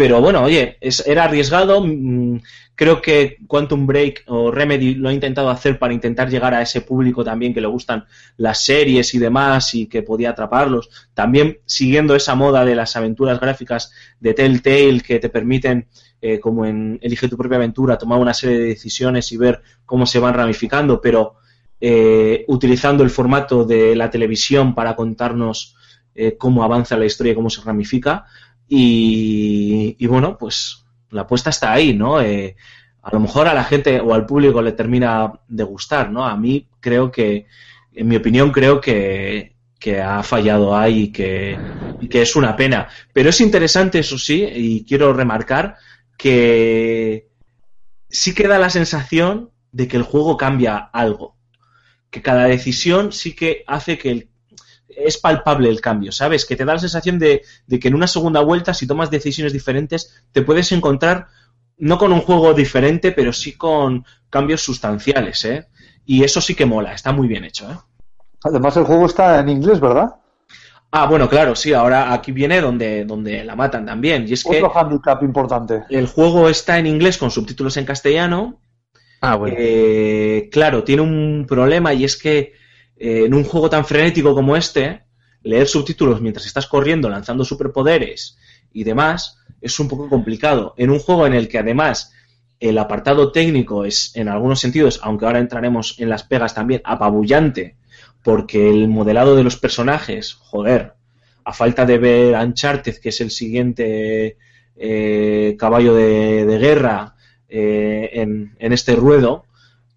Pero 0.00 0.18
bueno, 0.22 0.44
oye, 0.44 0.78
era 1.04 1.24
arriesgado. 1.24 1.84
mm, 1.84 2.38
Creo 2.74 3.02
que 3.02 3.36
Quantum 3.46 3.86
Break 3.86 4.24
o 4.28 4.50
Remedy 4.50 4.94
lo 4.94 5.10
ha 5.10 5.12
intentado 5.12 5.50
hacer 5.50 5.78
para 5.78 5.92
intentar 5.92 6.30
llegar 6.30 6.54
a 6.54 6.62
ese 6.62 6.80
público 6.80 7.22
también 7.22 7.52
que 7.52 7.60
le 7.60 7.66
gustan 7.66 8.06
las 8.38 8.64
series 8.64 9.12
y 9.12 9.18
demás 9.18 9.74
y 9.74 9.88
que 9.88 10.02
podía 10.02 10.30
atraparlos. 10.30 10.88
También 11.12 11.58
siguiendo 11.66 12.14
esa 12.16 12.34
moda 12.34 12.64
de 12.64 12.74
las 12.74 12.96
aventuras 12.96 13.38
gráficas 13.38 13.92
de 14.20 14.32
Telltale 14.32 15.02
que 15.02 15.18
te 15.18 15.28
permiten, 15.28 15.88
eh, 16.22 16.40
como 16.40 16.64
en 16.64 16.98
Elige 17.02 17.28
tu 17.28 17.36
propia 17.36 17.58
aventura, 17.58 17.98
tomar 17.98 18.18
una 18.18 18.32
serie 18.32 18.58
de 18.58 18.64
decisiones 18.68 19.30
y 19.32 19.36
ver 19.36 19.60
cómo 19.84 20.06
se 20.06 20.18
van 20.18 20.32
ramificando, 20.32 21.02
pero 21.02 21.34
eh, 21.78 22.46
utilizando 22.48 23.04
el 23.04 23.10
formato 23.10 23.66
de 23.66 23.94
la 23.94 24.08
televisión 24.08 24.74
para 24.74 24.96
contarnos 24.96 25.76
eh, 26.14 26.36
cómo 26.36 26.64
avanza 26.64 26.96
la 26.96 27.04
historia 27.04 27.32
y 27.32 27.36
cómo 27.36 27.50
se 27.50 27.62
ramifica. 27.62 28.24
Y, 28.72 30.06
bueno, 30.06 30.36
pues 30.38 30.84
la 31.10 31.22
apuesta 31.22 31.50
está 31.50 31.72
ahí, 31.72 31.92
¿no? 31.92 32.20
Eh, 32.20 32.54
a 33.02 33.10
lo 33.12 33.18
mejor 33.20 33.48
a 33.48 33.54
la 33.54 33.64
gente 33.64 33.98
o 34.00 34.14
al 34.14 34.26
público 34.26 34.62
le 34.62 34.72
termina 34.72 35.32
de 35.48 35.64
gustar, 35.64 36.10
¿no? 36.12 36.24
A 36.24 36.36
mí 36.36 36.68
creo 36.78 37.10
que, 37.10 37.46
en 37.92 38.06
mi 38.08 38.14
opinión, 38.16 38.52
creo 38.52 38.80
que, 38.80 39.56
que 39.78 40.00
ha 40.00 40.22
fallado 40.22 40.76
ahí 40.76 41.10
que, 41.10 41.58
y 41.98 42.08
que 42.08 42.22
es 42.22 42.36
una 42.36 42.54
pena. 42.54 42.86
Pero 43.12 43.30
es 43.30 43.40
interesante, 43.40 43.98
eso 43.98 44.16
sí, 44.18 44.44
y 44.54 44.84
quiero 44.84 45.12
remarcar 45.12 45.76
que 46.16 47.28
sí 48.08 48.34
que 48.34 48.48
da 48.48 48.58
la 48.58 48.70
sensación 48.70 49.50
de 49.72 49.88
que 49.88 49.96
el 49.96 50.02
juego 50.04 50.36
cambia 50.36 50.76
algo. 50.78 51.36
Que 52.10 52.22
cada 52.22 52.46
decisión 52.46 53.12
sí 53.12 53.34
que 53.36 53.64
hace 53.68 53.98
que 53.98 54.12
el- 54.12 54.29
es 55.04 55.18
palpable 55.18 55.68
el 55.68 55.80
cambio, 55.80 56.12
¿sabes? 56.12 56.44
Que 56.46 56.56
te 56.56 56.64
da 56.64 56.74
la 56.74 56.78
sensación 56.78 57.18
de, 57.18 57.42
de 57.66 57.78
que 57.78 57.88
en 57.88 57.94
una 57.94 58.06
segunda 58.06 58.40
vuelta, 58.40 58.74
si 58.74 58.86
tomas 58.86 59.10
decisiones 59.10 59.52
diferentes, 59.52 60.22
te 60.32 60.42
puedes 60.42 60.70
encontrar 60.72 61.26
no 61.78 61.98
con 61.98 62.12
un 62.12 62.20
juego 62.20 62.52
diferente, 62.54 63.12
pero 63.12 63.32
sí 63.32 63.52
con 63.56 64.04
cambios 64.28 64.60
sustanciales, 64.62 65.44
¿eh? 65.44 65.66
Y 66.04 66.24
eso 66.24 66.40
sí 66.40 66.54
que 66.54 66.66
mola, 66.66 66.92
está 66.92 67.12
muy 67.12 67.26
bien 67.28 67.44
hecho, 67.44 67.70
¿eh? 67.70 67.76
Además, 68.44 68.76
el 68.76 68.84
juego 68.84 69.06
está 69.06 69.38
en 69.40 69.48
inglés, 69.48 69.80
¿verdad? 69.80 70.14
Ah, 70.92 71.06
bueno, 71.06 71.28
claro, 71.28 71.54
sí, 71.54 71.72
ahora 71.72 72.12
aquí 72.12 72.32
viene 72.32 72.60
donde, 72.60 73.04
donde 73.04 73.44
la 73.44 73.54
matan 73.54 73.86
también. 73.86 74.26
Y 74.26 74.32
es 74.32 74.42
que 74.42 74.56
Otro 74.62 74.76
handicap 74.76 75.22
importante. 75.22 75.84
el 75.88 76.06
juego 76.06 76.48
está 76.48 76.78
en 76.78 76.86
inglés 76.86 77.16
con 77.16 77.30
subtítulos 77.30 77.76
en 77.76 77.84
castellano, 77.84 78.60
Ah, 79.22 79.36
bueno. 79.36 79.54
Eh, 79.58 80.48
claro, 80.50 80.82
tiene 80.82 81.02
un 81.02 81.44
problema 81.46 81.92
y 81.92 82.04
es 82.04 82.16
que 82.16 82.54
eh, 83.00 83.24
en 83.24 83.32
un 83.32 83.44
juego 83.44 83.70
tan 83.70 83.86
frenético 83.86 84.34
como 84.34 84.54
este, 84.56 85.04
leer 85.42 85.66
subtítulos 85.66 86.20
mientras 86.20 86.44
estás 86.44 86.66
corriendo, 86.66 87.08
lanzando 87.08 87.46
superpoderes 87.46 88.36
y 88.74 88.84
demás, 88.84 89.38
es 89.62 89.80
un 89.80 89.88
poco 89.88 90.10
complicado. 90.10 90.74
En 90.76 90.90
un 90.90 90.98
juego 90.98 91.26
en 91.26 91.32
el 91.32 91.48
que 91.48 91.58
además 91.58 92.12
el 92.60 92.76
apartado 92.76 93.32
técnico 93.32 93.86
es, 93.86 94.14
en 94.16 94.28
algunos 94.28 94.60
sentidos, 94.60 95.00
aunque 95.02 95.24
ahora 95.24 95.38
entraremos 95.38 95.98
en 95.98 96.10
las 96.10 96.24
pegas 96.24 96.54
también, 96.54 96.82
apabullante, 96.84 97.76
porque 98.22 98.68
el 98.68 98.86
modelado 98.88 99.34
de 99.34 99.44
los 99.44 99.56
personajes, 99.56 100.34
joder, 100.34 100.92
a 101.42 101.54
falta 101.54 101.86
de 101.86 101.96
ver 101.96 102.34
Uncharted, 102.34 102.98
que 102.98 103.08
es 103.08 103.20
el 103.22 103.30
siguiente 103.30 104.36
eh, 104.76 105.56
caballo 105.58 105.94
de, 105.94 106.58
guerra 106.60 107.14
eh, 107.48 108.10
en 108.12 108.72
este 108.74 108.94
ruedo, 108.94 109.46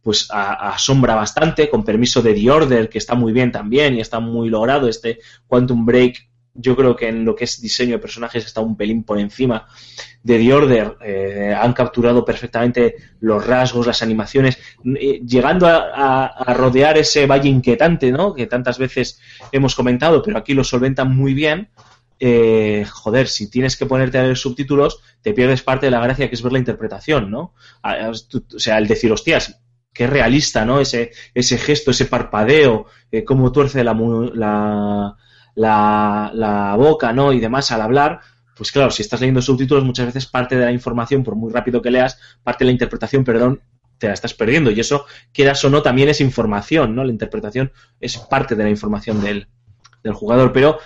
pues 0.04 0.28
a- 0.30 0.74
asombra 0.74 1.16
bastante, 1.16 1.70
con 1.70 1.84
permiso 1.84 2.22
de 2.22 2.34
The 2.34 2.52
Order, 2.52 2.90
que 2.90 2.98
está 2.98 3.16
muy 3.16 3.32
bien 3.32 3.52
también 3.52 3.96
y 3.96 4.02
está 4.02 4.20
muy 4.20 4.50
logrado. 4.50 4.88
Este 4.88 5.20
Quantum 5.48 5.86
Break, 5.86 6.30
yo 6.54 6.76
creo 6.76 6.96
que 6.96 7.08
en 7.08 7.26
lo 7.26 7.36
que 7.36 7.46
es 7.46 7.62
diseño 7.62 7.94
de 7.94 8.00
personajes 8.00 8.46
está 8.46 8.62
un 8.62 8.76
pelín 8.76 9.04
por 9.04 9.18
encima 9.18 9.66
de 10.22 10.38
The 10.38 10.54
Order. 10.54 10.98
Eh, 11.02 11.56
han 11.58 11.74
capturado 11.74 12.26
perfectamente 12.26 12.96
los 13.22 13.48
rasgos, 13.48 13.88
las 13.88 14.04
animaciones, 14.04 14.58
eh, 15.00 15.22
llegando 15.26 15.68
a, 15.68 16.54
rodear 16.54 16.98
ese 16.98 17.26
valle 17.26 17.50
inquietante, 17.50 18.12
¿no? 18.12 18.34
Que 18.34 18.46
tantas 18.46 18.78
veces 18.78 19.20
hemos 19.54 19.74
comentado, 19.74 20.22
pero 20.22 20.38
aquí 20.38 20.54
lo 20.54 20.66
solventan 20.66 21.16
muy 21.16 21.34
bien. 21.34 21.70
Eh, 22.20 22.86
joder, 22.90 23.28
si 23.28 23.50
tienes 23.50 23.76
que 23.76 23.86
ponerte 23.86 24.18
a 24.18 24.24
leer 24.24 24.38
subtítulos, 24.38 25.00
te 25.22 25.34
pierdes 25.34 25.62
parte 25.62 25.88
de 25.88 25.92
la 25.92 26.00
gracia 26.00 26.30
que 26.30 26.36
es 26.36 26.42
ver 26.42 26.54
la 26.54 26.60
interpretación, 26.60 27.32
¿no? 27.32 27.54
O 27.84 28.60
sea, 28.60 28.78
el 28.78 28.88
decir, 28.88 29.12
hostias, 29.12 29.62
qué 29.94 30.07
realista, 30.07 30.65
¿no? 30.65 30.80
Ese, 30.80 31.11
ese 31.34 31.57
gesto, 31.57 31.91
ese 31.91 32.06
parpadeo, 32.06 32.88
eh, 33.11 33.24
cómo 33.24 33.52
tuerce 33.52 33.84
la, 33.84 33.94
la, 33.94 35.15
la, 35.56 36.32
la 36.34 36.76
boca, 36.76 37.14
¿no? 37.14 37.32
Y 37.32 37.40
demás 37.40 37.72
al 37.72 37.82
hablar, 37.82 38.20
pues 38.56 38.72
claro, 38.72 38.91
si 38.91 39.02
estás 39.02 39.20
leyendo 39.22 39.41
subtítulos, 39.41 39.84
muchas 39.84 40.07
veces 40.07 40.26
parte 40.26 40.56
de 40.56 40.65
la 40.65 40.72
información, 40.72 41.24
por 41.24 41.36
muy 41.36 41.52
rápido 41.52 41.82
que 41.82 41.91
leas, 41.91 42.20
parte 42.44 42.64
de 42.64 42.68
la 42.68 42.72
interpretación, 42.74 43.24
perdón, 43.24 43.61
te 43.98 44.07
la 44.07 44.14
estás 44.14 44.34
perdiendo. 44.34 44.70
Y 44.72 44.80
eso, 44.80 45.06
quieras 45.32 45.64
o 45.64 45.70
no, 45.70 45.82
también 45.82 46.10
es 46.10 46.22
información, 46.22 46.95
¿no? 46.95 47.03
La 47.03 47.11
interpretación 47.11 47.72
es 47.99 48.18
parte 48.18 48.56
de 48.56 48.64
la 48.64 48.70
información 48.70 49.22
del, 49.22 49.48
del 50.03 50.14
jugador. 50.14 50.52
Pero 50.52 50.80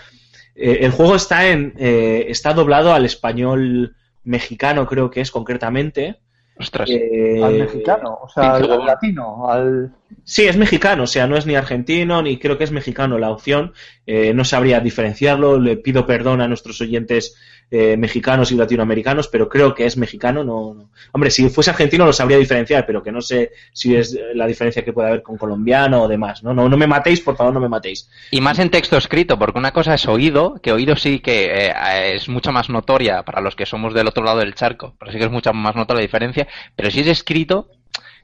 eh, 0.55 0.79
el 0.81 0.91
juego 0.91 1.15
está 1.15 1.47
en. 1.49 1.73
eh, 1.77 2.25
está 2.29 2.53
doblado 2.53 2.93
al 2.93 3.05
español 3.05 3.95
mexicano, 4.23 4.85
creo 4.85 5.09
que 5.09 5.21
es 5.21 5.31
concretamente. 5.31 6.19
Ostras. 6.59 6.89
Eh, 6.89 7.39
Al 7.43 7.59
mexicano, 7.59 8.19
o 8.23 8.29
sea, 8.29 8.55
al, 8.55 8.71
al 8.71 8.85
latino, 8.85 9.49
al... 9.49 9.91
Sí, 10.23 10.47
es 10.47 10.57
mexicano, 10.57 11.03
o 11.03 11.07
sea, 11.07 11.27
no 11.27 11.37
es 11.37 11.45
ni 11.45 11.55
argentino 11.55 12.21
ni 12.21 12.37
creo 12.39 12.57
que 12.57 12.63
es 12.63 12.71
mexicano 12.71 13.19
la 13.19 13.29
opción. 13.29 13.73
Eh, 14.05 14.33
no 14.33 14.43
sabría 14.43 14.79
diferenciarlo. 14.79 15.59
Le 15.59 15.77
pido 15.77 16.05
perdón 16.05 16.41
a 16.41 16.47
nuestros 16.47 16.81
oyentes 16.81 17.35
eh, 17.69 17.97
mexicanos 17.97 18.51
y 18.51 18.55
latinoamericanos, 18.55 19.27
pero 19.27 19.49
creo 19.49 19.73
que 19.75 19.85
es 19.85 19.97
mexicano. 19.97 20.43
No, 20.43 20.73
no. 20.73 20.89
Hombre, 21.11 21.29
si 21.29 21.49
fuese 21.49 21.69
argentino 21.69 22.05
lo 22.05 22.13
sabría 22.13 22.37
diferenciar, 22.37 22.85
pero 22.85 23.03
que 23.03 23.11
no 23.11 23.21
sé 23.21 23.51
si 23.73 23.95
es 23.95 24.17
la 24.33 24.47
diferencia 24.47 24.83
que 24.83 24.93
puede 24.93 25.09
haber 25.09 25.21
con 25.21 25.37
colombiano 25.37 26.03
o 26.03 26.07
demás. 26.07 26.43
No, 26.43 26.53
no, 26.53 26.69
no 26.69 26.77
me 26.77 26.87
matéis, 26.87 27.21
por 27.21 27.35
favor, 27.35 27.53
no 27.53 27.59
me 27.59 27.69
matéis. 27.69 28.09
Y 28.31 28.41
más 28.41 28.59
en 28.59 28.69
texto 28.69 28.97
escrito, 28.97 29.37
porque 29.37 29.59
una 29.59 29.73
cosa 29.73 29.93
es 29.95 30.07
oído, 30.07 30.59
que 30.61 30.71
oído 30.71 30.95
sí 30.95 31.19
que 31.19 31.45
eh, 31.45 32.15
es 32.15 32.29
mucho 32.29 32.51
más 32.51 32.69
notoria 32.69 33.23
para 33.23 33.41
los 33.41 33.55
que 33.55 33.65
somos 33.65 33.93
del 33.93 34.07
otro 34.07 34.23
lado 34.23 34.39
del 34.39 34.55
charco, 34.55 34.95
pero 34.99 35.11
sí 35.11 35.17
que 35.17 35.25
es 35.25 35.31
mucha 35.31 35.51
más 35.53 35.75
notoria 35.75 35.97
la 35.97 36.07
diferencia, 36.07 36.47
pero 36.75 36.91
si 36.91 37.01
es 37.01 37.07
escrito, 37.07 37.69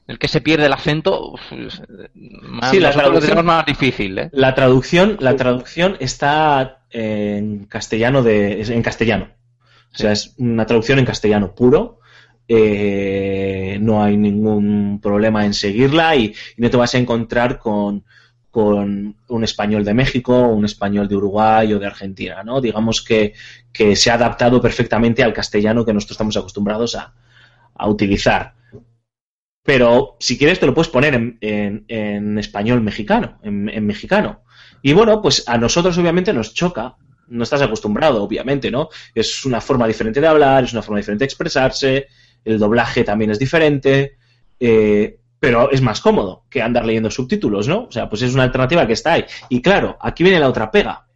el 0.08 0.20
que 0.20 0.28
se 0.28 0.42
pierde 0.42 0.66
el 0.66 0.74
acento, 0.74 1.32
uf, 1.32 1.42
más, 1.54 2.72
Sí, 2.72 2.80
la 2.80 2.90
nosotros 2.90 2.96
lo 2.96 3.20
traducción- 3.20 3.22
tenemos 3.22 3.46
más 3.46 3.66
difícil, 3.66 4.18
¿eh? 4.18 4.30
La 4.34 4.54
traducción, 4.56 5.18
la 5.20 5.36
traducción 5.36 5.96
está 6.00 6.84
en 6.92 7.66
castellano 7.66 8.22
de, 8.24 8.62
es 8.62 8.70
en 8.70 8.82
castellano. 8.84 9.30
O 9.94 9.98
sea, 9.98 10.12
es 10.12 10.34
una 10.38 10.66
traducción 10.66 11.00
en 11.00 11.06
castellano 11.06 11.54
puro. 11.56 12.00
Eh, 12.48 13.78
no 13.82 14.04
hay 14.04 14.18
ningún 14.18 15.00
problema 15.02 15.46
en 15.46 15.54
seguirla 15.54 16.16
y, 16.16 16.26
y 16.58 16.62
no 16.62 16.70
te 16.70 16.78
vas 16.78 16.94
a 16.94 16.98
encontrar 16.98 17.58
con, 17.60 18.04
con 18.52 19.16
un 19.28 19.44
español 19.44 19.84
de 19.86 19.94
México, 19.94 20.38
un 20.50 20.66
español 20.66 21.08
de 21.08 21.16
Uruguay 21.16 21.72
o 21.74 21.80
de 21.80 21.88
Argentina, 21.88 22.44
¿no? 22.44 22.60
Digamos 22.62 23.02
que, 23.02 23.34
que 23.72 23.96
se 23.96 24.12
ha 24.12 24.16
adaptado 24.16 24.62
perfectamente 24.62 25.24
al 25.24 25.34
castellano 25.34 25.86
que 25.86 25.94
nosotros 25.94 26.16
estamos 26.16 26.38
acostumbrados 26.38 26.96
a, 26.96 27.14
a 27.76 27.88
utilizar. 27.88 28.54
Pero 29.64 30.18
si 30.20 30.38
quieres 30.38 30.60
te 30.60 30.66
lo 30.66 30.74
puedes 30.74 30.90
poner 30.92 31.16
en, 31.16 31.38
en- 31.88 32.38
español 32.38 32.82
mexicano, 32.82 33.40
en, 33.44 33.70
en 33.70 33.86
mexicano. 33.86 34.44
Y 34.82 34.94
bueno, 34.94 35.22
pues 35.22 35.44
a 35.48 35.58
nosotros 35.58 35.98
obviamente 35.98 36.34
nos 36.34 36.54
choca. 36.54 36.96
No 37.30 37.44
estás 37.44 37.62
acostumbrado, 37.62 38.22
obviamente, 38.22 38.70
¿no? 38.70 38.90
Es 39.16 39.46
una 39.46 39.62
forma 39.62 39.88
diferente 39.88 40.20
de 40.20 40.28
hablar, 40.28 40.66
es 40.66 40.74
una 40.74 40.82
forma 40.82 40.98
diferente 41.00 41.24
de 41.24 41.28
expresarse, 41.28 42.08
el 42.44 42.60
doblaje 42.60 43.06
también 43.06 43.32
es 43.32 43.40
diferente, 43.40 44.18
eh, 44.60 45.20
pero 45.40 45.72
es 45.72 45.82
más 45.82 46.02
cómodo 46.02 46.44
que 46.50 46.62
andar 46.62 46.86
leyendo 46.86 47.10
subtítulos, 47.10 47.68
¿no? 47.70 47.86
O 47.86 47.92
sea, 47.92 48.10
pues 48.10 48.22
es 48.24 48.34
una 48.34 48.44
alternativa 48.44 48.86
que 48.86 48.94
está 48.94 49.14
ahí. 49.14 49.26
Y 49.48 49.62
claro, 49.62 49.98
aquí 50.02 50.24
viene 50.24 50.40
la 50.40 50.50
otra 50.50 50.70
pega. 50.70 51.08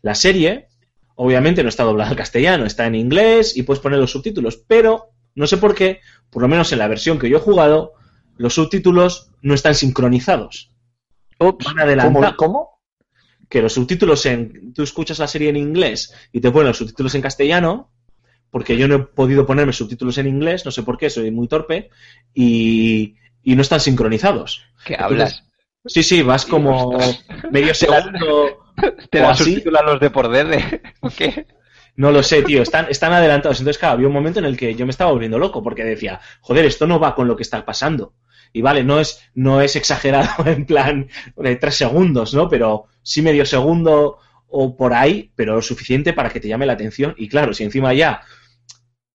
La 0.00 0.14
serie, 0.14 0.68
obviamente, 1.16 1.62
no 1.62 1.68
está 1.68 1.84
doblada 1.84 2.10
al 2.10 2.16
castellano, 2.16 2.64
está 2.64 2.86
en 2.86 2.94
inglés 2.94 3.54
y 3.56 3.62
puedes 3.62 3.82
poner 3.82 3.98
los 3.98 4.10
subtítulos, 4.10 4.56
pero 4.66 5.10
no 5.34 5.46
sé 5.46 5.58
por 5.58 5.74
qué, 5.74 6.00
por 6.30 6.42
lo 6.42 6.48
menos 6.48 6.72
en 6.72 6.78
la 6.78 6.88
versión 6.88 7.18
que 7.18 7.28
yo 7.28 7.38
he 7.38 7.40
jugado, 7.40 7.94
los 8.36 8.54
subtítulos 8.54 9.30
no 9.42 9.54
están 9.54 9.74
sincronizados. 9.74 10.72
Van 11.38 11.78
adelantados. 11.78 12.36
¿Cómo? 12.36 12.80
Que 13.48 13.62
los 13.62 13.72
subtítulos 13.72 14.24
en. 14.26 14.72
Tú 14.72 14.82
escuchas 14.82 15.18
la 15.18 15.26
serie 15.26 15.48
en 15.48 15.56
inglés 15.56 16.14
y 16.32 16.40
te 16.40 16.50
ponen 16.50 16.68
los 16.68 16.78
subtítulos 16.78 17.14
en 17.14 17.22
castellano, 17.22 17.90
porque 18.50 18.76
yo 18.76 18.86
no 18.86 18.94
he 18.94 18.98
podido 19.00 19.46
ponerme 19.46 19.72
subtítulos 19.72 20.18
en 20.18 20.28
inglés, 20.28 20.64
no 20.64 20.70
sé 20.70 20.82
por 20.82 20.98
qué, 20.98 21.10
soy 21.10 21.30
muy 21.30 21.48
torpe, 21.48 21.90
y, 22.34 23.16
y 23.42 23.54
no 23.56 23.62
están 23.62 23.80
sincronizados. 23.80 24.62
¿Qué 24.84 24.94
Entonces, 24.94 25.12
hablas? 25.12 25.44
Sí, 25.86 26.02
sí, 26.02 26.22
vas 26.22 26.44
como 26.44 26.98
medio 27.50 27.74
segundo. 27.74 28.64
¿Te 29.10 29.20
o 29.20 29.22
la 29.22 29.34
subtítulos 29.34 29.82
los 29.84 30.00
de 30.00 30.10
por 30.10 30.28
dede? 30.28 30.82
¿Qué? 31.16 31.46
No 32.02 32.10
lo 32.12 32.22
sé, 32.22 32.42
tío, 32.42 32.62
están, 32.62 32.86
están 32.88 33.12
adelantados. 33.12 33.58
Entonces, 33.60 33.78
claro, 33.78 33.94
había 33.94 34.06
un 34.08 34.12
momento 34.14 34.38
en 34.38 34.46
el 34.46 34.56
que 34.56 34.74
yo 34.74 34.86
me 34.86 34.90
estaba 34.90 35.12
volviendo 35.12 35.38
loco 35.38 35.62
porque 35.62 35.84
decía, 35.84 36.20
joder, 36.40 36.64
esto 36.64 36.86
no 36.86 36.98
va 36.98 37.14
con 37.14 37.28
lo 37.28 37.36
que 37.36 37.42
está 37.42 37.64
pasando. 37.64 38.14
Y 38.52 38.62
vale, 38.62 38.82
no 38.84 39.00
es, 39.00 39.20
no 39.34 39.60
es 39.60 39.76
exagerado 39.76 40.46
en 40.46 40.64
plan 40.66 41.08
de 41.36 41.56
tres 41.56 41.76
segundos, 41.76 42.34
¿no? 42.34 42.48
Pero 42.48 42.86
sí 43.02 43.22
medio 43.22 43.44
segundo 43.46 44.18
o 44.48 44.76
por 44.76 44.94
ahí, 44.94 45.30
pero 45.36 45.54
lo 45.56 45.62
suficiente 45.62 46.12
para 46.12 46.30
que 46.30 46.40
te 46.40 46.48
llame 46.48 46.66
la 46.66 46.72
atención. 46.74 47.14
Y 47.18 47.28
claro, 47.28 47.52
si 47.54 47.64
encima 47.64 47.92
ya 47.94 48.22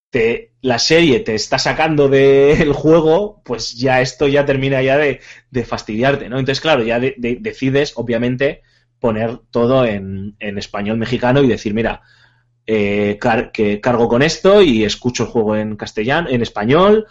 te, 0.10 0.54
la 0.62 0.80
serie 0.80 1.20
te 1.20 1.36
está 1.36 1.60
sacando 1.60 2.08
del 2.08 2.72
juego, 2.74 3.42
pues 3.44 3.74
ya 3.76 4.02
esto 4.02 4.28
ya 4.28 4.46
termina 4.46 4.82
ya 4.82 4.98
de, 4.98 5.20
de 5.52 5.66
fastidiarte, 5.66 6.30
¿no? 6.30 6.40
Entonces, 6.40 6.62
claro, 6.62 6.84
ya 6.84 7.00
de- 7.00 7.16
de- 7.18 7.38
decides, 7.42 7.94
obviamente, 7.96 8.62
poner 9.00 9.40
todo 9.52 9.86
en, 9.86 10.36
en 10.40 10.58
español 10.58 10.98
mexicano 10.98 11.44
y 11.44 11.48
decir, 11.48 11.74
mira, 11.74 12.02
eh, 12.68 13.20
que 13.54 13.80
cargo 13.80 14.08
con 14.08 14.22
esto 14.22 14.62
y 14.62 14.84
escucho 14.84 15.24
el 15.24 15.30
juego 15.30 15.56
en 15.56 15.76
castellano, 15.76 16.30
en 16.30 16.42
español, 16.42 17.06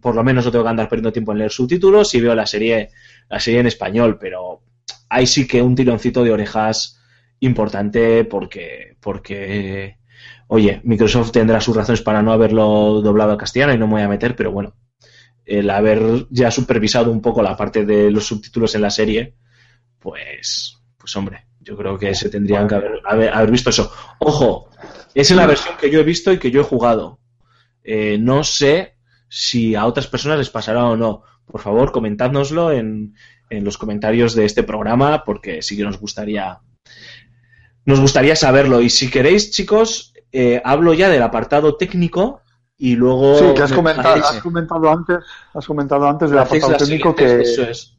por 0.00 0.14
lo 0.14 0.24
menos 0.24 0.44
no 0.44 0.50
tengo 0.50 0.64
que 0.64 0.70
andar 0.70 0.88
perdiendo 0.88 1.12
tiempo 1.12 1.32
en 1.32 1.38
leer 1.38 1.52
subtítulos 1.52 2.14
y 2.14 2.20
veo 2.20 2.34
la 2.34 2.46
serie, 2.46 2.90
la 3.28 3.38
serie 3.38 3.60
en 3.60 3.66
español, 3.66 4.18
pero 4.18 4.62
ahí 5.08 5.26
sí 5.26 5.46
que 5.46 5.62
un 5.62 5.74
tironcito 5.74 6.24
de 6.24 6.32
orejas 6.32 7.00
importante 7.40 8.24
porque, 8.24 8.96
porque, 9.00 9.98
oye, 10.48 10.80
Microsoft 10.84 11.32
tendrá 11.32 11.60
sus 11.60 11.76
razones 11.76 12.02
para 12.02 12.22
no 12.22 12.32
haberlo 12.32 13.00
doblado 13.02 13.32
a 13.32 13.38
castellano 13.38 13.74
y 13.74 13.78
no 13.78 13.86
me 13.86 13.94
voy 13.94 14.02
a 14.02 14.08
meter, 14.08 14.34
pero 14.34 14.50
bueno, 14.50 14.74
el 15.44 15.70
haber 15.70 16.26
ya 16.30 16.50
supervisado 16.50 17.12
un 17.12 17.22
poco 17.22 17.42
la 17.42 17.56
parte 17.56 17.84
de 17.84 18.10
los 18.10 18.26
subtítulos 18.26 18.74
en 18.74 18.82
la 18.82 18.90
serie, 18.90 19.34
pues, 20.00 20.78
pues 20.96 21.14
hombre, 21.14 21.46
yo 21.66 21.76
creo 21.76 21.98
que 21.98 22.14
se 22.14 22.30
tendrían 22.30 22.68
que 22.68 22.76
haber, 22.76 23.02
haber, 23.04 23.34
haber 23.34 23.50
visto 23.50 23.70
eso. 23.70 23.92
Ojo, 24.20 24.70
esa 25.14 25.34
es 25.34 25.36
la 25.36 25.46
versión 25.46 25.74
que 25.76 25.90
yo 25.90 25.98
he 25.98 26.04
visto 26.04 26.32
y 26.32 26.38
que 26.38 26.52
yo 26.52 26.60
he 26.60 26.64
jugado. 26.64 27.18
Eh, 27.82 28.18
no 28.18 28.44
sé 28.44 28.96
si 29.28 29.74
a 29.74 29.84
otras 29.84 30.06
personas 30.06 30.38
les 30.38 30.48
pasará 30.48 30.86
o 30.86 30.96
no. 30.96 31.24
Por 31.44 31.60
favor, 31.60 31.90
comentádnoslo 31.90 32.70
en, 32.70 33.16
en 33.50 33.64
los 33.64 33.78
comentarios 33.78 34.36
de 34.36 34.44
este 34.44 34.62
programa 34.62 35.24
porque 35.24 35.60
sí 35.60 35.76
que 35.76 35.82
nos 35.82 35.98
gustaría 35.98 36.60
nos 37.84 38.00
gustaría 38.00 38.36
saberlo. 38.36 38.80
Y 38.80 38.88
si 38.88 39.10
queréis, 39.10 39.50
chicos, 39.50 40.14
eh, 40.30 40.62
hablo 40.64 40.94
ya 40.94 41.08
del 41.08 41.22
apartado 41.22 41.76
técnico 41.76 42.42
y 42.76 42.94
luego 42.94 43.38
Sí, 43.38 43.54
que 43.56 43.62
has 43.62 43.70
me 43.70 43.76
comentado, 43.76 44.24
has 44.24 44.40
comentado 44.40 44.90
antes, 44.90 45.18
has 45.52 45.66
comentado 45.66 46.08
antes 46.08 46.30
del 46.30 46.38
apartado 46.38 46.76
técnico 46.76 47.14
que 47.14 47.40
eso 47.40 47.62
es. 47.64 47.96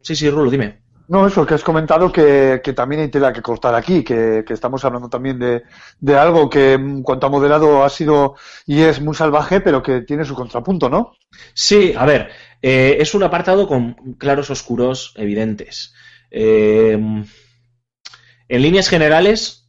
Sí, 0.00 0.16
sí, 0.16 0.28
Rulo, 0.28 0.50
dime. 0.50 0.83
No 1.08 1.26
eso 1.26 1.44
que 1.46 1.54
has 1.54 1.62
comentado 1.62 2.10
que, 2.10 2.60
que 2.64 2.72
también 2.72 3.02
hay 3.02 3.08
tela 3.10 3.32
que 3.32 3.42
cortar 3.42 3.74
aquí, 3.74 4.02
que, 4.02 4.44
que 4.46 4.52
estamos 4.54 4.84
hablando 4.84 5.08
también 5.08 5.38
de, 5.38 5.62
de 6.00 6.16
algo 6.16 6.48
que 6.48 6.74
en 6.74 7.02
cuanto 7.02 7.26
a 7.26 7.30
moderado 7.30 7.84
ha 7.84 7.90
sido 7.90 8.36
y 8.66 8.80
es 8.82 9.00
muy 9.00 9.14
salvaje, 9.14 9.60
pero 9.60 9.82
que 9.82 10.00
tiene 10.02 10.24
su 10.24 10.34
contrapunto, 10.34 10.88
¿no? 10.88 11.12
Sí, 11.54 11.94
a 11.96 12.06
ver, 12.06 12.30
eh, 12.62 12.96
es 13.00 13.14
un 13.14 13.22
apartado 13.22 13.66
con 13.68 13.94
claros 14.18 14.50
oscuros 14.50 15.12
evidentes. 15.16 15.94
Eh, 16.30 16.92
en 18.48 18.62
líneas 18.62 18.88
generales, 18.88 19.68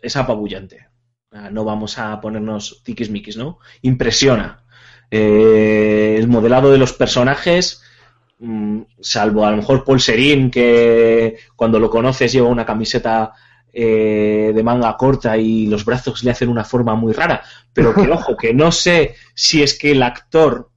es 0.00 0.16
apabullante. 0.16 0.88
Ah, 1.30 1.50
No 1.50 1.64
vamos 1.64 1.98
a 1.98 2.20
ponernos 2.20 2.82
tiquismiquis, 2.84 3.36
¿no? 3.36 3.58
Impresiona. 3.82 4.64
Eh, 5.10 6.16
el 6.18 6.28
modelado 6.28 6.70
de 6.72 6.78
los 6.78 6.92
personajes, 6.92 7.82
mm, 8.44 8.82
salvo 9.00 9.44
a 9.44 9.50
lo 9.50 9.58
mejor 9.58 9.84
Paul 9.84 10.00
Serín, 10.00 10.50
que 10.50 11.36
cuando 11.56 11.78
lo 11.78 11.90
conoces 11.90 12.32
lleva 12.32 12.48
una 12.48 12.66
camiseta 12.66 13.32
eh, 13.72 14.52
de 14.54 14.62
manga 14.62 14.96
corta 14.96 15.36
y 15.36 15.66
los 15.66 15.84
brazos 15.84 16.22
le 16.22 16.30
hacen 16.30 16.48
una 16.48 16.64
forma 16.64 16.94
muy 16.94 17.12
rara, 17.12 17.42
pero 17.72 17.94
que 17.94 18.02
ojo, 18.10 18.36
que 18.36 18.54
no 18.54 18.70
sé 18.70 19.16
si 19.34 19.62
es 19.62 19.76
que 19.78 19.92
el 19.92 20.02
actor 20.02 20.70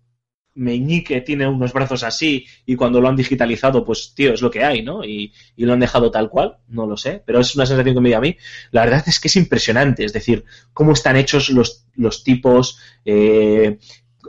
Meñique 0.57 1.21
tiene 1.21 1.47
unos 1.47 1.71
brazos 1.71 2.03
así 2.03 2.47
y 2.65 2.75
cuando 2.75 2.99
lo 2.99 3.07
han 3.07 3.15
digitalizado, 3.15 3.85
pues 3.85 4.13
tío, 4.15 4.33
es 4.33 4.41
lo 4.41 4.49
que 4.49 4.63
hay, 4.63 4.81
¿no? 4.81 5.05
Y, 5.05 5.31
y 5.55 5.65
lo 5.65 5.73
han 5.73 5.79
dejado 5.79 6.09
tal 6.09 6.29
cual, 6.29 6.57
no 6.67 6.87
lo 6.87 6.97
sé, 6.97 7.21
pero 7.23 7.39
es 7.39 7.55
una 7.55 7.67
sensación 7.67 7.93
que 7.93 8.01
me 8.01 8.09
dio 8.09 8.17
a 8.17 8.21
mí. 8.21 8.35
La 8.71 8.83
verdad 8.83 9.03
es 9.05 9.19
que 9.19 9.27
es 9.27 9.35
impresionante, 9.35 10.03
es 10.03 10.13
decir, 10.13 10.43
cómo 10.73 10.93
están 10.93 11.15
hechos 11.15 11.51
los, 11.51 11.85
los 11.95 12.23
tipos, 12.23 12.79
eh, 13.05 13.77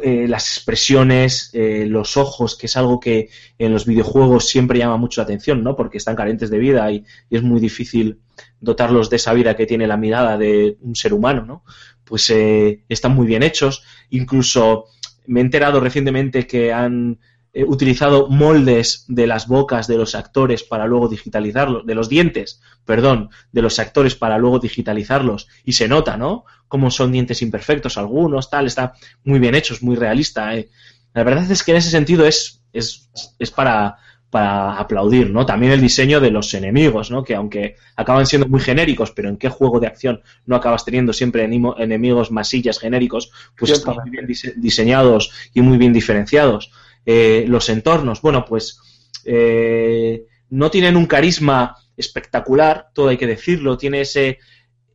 eh, 0.02 0.26
las 0.28 0.48
expresiones, 0.56 1.50
eh, 1.52 1.86
los 1.88 2.16
ojos, 2.16 2.56
que 2.56 2.66
es 2.66 2.76
algo 2.76 3.00
que 3.00 3.28
en 3.58 3.72
los 3.72 3.86
videojuegos 3.86 4.48
siempre 4.48 4.78
llama 4.78 4.96
mucho 4.96 5.20
la 5.20 5.24
atención, 5.24 5.62
¿no? 5.62 5.76
Porque 5.76 5.98
están 5.98 6.16
carentes 6.16 6.50
de 6.50 6.58
vida 6.58 6.90
y, 6.90 7.04
y 7.30 7.36
es 7.36 7.42
muy 7.42 7.60
difícil 7.60 8.18
dotarlos 8.60 9.10
de 9.10 9.16
esa 9.16 9.32
vida 9.32 9.56
que 9.56 9.66
tiene 9.66 9.86
la 9.86 9.96
mirada 9.96 10.36
de 10.36 10.76
un 10.80 10.94
ser 10.94 11.12
humano, 11.12 11.44
¿no? 11.44 11.64
Pues 12.04 12.28
eh, 12.30 12.84
están 12.88 13.14
muy 13.14 13.26
bien 13.26 13.42
hechos, 13.42 13.82
incluso 14.10 14.86
me 15.26 15.40
he 15.40 15.42
enterado 15.42 15.80
recientemente 15.80 16.46
que 16.46 16.72
han 16.72 17.18
eh, 17.52 17.64
utilizado 17.64 18.28
moldes 18.28 19.04
de 19.08 19.26
las 19.26 19.46
bocas 19.48 19.86
de 19.86 19.96
los 19.96 20.14
actores 20.14 20.62
para 20.62 20.86
luego 20.86 21.08
digitalizarlos, 21.08 21.86
de 21.86 21.94
los 21.94 22.08
dientes, 22.08 22.60
perdón, 22.84 23.30
de 23.52 23.62
los 23.62 23.78
actores 23.78 24.14
para 24.14 24.38
luego 24.38 24.58
digitalizarlos. 24.58 25.48
Y 25.64 25.72
se 25.72 25.88
nota, 25.88 26.16
¿no? 26.16 26.44
Como 26.68 26.90
son 26.90 27.12
dientes 27.12 27.42
imperfectos 27.42 27.96
algunos, 27.98 28.50
tal, 28.50 28.66
está 28.66 28.92
muy 29.24 29.38
bien 29.38 29.54
hecho, 29.54 29.74
es 29.74 29.82
muy 29.82 29.96
realista. 29.96 30.54
eh. 30.56 30.68
La 31.14 31.24
verdad 31.24 31.50
es 31.50 31.62
que 31.62 31.72
en 31.72 31.78
ese 31.78 31.90
sentido 31.90 32.26
es, 32.26 32.62
es, 32.72 33.10
es 33.38 33.50
para, 33.50 33.96
para 34.30 34.78
aplaudir, 34.78 35.30
¿no? 35.30 35.46
También 35.46 35.72
el 35.72 35.80
diseño 35.80 36.20
de 36.20 36.30
los 36.30 36.52
enemigos, 36.54 37.10
¿no? 37.10 37.24
Que 37.24 37.34
aunque 37.34 37.76
acaban 37.96 38.26
siendo 38.26 38.46
muy 38.46 38.60
genéricos, 38.60 39.10
pero 39.12 39.28
en 39.30 39.38
qué 39.38 39.48
juego 39.48 39.80
de 39.80 39.86
acción 39.86 40.20
no 40.44 40.54
acabas 40.56 40.84
teniendo 40.84 41.12
siempre 41.14 41.44
enemigos 41.44 42.30
masillas 42.30 42.78
genéricos, 42.78 43.30
pues 43.56 43.70
están 43.72 43.96
muy 44.02 44.10
bien 44.10 44.26
dise- 44.26 44.54
diseñados 44.56 45.32
y 45.54 45.62
muy 45.62 45.78
bien 45.78 45.92
diferenciados. 45.94 46.70
Eh, 47.04 47.44
los 47.48 47.68
entornos, 47.68 48.20
bueno, 48.20 48.44
pues 48.44 48.80
eh, 49.24 50.26
no 50.50 50.70
tienen 50.70 50.96
un 50.96 51.06
carisma 51.06 51.76
espectacular, 51.96 52.88
todo 52.94 53.08
hay 53.08 53.16
que 53.16 53.26
decirlo, 53.26 53.76
tiene 53.76 54.02
ese 54.02 54.38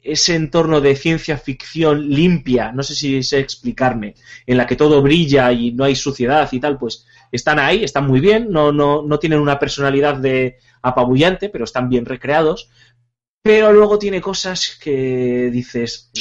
ese 0.04 0.36
entorno 0.36 0.82
de 0.82 0.98
ciencia 0.98 1.38
ficción 1.38 2.10
limpia, 2.10 2.74
no 2.74 2.84
sé 2.84 2.94
si 2.94 3.24
sé 3.24 3.40
explicarme, 3.40 4.16
en 4.46 4.58
la 4.58 4.68
que 4.68 4.76
todo 4.76 5.02
brilla 5.02 5.52
y 5.54 5.72
no 5.72 5.86
hay 5.86 5.96
suciedad 5.96 6.50
y 6.52 6.60
tal, 6.60 6.78
pues 6.78 7.06
están 7.32 7.58
ahí, 7.58 7.84
están 7.84 8.06
muy 8.06 8.20
bien, 8.20 8.52
no, 8.52 8.72
no, 8.72 9.02
no 9.02 9.18
tienen 9.18 9.40
una 9.40 9.60
personalidad 9.60 10.18
de 10.18 10.58
apabullante, 10.82 11.50
pero 11.50 11.64
están 11.64 11.90
bien 11.90 12.06
recreados. 12.06 12.70
Pero 13.42 13.74
luego 13.74 13.98
tiene 13.98 14.22
cosas 14.22 14.78
que 14.82 15.50
dices, 15.52 16.12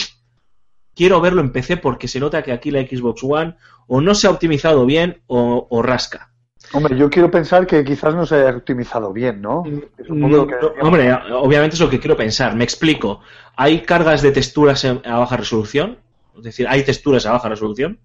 quiero 0.95 1.21
verlo 1.21 1.41
en 1.41 1.53
PC 1.53 1.77
porque 1.77 2.09
se 2.09 2.21
nota 2.21 2.43
que 2.43 2.53
aquí 2.53 2.71
la 2.71 2.83
Xbox 2.83 3.23
One 3.25 3.57
o 3.87 4.01
no 4.01 4.15
se 4.15 4.27
ha 4.27 4.31
optimizado 4.31 4.87
bien 4.87 5.23
o, 5.27 5.67
o 5.69 5.83
rasca. 5.83 6.33
Hombre, 6.75 6.97
yo 6.97 7.11
quiero 7.11 7.31
pensar 7.31 7.67
que 7.67 7.85
quizás 7.85 8.15
no 8.15 8.25
se 8.25 8.37
haya 8.37 8.57
optimizado 8.57 9.13
bien, 9.13 9.43
¿no? 9.43 9.63
Poco 9.63 10.15
No, 10.15 10.47
que 10.47 10.55
hombre, 10.81 11.13
obviamente 11.35 11.75
es 11.75 11.81
lo 11.81 11.91
que 11.91 12.01
quiero 12.01 12.17
pensar. 12.17 12.55
Me 12.55 12.65
explico. 12.65 13.21
Hay 13.57 13.81
cargas 13.81 14.23
de 14.23 14.33
texturas 14.33 14.85
a 14.85 15.19
baja 15.19 15.37
resolución, 15.37 15.99
es 16.37 16.45
decir, 16.45 16.67
hay 16.69 16.83
texturas 16.83 17.27
a 17.27 17.33
baja 17.33 17.49
resolución 17.49 17.99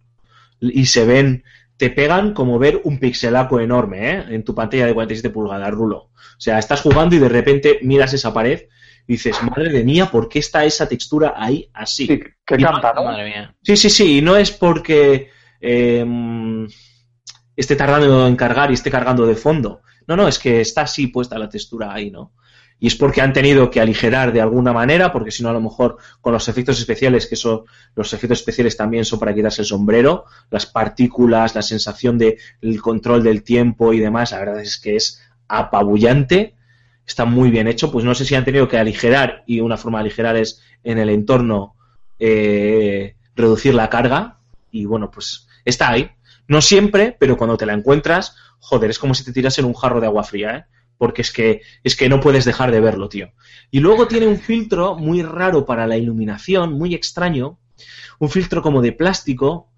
y 0.60 0.88
se 0.88 1.06
ven, 1.06 1.44
te 1.78 1.90
pegan 1.90 2.34
como 2.34 2.60
ver 2.60 2.82
un 2.84 3.00
pixelaco 3.00 3.60
enorme 3.60 4.12
¿eh? 4.12 4.26
en 4.30 4.44
tu 4.44 4.54
pantalla 4.54 4.88
de 4.88 4.94
47 4.94 5.30
pulgadas, 5.30 5.72
Rulo. 5.72 5.98
O 5.98 6.40
sea, 6.40 6.60
estás 6.60 6.82
jugando 6.82 7.16
y 7.16 7.20
de 7.20 7.30
repente 7.30 7.80
miras 7.84 8.14
esa 8.14 8.34
pared 8.34 8.64
dices, 9.08 9.38
madre 9.44 9.72
de 9.72 9.84
mía, 9.84 10.12
¿por 10.12 10.28
qué 10.30 10.40
está 10.40 10.66
esa 10.66 10.88
textura 10.88 11.34
ahí 11.38 11.70
así? 11.74 12.06
Sí, 12.08 12.20
que 12.46 12.56
Y 12.56 12.64
no- 12.64 12.72
canta, 12.72 12.94
¿no? 12.94 13.06
Madre 13.06 13.26
mía. 13.26 13.56
Sí, 13.64 13.78
sí, 13.78 13.90
sí, 13.90 14.18
y 14.18 14.22
no 14.22 14.36
es 14.36 14.52
porque 14.52 15.30
eh, 15.62 16.06
esté 17.56 17.76
tardando 17.76 18.28
en 18.28 18.36
cargar 18.36 18.72
y 18.72 18.76
esté 18.76 18.92
cargando 18.92 19.26
de 19.26 19.36
fondo. 19.36 19.82
No, 20.08 20.16
no, 20.16 20.28
es 20.28 20.40
que 20.40 20.62
está 20.62 20.82
así 20.82 21.08
puesta 21.08 21.38
la 21.38 21.50
textura 21.50 21.94
ahí, 21.94 22.12
¿no? 22.12 22.34
Y 22.80 22.88
es 22.88 22.96
porque 22.96 23.22
han 23.22 23.34
tenido 23.34 23.72
que 23.72 23.82
aligerar 23.82 24.32
de 24.32 24.40
alguna 24.40 24.72
manera, 24.72 25.12
porque 25.12 25.32
si 25.32 25.42
no, 25.42 25.50
a 25.50 25.54
lo 25.54 25.60
mejor 25.62 25.98
con 26.22 26.32
los 26.32 26.48
efectos 26.48 26.80
especiales, 26.80 27.26
que 27.26 27.36
son 27.36 27.64
los 27.96 28.14
efectos 28.14 28.38
especiales 28.40 28.78
también 28.78 29.04
son 29.04 29.18
para 29.20 29.34
quitarse 29.34 29.64
el 29.64 29.68
sombrero, 29.68 30.26
las 30.52 30.68
partículas, 30.68 31.56
la 31.56 31.64
sensación 31.64 32.20
de 32.20 32.38
el 32.62 32.80
control 32.80 33.24
del 33.24 33.42
tiempo 33.44 33.94
y 33.94 34.00
demás, 34.00 34.32
la 34.32 34.40
verdad 34.40 34.62
es 34.62 34.80
que 34.80 34.96
es 34.96 35.20
apabullante, 35.48 36.56
está 37.08 37.24
muy 37.24 37.50
bien 37.50 37.68
hecho, 37.68 37.90
pues 37.90 38.04
no 38.04 38.14
sé 38.14 38.26
si 38.26 38.36
han 38.36 38.44
tenido 38.46 38.68
que 38.68 38.78
aligerar, 38.78 39.44
y 39.48 39.62
una 39.62 39.78
forma 39.78 40.00
de 40.00 40.02
aligerar 40.02 40.36
es 40.36 40.62
en 40.84 41.00
el 41.00 41.10
entorno 41.10 41.76
eh, 42.20 43.16
reducir 43.34 43.74
la 43.74 43.90
carga, 43.90 44.40
y 44.70 44.86
bueno, 44.86 45.10
pues 45.10 45.48
está 45.64 45.90
ahí. 45.90 46.12
No 46.48 46.62
siempre, 46.62 47.16
pero 47.18 47.38
cuando 47.38 47.58
te 47.58 47.66
la 47.66 47.74
encuentras, 47.74 48.36
joder, 48.60 48.90
es 48.90 49.00
como 49.00 49.14
si 49.14 49.24
te 49.24 49.32
tiras 49.32 49.58
en 49.58 49.66
un 49.66 49.74
jarro 49.74 50.02
de 50.02 50.08
agua 50.08 50.24
fría, 50.24 50.58
¿eh? 50.58 50.66
Porque 50.98 51.22
es 51.22 51.32
que, 51.32 51.62
es 51.84 51.96
que 51.96 52.10
no 52.10 52.20
puedes 52.20 52.44
dejar 52.44 52.72
de 52.72 52.80
verlo, 52.80 53.08
tío. 53.08 53.32
Y 53.70 53.80
luego 53.80 54.08
tiene 54.08 54.28
un 54.28 54.40
filtro 54.40 54.96
muy 54.96 55.22
raro 55.22 55.66
para 55.66 55.88
la 55.88 55.96
iluminación, 55.96 56.74
muy 56.74 56.96
extraño, 56.96 57.60
un 58.20 58.30
filtro 58.30 58.62
como 58.62 58.82
de 58.82 58.94
plástico, 58.94 59.70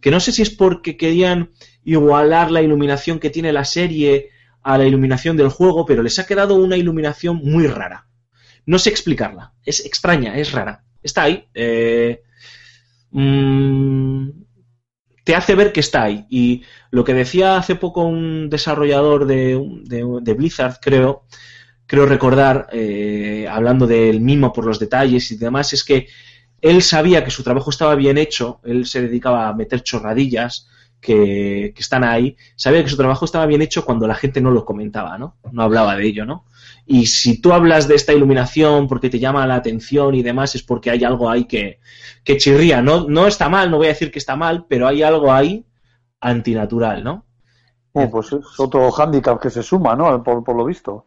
que 0.00 0.10
no 0.10 0.20
sé 0.20 0.32
si 0.32 0.42
es 0.42 0.50
porque 0.50 0.96
querían 0.96 1.50
igualar 1.84 2.50
la 2.50 2.60
iluminación 2.60 3.20
que 3.20 3.30
tiene 3.30 3.52
la 3.52 3.64
serie 3.64 4.30
a 4.64 4.78
la 4.78 4.86
iluminación 4.86 5.36
del 5.36 5.48
juego, 5.50 5.86
pero 5.86 6.02
les 6.02 6.18
ha 6.18 6.26
quedado 6.26 6.56
una 6.56 6.76
iluminación 6.76 7.36
muy 7.36 7.66
rara. 7.66 8.08
No 8.66 8.78
sé 8.78 8.90
explicarla, 8.90 9.52
es 9.64 9.84
extraña, 9.84 10.36
es 10.38 10.52
rara. 10.52 10.84
Está 11.02 11.24
ahí. 11.24 11.46
eh, 11.54 12.22
mm, 13.10 14.30
te 15.24 15.34
hace 15.34 15.54
ver 15.54 15.72
que 15.72 15.80
está 15.80 16.02
ahí. 16.04 16.26
Y 16.30 16.62
lo 16.90 17.04
que 17.04 17.14
decía 17.14 17.56
hace 17.56 17.76
poco 17.76 18.04
un 18.04 18.50
desarrollador 18.50 19.26
de, 19.26 20.34
Blizzard, 20.36 20.78
creo, 20.80 21.24
creo 21.86 22.06
recordar, 22.06 22.68
eh, 22.72 23.46
hablando 23.50 23.86
del 23.86 24.20
mimo 24.20 24.52
por 24.52 24.66
los 24.66 24.78
detalles 24.78 25.30
y 25.30 25.36
demás, 25.36 25.72
es 25.72 25.84
que 25.84 26.08
él 26.60 26.82
sabía 26.82 27.24
que 27.24 27.30
su 27.30 27.42
trabajo 27.42 27.70
estaba 27.70 27.94
bien 27.94 28.18
hecho, 28.18 28.60
él 28.64 28.86
se 28.86 29.02
dedicaba 29.02 29.48
a 29.48 29.54
meter 29.54 29.82
chorradillas 29.82 30.68
que, 31.04 31.72
que 31.74 31.82
están 31.82 32.02
ahí, 32.02 32.36
sabía 32.56 32.82
que 32.82 32.88
su 32.88 32.96
trabajo 32.96 33.26
estaba 33.26 33.46
bien 33.46 33.62
hecho 33.62 33.84
cuando 33.84 34.08
la 34.08 34.14
gente 34.14 34.40
no 34.40 34.50
lo 34.50 34.64
comentaba, 34.64 35.18
¿no? 35.18 35.36
No 35.52 35.62
hablaba 35.62 35.94
de 35.96 36.06
ello, 36.06 36.24
¿no? 36.24 36.46
Y 36.86 37.06
si 37.06 37.40
tú 37.40 37.52
hablas 37.52 37.86
de 37.88 37.94
esta 37.94 38.12
iluminación 38.12 38.88
porque 38.88 39.10
te 39.10 39.18
llama 39.18 39.46
la 39.46 39.56
atención 39.56 40.14
y 40.14 40.22
demás, 40.22 40.54
es 40.54 40.62
porque 40.62 40.90
hay 40.90 41.04
algo 41.04 41.30
ahí 41.30 41.44
que, 41.44 41.78
que 42.24 42.38
chirría. 42.38 42.80
No, 42.82 43.06
no 43.08 43.26
está 43.26 43.48
mal, 43.48 43.70
no 43.70 43.76
voy 43.76 43.86
a 43.86 43.90
decir 43.90 44.10
que 44.10 44.18
está 44.18 44.34
mal, 44.34 44.66
pero 44.68 44.88
hay 44.88 45.02
algo 45.02 45.30
ahí 45.32 45.66
antinatural, 46.20 47.04
¿no? 47.04 47.26
Pues 47.92 48.32
es 48.32 48.58
otro 48.58 48.90
hándicap 48.90 49.40
que 49.40 49.50
se 49.50 49.62
suma, 49.62 49.94
¿no? 49.94 50.22
Por, 50.22 50.42
por 50.42 50.56
lo 50.56 50.64
visto. 50.64 51.06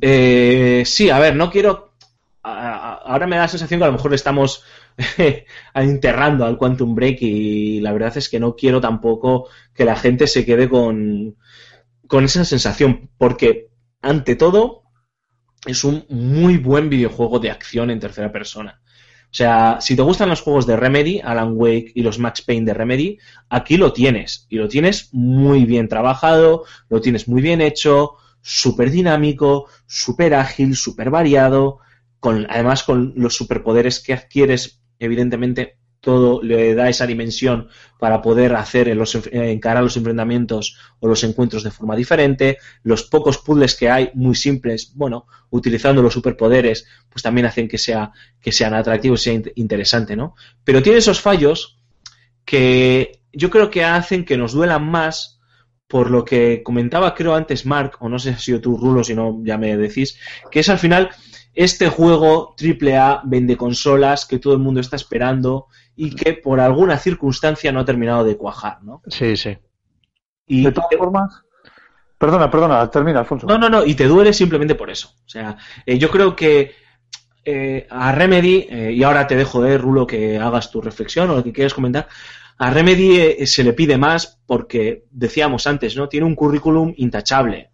Eh, 0.00 0.82
sí, 0.84 1.10
a 1.10 1.18
ver, 1.18 1.36
no 1.36 1.50
quiero. 1.50 1.87
Ahora 2.48 3.26
me 3.26 3.36
da 3.36 3.42
la 3.42 3.48
sensación 3.48 3.80
que 3.80 3.84
a 3.84 3.88
lo 3.88 3.94
mejor 3.94 4.14
estamos 4.14 4.64
enterrando 5.74 6.44
al 6.44 6.58
Quantum 6.58 6.94
Break 6.94 7.22
y 7.22 7.80
la 7.80 7.92
verdad 7.92 8.16
es 8.16 8.28
que 8.28 8.40
no 8.40 8.56
quiero 8.56 8.80
tampoco 8.80 9.48
que 9.74 9.84
la 9.84 9.96
gente 9.96 10.26
se 10.26 10.44
quede 10.44 10.68
con, 10.68 11.36
con 12.06 12.24
esa 12.24 12.44
sensación, 12.44 13.10
porque 13.18 13.68
ante 14.00 14.36
todo 14.36 14.82
es 15.66 15.84
un 15.84 16.04
muy 16.08 16.56
buen 16.56 16.88
videojuego 16.88 17.38
de 17.38 17.50
acción 17.50 17.90
en 17.90 18.00
tercera 18.00 18.32
persona. 18.32 18.80
O 19.30 19.34
sea, 19.34 19.78
si 19.80 19.94
te 19.94 20.02
gustan 20.02 20.30
los 20.30 20.40
juegos 20.40 20.66
de 20.66 20.76
Remedy, 20.76 21.20
Alan 21.22 21.52
Wake 21.54 21.92
y 21.94 22.02
los 22.02 22.18
Max 22.18 22.40
Payne 22.40 22.64
de 22.64 22.74
Remedy, 22.74 23.18
aquí 23.50 23.76
lo 23.76 23.92
tienes. 23.92 24.46
Y 24.48 24.56
lo 24.56 24.68
tienes 24.68 25.10
muy 25.12 25.66
bien 25.66 25.86
trabajado, 25.88 26.64
lo 26.88 27.02
tienes 27.02 27.28
muy 27.28 27.42
bien 27.42 27.60
hecho, 27.60 28.14
súper 28.40 28.90
dinámico, 28.90 29.66
súper 29.86 30.32
ágil, 30.34 30.74
súper 30.76 31.10
variado, 31.10 31.80
con, 32.20 32.46
además 32.50 32.82
con 32.82 33.12
los 33.16 33.36
superpoderes 33.36 34.00
que 34.00 34.12
adquieres, 34.14 34.82
evidentemente 34.98 35.78
todo 36.00 36.40
le 36.42 36.74
da 36.74 36.88
esa 36.88 37.06
dimensión 37.06 37.68
para 37.98 38.22
poder 38.22 38.54
hacer 38.54 38.94
los, 38.96 39.18
encarar 39.32 39.82
los 39.82 39.96
enfrentamientos 39.96 40.76
o 41.00 41.08
los 41.08 41.24
encuentros 41.24 41.64
de 41.64 41.72
forma 41.72 41.96
diferente. 41.96 42.58
Los 42.84 43.02
pocos 43.02 43.38
puzzles 43.38 43.74
que 43.74 43.90
hay, 43.90 44.10
muy 44.14 44.36
simples, 44.36 44.92
bueno, 44.94 45.26
utilizando 45.50 46.00
los 46.00 46.14
superpoderes, 46.14 46.86
pues 47.08 47.22
también 47.22 47.46
hacen 47.46 47.66
que 47.68 47.78
sea 47.78 48.12
que 48.40 48.52
sean 48.52 48.74
atractivos 48.74 49.22
sea 49.22 49.34
int- 49.34 49.52
interesante, 49.56 50.14
¿no? 50.14 50.34
Pero 50.62 50.82
tiene 50.82 50.98
esos 50.98 51.20
fallos 51.20 51.80
que 52.44 53.20
yo 53.32 53.50
creo 53.50 53.70
que 53.70 53.84
hacen 53.84 54.24
que 54.24 54.36
nos 54.36 54.52
duelan 54.52 54.84
más 54.90 55.40
por 55.86 56.10
lo 56.10 56.24
que 56.24 56.62
comentaba 56.62 57.14
creo 57.14 57.34
antes 57.34 57.64
Mark, 57.64 57.96
o 58.00 58.08
no 58.08 58.18
sé 58.18 58.30
si 58.30 58.34
ha 58.34 58.38
sido 58.38 58.60
tú 58.60 58.76
Rulo, 58.76 59.02
si 59.04 59.14
no 59.14 59.40
ya 59.42 59.56
me 59.56 59.76
decís, 59.76 60.18
que 60.50 60.60
es 60.60 60.68
al 60.68 60.78
final 60.78 61.10
este 61.58 61.88
juego 61.88 62.54
AAA 62.56 63.22
vende 63.24 63.56
consolas 63.56 64.26
que 64.26 64.38
todo 64.38 64.52
el 64.52 64.60
mundo 64.60 64.78
está 64.78 64.94
esperando 64.94 65.66
y 65.96 66.14
que 66.14 66.34
por 66.34 66.60
alguna 66.60 66.96
circunstancia 66.98 67.72
no 67.72 67.80
ha 67.80 67.84
terminado 67.84 68.22
de 68.22 68.36
cuajar, 68.36 68.80
¿no? 68.84 69.02
Sí, 69.08 69.36
sí. 69.36 69.58
Y 70.46 70.62
De 70.62 70.70
todas 70.70 70.88
formas. 70.96 71.42
Perdona, 72.16 72.48
perdona, 72.48 72.88
termina, 72.88 73.18
Alfonso. 73.18 73.48
No, 73.48 73.58
no, 73.58 73.68
no, 73.68 73.84
y 73.84 73.96
te 73.96 74.06
duele 74.06 74.32
simplemente 74.32 74.76
por 74.76 74.88
eso. 74.88 75.08
O 75.26 75.28
sea, 75.28 75.56
eh, 75.84 75.98
yo 75.98 76.10
creo 76.10 76.36
que 76.36 76.76
eh, 77.44 77.88
a 77.90 78.12
Remedy, 78.12 78.68
eh, 78.70 78.92
y 78.92 79.02
ahora 79.02 79.26
te 79.26 79.34
dejo, 79.34 79.66
eh, 79.66 79.76
Rulo, 79.78 80.06
que 80.06 80.38
hagas 80.38 80.70
tu 80.70 80.80
reflexión 80.80 81.28
o 81.30 81.34
lo 81.34 81.42
que 81.42 81.52
quieras 81.52 81.74
comentar, 81.74 82.06
a 82.56 82.70
Remedy 82.70 83.16
eh, 83.20 83.46
se 83.48 83.64
le 83.64 83.72
pide 83.72 83.98
más 83.98 84.40
porque, 84.46 85.06
decíamos 85.10 85.66
antes, 85.66 85.96
¿no? 85.96 86.08
Tiene 86.08 86.26
un 86.26 86.36
currículum 86.36 86.94
intachable. 86.98 87.72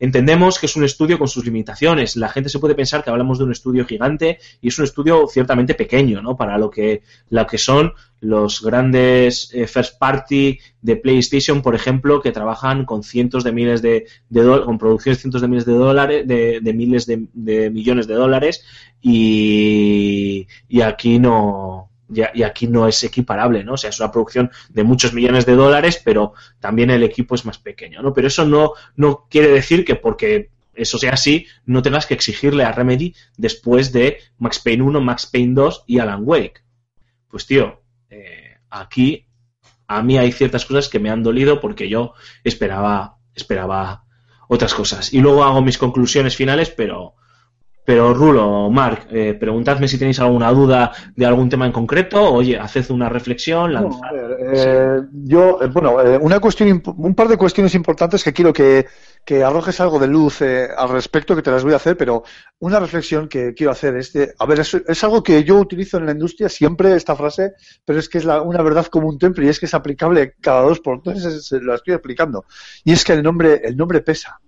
Entendemos 0.00 0.58
que 0.58 0.66
es 0.66 0.76
un 0.76 0.84
estudio 0.84 1.18
con 1.18 1.28
sus 1.28 1.44
limitaciones. 1.44 2.16
La 2.16 2.30
gente 2.30 2.48
se 2.48 2.58
puede 2.58 2.74
pensar 2.74 3.04
que 3.04 3.10
hablamos 3.10 3.38
de 3.38 3.44
un 3.44 3.52
estudio 3.52 3.84
gigante 3.84 4.38
y 4.62 4.68
es 4.68 4.78
un 4.78 4.84
estudio 4.84 5.26
ciertamente 5.28 5.74
pequeño, 5.74 6.22
¿no? 6.22 6.36
Para 6.36 6.56
lo 6.56 6.70
que, 6.70 7.02
lo 7.28 7.46
que 7.46 7.58
son 7.58 7.92
los 8.20 8.62
grandes 8.62 9.50
eh, 9.52 9.66
first 9.66 9.98
party 9.98 10.58
de 10.80 10.96
PlayStation, 10.96 11.60
por 11.60 11.74
ejemplo, 11.74 12.22
que 12.22 12.32
trabajan 12.32 12.86
con 12.86 13.02
cientos 13.02 13.44
de 13.44 13.52
miles 13.52 13.82
de, 13.82 14.06
de 14.30 14.62
con 14.64 14.78
producciones 14.78 15.18
de 15.18 15.20
cientos 15.20 15.42
de 15.42 15.48
miles 15.48 15.66
de 15.66 15.72
dólares, 15.74 16.26
de, 16.26 16.60
de 16.60 16.72
miles 16.72 17.06
de, 17.06 17.26
de 17.34 17.70
millones 17.70 18.06
de 18.06 18.14
dólares, 18.14 18.64
y, 19.02 20.46
y 20.68 20.80
aquí 20.80 21.18
no, 21.18 21.89
y, 22.12 22.42
aquí 22.42 22.66
no 22.66 22.88
es 22.88 23.02
equiparable, 23.04 23.64
¿no? 23.64 23.74
O 23.74 23.76
sea, 23.76 23.90
es 23.90 24.00
una 24.00 24.10
producción 24.10 24.50
de 24.68 24.84
muchos 24.84 25.12
millones 25.12 25.46
de 25.46 25.54
dólares, 25.54 26.00
pero 26.04 26.34
también 26.58 26.90
el 26.90 27.02
equipo 27.02 27.34
es 27.34 27.44
más 27.44 27.58
pequeño, 27.58 28.02
¿no? 28.02 28.12
Pero 28.12 28.28
eso 28.28 28.44
no, 28.44 28.72
no 28.96 29.26
quiere 29.30 29.48
decir 29.48 29.84
que 29.84 29.94
porque 29.94 30.50
eso 30.74 30.98
sea 30.98 31.12
así, 31.12 31.46
no 31.66 31.82
tengas 31.82 32.06
que 32.06 32.14
exigirle 32.14 32.64
a 32.64 32.72
Remedy 32.72 33.14
después 33.36 33.92
de 33.92 34.18
Max 34.38 34.58
Payne 34.58 34.82
1, 34.82 35.00
Max 35.00 35.26
Payne 35.26 35.54
2 35.54 35.84
y 35.86 35.98
Alan 35.98 36.22
Wake. 36.24 36.62
Pues 37.28 37.46
tío, 37.46 37.82
eh, 38.08 38.56
aquí 38.70 39.26
a 39.86 40.02
mí 40.02 40.18
hay 40.18 40.32
ciertas 40.32 40.64
cosas 40.64 40.88
que 40.88 40.98
me 40.98 41.10
han 41.10 41.22
dolido 41.22 41.60
porque 41.60 41.88
yo 41.88 42.14
esperaba, 42.44 43.16
esperaba 43.34 44.04
otras 44.48 44.74
cosas. 44.74 45.12
Y 45.12 45.20
luego 45.20 45.44
hago 45.44 45.62
mis 45.62 45.78
conclusiones 45.78 46.36
finales, 46.36 46.70
pero, 46.70 47.14
pero 47.84 48.14
Rulo, 48.14 48.70
Marc, 48.70 49.06
eh, 49.10 49.34
preguntadme 49.34 49.88
si 49.88 49.98
tenéis 49.98 50.20
alguna 50.20 50.52
duda 50.52 50.92
de 51.16 51.26
algún 51.26 51.48
tema 51.48 51.66
en 51.66 51.72
concreto. 51.72 52.22
Oye, 52.32 52.58
haced 52.58 52.90
una 52.90 53.08
reflexión, 53.08 53.72
No, 53.72 54.00
a 54.04 54.12
ver, 54.12 54.36
eh, 54.54 55.00
yo, 55.24 55.58
eh, 55.62 55.66
bueno, 55.66 56.00
eh, 56.00 56.18
una 56.18 56.38
cuestión, 56.38 56.82
un 56.96 57.14
par 57.14 57.26
de 57.28 57.36
cuestiones 57.36 57.74
importantes 57.74 58.22
que 58.22 58.32
quiero 58.32 58.52
que, 58.52 58.86
que 59.24 59.42
arrojes 59.42 59.80
algo 59.80 59.98
de 59.98 60.06
luz 60.06 60.40
eh, 60.42 60.68
al 60.76 60.90
respecto, 60.90 61.34
que 61.34 61.42
te 61.42 61.50
las 61.50 61.64
voy 61.64 61.72
a 61.72 61.76
hacer, 61.76 61.96
pero 61.96 62.22
una 62.60 62.78
reflexión 62.78 63.28
que 63.28 63.54
quiero 63.54 63.72
hacer 63.72 63.96
es, 63.96 64.12
de- 64.12 64.34
a 64.38 64.46
ver, 64.46 64.60
es, 64.60 64.72
es 64.74 65.04
algo 65.04 65.22
que 65.22 65.42
yo 65.42 65.56
utilizo 65.56 65.98
en 65.98 66.06
la 66.06 66.12
industria 66.12 66.48
siempre 66.48 66.94
esta 66.94 67.16
frase, 67.16 67.52
pero 67.84 67.98
es 67.98 68.08
que 68.08 68.18
es 68.18 68.24
la- 68.24 68.40
una 68.42 68.62
verdad 68.62 68.86
como 68.86 69.08
un 69.08 69.18
templo 69.18 69.44
y 69.44 69.48
es 69.48 69.58
que 69.58 69.66
es 69.66 69.74
aplicable 69.74 70.34
cada 70.40 70.62
dos 70.62 70.80
por 70.80 71.02
tres, 71.02 71.24
es- 71.24 71.46
se 71.46 71.60
lo 71.60 71.74
estoy 71.74 71.94
explicando. 71.94 72.44
Y 72.84 72.92
es 72.92 73.04
que 73.04 73.14
el 73.14 73.22
nombre, 73.22 73.60
el 73.64 73.76
nombre 73.76 74.00
pesa. 74.00 74.38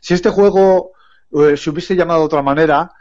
Si 0.00 0.14
este 0.14 0.30
juego 0.30 0.92
se 1.56 1.70
hubiese 1.70 1.96
llamado 1.96 2.20
de 2.20 2.26
otra 2.26 2.42
manera, 2.42 2.92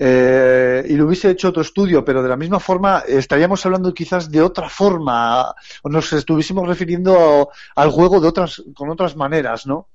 eh, 0.00 0.86
y 0.88 0.94
lo 0.94 1.06
hubiese 1.06 1.30
hecho 1.30 1.48
otro 1.48 1.62
estudio, 1.62 2.04
pero 2.04 2.22
de 2.22 2.28
la 2.28 2.36
misma 2.36 2.60
forma 2.60 3.02
eh, 3.06 3.18
estaríamos 3.18 3.66
hablando 3.66 3.92
quizás 3.92 4.30
de 4.30 4.40
otra 4.40 4.68
forma, 4.68 5.52
o 5.82 5.88
nos 5.88 6.12
estuviésemos 6.12 6.68
refiriendo 6.68 7.48
al 7.74 7.90
juego 7.90 8.20
de 8.20 8.28
otras, 8.28 8.62
con 8.74 8.90
otras 8.90 9.16
maneras, 9.16 9.66
¿no? 9.66 9.88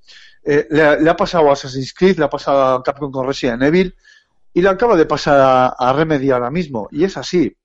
Eh, 0.44 0.66
le 0.70 1.08
ha 1.08 1.16
pasado 1.16 1.48
a 1.48 1.54
Assassin's 1.54 1.94
Creed, 1.94 2.18
le 2.18 2.24
ha 2.24 2.30
pasado 2.30 2.74
a 2.74 2.82
Capcom 2.82 3.10
con 3.10 3.26
Resident 3.26 3.62
Evil, 3.62 3.94
y 4.52 4.60
le 4.60 4.68
acaba 4.68 4.94
de 4.94 5.06
pasar 5.06 5.40
a, 5.40 5.66
a 5.68 5.92
Remedy 5.94 6.30
ahora 6.30 6.50
mismo, 6.50 6.88
y 6.90 7.04
es 7.04 7.16
así. 7.16 7.56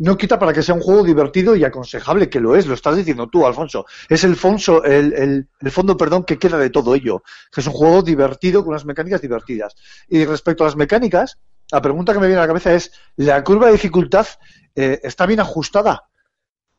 No 0.00 0.16
quita 0.16 0.38
para 0.38 0.52
que 0.54 0.62
sea 0.62 0.74
un 0.74 0.80
juego 0.80 1.04
divertido 1.04 1.54
y 1.56 1.64
aconsejable, 1.64 2.28
que 2.30 2.40
lo 2.40 2.56
es, 2.56 2.66
lo 2.66 2.74
estás 2.74 2.96
diciendo 2.96 3.28
tú, 3.28 3.46
Alfonso. 3.46 3.84
Es 4.08 4.24
el, 4.24 4.34
fonso, 4.36 4.82
el, 4.84 5.12
el- 5.12 5.48
el 5.60 5.70
fondo 5.70 5.96
perdón, 5.96 6.24
que 6.24 6.38
queda 6.38 6.58
de 6.58 6.70
todo 6.70 6.94
ello. 6.94 7.22
Que 7.52 7.60
es 7.60 7.66
un 7.66 7.74
juego 7.74 8.02
divertido 8.02 8.62
con 8.62 8.70
unas 8.70 8.86
mecánicas 8.86 9.20
divertidas. 9.20 9.74
Y 10.08 10.24
respecto 10.24 10.64
a 10.64 10.68
las 10.68 10.76
mecánicas, 10.76 11.38
la 11.70 11.82
pregunta 11.82 12.12
que 12.14 12.18
me 12.20 12.26
viene 12.28 12.38
a 12.40 12.44
la 12.44 12.48
cabeza 12.48 12.72
es, 12.74 12.92
¿la 13.16 13.44
curva 13.44 13.66
de 13.66 13.72
dificultad 13.72 14.26
eh, 14.74 15.00
está 15.02 15.26
bien 15.26 15.40
ajustada? 15.40 16.04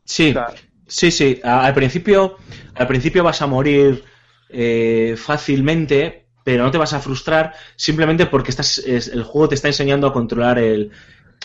Sí, 0.04 0.30
O 0.30 0.32
sea, 0.32 0.46
sí, 0.86 1.10
sí. 1.10 1.40
Al 1.44 1.74
principio, 1.74 2.36
al 2.74 2.86
principio 2.86 3.24
vas 3.24 3.42
a 3.42 3.46
morir 3.46 4.04
eh, 4.48 5.14
fácilmente, 5.16 6.26
pero 6.44 6.64
no 6.64 6.70
te 6.70 6.78
vas 6.78 6.92
a 6.92 7.00
frustrar 7.00 7.54
simplemente 7.76 8.26
porque 8.26 8.50
estás, 8.50 8.78
es- 8.78 9.08
el 9.08 9.22
juego 9.22 9.48
te 9.48 9.54
está 9.54 9.68
enseñando 9.68 10.06
a 10.06 10.12
controlar 10.12 10.58
el, 10.58 10.90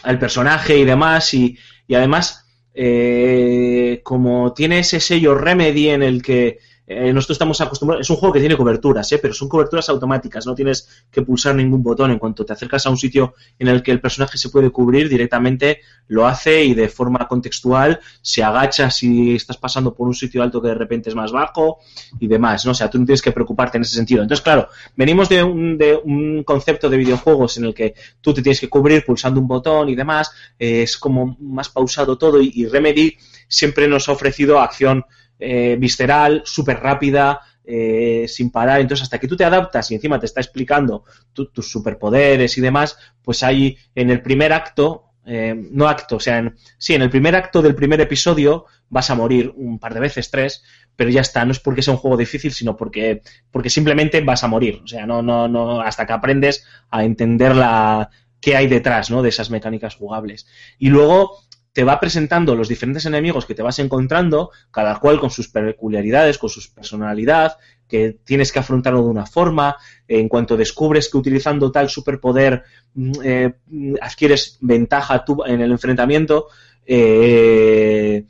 al 0.03 0.19
personaje 0.19 0.77
y 0.77 0.85
demás. 0.85 1.33
Y, 1.33 1.57
y 1.87 1.95
además, 1.95 2.45
eh, 2.73 4.01
como 4.03 4.53
tiene 4.53 4.79
ese 4.79 4.99
sello 4.99 5.35
Remedy 5.35 5.89
en 5.89 6.03
el 6.03 6.21
que 6.21 6.59
eh, 6.89 7.11
nosotros 7.11 7.35
estamos 7.35 7.59
acostumbrados, 7.59 8.05
es 8.05 8.09
un 8.09 8.15
juego 8.15 8.31
que 8.31 8.39
tiene 8.39 8.55
coberturas, 8.55 9.11
¿eh? 9.11 9.19
pero 9.21 9.33
son 9.33 9.49
coberturas 9.49 9.89
automáticas, 9.89 10.47
no 10.47 10.55
tienes 10.55 10.87
que 11.11 11.21
pulsar 11.21 11.53
ningún 11.53 11.83
botón. 11.83 12.11
En 12.11 12.17
cuanto 12.17 12.45
te 12.45 12.53
acercas 12.53 12.85
a 12.85 12.89
un 12.89 12.97
sitio 12.97 13.35
en 13.59 13.67
el 13.67 13.83
que 13.83 13.91
el 13.91 13.99
personaje 13.99 14.37
se 14.37 14.47
puede 14.47 14.69
cubrir, 14.69 15.09
directamente 15.09 15.81
lo 16.07 16.25
hace 16.25 16.63
y 16.63 16.73
de 16.73 16.87
forma 16.87 17.27
contextual 17.27 17.99
se 18.21 18.41
agacha 18.41 18.89
si 18.89 19.35
estás 19.35 19.57
pasando 19.57 19.93
por 19.93 20.07
un 20.07 20.13
sitio 20.13 20.41
alto 20.41 20.61
que 20.61 20.69
de 20.69 20.75
repente 20.75 21.09
es 21.09 21.15
más 21.15 21.33
bajo 21.33 21.79
y 22.21 22.27
demás, 22.27 22.65
¿no? 22.65 22.71
O 22.71 22.75
sea, 22.75 22.89
tú 22.89 22.99
no 22.99 23.05
tienes 23.05 23.21
que 23.21 23.33
preocuparte 23.33 23.77
en 23.77 23.83
ese 23.83 23.95
sentido. 23.95 24.21
Entonces, 24.21 24.41
claro, 24.41 24.69
venimos 24.95 25.27
de 25.27 25.43
un, 25.43 25.77
de 25.77 25.99
un 26.01 26.43
concepto 26.43 26.89
de 26.89 26.95
videojuegos 26.95 27.57
en 27.57 27.65
el 27.65 27.73
que 27.73 27.95
tú 28.21 28.33
te 28.33 28.41
tienes 28.41 28.61
que 28.61 28.69
cubrir 28.69 29.03
pulsando 29.05 29.41
un 29.41 29.47
botón 29.47 29.89
y 29.89 29.95
demás, 29.95 30.31
eh, 30.57 30.83
es 30.83 30.97
como 30.97 31.35
más 31.41 31.67
pausado 31.67 32.17
todo 32.17 32.41
y, 32.41 32.49
y 32.55 32.65
Remedy 32.65 33.17
siempre 33.49 33.87
nos 33.87 34.07
ha 34.07 34.13
ofrecido 34.13 34.59
acción 34.59 35.05
eh, 35.39 35.75
visceral, 35.79 36.41
súper 36.45 36.79
rápida, 36.79 37.39
eh, 37.63 38.25
sin 38.27 38.49
parar. 38.51 38.79
Entonces, 38.81 39.03
hasta 39.03 39.19
que 39.19 39.27
tú 39.27 39.35
te 39.35 39.43
adaptas 39.45 39.91
y 39.91 39.95
encima 39.95 40.19
te 40.19 40.25
está 40.25 40.39
explicando 40.41 41.03
tu- 41.33 41.47
tus 41.51 41.69
superpoderes 41.71 42.57
y 42.57 42.61
demás, 42.61 42.97
pues 43.21 43.43
hay 43.43 43.77
en 43.95 44.09
el 44.09 44.21
primer 44.21 44.53
acto, 44.53 45.05
eh, 45.25 45.53
no 45.71 45.87
acto, 45.89 46.15
o 46.17 46.19
sea, 46.19 46.37
en, 46.39 46.55
sí, 46.77 46.93
en 46.95 47.01
el 47.01 47.09
primer 47.09 47.35
acto 47.35 47.61
del 47.61 47.75
primer 47.75 47.99
episodio 47.99 48.65
vas 48.89 49.09
a 49.09 49.15
morir 49.15 49.51
un 49.57 49.79
par 49.79 49.93
de 49.93 49.99
veces, 49.99 50.31
tres, 50.31 50.63
pero 50.95 51.09
ya 51.09 51.21
está, 51.21 51.43
no 51.45 51.51
es 51.51 51.59
porque 51.59 51.81
sea 51.81 51.93
un 51.93 51.99
juego 51.99 52.15
difícil, 52.17 52.51
sino 52.53 52.77
porque, 52.77 53.21
porque 53.51 53.69
simplemente 53.69 54.21
vas 54.21 54.43
a 54.43 54.47
morir. 54.47 54.79
O 54.83 54.87
sea, 54.87 55.05
no, 55.05 55.21
no, 55.21 55.47
no, 55.47 55.81
hasta 55.81 56.05
que 56.05 56.13
aprendes 56.13 56.65
a 56.89 57.03
entender 57.03 57.55
la 57.55 58.09
qué 58.39 58.55
hay 58.55 58.67
detrás, 58.67 59.09
¿no? 59.11 59.21
De 59.21 59.29
esas 59.29 59.49
mecánicas 59.49 59.95
jugables. 59.95 60.47
Y 60.79 60.89
luego 60.89 61.37
te 61.77 61.83
va 61.83 61.99
presentando 61.99 62.55
los 62.55 62.69
diferentes 62.69 63.05
enemigos 63.05 63.45
que 63.45 63.53
te 63.53 63.61
vas 63.61 63.77
encontrando, 63.77 64.49
cada 64.71 64.97
cual 64.97 65.19
con 65.19 65.29
sus 65.29 65.47
peculiaridades, 65.47 66.39
con 66.39 66.49
su 66.49 66.73
personalidad, 66.73 67.57
que 67.87 68.17
tienes 68.25 68.51
que 68.51 68.57
afrontarlo 68.57 69.03
de 69.03 69.09
una 69.09 69.27
forma. 69.27 69.75
En 70.07 70.27
cuanto 70.27 70.57
descubres 70.57 71.07
que 71.07 71.17
utilizando 71.17 71.71
tal 71.71 71.87
superpoder 71.87 72.63
mm, 72.95 73.11
eh, 73.23 73.53
mm, 73.67 73.93
adquieres 74.01 74.57
ventaja 74.59 75.23
en 75.45 75.61
el 75.61 75.71
enfrentamiento, 75.71 76.47
eh, 76.83 78.25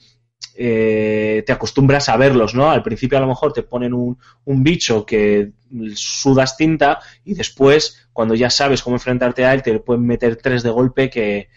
eh, 0.58 1.44
te 1.46 1.54
acostumbras 1.54 2.10
a 2.10 2.18
verlos, 2.18 2.54
¿no? 2.54 2.70
Al 2.70 2.84
principio 2.84 3.18
a 3.18 3.22
lo 3.22 3.28
mejor 3.28 3.54
te 3.54 3.64
ponen 3.64 3.94
un, 3.94 4.18
un 4.44 4.62
bicho 4.62 5.06
que 5.06 5.54
sudas 5.96 6.58
tinta 6.58 7.00
y 7.24 7.34
después, 7.34 8.10
cuando 8.12 8.36
ya 8.36 8.50
sabes 8.50 8.82
cómo 8.82 8.98
enfrentarte 8.98 9.46
a 9.46 9.54
él, 9.54 9.64
te 9.64 9.80
pueden 9.80 10.06
meter 10.06 10.36
tres 10.36 10.64
de 10.64 10.70
golpe 10.70 11.10
que, 11.10 11.48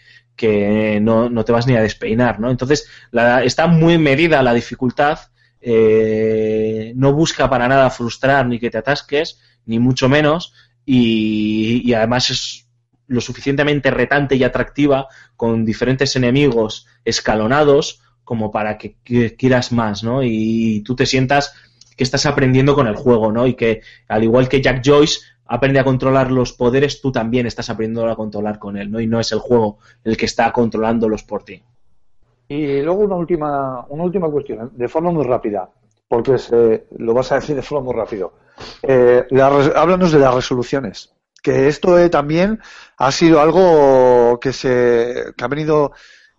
que 0.41 0.99
no, 1.01 1.29
no 1.29 1.45
te 1.45 1.51
vas 1.53 1.67
ni 1.67 1.75
a 1.75 1.81
despeinar, 1.81 2.39
¿no? 2.39 2.49
Entonces, 2.51 2.87
la- 3.11 3.43
está 3.43 3.67
muy 3.67 3.97
medida 3.97 4.41
la 4.43 4.53
dificultad, 4.53 5.19
eh, 5.61 6.93
no 6.95 7.13
busca 7.13 7.49
para 7.49 7.67
nada 7.67 7.89
frustrar 7.89 8.47
ni 8.47 8.59
que 8.59 8.69
te 8.69 8.77
atasques, 8.79 9.39
ni 9.65 9.79
mucho 9.79 10.09
menos, 10.09 10.53
y, 10.85 11.81
y 11.85 11.93
además 11.93 12.29
es 12.31 12.67
lo 13.07 13.21
suficientemente 13.21 13.91
retante 13.91 14.35
y 14.35 14.43
atractiva 14.43 15.07
con 15.35 15.65
diferentes 15.65 16.15
enemigos 16.15 16.87
escalonados 17.05 18.01
como 18.23 18.51
para 18.51 18.77
que, 18.77 18.95
que 19.03 19.35
quieras 19.35 19.71
más, 19.71 20.03
¿no? 20.03 20.23
Y 20.23 20.81
tú 20.85 20.95
te 20.95 21.05
sientas 21.05 21.53
que 21.97 22.03
estás 22.03 22.25
aprendiendo 22.25 22.73
con 22.73 22.87
el 22.87 22.95
juego, 22.95 23.31
¿no? 23.31 23.45
Y 23.47 23.55
que 23.55 23.81
al 24.07 24.23
igual 24.23 24.47
que 24.49 24.61
Jack 24.61 24.81
Joyce 24.85 25.19
aprende 25.53 25.79
a 25.79 25.83
controlar 25.83 26.31
los 26.31 26.53
poderes, 26.53 27.01
tú 27.01 27.11
también 27.11 27.45
estás 27.45 27.69
aprendiendo 27.69 28.09
a 28.09 28.15
controlar 28.15 28.57
con 28.57 28.77
él, 28.77 28.89
¿no? 28.89 28.99
Y 29.01 29.07
no 29.07 29.19
es 29.19 29.31
el 29.33 29.39
juego 29.39 29.79
el 30.03 30.15
que 30.15 30.25
está 30.25 30.51
controlándolos 30.53 31.23
por 31.23 31.43
ti. 31.43 31.61
Y 32.47 32.81
luego 32.81 33.01
una 33.01 33.15
última, 33.15 33.85
una 33.89 34.03
última 34.03 34.29
cuestión, 34.29 34.71
de 34.73 34.87
forma 34.87 35.11
muy 35.11 35.25
rápida, 35.25 35.69
porque 36.07 36.37
se- 36.37 36.85
lo 36.97 37.13
vas 37.13 37.31
a 37.31 37.35
decir 37.35 37.55
de 37.55 37.61
forma 37.61 37.85
muy 37.85 37.95
rápido. 37.95 38.33
Eh, 38.83 39.25
la 39.31 39.47
háblanos 39.47 40.11
de 40.11 40.19
las 40.19 40.33
resoluciones, 40.35 41.13
que 41.43 41.67
esto 41.67 41.97
eh, 41.99 42.09
también 42.09 42.59
ha 42.97 43.11
sido 43.11 43.39
algo 43.41 44.39
que 44.39 44.53
se 44.53 45.33
que 45.35 45.43
ha 45.43 45.47
venido 45.47 45.91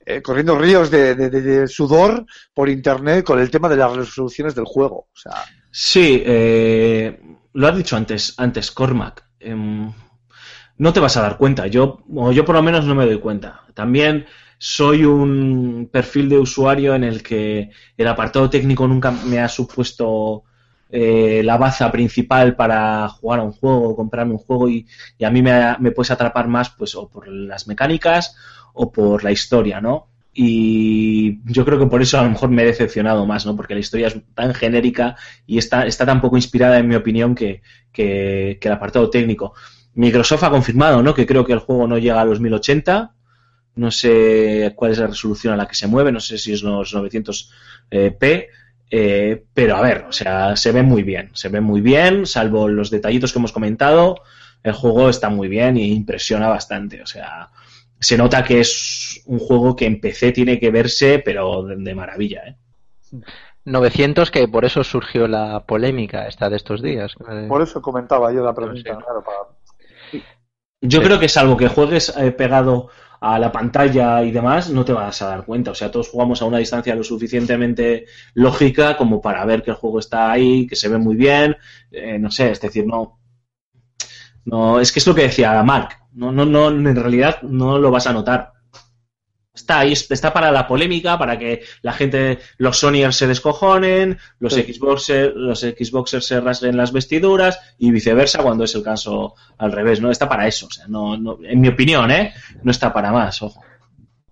eh, 0.04 0.20
corriendo 0.22 0.58
ríos 0.58 0.90
de, 0.90 1.14
de- 1.14 1.30
de- 1.30 1.42
de 1.42 1.68
sudor 1.68 2.24
por 2.54 2.68
internet 2.68 3.24
con 3.24 3.38
el 3.38 3.50
tema 3.50 3.68
de 3.68 3.76
las 3.76 3.94
resoluciones 3.96 4.54
del 4.54 4.64
juego. 4.64 4.96
O 5.14 5.16
sea, 5.16 5.32
Sí, 5.70 6.22
eh, 6.26 7.18
lo 7.52 7.68
has 7.68 7.76
dicho 7.76 7.96
antes, 7.96 8.34
antes 8.38 8.70
Cormac. 8.70 9.24
em, 9.40 9.92
no 10.78 10.92
te 10.92 11.00
vas 11.00 11.16
a 11.16 11.22
dar 11.22 11.38
cuenta. 11.38 11.66
Yo, 11.66 12.00
o 12.14 12.32
yo 12.32 12.44
por 12.44 12.56
lo 12.56 12.62
menos 12.62 12.84
no 12.86 12.94
me 12.94 13.06
doy 13.06 13.18
cuenta. 13.20 13.62
También 13.74 14.26
soy 14.58 15.04
un 15.04 15.88
perfil 15.92 16.28
de 16.28 16.38
usuario 16.38 16.94
en 16.94 17.04
el 17.04 17.22
que 17.22 17.70
el 17.96 18.08
apartado 18.08 18.50
técnico 18.50 18.86
nunca 18.88 19.10
me 19.10 19.40
ha 19.40 19.48
supuesto 19.48 20.44
eh, 20.90 21.42
la 21.44 21.56
baza 21.58 21.90
principal 21.92 22.56
para 22.56 23.08
jugar 23.08 23.40
a 23.40 23.44
un 23.44 23.52
juego, 23.52 23.96
comprarme 23.96 24.32
un 24.32 24.38
juego 24.38 24.68
y, 24.68 24.86
y 25.18 25.24
a 25.24 25.30
mí 25.30 25.42
me, 25.42 25.76
me 25.80 25.90
puedes 25.92 26.10
atrapar 26.10 26.48
más 26.48 26.70
pues 26.70 26.94
o 26.94 27.08
por 27.08 27.28
las 27.28 27.66
mecánicas 27.68 28.36
o 28.74 28.92
por 28.92 29.24
la 29.24 29.32
historia, 29.32 29.80
¿no? 29.80 30.11
Y 30.34 31.40
yo 31.44 31.64
creo 31.64 31.78
que 31.78 31.86
por 31.86 32.00
eso 32.00 32.18
a 32.18 32.22
lo 32.22 32.30
mejor 32.30 32.48
me 32.48 32.62
he 32.62 32.66
decepcionado 32.66 33.26
más, 33.26 33.44
¿no? 33.44 33.54
Porque 33.54 33.74
la 33.74 33.80
historia 33.80 34.08
es 34.08 34.16
tan 34.34 34.54
genérica 34.54 35.16
y 35.46 35.58
está, 35.58 35.86
está 35.86 36.06
tan 36.06 36.20
poco 36.20 36.36
inspirada, 36.36 36.78
en 36.78 36.88
mi 36.88 36.94
opinión, 36.94 37.34
que, 37.34 37.60
que, 37.92 38.58
el 38.60 38.72
apartado 38.72 39.10
técnico. 39.10 39.54
Microsoft 39.94 40.44
ha 40.44 40.50
confirmado, 40.50 41.02
¿no? 41.02 41.14
Que 41.14 41.26
creo 41.26 41.44
que 41.44 41.52
el 41.52 41.58
juego 41.58 41.86
no 41.86 41.98
llega 41.98 42.20
a 42.20 42.24
los 42.24 42.40
1080. 42.40 43.14
No 43.74 43.90
sé 43.90 44.72
cuál 44.74 44.92
es 44.92 44.98
la 44.98 45.06
resolución 45.06 45.52
a 45.54 45.56
la 45.56 45.68
que 45.68 45.74
se 45.74 45.86
mueve, 45.86 46.12
no 46.12 46.20
sé 46.20 46.38
si 46.38 46.52
es 46.52 46.62
los 46.62 46.94
900p. 46.94 48.46
Eh, 48.94 49.44
pero 49.54 49.76
a 49.76 49.80
ver, 49.80 50.04
o 50.08 50.12
sea, 50.12 50.54
se 50.54 50.70
ve 50.70 50.82
muy 50.82 51.02
bien, 51.02 51.30
se 51.32 51.48
ve 51.48 51.62
muy 51.62 51.80
bien, 51.80 52.26
salvo 52.26 52.68
los 52.68 52.90
detallitos 52.90 53.32
que 53.32 53.38
hemos 53.38 53.50
comentado, 53.50 54.16
el 54.62 54.74
juego 54.74 55.08
está 55.08 55.30
muy 55.30 55.48
bien 55.48 55.78
y 55.78 55.94
impresiona 55.94 56.48
bastante, 56.48 57.00
o 57.00 57.06
sea, 57.06 57.48
se 58.02 58.18
nota 58.18 58.42
que 58.44 58.60
es 58.60 59.22
un 59.26 59.38
juego 59.38 59.74
que 59.76 59.86
en 59.86 60.00
PC 60.00 60.32
tiene 60.32 60.58
que 60.58 60.70
verse, 60.70 61.20
pero 61.24 61.62
de, 61.62 61.76
de 61.76 61.94
maravilla, 61.94 62.42
¿eh? 62.46 62.56
900 63.64 64.30
que 64.30 64.48
por 64.48 64.64
eso 64.64 64.82
surgió 64.82 65.28
la 65.28 65.64
polémica 65.66 66.26
esta 66.26 66.50
de 66.50 66.56
estos 66.56 66.82
días. 66.82 67.14
Eh, 67.30 67.46
Por 67.48 67.62
eso 67.62 67.80
comentaba 67.80 68.32
yo 68.32 68.42
la 68.44 68.54
pregunta, 68.54 68.80
Sí. 68.80 69.02
claro, 69.04 69.22
para- 69.24 70.22
Yo 70.84 70.98
Sí. 70.98 71.04
creo 71.06 71.20
que 71.20 71.28
salvo 71.28 71.56
que 71.56 71.68
juegues 71.68 72.12
eh, 72.16 72.32
pegado 72.32 72.88
a 73.20 73.38
la 73.38 73.52
pantalla 73.52 74.20
y 74.24 74.32
demás, 74.32 74.68
no 74.70 74.84
te 74.84 74.92
vas 74.92 75.22
a 75.22 75.28
dar 75.28 75.44
cuenta. 75.44 75.70
O 75.70 75.74
sea, 75.76 75.92
todos 75.92 76.08
jugamos 76.08 76.42
a 76.42 76.44
una 76.46 76.58
distancia 76.58 76.96
lo 76.96 77.04
suficientemente 77.04 78.06
lógica 78.34 78.96
como 78.96 79.20
para 79.20 79.44
ver 79.44 79.62
que 79.62 79.70
el 79.70 79.76
juego 79.76 80.00
está 80.00 80.32
ahí, 80.32 80.66
que 80.66 80.74
se 80.74 80.88
ve 80.88 80.98
muy 80.98 81.14
bien. 81.14 81.56
eh, 81.92 82.18
no 82.18 82.32
sé, 82.32 82.50
es 82.50 82.60
decir, 82.60 82.84
no. 82.84 83.20
No, 84.44 84.80
es 84.80 84.90
que 84.90 84.98
es 84.98 85.06
lo 85.06 85.14
que 85.14 85.22
decía 85.22 85.62
Mark. 85.62 85.90
No, 86.14 86.32
no, 86.32 86.44
no, 86.44 86.68
en 86.68 86.96
realidad 86.96 87.42
no 87.42 87.78
lo 87.78 87.90
vas 87.90 88.06
a 88.06 88.12
notar. 88.12 88.52
Está 89.54 89.80
ahí, 89.80 89.92
está 89.92 90.32
para 90.32 90.50
la 90.50 90.66
polémica, 90.66 91.18
para 91.18 91.38
que 91.38 91.62
la 91.82 91.92
gente, 91.92 92.38
los 92.56 92.78
Sonyers 92.78 93.16
se 93.16 93.26
descojonen, 93.26 94.18
los 94.38 94.54
Sí. 94.54 94.62
Xboxers, 94.62 95.34
los 95.36 95.60
Xboxers 95.60 96.24
se 96.24 96.40
rasguen 96.40 96.78
las 96.78 96.90
vestiduras 96.92 97.60
y 97.76 97.90
viceversa 97.90 98.42
cuando 98.42 98.64
es 98.64 98.74
el 98.74 98.82
caso 98.82 99.34
al 99.58 99.72
revés, 99.72 100.00
¿no? 100.00 100.10
Está 100.10 100.26
para 100.26 100.46
eso, 100.46 100.66
o 100.66 100.70
sea, 100.70 100.86
no, 100.88 101.18
no, 101.18 101.38
en 101.42 101.60
mi 101.60 101.68
opinión, 101.68 102.10
¿eh? 102.10 102.32
No 102.62 102.70
está 102.70 102.94
para 102.94 103.12
más, 103.12 103.42
ojo. 103.42 103.62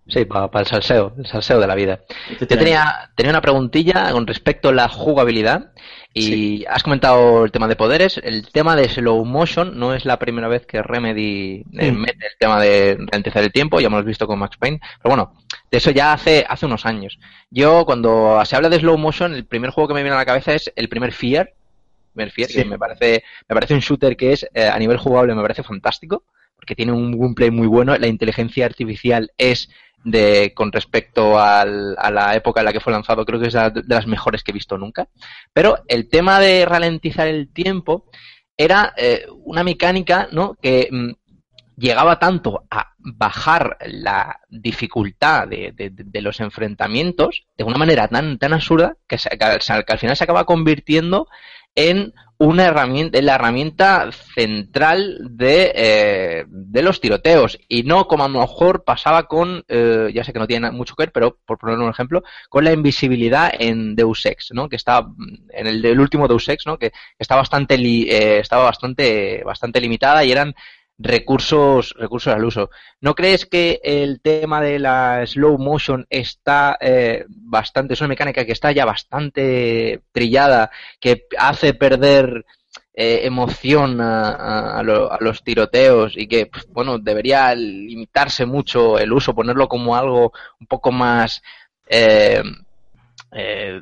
Sí, 0.08 0.24
para, 0.24 0.48
el 0.58 0.66
salseo, 0.66 1.12
el 1.18 1.26
salseo 1.26 1.60
de 1.60 1.66
la 1.66 1.74
vida. 1.74 2.00
Yo 2.40 2.46
tenía, 2.46 3.10
tenía 3.14 3.30
una 3.30 3.42
preguntilla 3.42 4.10
con 4.12 4.26
respecto 4.26 4.70
a 4.70 4.72
la 4.72 4.88
jugabilidad 4.88 5.72
y 6.12 6.64
has 6.66 6.82
comentado 6.82 7.44
el 7.44 7.52
tema 7.52 7.68
de 7.68 7.76
poderes. 7.76 8.20
El 8.22 8.48
tema 8.50 8.74
de 8.74 8.88
slow 8.88 9.24
motion 9.24 9.78
no 9.78 9.94
es 9.94 10.04
la 10.04 10.18
primera 10.18 10.48
vez 10.48 10.66
que 10.66 10.82
Remedy 10.82 11.64
eh, 11.78 11.92
mete 11.92 12.26
el 12.26 12.36
tema 12.38 12.60
de 12.60 12.96
ralentizar 12.98 13.42
el 13.42 13.52
tiempo, 13.52 13.80
ya 13.80 13.86
hemos 13.86 14.04
visto 14.04 14.26
con 14.26 14.38
Max 14.38 14.56
Payne. 14.56 14.80
Pero 15.02 15.14
bueno, 15.14 15.34
de 15.70 15.78
eso 15.78 15.90
ya 15.92 16.12
hace, 16.12 16.44
hace 16.48 16.66
unos 16.66 16.84
años. 16.84 17.18
Yo, 17.50 17.84
cuando 17.86 18.40
se 18.44 18.56
habla 18.56 18.68
de 18.68 18.80
slow 18.80 18.98
motion, 18.98 19.34
el 19.34 19.44
primer 19.44 19.70
juego 19.70 19.88
que 19.88 19.94
me 19.94 20.02
viene 20.02 20.16
a 20.16 20.18
la 20.18 20.26
cabeza 20.26 20.52
es 20.54 20.72
el 20.74 20.88
primer 20.88 21.12
Fear. 21.12 21.52
Primer 22.12 22.32
Fear, 22.32 22.48
Sí. 22.50 22.58
que 22.58 22.64
me 22.64 22.78
parece, 22.78 23.22
me 23.48 23.54
parece 23.54 23.74
un 23.74 23.80
shooter 23.80 24.16
que 24.16 24.32
es, 24.32 24.46
eh, 24.52 24.66
a 24.66 24.78
nivel 24.78 24.96
jugable, 24.98 25.34
me 25.34 25.42
parece 25.42 25.62
fantástico, 25.62 26.24
porque 26.56 26.74
tiene 26.74 26.90
un 26.92 27.12
gameplay 27.18 27.52
muy 27.52 27.68
bueno. 27.68 27.96
La 27.96 28.08
inteligencia 28.08 28.66
artificial 28.66 29.30
es 29.38 29.70
de 30.04 30.52
con 30.54 30.72
respecto 30.72 31.38
al- 31.38 31.94
a 31.98 32.10
la 32.10 32.34
época 32.34 32.60
en 32.60 32.66
la 32.66 32.72
que 32.72 32.80
fue 32.80 32.92
lanzado, 32.92 33.24
creo 33.24 33.40
que 33.40 33.48
es 33.48 33.52
de 33.54 33.82
las 33.88 34.06
mejores 34.06 34.42
que 34.42 34.50
he 34.50 34.54
visto 34.54 34.78
nunca. 34.78 35.08
Pero 35.52 35.78
el 35.88 36.08
tema 36.08 36.40
de 36.40 36.64
ralentizar 36.66 37.28
el 37.28 37.52
tiempo 37.52 38.06
era 38.56 38.92
eh, 38.96 39.26
una 39.44 39.64
mecánica 39.64 40.28
¿no? 40.32 40.56
que 40.60 40.88
mm, 40.90 41.10
llegaba 41.76 42.18
tanto 42.18 42.64
a 42.70 42.92
bajar 42.98 43.78
la 43.86 44.40
dificultad 44.50 45.48
de, 45.48 45.72
de- 45.74 45.90
de 45.92 46.22
los 46.22 46.40
enfrentamientos 46.40 47.44
de 47.56 47.64
una 47.64 47.78
manera 47.78 48.08
tan, 48.08 48.38
tan 48.38 48.52
absurda 48.52 48.96
que, 49.08 49.16
se- 49.18 49.30
al- 49.30 49.84
que 49.84 49.92
al 49.92 49.98
final 49.98 50.16
se 50.16 50.24
acaba 50.24 50.44
convirtiendo 50.44 51.26
en 51.74 52.12
una 52.38 52.64
herramienta, 52.68 53.18
en 53.18 53.26
la 53.26 53.34
herramienta 53.34 54.10
central 54.34 55.18
de, 55.30 55.72
eh, 55.74 56.44
de 56.48 56.82
los 56.82 56.98
tiroteos 56.98 57.58
y 57.68 57.82
no 57.82 58.06
como 58.08 58.24
a 58.24 58.28
lo 58.28 58.40
mejor 58.40 58.82
pasaba 58.82 59.24
con, 59.24 59.62
eh, 59.68 60.10
ya 60.14 60.24
sé 60.24 60.32
que 60.32 60.38
no 60.38 60.46
tiene 60.46 60.70
mucho 60.70 60.94
que 60.96 61.02
ver, 61.02 61.12
pero 61.12 61.36
por 61.44 61.58
poner 61.58 61.76
un 61.78 61.90
ejemplo, 61.90 62.22
con 62.48 62.64
la 62.64 62.72
invisibilidad 62.72 63.52
en 63.58 63.94
Deus 63.94 64.24
Ex, 64.24 64.52
¿no? 64.54 64.70
Que 64.70 64.76
está 64.76 65.06
en 65.50 65.66
el 65.66 65.82
del 65.82 66.00
último 66.00 66.28
Deus 66.28 66.48
Ex, 66.48 66.64
¿no? 66.66 66.78
Que 66.78 66.92
está 67.18 67.36
bastante, 67.36 67.76
li- 67.76 68.08
eh, 68.10 68.38
estaba 68.38 68.64
bastante, 68.64 69.42
bastante 69.44 69.78
limitada 69.78 70.24
y 70.24 70.32
eran 70.32 70.54
recursos, 71.02 71.94
recursos 71.98 72.32
al 72.34 72.44
uso. 72.44 72.70
¿No 73.00 73.14
crees 73.14 73.46
que 73.46 73.80
el 73.82 74.20
tema 74.20 74.60
de 74.60 74.78
la 74.78 75.26
slow 75.26 75.56
motion 75.58 76.06
está 76.10 76.76
eh, 76.80 77.24
bastante, 77.28 77.94
es 77.94 78.00
una 78.00 78.08
mecánica 78.08 78.44
que 78.44 78.52
está 78.52 78.70
ya 78.72 78.84
bastante 78.84 80.02
trillada, 80.12 80.70
que 81.00 81.24
hace 81.38 81.72
perder 81.74 82.44
eh, 82.92 83.20
emoción 83.24 84.00
a, 84.00 84.28
a- 84.30 84.78
a 84.80 84.82
lo- 84.82 85.10
a 85.10 85.16
los 85.20 85.42
tiroteos 85.42 86.16
y 86.16 86.26
que, 86.28 86.50
bueno, 86.68 86.98
debería 86.98 87.54
limitarse 87.54 88.44
mucho 88.44 88.98
el 88.98 89.12
uso, 89.12 89.34
ponerlo 89.34 89.68
como 89.68 89.96
algo 89.96 90.32
un 90.60 90.66
poco 90.66 90.92
más... 90.92 91.42
eh, 91.88 92.42
eh, 93.32 93.80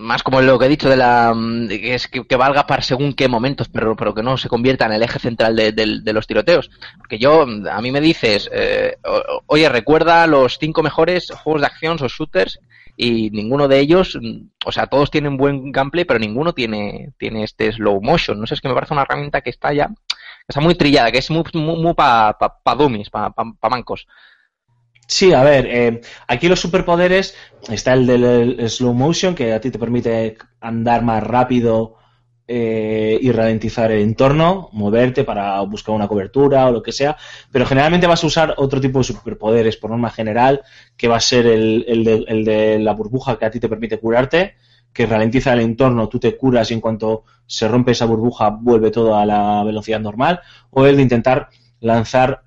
más 0.00 0.22
como 0.22 0.40
lo 0.40 0.58
que 0.58 0.66
he 0.66 0.68
dicho 0.68 0.88
de 0.88 0.96
la 0.96 1.32
mm, 1.34 1.68
que 1.68 1.94
es 1.94 2.08
que, 2.08 2.36
valga 2.36 2.66
para 2.66 2.82
según 2.82 3.12
qué 3.12 3.28
momentos 3.28 3.68
pero 3.68 3.94
pero 3.96 4.14
que 4.14 4.22
no 4.22 4.36
se 4.36 4.48
convierta 4.48 4.86
en 4.86 4.92
el 4.92 5.02
eje 5.02 5.18
central 5.18 5.54
de, 5.54 5.72
de 5.72 6.12
los 6.12 6.26
tiroteos. 6.26 6.70
Porque 6.98 7.18
yo 7.18 7.46
mm, 7.46 7.68
a 7.68 7.80
mí 7.80 7.90
me 7.90 8.00
dices 8.00 8.50
eh, 8.52 8.96
oye 9.46 9.68
recuerda 9.68 10.26
los 10.26 10.58
cinco 10.58 10.82
mejores 10.82 11.30
juegos 11.30 11.60
de 11.60 11.66
acción 11.66 11.98
o 12.00 12.08
shooters 12.08 12.60
y 12.96 13.30
ninguno 13.30 13.68
de 13.68 13.78
ellos 13.78 14.18
mm, 14.20 14.48
o 14.64 14.72
sea 14.72 14.86
todos 14.86 15.10
tienen 15.10 15.36
buen 15.36 15.70
gameplay 15.70 16.04
pero 16.04 16.18
ninguno 16.18 16.54
tiene 16.54 17.12
tiene 17.18 17.44
este 17.44 17.70
slow 17.70 18.00
motion. 18.00 18.40
No 18.40 18.46
sé 18.46 18.54
es 18.54 18.60
que 18.60 18.68
me 18.68 18.74
parece 18.74 18.94
una 18.94 19.02
herramienta 19.02 19.42
que 19.42 19.50
está 19.50 19.72
ya 19.72 19.90
está 20.48 20.60
muy 20.60 20.74
trillada 20.74 21.12
que 21.12 21.18
es 21.18 21.30
muy, 21.30 21.44
muy, 21.54 21.76
muy 21.76 21.94
para 21.94 22.36
pa, 22.38 22.58
pa 22.62 22.74
dummies 22.74 23.10
para 23.10 23.30
pa, 23.30 23.44
pa 23.58 23.68
mancos 23.68 24.06
Sí, 25.10 25.32
a 25.32 25.42
ver, 25.42 25.66
eh, 25.66 26.00
aquí 26.28 26.46
los 26.48 26.60
superpoderes 26.60 27.34
está 27.68 27.94
el 27.94 28.06
del 28.06 28.24
el 28.60 28.70
slow 28.70 28.94
motion 28.94 29.34
que 29.34 29.52
a 29.52 29.60
ti 29.60 29.70
te 29.72 29.78
permite 29.78 30.36
andar 30.60 31.02
más 31.02 31.20
rápido 31.24 31.96
eh, 32.46 33.18
y 33.20 33.32
ralentizar 33.32 33.90
el 33.90 34.02
entorno, 34.02 34.68
moverte 34.72 35.24
para 35.24 35.60
buscar 35.62 35.96
una 35.96 36.06
cobertura 36.06 36.68
o 36.68 36.72
lo 36.72 36.80
que 36.82 36.92
sea, 36.92 37.16
pero 37.50 37.66
generalmente 37.66 38.06
vas 38.06 38.22
a 38.22 38.26
usar 38.28 38.54
otro 38.56 38.80
tipo 38.80 38.98
de 38.98 39.04
superpoderes 39.04 39.76
por 39.76 39.90
norma 39.90 40.10
general, 40.10 40.62
que 40.96 41.08
va 41.08 41.16
a 41.16 41.20
ser 41.20 41.46
el, 41.46 41.84
el 41.88 42.04
de, 42.04 42.24
el 42.28 42.44
de 42.44 42.78
la 42.78 42.94
burbuja 42.94 43.36
que 43.36 43.46
a 43.46 43.50
ti 43.50 43.58
te 43.58 43.68
permite 43.68 43.98
curarte, 43.98 44.54
que 44.92 45.06
ralentiza 45.06 45.52
el 45.54 45.60
entorno, 45.60 46.08
tú 46.08 46.20
te 46.20 46.36
curas 46.36 46.70
y 46.70 46.74
en 46.74 46.80
cuanto 46.80 47.24
se 47.46 47.66
rompe 47.66 47.92
esa 47.92 48.06
burbuja 48.06 48.50
vuelve 48.50 48.92
todo 48.92 49.16
a 49.16 49.26
la 49.26 49.64
velocidad 49.64 49.98
normal, 49.98 50.40
o 50.70 50.86
el 50.86 50.96
de 50.96 51.02
intentar 51.02 51.48
lanzar 51.80 52.44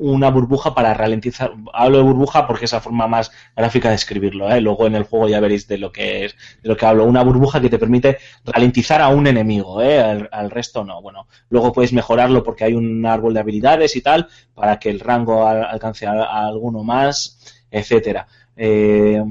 una 0.00 0.30
burbuja 0.30 0.74
para 0.74 0.94
ralentizar. 0.94 1.52
Hablo 1.72 1.98
de 1.98 2.02
burbuja 2.04 2.46
porque 2.46 2.64
es 2.64 2.72
la 2.72 2.80
forma 2.80 3.06
más 3.06 3.30
gráfica 3.54 3.90
de 3.90 3.96
escribirlo. 3.96 4.50
¿eh? 4.50 4.60
Luego 4.60 4.86
en 4.86 4.94
el 4.94 5.04
juego 5.04 5.28
ya 5.28 5.40
veréis 5.40 5.68
de 5.68 5.78
lo 5.78 5.92
que 5.92 6.24
es, 6.24 6.36
de 6.62 6.68
lo 6.68 6.76
que 6.76 6.86
hablo. 6.86 7.04
Una 7.04 7.22
burbuja 7.22 7.60
que 7.60 7.68
te 7.68 7.78
permite 7.78 8.18
ralentizar 8.44 9.00
a 9.02 9.08
un 9.08 9.26
enemigo, 9.26 9.82
¿eh? 9.82 10.00
al, 10.30 10.50
resto 10.50 10.84
no. 10.84 11.02
Bueno, 11.02 11.26
luego 11.50 11.72
puedes 11.72 11.92
mejorarlo 11.92 12.42
porque 12.42 12.64
hay 12.64 12.74
un 12.74 13.04
árbol 13.04 13.34
de 13.34 13.40
habilidades 13.40 13.94
y 13.96 14.00
tal 14.00 14.28
para 14.54 14.78
que 14.78 14.88
el 14.90 15.00
rango 15.00 15.46
al- 15.46 15.64
alcance 15.64 16.06
a, 16.06 16.46
alguno 16.46 16.82
más, 16.82 17.38
etcétera. 17.70 18.26
Eh, 18.56 19.22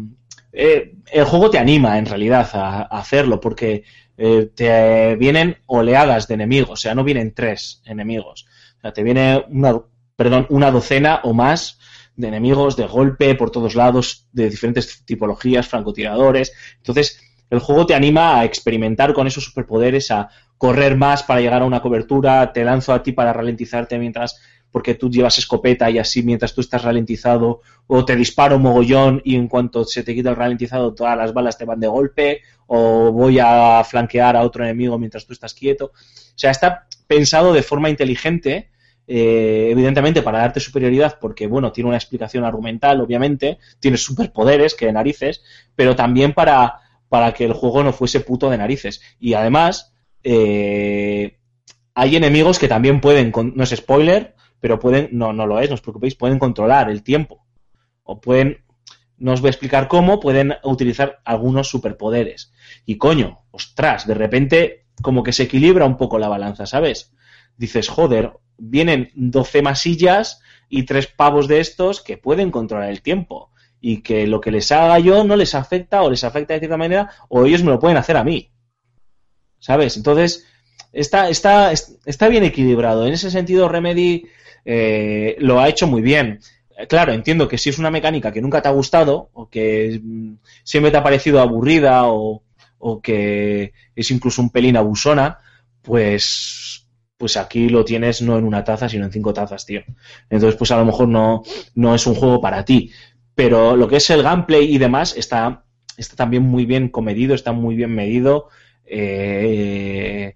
eh, 0.54 0.94
el 1.12 1.24
juego 1.26 1.50
te 1.50 1.58
anima 1.58 1.98
en 1.98 2.06
realidad 2.06 2.48
a, 2.54 2.82
a 2.82 3.00
hacerlo 3.00 3.40
porque 3.40 3.84
te 4.56 5.16
vienen 5.16 5.58
oleadas 5.66 6.28
de 6.28 6.34
enemigos, 6.34 6.72
o 6.72 6.76
sea, 6.76 6.94
no 6.94 7.06
vienen 7.06 7.34
tres 7.34 7.82
enemigos. 7.86 8.46
O 8.78 8.82
sea, 8.82 8.92
te 8.92 9.02
viene 9.02 9.46
una, 9.50 9.80
perdón, 10.20 10.48
una 10.50 10.70
docena 10.70 11.22
o 11.24 11.34
más 11.34 11.80
de 12.18 12.28
enemigos 12.28 12.76
de 12.76 12.86
golpe 12.86 13.36
por 13.36 13.52
todos 13.52 13.74
lados, 13.74 14.28
de 14.34 14.50
diferentes 14.50 15.06
tipologías, 15.06 15.66
francotiradores. 15.66 16.52
Entonces, 16.76 17.22
el 17.50 17.60
juego 17.60 17.86
te 17.86 17.96
anima 17.96 18.38
a 18.38 18.44
experimentar 18.44 19.14
con 19.14 19.28
esos 19.28 19.46
superpoderes, 19.46 20.12
a 20.12 20.28
correr 20.58 20.98
más 20.98 21.24
para 21.24 21.40
llegar 21.40 21.62
a 21.62 21.66
una 21.66 21.82
cobertura, 21.82 22.52
te 22.52 22.66
lanzo 22.66 22.92
a 22.92 23.02
ti 23.02 23.14
para 23.14 23.32
ralentizarte 23.32 23.98
mientras 23.98 24.42
porque 24.70 24.96
tú 24.96 25.10
llevas 25.10 25.38
escopeta 25.38 25.90
y 25.90 26.00
así 26.00 26.22
mientras 26.22 26.54
tú 26.54 26.60
estás 26.60 26.84
ralentizado, 26.84 27.62
o 27.88 28.04
te 28.04 28.18
disparo 28.18 28.60
mogollón 28.60 29.22
y 29.24 29.38
en 29.38 29.48
cuanto 29.48 29.86
se 29.86 30.04
te 30.04 30.14
quita 30.14 30.32
el 30.32 30.36
ralentizado 30.36 30.94
todas 30.94 31.18
las 31.18 31.34
balas 31.34 31.58
te 31.58 31.64
van 31.64 31.80
de 31.80 31.88
golpe, 31.88 32.42
o 32.68 33.14
voy 33.14 33.40
a 33.40 33.82
flanquear 33.86 34.36
a 34.36 34.42
otro 34.42 34.66
enemigo 34.66 35.00
mientras 35.00 35.26
tú 35.26 35.32
estás 35.32 35.54
quieto. 35.54 35.86
O 35.86 35.92
sea, 36.36 36.52
está 36.52 36.88
pensado 37.08 37.54
de 37.54 37.64
forma 37.64 37.90
inteligente, 37.90 38.70
eh, 39.12 39.70
evidentemente 39.72 40.22
para 40.22 40.38
darte 40.38 40.60
superioridad, 40.60 41.18
porque 41.20 41.48
bueno, 41.48 41.72
tiene 41.72 41.88
una 41.88 41.98
explicación 41.98 42.44
argumental, 42.44 43.02
obviamente, 43.02 43.58
tiene 43.80 43.98
superpoderes, 43.98 44.76
que 44.76 44.86
de 44.86 44.94
narices, 44.94 45.42
pero 45.76 45.96
también 45.96 46.34
para, 46.34 46.76
para 47.10 47.34
que 47.34 47.46
el 47.46 47.54
juego 47.54 47.82
no 47.84 47.92
fuese 47.92 48.20
puto 48.20 48.52
de 48.52 48.60
narices. 48.60 49.02
Y 49.20 49.34
además, 49.34 49.96
eh, 50.24 51.40
hay 51.96 52.16
enemigos 52.18 52.60
que 52.60 52.68
también 52.68 53.02
pueden, 53.02 53.34
no 53.56 53.64
es 53.64 53.72
spoiler, 53.72 54.36
pero 54.60 54.78
pueden, 54.78 55.10
no, 55.12 55.34
no 55.34 55.48
lo 55.48 55.60
es, 55.60 55.70
no 55.70 55.74
os 55.74 55.82
preocupéis, 55.82 56.14
pueden 56.14 56.38
controlar 56.38 56.92
el 56.92 57.02
tiempo. 57.02 57.48
O 58.04 58.22
pueden, 58.22 58.64
no 59.18 59.34
os 59.34 59.42
voy 59.42 59.48
a 59.48 59.52
explicar 59.52 59.88
cómo, 59.88 60.20
pueden 60.20 60.54
utilizar 60.64 61.20
algunos 61.26 61.68
superpoderes. 61.68 62.54
Y 62.86 62.98
coño, 63.00 63.42
ostras, 63.50 64.06
de 64.06 64.14
repente 64.14 64.86
como 65.02 65.24
que 65.24 65.34
se 65.34 65.44
equilibra 65.44 65.86
un 65.86 65.98
poco 65.98 66.20
la 66.20 66.28
balanza, 66.28 66.68
¿sabes? 66.68 67.12
Dices, 67.58 67.88
joder, 67.90 68.34
vienen 68.60 69.12
12 69.16 69.62
masillas 69.62 70.42
y 70.70 70.84
tres 70.84 71.08
pavos 71.08 71.48
de 71.48 71.60
estos 71.60 72.02
que 72.02 72.18
pueden 72.18 72.52
controlar 72.52 72.90
el 72.90 73.02
tiempo. 73.02 73.52
Y 73.82 74.02
que 74.02 74.28
lo 74.28 74.42
que 74.42 74.52
les 74.52 74.72
haga 74.72 75.00
yo 75.00 75.24
no 75.24 75.36
les 75.38 75.56
afecta 75.56 76.02
o 76.04 76.10
les 76.10 76.24
afecta 76.24 76.54
de 76.54 76.60
cierta 76.60 76.78
manera 76.78 77.12
o 77.30 77.46
ellos 77.46 77.64
me 77.64 77.72
lo 77.72 77.80
pueden 77.80 77.98
hacer 77.98 78.18
a 78.18 78.24
mí. 78.24 78.52
¿Sabes? 79.60 79.98
Entonces, 79.98 80.46
está, 80.92 81.30
está, 81.30 81.72
está 81.72 82.28
bien 82.28 82.44
equilibrado. 82.44 83.06
En 83.06 83.14
ese 83.14 83.32
sentido, 83.32 83.70
Remedy 83.70 84.26
eh, 84.66 85.36
lo 85.40 85.60
ha 85.60 85.70
hecho 85.70 85.88
muy 85.88 86.02
bien. 86.02 86.40
Eh, 86.78 86.88
Claro, 86.88 87.14
entiendo 87.14 87.48
que 87.48 87.58
si 87.58 87.70
es 87.70 87.80
una 87.80 87.92
mecánica 87.92 88.32
que 88.32 88.42
nunca 88.42 88.62
te 88.62 88.68
ha 88.68 88.72
gustado 88.72 89.30
o 89.34 89.50
que 89.50 90.00
mm, 90.04 90.36
siempre 90.64 90.92
te 90.92 90.98
ha 90.98 91.04
parecido 91.04 91.40
aburrida 91.42 92.06
o, 92.08 92.44
o 92.78 93.02
que 93.02 93.74
es 93.96 94.12
incluso 94.12 94.42
un 94.42 94.50
pelín 94.50 94.78
abusona, 94.78 95.40
pues, 95.82 96.79
pues 97.20 97.36
aquí 97.36 97.68
lo 97.68 97.84
tienes 97.84 98.22
no 98.22 98.38
en 98.38 98.46
una 98.46 98.64
taza, 98.64 98.88
sino 98.88 99.04
en 99.04 99.12
cinco 99.12 99.34
tazas, 99.34 99.66
tío. 99.66 99.82
Entonces, 100.30 100.58
pues 100.58 100.72
a 100.72 100.78
lo 100.78 100.86
mejor 100.86 101.10
no, 101.10 101.44
no 101.76 101.94
es 101.94 102.08
un 102.08 102.16
juego 102.16 102.40
para 102.40 102.64
ti. 102.64 102.92
Pero 103.36 103.76
lo 103.76 103.90
que 103.90 103.98
es 103.98 104.10
el 104.10 104.24
gameplay 104.24 104.74
y 104.74 104.78
demás 104.78 105.16
está, 105.18 105.66
está 105.98 106.16
también 106.16 106.44
muy 106.44 106.66
bien 106.66 106.88
comedido, 106.88 107.36
está 107.36 107.52
muy 107.52 107.76
bien 107.76 107.94
medido. 107.94 108.48
Eh, 108.86 110.34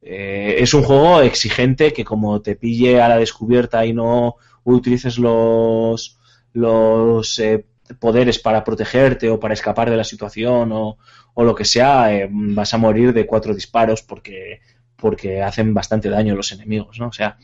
eh, 0.00 0.56
es 0.58 0.72
un 0.72 0.84
juego 0.84 1.20
exigente 1.20 1.92
que 1.92 2.02
como 2.02 2.40
te 2.40 2.56
pille 2.56 3.02
a 3.02 3.08
la 3.08 3.18
descubierta 3.18 3.84
y 3.84 3.92
no 3.92 4.36
utilices 4.64 5.18
los, 5.18 6.18
los 6.54 7.38
eh, 7.40 7.66
poderes 8.00 8.38
para 8.38 8.64
protegerte 8.64 9.28
o 9.28 9.38
para 9.38 9.52
escapar 9.52 9.90
de 9.90 9.98
la 9.98 10.04
situación 10.04 10.72
o, 10.72 10.96
o 11.34 11.44
lo 11.44 11.54
que 11.54 11.64
sea, 11.64 12.14
eh, 12.14 12.28
vas 12.30 12.74
a 12.74 12.78
morir 12.78 13.12
de 13.12 13.26
cuatro 13.26 13.54
disparos 13.54 14.02
porque, 14.02 14.60
porque 15.02 15.42
hacen 15.42 15.74
bastante 15.74 16.08
daño 16.08 16.34
los 16.34 16.50
enemigos, 16.52 16.98
¿no? 16.98 17.08
O 17.08 17.12
sea, 17.12 17.36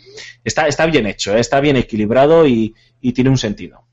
está, 0.45 0.67
está 0.67 0.87
bien 0.87 1.07
hecho, 1.07 1.37
¿eh? 1.37 1.41
está 1.41 1.61
bien 1.61 1.77
equilibrado 1.77 2.47
y, 2.47 2.75
y 3.03 3.13
tiene 3.13 3.29
un 3.29 3.37
sentido. 3.37 3.85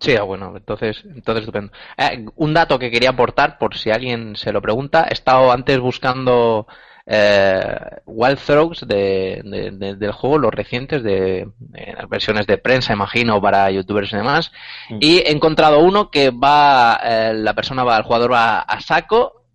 Sí, 0.00 0.14
ah, 0.16 0.22
bueno, 0.22 0.54
entonces, 0.56 1.02
entonces 1.04 1.42
estupendo. 1.42 1.72
Eh, 1.96 2.24
un 2.36 2.54
dato 2.54 2.78
que 2.78 2.90
quería 2.90 3.10
aportar, 3.10 3.58
por 3.58 3.76
si 3.76 3.90
alguien 3.90 4.36
se 4.36 4.52
lo 4.52 4.62
pregunta, 4.62 5.06
he 5.10 5.12
estado 5.12 5.50
antes 5.50 5.80
buscando 5.80 6.68
eh, 7.04 7.64
Wild 8.06 8.38
Throws 8.38 8.86
de, 8.86 9.40
de- 9.44 9.70
de- 9.72 9.96
del 9.96 10.12
juego, 10.12 10.38
los 10.38 10.54
recientes, 10.54 11.02
de, 11.02 11.48
de 11.58 11.94
las 11.96 12.08
versiones 12.08 12.46
de 12.46 12.58
prensa, 12.58 12.92
imagino, 12.92 13.40
para 13.40 13.70
youtubers 13.72 14.12
y 14.12 14.16
demás, 14.18 14.52
Mm. 14.90 14.98
y 15.00 15.18
he 15.18 15.32
encontrado 15.32 15.80
uno 15.80 16.10
que 16.12 16.30
va, 16.30 17.00
eh, 17.02 17.32
la 17.34 17.54
persona 17.54 17.82
va, 17.82 17.96
el 17.96 18.04
jugador 18.04 18.32
va 18.32 18.60
a 18.60 18.80
saco, 18.80 19.46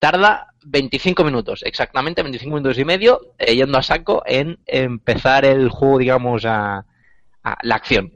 tarda 0.00 0.53
25 0.64 1.24
minutos, 1.24 1.62
exactamente 1.64 2.22
25 2.22 2.54
minutos 2.56 2.78
y 2.78 2.84
medio, 2.84 3.20
eh, 3.38 3.54
yendo 3.54 3.78
a 3.78 3.82
saco 3.82 4.22
en 4.26 4.58
empezar 4.66 5.44
el 5.44 5.68
juego, 5.68 5.98
digamos, 5.98 6.44
a, 6.44 6.84
a 7.42 7.58
la 7.62 7.74
acción. 7.74 8.12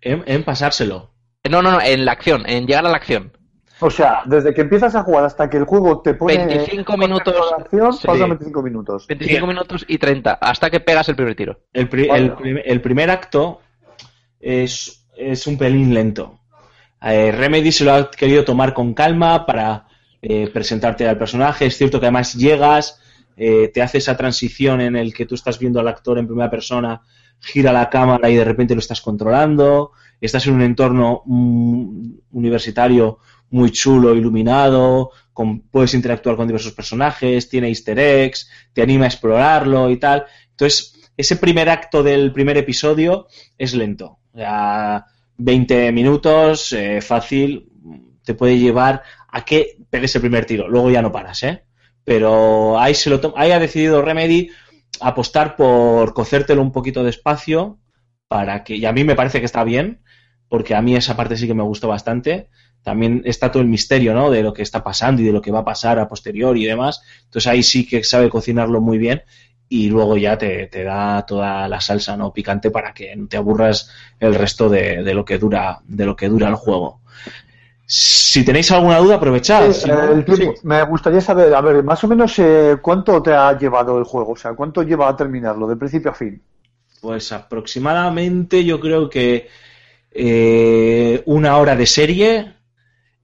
En, 0.00 0.22
en 0.26 0.44
pasárselo. 0.44 1.10
No, 1.48 1.62
no, 1.62 1.72
no, 1.72 1.80
en 1.80 2.04
la 2.04 2.12
acción, 2.12 2.44
en 2.46 2.66
llegar 2.66 2.84
a 2.86 2.90
la 2.90 2.96
acción. 2.96 3.32
O 3.80 3.90
sea, 3.90 4.22
desde 4.26 4.52
que 4.52 4.62
empiezas 4.62 4.94
a 4.96 5.02
jugar 5.04 5.24
hasta 5.24 5.48
que 5.48 5.56
el 5.56 5.64
juego 5.64 6.00
te 6.02 6.14
pone 6.14 6.36
25 6.46 6.96
minutos. 6.96 7.34
acción, 7.56 7.92
Sí. 7.92 8.06
pasan 8.06 8.30
25 8.30 8.62
minutos. 8.62 9.06
25 9.06 9.46
Bien. 9.46 9.48
minutos 9.56 9.84
y 9.88 9.98
30, 9.98 10.32
hasta 10.34 10.68
que 10.68 10.80
pegas 10.80 11.08
el 11.08 11.16
primer 11.16 11.34
tiro. 11.36 11.60
El, 11.72 11.88
pri- 11.88 12.08
Vale. 12.08 12.24
el 12.24 12.32
prim- 12.32 12.60
el 12.64 12.80
primer 12.80 13.10
acto 13.10 13.60
es, 14.40 15.06
es 15.16 15.46
un 15.46 15.56
pelín 15.58 15.94
lento. 15.94 16.38
Eh, 17.00 17.30
Remedy 17.32 17.70
se 17.70 17.84
lo 17.84 17.92
ha 17.94 18.10
querido 18.10 18.44
tomar 18.44 18.74
con 18.74 18.94
calma 18.94 19.46
para 19.46 19.86
eh, 20.22 20.48
presentarte 20.52 21.06
al 21.08 21.18
personaje. 21.18 21.66
Es 21.66 21.76
cierto 21.76 22.00
que 22.00 22.06
además 22.06 22.34
llegas, 22.34 23.00
eh, 23.36 23.68
te 23.72 23.82
hace 23.82 23.98
esa 23.98 24.16
transición 24.16 24.80
en 24.80 24.96
el 24.96 25.14
que 25.14 25.26
tú 25.26 25.34
estás 25.34 25.58
viendo 25.58 25.80
al 25.80 25.88
actor 25.88 26.18
en 26.18 26.26
primera 26.26 26.50
persona, 26.50 27.02
gira 27.40 27.72
la 27.72 27.88
cámara 27.88 28.28
y 28.30 28.36
de 28.36 28.44
repente 28.44 28.74
lo 28.74 28.80
estás 28.80 29.00
controlando. 29.00 29.92
Estás 30.20 30.46
en 30.46 30.54
un 30.54 30.62
entorno 30.62 31.22
mm, 31.26 32.10
universitario 32.32 33.18
muy 33.50 33.70
chulo, 33.70 34.14
iluminado, 34.14 35.10
con- 35.32 35.60
puedes 35.60 35.94
interactuar 35.94 36.36
con 36.36 36.46
diversos 36.46 36.72
personajes, 36.72 37.48
tiene 37.48 37.68
easter 37.68 37.98
eggs, 37.98 38.50
te 38.72 38.82
anima 38.82 39.04
a 39.04 39.08
explorarlo 39.08 39.90
y 39.90 39.96
tal. 39.98 40.24
Entonces, 40.50 40.94
ese 41.16 41.36
primer 41.36 41.68
acto 41.70 42.02
del 42.02 42.32
primer 42.32 42.58
episodio 42.58 43.26
es 43.56 43.74
lento. 43.74 44.18
Sea, 44.34 45.04
20 45.36 45.90
minutos, 45.92 46.72
eh, 46.72 47.00
fácil, 47.00 47.68
te 48.24 48.34
puede 48.34 48.58
llevar 48.58 49.02
a 49.30 49.44
que 49.44 49.77
pegues 49.90 50.14
el 50.14 50.20
primer 50.20 50.44
tiro. 50.44 50.68
Luego 50.68 50.90
ya 50.90 51.02
no 51.02 51.12
paras, 51.12 51.42
¿eh? 51.42 51.64
Pero 52.04 52.78
ahí, 52.78 52.94
se 52.94 53.10
lo 53.10 53.20
ahí 53.36 53.50
ha 53.50 53.58
decidido 53.58 54.02
Remedy 54.02 54.50
apostar 55.00 55.56
por 55.56 56.14
cocértelo 56.14 56.62
un 56.62 56.72
poquito 56.72 57.04
despacio 57.04 57.78
para 58.28 58.64
que, 58.64 58.76
y 58.76 58.86
a 58.86 58.92
mí 58.92 59.04
me 59.04 59.14
parece 59.14 59.40
que 59.40 59.46
está 59.46 59.64
bien, 59.64 60.00
porque 60.48 60.74
a 60.74 60.82
mí 60.82 60.96
esa 60.96 61.16
parte 61.16 61.36
sí 61.36 61.46
que 61.46 61.54
me 61.54 61.62
gustó 61.62 61.88
bastante. 61.88 62.48
También 62.82 63.22
está 63.24 63.50
todo 63.50 63.62
el 63.62 63.68
misterio, 63.68 64.14
¿no? 64.14 64.30
De 64.30 64.42
lo 64.42 64.52
que 64.52 64.62
está 64.62 64.82
pasando 64.82 65.20
y 65.20 65.24
de 65.26 65.32
lo 65.32 65.42
que 65.42 65.50
va 65.50 65.60
a 65.60 65.64
pasar 65.64 65.98
a 65.98 66.08
posteriori 66.08 66.64
y 66.64 66.66
demás. 66.66 67.02
Entonces 67.24 67.46
ahí 67.46 67.62
sí 67.62 67.86
que 67.86 68.04
sabe 68.04 68.30
cocinarlo 68.30 68.80
muy 68.80 68.98
bien 68.98 69.22
y 69.68 69.90
luego 69.90 70.16
ya 70.16 70.38
te, 70.38 70.68
da 70.68 71.26
toda 71.26 71.68
la 71.68 71.80
salsa 71.80 72.16
no 72.16 72.32
picante 72.32 72.70
para 72.70 72.94
que 72.94 73.14
no 73.16 73.28
te 73.28 73.36
aburras 73.36 73.90
el 74.18 74.34
resto 74.34 74.70
de 74.70 75.12
lo 75.12 75.26
que 75.26 75.38
dura 75.38 75.80
de 75.84 76.06
lo 76.06 76.16
que 76.16 76.28
dura 76.28 76.48
el 76.48 76.54
juego 76.54 77.02
si 77.90 78.44
tenéis 78.44 78.70
alguna 78.70 78.98
duda 78.98 79.16
aprovechad 79.16 79.72
Sí, 79.72 79.72
Si 79.72 79.90
no, 79.90 80.02
eh, 80.02 80.12
el 80.12 80.24
tiempo. 80.24 80.54
sí. 80.54 80.60
Me 80.62 80.82
gustaría 80.84 81.20
saber, 81.20 81.54
a 81.54 81.60
ver, 81.60 81.82
más 81.82 82.02
o 82.04 82.08
menos 82.08 82.38
eh, 82.38 82.76
cuánto 82.82 83.22
te 83.22 83.32
ha 83.34 83.56
llevado 83.58 83.98
el 83.98 84.04
juego, 84.04 84.32
o 84.32 84.36
sea, 84.36 84.54
cuánto 84.54 84.82
lleva 84.82 85.08
a 85.08 85.16
terminarlo, 85.16 85.66
de 85.66 85.76
principio 85.76 86.10
a 86.10 86.14
fin. 86.14 86.42
pues 87.00 87.32
aproximadamente 87.32 88.64
yo 88.64 88.80
creo 88.80 89.08
que 89.08 89.48
eh, 90.10 91.22
una 91.26 91.56
hora 91.58 91.76
de 91.76 91.86
serie 91.86 92.54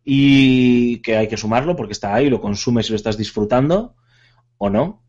y 0.04 1.00
que 1.02 1.16
hay 1.16 1.28
que 1.28 1.36
sumarlo 1.36 1.74
porque 1.76 1.92
está 1.92 2.14
ahí 2.14 2.28
lo 2.30 2.40
consumes 2.40 2.88
y 2.88 2.90
lo 2.92 2.96
estás 2.96 3.16
disfrutando 3.16 3.96
o 4.58 4.70
no 4.70 5.02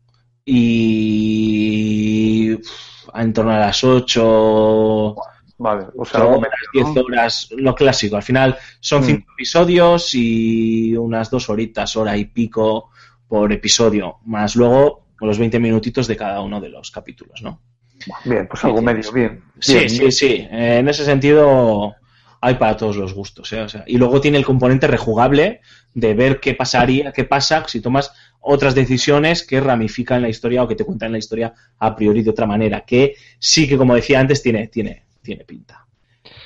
y 1.16 2.54
uf, 2.54 3.08
en 3.14 3.32
torno 3.32 3.52
a 3.52 3.58
las 3.58 3.84
8 3.84 5.14
Vale, 5.58 5.86
o 5.96 6.04
sea, 6.04 6.20
algo 6.20 6.40
menos, 6.40 6.58
10 6.72 6.86
horas, 6.98 7.48
lo 7.56 7.74
clásico. 7.74 8.16
Al 8.16 8.22
final 8.22 8.56
son 8.80 9.02
Mm. 9.02 9.06
cinco 9.06 9.32
episodios 9.32 10.14
y 10.14 10.94
unas 10.96 11.30
dos 11.30 11.48
horitas, 11.48 11.96
hora 11.96 12.16
y 12.16 12.26
pico 12.26 12.90
por 13.28 13.52
episodio, 13.52 14.18
más 14.26 14.54
luego 14.56 15.06
los 15.20 15.38
20 15.38 15.58
minutitos 15.58 16.06
de 16.06 16.16
cada 16.16 16.42
uno 16.42 16.60
de 16.60 16.68
los 16.68 16.90
capítulos, 16.90 17.40
¿no? 17.42 17.62
¿no? 18.06 18.14
Bien, 18.26 18.46
pues 18.46 18.62
algo 18.64 18.82
medio, 18.82 19.10
bien. 19.12 19.42
Sí, 19.58 19.74
Bien, 19.78 19.88
sí, 19.90 19.98
bien. 20.00 20.12
sí. 20.12 20.26
Eh, 20.50 20.76
En 20.80 20.88
ese 20.88 21.04
sentido 21.06 21.94
hay 22.42 22.56
para 22.56 22.76
todos 22.76 22.96
los 22.96 23.14
gustos. 23.14 23.50
¿eh? 23.54 23.62
O 23.62 23.68
sea, 23.70 23.82
y 23.86 23.96
luego 23.96 24.20
tiene 24.20 24.36
el 24.36 24.44
componente 24.44 24.86
rejugable 24.86 25.62
de 25.94 26.12
ver 26.12 26.38
qué 26.38 26.52
pasaría, 26.54 27.12
qué 27.12 27.24
pasa 27.24 27.64
si 27.66 27.80
tomas 27.80 28.12
otras 28.40 28.74
decisiones 28.74 29.44
que 29.44 29.58
ramifican 29.60 30.20
la 30.20 30.28
historia 30.28 30.62
o 30.62 30.68
que 30.68 30.76
te 30.76 30.84
cuentan 30.84 31.12
la 31.12 31.18
historia 31.18 31.54
a 31.78 31.96
priori 31.96 32.22
de 32.22 32.30
otra 32.30 32.44
manera. 32.46 32.82
Que 32.82 33.14
sí 33.38 33.66
que, 33.66 33.78
como 33.78 33.94
decía 33.94 34.20
antes, 34.20 34.42
tiene, 34.42 34.68
tiene, 34.68 35.05
tiene 35.26 35.44
pinta. 35.44 35.84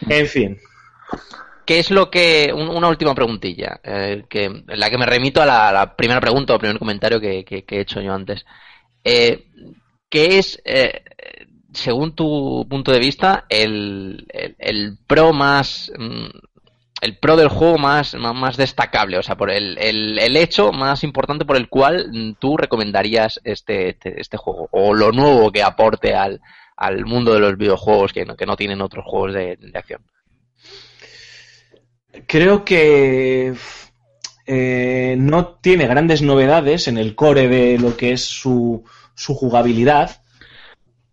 En 0.08 0.26
fin. 0.26 0.58
¿Qué 1.64 1.78
es 1.78 1.90
lo 1.90 2.10
que. 2.10 2.52
un- 2.54 2.68
una 2.68 2.88
última 2.88 3.14
preguntilla, 3.14 3.80
eh, 3.84 4.24
que, 4.28 4.44
en 4.46 4.64
la 4.66 4.90
que 4.90 4.98
me 4.98 5.06
remito 5.06 5.40
a 5.40 5.46
la, 5.46 5.68
a 5.68 5.72
la 5.72 5.96
primera 5.96 6.20
pregunta 6.20 6.54
o 6.54 6.58
primer 6.58 6.78
comentario 6.78 7.20
que, 7.20 7.44
que- 7.44 7.64
que 7.64 7.76
he 7.76 7.80
hecho 7.80 8.00
yo 8.00 8.12
antes. 8.12 8.44
Eh, 9.04 9.46
¿Qué 10.08 10.38
es, 10.38 10.60
eh, 10.64 11.02
según 11.72 12.14
tu 12.16 12.66
punto 12.68 12.90
de 12.90 12.98
vista, 12.98 13.44
el, 13.48 14.26
el- 14.30 14.56
el 14.58 14.98
pro 15.06 15.32
más. 15.32 15.92
mm, 15.96 16.26
el 17.02 17.16
pro 17.16 17.34
del 17.36 17.48
juego 17.48 17.78
más, 17.78 18.14
más, 18.16 18.34
más 18.34 18.56
destacable? 18.58 19.16
O 19.18 19.22
sea, 19.22 19.36
por 19.36 19.50
el, 19.50 19.78
el- 19.78 20.18
el 20.18 20.36
hecho 20.36 20.72
más 20.72 21.02
importante 21.04 21.44
por 21.46 21.56
el 21.56 21.68
cual 21.68 22.10
mm, 22.12 22.32
tú 22.40 22.56
recomendarías 22.56 23.40
este, 23.44 23.90
este, 23.90 24.20
este 24.20 24.36
juego. 24.36 24.68
O 24.72 24.92
lo 24.92 25.12
nuevo 25.12 25.50
que 25.52 25.62
aporte 25.62 26.14
al, 26.14 26.40
al 26.80 27.04
mundo 27.04 27.32
de 27.34 27.40
los 27.40 27.56
videojuegos 27.56 28.12
que 28.12 28.24
no, 28.24 28.36
que 28.36 28.46
no 28.46 28.56
tienen 28.56 28.80
otros 28.80 29.04
juegos 29.06 29.34
de- 29.34 29.56
de 29.56 29.78
acción. 29.78 30.02
Creo 32.26 32.64
que 32.64 33.54
eh, 34.46 35.16
no 35.18 35.54
tiene 35.60 35.86
grandes 35.86 36.22
novedades 36.22 36.88
en 36.88 36.98
el 36.98 37.14
core 37.14 37.48
de 37.48 37.78
lo 37.78 37.96
que 37.96 38.12
es 38.12 38.24
su, 38.24 38.82
su 39.14 39.34
jugabilidad, 39.34 40.22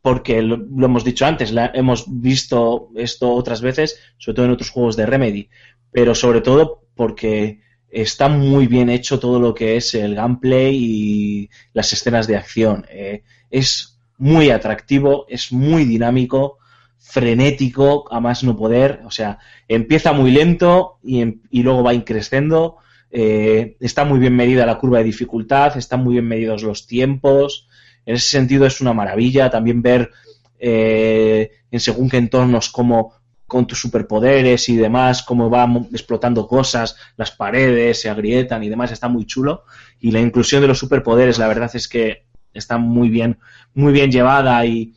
porque 0.01 0.41
lo, 0.41 0.55
hemos 0.55 1.03
dicho 1.03 1.25
antes, 1.25 1.51
la- 1.51 1.71
hemos 1.73 2.05
visto 2.07 2.89
esto 2.95 3.31
otras 3.31 3.61
veces, 3.61 3.99
sobre 4.17 4.35
todo 4.35 4.45
en 4.45 4.51
otros 4.53 4.69
juegos 4.71 4.95
de 4.95 5.05
Remedy, 5.05 5.49
pero 5.91 6.15
sobre 6.15 6.41
todo 6.41 6.87
porque 6.95 7.61
está 7.89 8.27
muy 8.27 8.67
bien 8.67 8.89
hecho 8.89 9.19
todo 9.19 9.39
lo 9.39 9.53
que 9.53 9.75
es 9.77 9.93
el 9.93 10.15
gameplay 10.15 10.75
y 10.79 11.49
las 11.73 11.93
escenas 11.93 12.25
de 12.27 12.37
acción. 12.37 12.85
Eh, 12.89 13.23
es 13.51 13.96
muy 14.17 14.49
atractivo, 14.49 15.25
es 15.29 15.51
muy 15.51 15.85
dinámico, 15.85 16.57
frenético, 16.99 18.11
a 18.11 18.19
más 18.19 18.43
no 18.43 18.55
poder, 18.55 19.01
o 19.05 19.11
sea, 19.11 19.39
empieza 19.67 20.13
muy 20.13 20.31
lento 20.31 20.97
y, 21.03 21.21
em- 21.21 21.41
y 21.51 21.63
luego 21.63 21.83
va 21.83 21.93
increciendo. 21.93 22.77
Eh, 23.09 23.77
está 23.79 24.03
muy 24.03 24.19
bien 24.19 24.35
medida 24.35 24.65
la 24.65 24.77
curva 24.77 24.97
de 24.99 25.05
dificultad, 25.05 25.77
están 25.77 26.03
muy 26.03 26.13
bien 26.13 26.27
medidos 26.27 26.63
los 26.63 26.87
tiempos. 26.87 27.67
En 28.05 28.15
ese 28.15 28.29
sentido 28.29 28.65
es 28.65 28.81
una 28.81 28.93
maravilla 28.93 29.49
también 29.49 29.81
ver 29.81 30.11
eh, 30.59 31.51
en 31.71 31.79
según 31.79 32.09
qué 32.09 32.17
entornos 32.17 32.69
cómo 32.69 33.13
con 33.45 33.65
tus 33.65 33.79
superpoderes 33.79 34.67
y 34.67 34.75
demás, 34.75 35.23
cómo 35.23 35.49
va 35.49 35.65
explotando 35.93 36.47
cosas, 36.47 36.97
las 37.15 37.31
paredes 37.31 38.01
se 38.01 38.09
agrietan 38.09 38.61
y 38.63 38.69
demás, 38.69 38.91
está 38.91 39.07
muy 39.07 39.25
chulo. 39.25 39.63
Y 39.99 40.11
la 40.11 40.19
inclusión 40.19 40.61
de 40.61 40.67
los 40.67 40.79
superpoderes, 40.79 41.37
la 41.37 41.47
verdad 41.47 41.71
es 41.73 41.87
que 41.87 42.25
está 42.53 42.77
muy 42.77 43.07
bien, 43.09 43.39
muy 43.77 43.93
bien 43.93 44.11
llevada 44.11 44.65
y, 44.65 44.93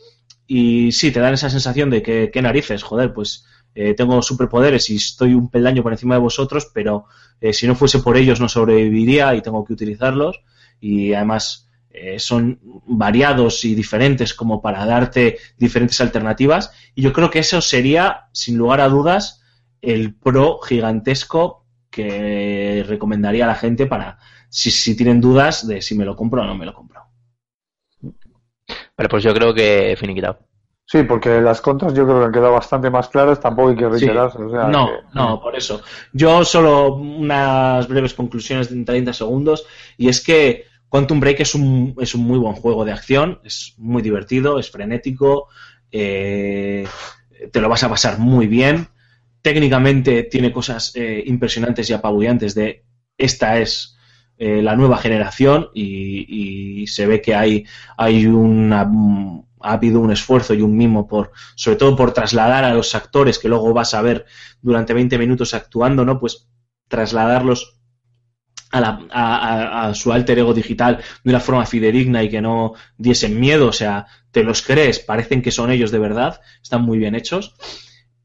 y 0.47 0.90
sí, 0.93 1.12
te 1.12 1.20
dan 1.20 1.35
esa 1.35 1.51
sensación 1.51 1.90
de 1.90 2.02
que, 2.02 2.31
qué 2.32 2.43
narices, 2.43 2.82
joder, 2.82 3.12
pues 3.12 3.44
eh, 3.74 3.94
tengo 3.94 4.20
superpoderes 4.23 4.89
y 4.90 4.97
estoy 4.97 5.35
un 5.35 5.48
peldaño 5.51 5.82
por 5.82 5.93
encima 5.93 6.15
de 6.15 6.23
vosotros, 6.23 6.70
pero 6.73 7.05
eh, 7.40 7.52
si 7.52 7.66
no 7.66 7.74
fuese 7.74 8.01
por 8.01 8.16
ellos 8.16 8.40
no 8.40 8.48
sobreviviría 8.48 9.35
y 9.35 9.43
tengo 9.43 9.65
que 9.65 9.74
utilizarlos. 9.74 10.40
Y 10.81 11.12
además 11.12 11.69
eh, 11.90 12.19
son 12.19 12.59
variados 12.86 13.65
y 13.66 13.74
diferentes 13.74 14.32
como 14.32 14.62
para 14.62 14.86
darte 14.86 15.39
diferentes 15.59 16.01
alternativas. 16.01 16.73
Y 16.94 17.02
yo 17.02 17.12
creo 17.12 17.31
que 17.31 17.40
eso 17.40 17.61
sería, 17.61 18.28
sin 18.32 18.57
lugar 18.57 18.81
a 18.81 18.89
dudas, 18.89 19.43
el 19.82 20.15
pro 20.15 20.59
gigantesco 20.61 21.66
que 21.90 22.82
recomendaría 22.89 23.44
a 23.44 23.48
la 23.48 23.55
gente 23.57 23.86
para 23.86 24.19
si, 24.48 24.70
si 24.70 24.97
tienen 24.97 25.20
dudas 25.20 25.66
de 25.66 25.82
si 25.82 25.94
me 25.94 26.07
lo 26.07 26.16
compro 26.16 26.43
o 26.43 26.47
no 26.47 26.57
me 26.57 26.65
lo 26.65 26.73
compro. 26.73 27.10
Vale, 29.01 29.09
pues 29.09 29.22
yo 29.24 29.32
creo 29.32 29.55
que 29.55 29.97
finiquitado. 29.98 30.40
Sí, 30.85 31.05
porque 31.05 31.40
las 31.40 31.62
contras 31.62 31.94
yo 31.94 32.05
creo 32.05 32.18
que 32.18 32.27
han 32.27 32.32
quedado 32.32 32.52
bastante 32.52 32.90
más 32.90 33.09
claras, 33.09 33.40
tampoco 33.40 33.70
hay 33.70 33.77
que 33.77 33.85
Sí. 33.85 33.90
reiterarse. 33.93 34.43
o 34.43 34.51
sea, 34.51 34.64
No, 34.64 34.89
que- 34.89 34.93
no, 35.14 35.40
por 35.40 35.56
eso. 35.56 35.81
Yo 36.12 36.44
solo 36.44 36.97
unas 36.97 37.89
breves 37.89 38.12
conclusiones 38.12 38.68
de 38.68 38.85
30 38.85 39.14
segundos 39.14 39.64
y 39.97 40.09
es 40.09 40.22
que 40.22 40.64
Quantum 40.90 41.18
Break 41.18 41.40
es 41.40 41.55
un, 41.55 41.94
es 41.98 42.14
un 42.14 42.24
muy 42.24 42.39
buen 42.39 42.55
juego 42.56 42.85
de 42.85 42.93
acción, 42.93 43.40
es 43.43 43.72
muy 43.78 44.02
divertido, 44.02 44.59
es 44.59 44.70
frenético, 44.70 45.47
eh, 45.90 46.86
te 47.51 47.60
lo 47.62 47.70
vas 47.70 47.82
a 47.85 47.89
pasar 47.89 48.18
muy 48.18 48.48
bien. 48.48 48.89
Técnicamente 49.40 50.24
tiene 50.24 50.52
cosas 50.52 50.93
eh, 50.94 51.22
impresionantes 51.24 51.89
y 51.89 51.94
apabullantes 51.94 52.55
de 52.55 52.85
esta 53.16 53.59
es 53.60 53.97
eh, 54.40 54.62
la 54.62 54.74
nueva 54.76 54.98
generación 54.98 55.68
y, 55.74 56.86
se 56.88 57.06
ve 57.06 57.20
que 57.22 57.34
hay, 57.36 57.64
ha 57.96 58.06
habido 59.60 60.00
un 60.00 60.10
esfuerzo 60.10 60.54
y 60.54 60.62
un 60.62 60.76
mimo 60.76 61.06
por, 61.06 61.32
sobre 61.54 61.76
todo 61.76 61.94
por 61.96 62.12
trasladar 62.12 62.64
a 62.64 62.74
los 62.74 62.94
actores 62.94 63.38
que 63.38 63.48
luego 63.48 63.72
vas 63.74 63.94
a 63.94 64.02
ver 64.02 64.26
durante 64.62 64.94
20 64.94 65.18
minutos 65.18 65.54
actuando, 65.54 66.04
¿no? 66.04 66.18
Pues 66.18 66.48
trasladarlos 66.88 67.78
a, 68.72 68.80
la- 68.80 69.06
a 69.88 69.94
su 69.94 70.12
alter 70.12 70.38
ego 70.38 70.54
digital 70.54 70.98
de 71.24 71.30
una 71.30 71.40
forma 71.40 71.66
fidedigna 71.66 72.22
y 72.22 72.30
que 72.30 72.40
no 72.40 72.74
diesen 72.98 73.38
miedo, 73.40 73.68
o 73.68 73.72
sea, 73.72 74.06
te 74.30 74.44
los 74.44 74.62
crees, 74.62 75.00
parecen 75.00 75.42
que 75.42 75.50
son 75.50 75.70
ellos 75.70 75.90
de 75.90 75.98
verdad, 75.98 76.40
están 76.62 76.82
muy 76.82 76.98
bien 76.98 77.14
hechos, 77.14 77.54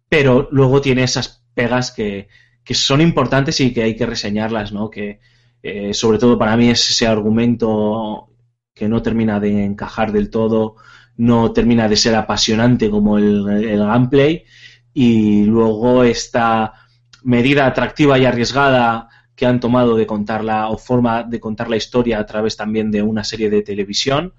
pero 0.10 0.48
luego 0.52 0.82
tiene 0.82 1.04
esas 1.04 1.44
pegas 1.54 1.92
que, 1.92 2.28
que 2.64 2.76
son 2.76 3.02
importantes 3.02 3.60
y 3.60 3.74
que 3.74 3.84
hay 3.84 3.96
que 3.96 4.06
reseñarlas, 4.06 4.72
¿no? 4.72 4.90
Que 4.90 5.20
eh, 5.68 5.96
sobre 5.96 6.20
todo 6.20 6.38
para 6.38 6.56
mí 6.56 6.70
es 6.70 6.92
ese 6.92 7.08
argumento 7.08 8.30
que 8.72 8.88
no 8.88 9.02
termina 9.02 9.40
de 9.40 9.66
encajar 9.66 10.12
del 10.12 10.30
todo, 10.30 10.76
no 11.18 11.54
termina 11.54 11.90
de 11.90 11.96
ser 11.96 12.14
apasionante 12.14 12.88
como 12.92 13.18
el, 13.18 13.50
el 13.50 13.80
gameplay 13.80 14.44
y 14.94 15.44
luego 15.46 16.04
esta 16.04 16.74
medida 17.24 17.66
atractiva 17.66 18.20
y 18.20 18.26
arriesgada 18.26 19.10
que 19.36 19.48
han 19.48 19.60
tomado 19.60 19.96
de 19.96 20.06
contarla 20.06 20.70
o 20.70 20.78
forma 20.78 21.24
de 21.24 21.40
contar 21.40 21.68
la 21.68 21.78
historia 21.78 22.20
a 22.20 22.28
través 22.28 22.56
también 22.56 22.92
de 22.92 23.02
una 23.02 23.24
serie 23.24 23.50
de 23.50 23.64
televisión 23.64 24.36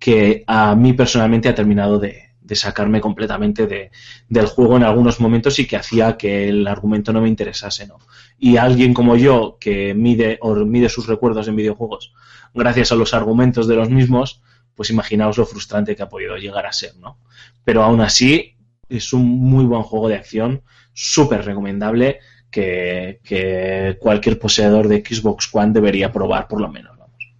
que 0.00 0.42
a 0.48 0.74
mí 0.74 0.92
personalmente 0.92 1.48
ha 1.48 1.54
terminado 1.54 2.00
de, 2.00 2.30
de 2.40 2.56
sacarme 2.56 3.00
completamente 3.00 3.68
de, 3.68 3.92
del 4.28 4.46
juego 4.46 4.76
en 4.76 4.82
algunos 4.82 5.20
momentos 5.20 5.56
y 5.60 5.68
que 5.68 5.76
hacía 5.76 6.16
que 6.16 6.48
el 6.48 6.66
argumento 6.66 7.12
no 7.12 7.20
me 7.20 7.28
interesase, 7.28 7.86
¿no? 7.86 7.98
Y 8.38 8.56
alguien 8.56 8.94
como 8.94 9.16
yo 9.16 9.56
que 9.60 9.94
mide 9.94 10.38
o 10.42 10.54
mide 10.56 10.88
sus 10.88 11.06
recuerdos 11.06 11.48
en 11.48 11.56
videojuegos 11.56 12.12
gracias 12.52 12.92
a 12.92 12.96
los 12.96 13.14
argumentos 13.14 13.66
de 13.68 13.76
los 13.76 13.90
mismos, 13.90 14.42
pues 14.74 14.90
imaginaos 14.90 15.38
lo 15.38 15.46
frustrante 15.46 15.96
que 15.96 16.02
ha 16.02 16.08
podido 16.08 16.36
llegar 16.36 16.66
a 16.66 16.72
ser, 16.72 16.96
¿no? 16.96 17.18
Pero 17.64 17.82
aún 17.82 18.00
así 18.00 18.56
es 18.88 19.12
un 19.12 19.26
muy 19.26 19.64
buen 19.64 19.82
juego 19.82 20.08
de 20.08 20.16
acción, 20.16 20.62
súper 20.92 21.44
recomendable 21.44 22.20
que, 22.50 23.20
que 23.24 23.96
cualquier 24.00 24.38
poseedor 24.38 24.88
de 24.88 25.02
Xbox 25.04 25.48
One 25.52 25.72
debería 25.72 26.12
probar 26.12 26.46
por 26.48 26.60
lo 26.60 26.68
menos. 26.68 26.96
Vamos. 26.98 27.34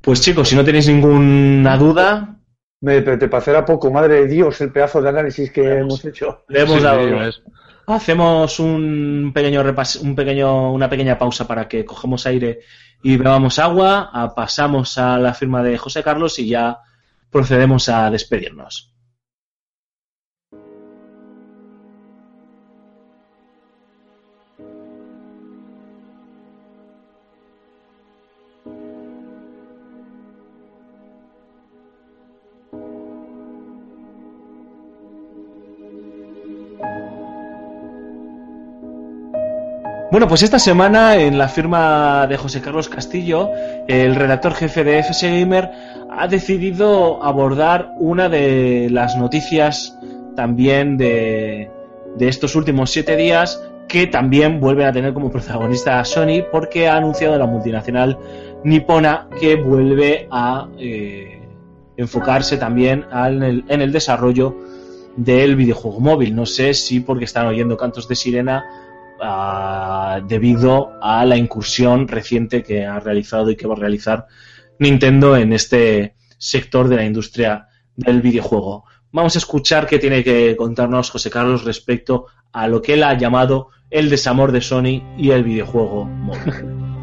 Pues 0.00 0.20
chicos, 0.20 0.48
si 0.48 0.56
no 0.56 0.64
tenéis 0.64 0.86
ninguna 0.88 1.76
duda, 1.78 2.38
Me, 2.80 3.00
te, 3.02 3.16
te 3.16 3.28
parecerá 3.28 3.64
poco, 3.64 3.90
madre 3.90 4.14
de 4.22 4.26
Dios, 4.28 4.60
el 4.60 4.70
pedazo 4.72 5.00
de 5.02 5.08
análisis 5.08 5.50
que 5.50 5.78
hemos 5.78 6.04
hecho. 6.04 6.44
le 6.48 6.60
hemos 6.62 6.80
Sí, 6.80 6.82
dado. 6.82 7.02
sí, 7.08 7.42
Hacemos 7.86 8.58
un 8.60 9.30
pequeño 9.34 9.62
repas 9.62 9.96
un 9.96 10.14
pequeño, 10.14 10.72
una 10.72 10.88
pequeña 10.88 11.18
pausa 11.18 11.46
para 11.46 11.68
que 11.68 11.84
cojamos 11.84 12.24
aire 12.26 12.60
y 13.02 13.16
bebamos 13.18 13.58
agua, 13.58 14.10
a- 14.12 14.34
pasamos 14.34 14.96
a 14.96 15.18
la 15.18 15.34
firma 15.34 15.62
de 15.62 15.76
José 15.76 16.02
Carlos 16.02 16.38
y 16.38 16.48
ya 16.48 16.78
procedemos 17.30 17.88
a 17.90 18.10
despedirnos. 18.10 18.93
Bueno, 40.14 40.28
pues 40.28 40.44
esta 40.44 40.60
semana 40.60 41.16
en 41.16 41.38
la 41.38 41.48
firma 41.48 42.28
de 42.28 42.36
José 42.36 42.60
Carlos 42.60 42.88
Castillo, 42.88 43.50
el 43.88 44.14
redactor 44.14 44.54
jefe 44.54 44.84
de 44.84 45.00
FS 45.00 45.28
Gamer 45.28 45.68
ha 46.08 46.28
decidido 46.28 47.20
abordar 47.20 47.90
una 47.98 48.28
de 48.28 48.90
las 48.92 49.16
noticias 49.16 49.98
también 50.36 50.96
de, 50.96 51.68
de 52.16 52.28
estos 52.28 52.54
últimos 52.54 52.92
siete 52.92 53.16
días 53.16 53.60
que 53.88 54.06
también 54.06 54.60
vuelven 54.60 54.86
a 54.86 54.92
tener 54.92 55.14
como 55.14 55.32
protagonista 55.32 55.98
a 55.98 56.04
Sony 56.04 56.44
porque 56.52 56.86
ha 56.86 56.96
anunciado 56.96 57.36
la 57.36 57.46
multinacional 57.46 58.16
nipona 58.62 59.26
que 59.40 59.56
vuelve 59.56 60.28
a 60.30 60.68
eh, 60.78 61.42
enfocarse 61.96 62.56
también 62.56 63.04
en 63.12 63.80
el 63.80 63.90
desarrollo 63.90 64.54
del 65.16 65.56
videojuego 65.56 65.98
móvil. 65.98 66.36
No 66.36 66.46
sé 66.46 66.72
si 66.72 67.00
porque 67.00 67.24
están 67.24 67.48
oyendo 67.48 67.76
cantos 67.76 68.06
de 68.06 68.14
sirena 68.14 68.64
ah, 69.20 70.20
debido 70.26 70.92
a 71.02 71.24
la 71.24 71.36
incursión 71.36 72.08
reciente 72.08 72.62
que 72.62 72.84
ha 72.84 73.00
realizado 73.00 73.50
y 73.50 73.56
que 73.56 73.66
va 73.66 73.74
a 73.74 73.78
realizar 73.78 74.26
Nintendo 74.78 75.36
en 75.36 75.52
este 75.52 76.16
sector 76.38 76.88
de 76.88 76.96
la 76.96 77.04
industria 77.04 77.68
del 77.96 78.20
videojuego. 78.20 78.84
Vamos 79.12 79.36
a 79.36 79.38
escuchar 79.38 79.86
qué 79.86 79.98
tiene 79.98 80.24
que 80.24 80.56
contarnos 80.56 81.10
José 81.10 81.30
Carlos 81.30 81.64
respecto 81.64 82.26
a 82.52 82.66
lo 82.66 82.82
que 82.82 82.94
él 82.94 83.02
ha 83.04 83.16
llamado 83.16 83.68
el 83.90 84.10
desamor 84.10 84.50
de 84.52 84.60
Sony 84.60 85.02
y 85.16 85.30
el 85.30 85.44
videojuego 85.44 86.04
móvil. 86.04 86.84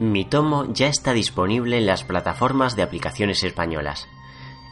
Mi 0.00 0.24
tomo 0.24 0.72
ya 0.72 0.88
está 0.88 1.12
disponible 1.12 1.76
en 1.76 1.84
las 1.84 2.04
plataformas 2.04 2.74
de 2.74 2.82
aplicaciones 2.82 3.44
españolas. 3.44 4.08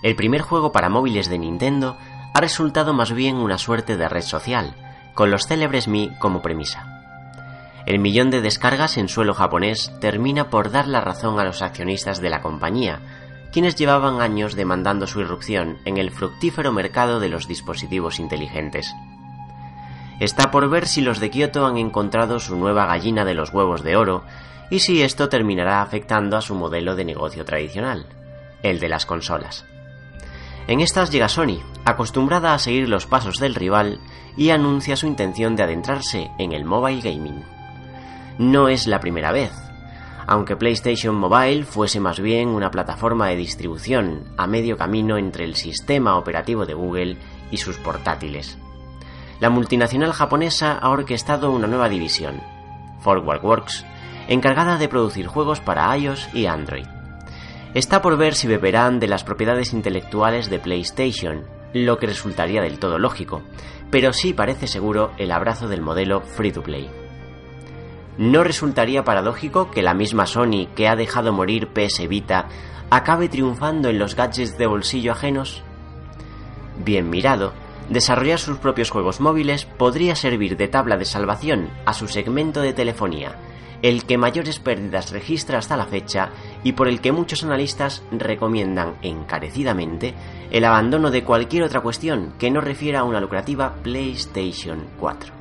El 0.02 0.16
primer 0.16 0.40
juego 0.40 0.72
para 0.72 0.88
móviles 0.88 1.28
de 1.28 1.38
Nintendo 1.38 1.98
ha 2.38 2.40
resultado 2.40 2.94
más 2.94 3.12
bien 3.12 3.34
una 3.34 3.58
suerte 3.58 3.96
de 3.96 4.08
red 4.08 4.22
social, 4.22 4.72
con 5.14 5.28
los 5.28 5.48
célebres 5.48 5.88
Mi 5.88 6.12
como 6.20 6.40
premisa. 6.40 6.86
El 7.84 7.98
millón 7.98 8.30
de 8.30 8.40
descargas 8.40 8.96
en 8.96 9.08
suelo 9.08 9.34
japonés 9.34 9.90
termina 10.00 10.48
por 10.48 10.70
dar 10.70 10.86
la 10.86 11.00
razón 11.00 11.40
a 11.40 11.44
los 11.44 11.62
accionistas 11.62 12.20
de 12.20 12.30
la 12.30 12.40
compañía, 12.40 13.00
quienes 13.50 13.74
llevaban 13.74 14.20
años 14.20 14.54
demandando 14.54 15.08
su 15.08 15.20
irrupción 15.20 15.78
en 15.84 15.96
el 15.96 16.12
fructífero 16.12 16.72
mercado 16.72 17.18
de 17.18 17.28
los 17.28 17.48
dispositivos 17.48 18.20
inteligentes. 18.20 18.94
Está 20.20 20.52
por 20.52 20.70
ver 20.70 20.86
si 20.86 21.00
los 21.00 21.18
de 21.18 21.30
Kyoto 21.30 21.66
han 21.66 21.76
encontrado 21.76 22.38
su 22.38 22.54
nueva 22.54 22.86
gallina 22.86 23.24
de 23.24 23.34
los 23.34 23.52
huevos 23.52 23.82
de 23.82 23.96
oro 23.96 24.22
y 24.70 24.78
si 24.78 25.02
esto 25.02 25.28
terminará 25.28 25.82
afectando 25.82 26.36
a 26.36 26.40
su 26.40 26.54
modelo 26.54 26.94
de 26.94 27.04
negocio 27.04 27.44
tradicional, 27.44 28.06
el 28.62 28.78
de 28.78 28.88
las 28.90 29.06
consolas. 29.06 29.66
En 30.68 30.80
estas 30.80 31.10
llega 31.10 31.30
Sony, 31.30 31.60
acostumbrada 31.86 32.52
a 32.52 32.58
seguir 32.58 32.90
los 32.90 33.06
pasos 33.06 33.38
del 33.38 33.54
rival, 33.54 34.00
y 34.36 34.50
anuncia 34.50 34.96
su 34.96 35.06
intención 35.06 35.56
de 35.56 35.62
adentrarse 35.62 36.30
en 36.38 36.52
el 36.52 36.66
mobile 36.66 37.00
gaming. 37.00 37.42
No 38.38 38.68
es 38.68 38.86
la 38.86 39.00
primera 39.00 39.32
vez, 39.32 39.50
aunque 40.26 40.56
PlayStation 40.56 41.16
Mobile 41.16 41.64
fuese 41.64 42.00
más 42.00 42.20
bien 42.20 42.50
una 42.50 42.70
plataforma 42.70 43.28
de 43.28 43.36
distribución 43.36 44.24
a 44.36 44.46
medio 44.46 44.76
camino 44.76 45.16
entre 45.16 45.44
el 45.44 45.56
sistema 45.56 46.18
operativo 46.18 46.66
de 46.66 46.74
Google 46.74 47.16
y 47.50 47.56
sus 47.56 47.78
portátiles. 47.78 48.58
La 49.40 49.48
multinacional 49.48 50.12
japonesa 50.12 50.74
ha 50.78 50.90
orquestado 50.90 51.50
una 51.50 51.66
nueva 51.66 51.88
división, 51.88 52.42
Forward 53.00 53.42
Works, 53.42 53.86
encargada 54.28 54.76
de 54.76 54.88
producir 54.88 55.28
juegos 55.28 55.60
para 55.60 55.96
iOS 55.96 56.28
y 56.34 56.44
Android. 56.44 56.97
Está 57.78 58.02
por 58.02 58.16
ver 58.16 58.34
si 58.34 58.48
beberán 58.48 58.98
de 58.98 59.06
las 59.06 59.22
propiedades 59.22 59.72
intelectuales 59.72 60.50
de 60.50 60.58
PlayStation, 60.58 61.44
lo 61.72 61.96
que 61.96 62.08
resultaría 62.08 62.60
del 62.60 62.80
todo 62.80 62.98
lógico, 62.98 63.42
pero 63.88 64.12
sí 64.12 64.32
parece 64.32 64.66
seguro 64.66 65.12
el 65.16 65.30
abrazo 65.30 65.68
del 65.68 65.80
modelo 65.80 66.22
free 66.22 66.50
to 66.50 66.64
play. 66.64 66.90
¿No 68.18 68.42
resultaría 68.42 69.04
paradójico 69.04 69.70
que 69.70 69.82
la 69.82 69.94
misma 69.94 70.26
Sony 70.26 70.66
que 70.74 70.88
ha 70.88 70.96
dejado 70.96 71.32
morir 71.32 71.68
PS 71.68 72.08
Vita 72.08 72.48
acabe 72.90 73.28
triunfando 73.28 73.88
en 73.90 74.00
los 74.00 74.16
gadgets 74.16 74.58
de 74.58 74.66
bolsillo 74.66 75.12
ajenos? 75.12 75.62
Bien 76.84 77.08
mirado, 77.08 77.52
desarrollar 77.90 78.40
sus 78.40 78.58
propios 78.58 78.90
juegos 78.90 79.20
móviles 79.20 79.66
podría 79.66 80.16
servir 80.16 80.56
de 80.56 80.66
tabla 80.66 80.96
de 80.96 81.04
salvación 81.04 81.70
a 81.86 81.94
su 81.94 82.08
segmento 82.08 82.60
de 82.60 82.72
telefonía, 82.72 83.36
el 83.82 84.04
que 84.04 84.18
mayores 84.18 84.58
pérdidas 84.58 85.10
registra 85.10 85.58
hasta 85.58 85.76
la 85.76 85.86
fecha 85.86 86.30
y 86.64 86.72
por 86.72 86.88
el 86.88 87.00
que 87.00 87.12
muchos 87.12 87.44
analistas 87.44 88.02
recomiendan 88.10 88.96
encarecidamente 89.02 90.14
el 90.50 90.64
abandono 90.64 91.10
de 91.10 91.24
cualquier 91.24 91.62
otra 91.62 91.80
cuestión 91.80 92.34
que 92.38 92.50
no 92.50 92.60
refiera 92.60 93.00
a 93.00 93.04
una 93.04 93.20
lucrativa 93.20 93.74
PlayStation 93.82 94.86
4. 94.98 95.32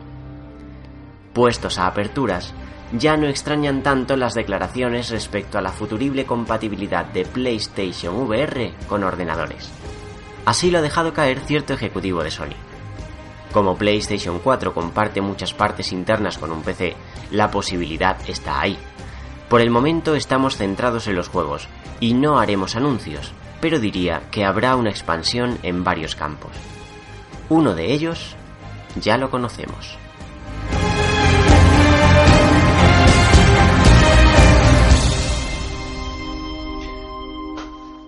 Puestos 1.34 1.78
a 1.78 1.88
aperturas, 1.88 2.54
ya 2.94 3.18
no 3.18 3.28
extrañan 3.28 3.84
tanto 3.84 4.16
las 4.16 4.34
declaraciones 4.34 5.10
respecto 5.10 5.58
a 5.58 5.62
la 5.62 5.72
futurible 5.72 6.26
compatibilidad 6.26 7.06
de 7.06 7.26
PlayStation 7.26 8.16
VR 8.16 8.74
con 8.88 9.04
ordenadores. 9.04 9.70
Así 10.46 10.72
lo 10.72 10.78
ha 10.80 10.82
dejado 10.82 11.14
caer 11.14 11.42
cierto 11.42 11.74
ejecutivo 11.74 12.24
de 12.24 12.32
Sony. 12.32 12.67
Como 13.58 13.76
PlayStation 13.76 14.38
4 14.38 14.72
comparte 14.72 15.20
muchas 15.20 15.52
partes 15.52 15.92
internas 15.92 16.38
con 16.38 16.52
un 16.52 16.62
PC, 16.62 16.96
la 17.32 17.50
posibilidad 17.50 18.16
está 18.30 18.62
ahí. 18.62 18.78
Por 19.50 19.62
el 19.62 19.72
momento 19.72 20.14
estamos 20.14 20.58
centrados 20.58 21.08
en 21.08 21.16
los 21.16 21.28
juegos 21.28 21.68
y 22.00 22.14
no 22.14 22.38
haremos 22.38 22.76
anuncios, 22.76 23.34
pero 23.60 23.80
diría 23.80 24.22
que 24.30 24.46
habrá 24.46 24.76
una 24.76 24.92
expansión 24.92 25.58
en 25.64 25.84
varios 25.84 26.16
campos. 26.16 26.52
Uno 27.50 27.74
de 27.74 27.92
ellos 27.94 28.36
ya 29.02 29.18
lo 29.18 29.32
conocemos. 29.32 29.98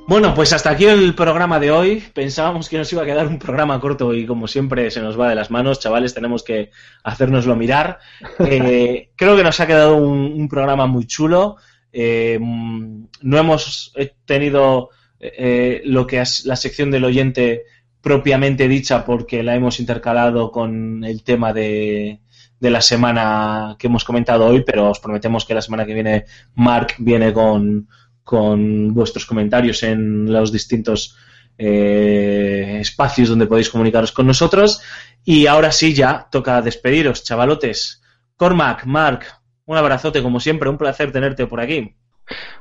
Bueno, 0.09 0.33
pues 0.33 0.53
hasta 0.53 0.71
aquí 0.71 0.85
el 0.85 1.13
programa 1.13 1.59
de 1.59 1.69
hoy. 1.69 2.03
Pensábamos 2.15 2.67
que 2.67 2.79
nos 2.79 2.91
iba 2.91 3.03
a 3.03 3.05
quedar 3.05 3.27
un 3.27 3.37
programa 3.37 3.79
corto 3.79 4.11
y 4.15 4.25
como 4.25 4.47
siempre 4.47 4.89
se 4.89 5.01
nos 5.01 5.19
va 5.19 5.29
de 5.29 5.35
las 5.35 5.51
manos, 5.51 5.79
chavales, 5.79 6.15
tenemos 6.15 6.41
que 6.41 6.71
hacérnoslo 7.03 7.55
mirar. 7.55 7.99
Eh, 8.39 9.11
creo 9.15 9.37
que 9.37 9.43
nos 9.43 9.59
ha 9.59 9.67
quedado 9.67 9.97
un, 9.97 10.33
un 10.33 10.49
programa 10.49 10.87
muy 10.87 11.05
chulo. 11.05 11.57
Eh, 11.93 12.39
no 12.39 13.37
hemos 13.37 13.93
tenido 14.25 14.89
eh, 15.19 15.83
lo 15.85 16.07
que 16.07 16.21
es 16.21 16.43
la 16.43 16.55
sección 16.55 16.89
del 16.89 17.05
oyente 17.05 17.65
propiamente 18.01 18.67
dicha 18.67 19.05
porque 19.05 19.43
la 19.43 19.53
hemos 19.53 19.79
intercalado 19.79 20.51
con 20.51 21.03
el 21.03 21.21
tema 21.21 21.53
de, 21.53 22.21
de 22.59 22.69
la 22.71 22.81
semana 22.81 23.75
que 23.77 23.85
hemos 23.85 24.05
comentado 24.05 24.47
hoy, 24.47 24.63
pero 24.65 24.89
os 24.89 24.99
prometemos 24.99 25.45
que 25.45 25.53
la 25.53 25.61
semana 25.61 25.85
que 25.85 25.93
viene 25.93 26.25
Mark 26.55 26.95
viene 26.97 27.31
con, 27.31 27.87
con 28.29 28.93
vuestros 28.93 29.25
comentarios 29.25 29.81
en 29.81 30.31
los 30.31 30.51
distintos 30.51 31.17
eh, 31.57 32.77
espacios 32.79 33.27
donde 33.27 33.47
podéis 33.47 33.71
comunicaros 33.71 34.11
con 34.11 34.27
nosotros. 34.27 34.83
Y 35.25 35.47
ahora 35.47 35.71
sí, 35.71 35.95
ya 35.95 36.27
toca 36.31 36.61
despediros, 36.61 37.23
chavalotes. 37.23 38.03
Cormac, 38.35 38.85
Mark, 38.85 39.25
un 39.65 39.77
abrazote 39.77 40.21
como 40.21 40.39
siempre, 40.39 40.69
un 40.69 40.77
placer 40.77 41.11
tenerte 41.11 41.47
por 41.47 41.59
aquí. 41.59 41.95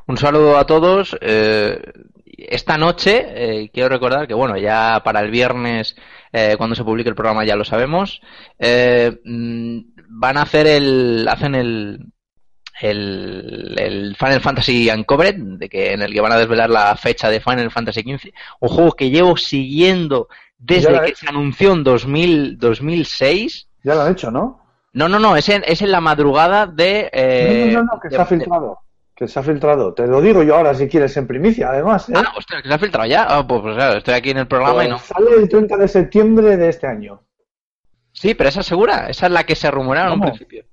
Un 0.06 0.16
saludo 0.16 0.56
a 0.56 0.64
todos. 0.64 1.14
Eh, 1.20 1.78
esta 2.24 2.78
noche 2.78 3.26
eh, 3.28 3.70
quiero 3.70 3.90
recordar 3.90 4.26
que, 4.26 4.32
bueno, 4.32 4.56
ya 4.56 5.02
para 5.04 5.20
el 5.20 5.30
viernes, 5.30 5.96
cuando 6.56 6.76
se 6.76 6.84
publique 6.84 7.10
el 7.10 7.14
programa, 7.14 7.44
ya 7.44 7.56
lo 7.56 7.66
sabemos. 7.66 8.22
mm, 8.58 9.80
van 10.08 10.38
a 10.38 10.42
hacer 10.42 10.66
el. 10.66 11.28
Hacen 11.28 11.54
el. 11.54 12.06
El, 12.80 13.74
el 13.78 14.16
Final 14.16 14.40
Fantasy 14.40 14.90
Uncovered, 14.90 15.36
de 15.36 15.68
que, 15.68 15.92
en 15.92 16.02
el 16.02 16.12
que 16.12 16.20
van 16.20 16.32
a 16.32 16.38
desvelar 16.38 16.70
la 16.70 16.94
fecha 16.96 17.28
de 17.30 17.40
Final 17.40 17.70
Fantasy 17.70 18.02
XV. 18.02 18.30
Un 18.60 18.68
juego 18.68 18.92
que 18.92 19.10
llevo 19.10 19.36
siguiendo 19.36 20.28
desde 20.58 20.96
he 20.96 21.10
que 21.10 21.14
se 21.16 21.28
anunció 21.28 21.72
en 21.72 21.84
2000, 21.84 22.58
2006. 22.58 23.68
Ya 23.84 23.94
lo 23.94 24.02
han 24.02 24.12
hecho, 24.12 24.30
¿no? 24.30 24.60
No, 24.92 25.08
no, 25.08 25.18
no, 25.18 25.36
es 25.36 25.48
en, 25.48 25.62
es 25.66 25.82
en 25.82 25.92
la 25.92 26.00
madrugada 26.00 26.66
de. 26.66 27.08
eh, 27.12 27.70
no, 27.72 27.82
no, 27.82 27.90
no, 27.94 28.00
que 28.00 28.08
de- 28.08 28.16
se 28.16 28.22
ha 28.22 28.26
filtrado. 28.26 28.78
Que 29.14 29.26
se 29.26 29.38
ha 29.38 29.42
filtrado. 29.42 29.94
Te 29.94 30.06
lo 30.06 30.20
digo 30.20 30.44
yo 30.44 30.54
ahora 30.56 30.72
si 30.74 30.86
quieres 30.88 31.16
en 31.16 31.26
primicia, 31.26 31.70
además. 31.70 32.08
¿eh? 32.08 32.12
Ah, 32.16 32.32
ostras, 32.36 32.62
que 32.62 32.68
se 32.68 32.74
ha 32.74 32.78
filtrado 32.78 33.08
ya. 33.08 33.24
Ah, 33.28 33.44
pues, 33.46 33.60
pues, 33.62 33.74
claro, 33.74 33.98
estoy 33.98 34.14
aquí 34.14 34.30
en 34.30 34.38
el 34.38 34.46
programa 34.46 34.84
y 34.84 34.88
no. 34.88 34.96
Pues 34.96 35.06
sale 35.08 35.34
el 35.42 35.48
30 35.48 35.76
de 35.76 35.88
septiembre 35.88 36.56
de 36.56 36.68
este 36.68 36.86
año. 36.86 37.20
Sí, 38.12 38.34
pero 38.34 38.48
esa 38.48 38.60
es 38.60 38.66
segura. 38.66 39.08
Esa 39.08 39.26
es 39.26 39.32
la 39.32 39.44
que 39.44 39.56
se 39.56 39.70
rumoreaba 39.70 40.08
en 40.12 40.14
un 40.14 40.20
principio. 40.28 40.64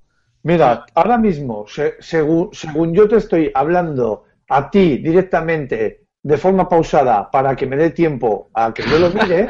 Mira, 0.50 0.86
ahora 0.94 1.18
mismo, 1.18 1.66
se- 1.68 1.96
según, 2.00 2.50
según 2.54 2.94
yo 2.94 3.08
te 3.08 3.18
estoy 3.18 3.52
hablando 3.54 4.26
a 4.50 4.70
ti 4.70 4.98
directamente 5.00 5.78
de 6.32 6.38
forma 6.38 6.68
pausada 6.70 7.30
para 7.32 7.56
que 7.56 7.66
me 7.68 7.76
dé 7.78 7.90
tiempo 7.92 8.50
a 8.54 8.74
que 8.74 8.84
yo 8.90 8.98
lo 9.00 9.10
mire, 9.10 9.50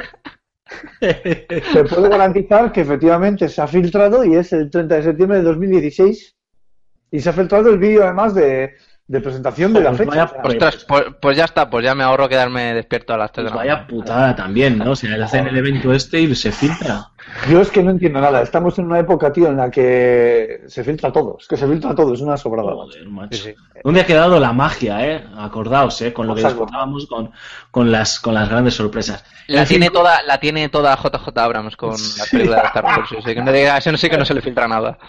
te 1.00 1.84
puedo 1.90 2.10
garantizar 2.10 2.72
que 2.72 2.82
efectivamente 2.82 3.50
se 3.50 3.62
ha 3.62 3.68
filtrado 3.68 4.24
y 4.24 4.36
es 4.36 4.54
el 4.54 4.70
30 4.70 4.96
de 4.96 5.04
septiembre 5.04 5.38
de 5.40 5.44
2016 5.44 6.36
y 7.12 7.20
se 7.20 7.30
ha 7.30 7.34
filtrado 7.34 7.70
el 7.70 7.78
vídeo 7.78 8.04
además 8.04 8.34
de, 8.34 8.74
de 9.08 9.22
presentación 9.22 9.74
de 9.74 9.82
la 9.82 9.90
Pues 9.92 10.00
fecha. 10.00 10.10
vaya 10.26 10.42
Ostras, 10.44 10.86
pues, 10.88 11.04
pues 11.22 11.38
ya 11.38 11.46
está, 11.46 11.70
pues 11.70 11.84
ya 11.86 11.94
me 11.96 12.04
ahorro 12.04 12.28
quedarme 12.30 12.74
despierto 12.74 13.14
a 13.14 13.18
las 13.18 13.32
3 13.32 13.46
de 13.46 13.52
Pues 13.52 13.52
la 13.52 13.58
vaya 13.58 13.74
mañana. 13.74 13.88
putada 13.88 14.36
también, 14.36 14.80
¿no? 14.80 14.92
O 14.92 14.96
sea, 14.96 15.24
hacen 15.24 15.48
el 15.48 15.58
evento 15.58 15.94
este 15.94 16.22
y 16.22 16.36
se 16.36 16.52
filtra. 16.52 17.08
Yo 17.50 17.62
es 17.62 17.70
que 17.70 17.84
no 17.84 17.92
entiendo 17.92 18.20
nada. 18.22 18.42
Estamos 18.42 18.80
en 18.80 18.86
una 18.86 19.00
época, 19.00 19.32
tío, 19.32 19.48
en 19.48 19.58
la 19.58 19.70
que 19.70 20.62
se 20.68 20.84
filtra 20.84 21.12
todo. 21.12 21.38
Es 21.40 21.48
que 21.48 21.58
se 21.58 21.68
filtra 21.68 21.94
todo, 21.94 22.14
es 22.14 22.22
una 22.22 22.38
sobrada. 22.38 22.72
Joder, 22.72 23.08
macho. 23.10 23.38
Sí, 23.38 23.44
sí. 23.50 23.56
¿Dónde 23.84 24.02
ha 24.02 24.06
quedado 24.06 24.40
la 24.40 24.54
magia, 24.54 25.06
eh? 25.06 25.24
Acordaos, 25.38 26.02
eh, 26.02 26.14
con 26.14 26.28
lo 26.28 26.34
que 26.34 26.42
Exacto. 26.42 26.64
disfrutábamos 26.64 27.06
con, 27.08 27.32
con, 27.72 27.92
las, 27.92 28.20
con 28.20 28.34
las 28.34 28.50
grandes 28.50 28.74
sorpresas. 28.74 29.24
La 29.48 29.66
tiene 29.66 29.90
toda, 29.90 30.24
la 30.24 30.40
tiene 30.40 30.70
toda 30.70 30.96
JJ 30.96 31.38
Abrams 31.38 31.76
con 31.76 31.92
la 31.92 32.26
película 32.32 32.62
de 32.62 32.68
Star 32.68 32.86
Wars. 32.86 33.10
sí, 33.10 33.34
que 33.34 33.42
no 33.42 33.52
diga, 33.52 33.78
eso 33.78 33.92
no 33.92 33.98
sé 33.98 34.10
que 34.10 34.18
no 34.18 34.26
se 34.26 34.34
le 34.34 34.42
filtra 34.42 34.68
nada. 34.68 34.98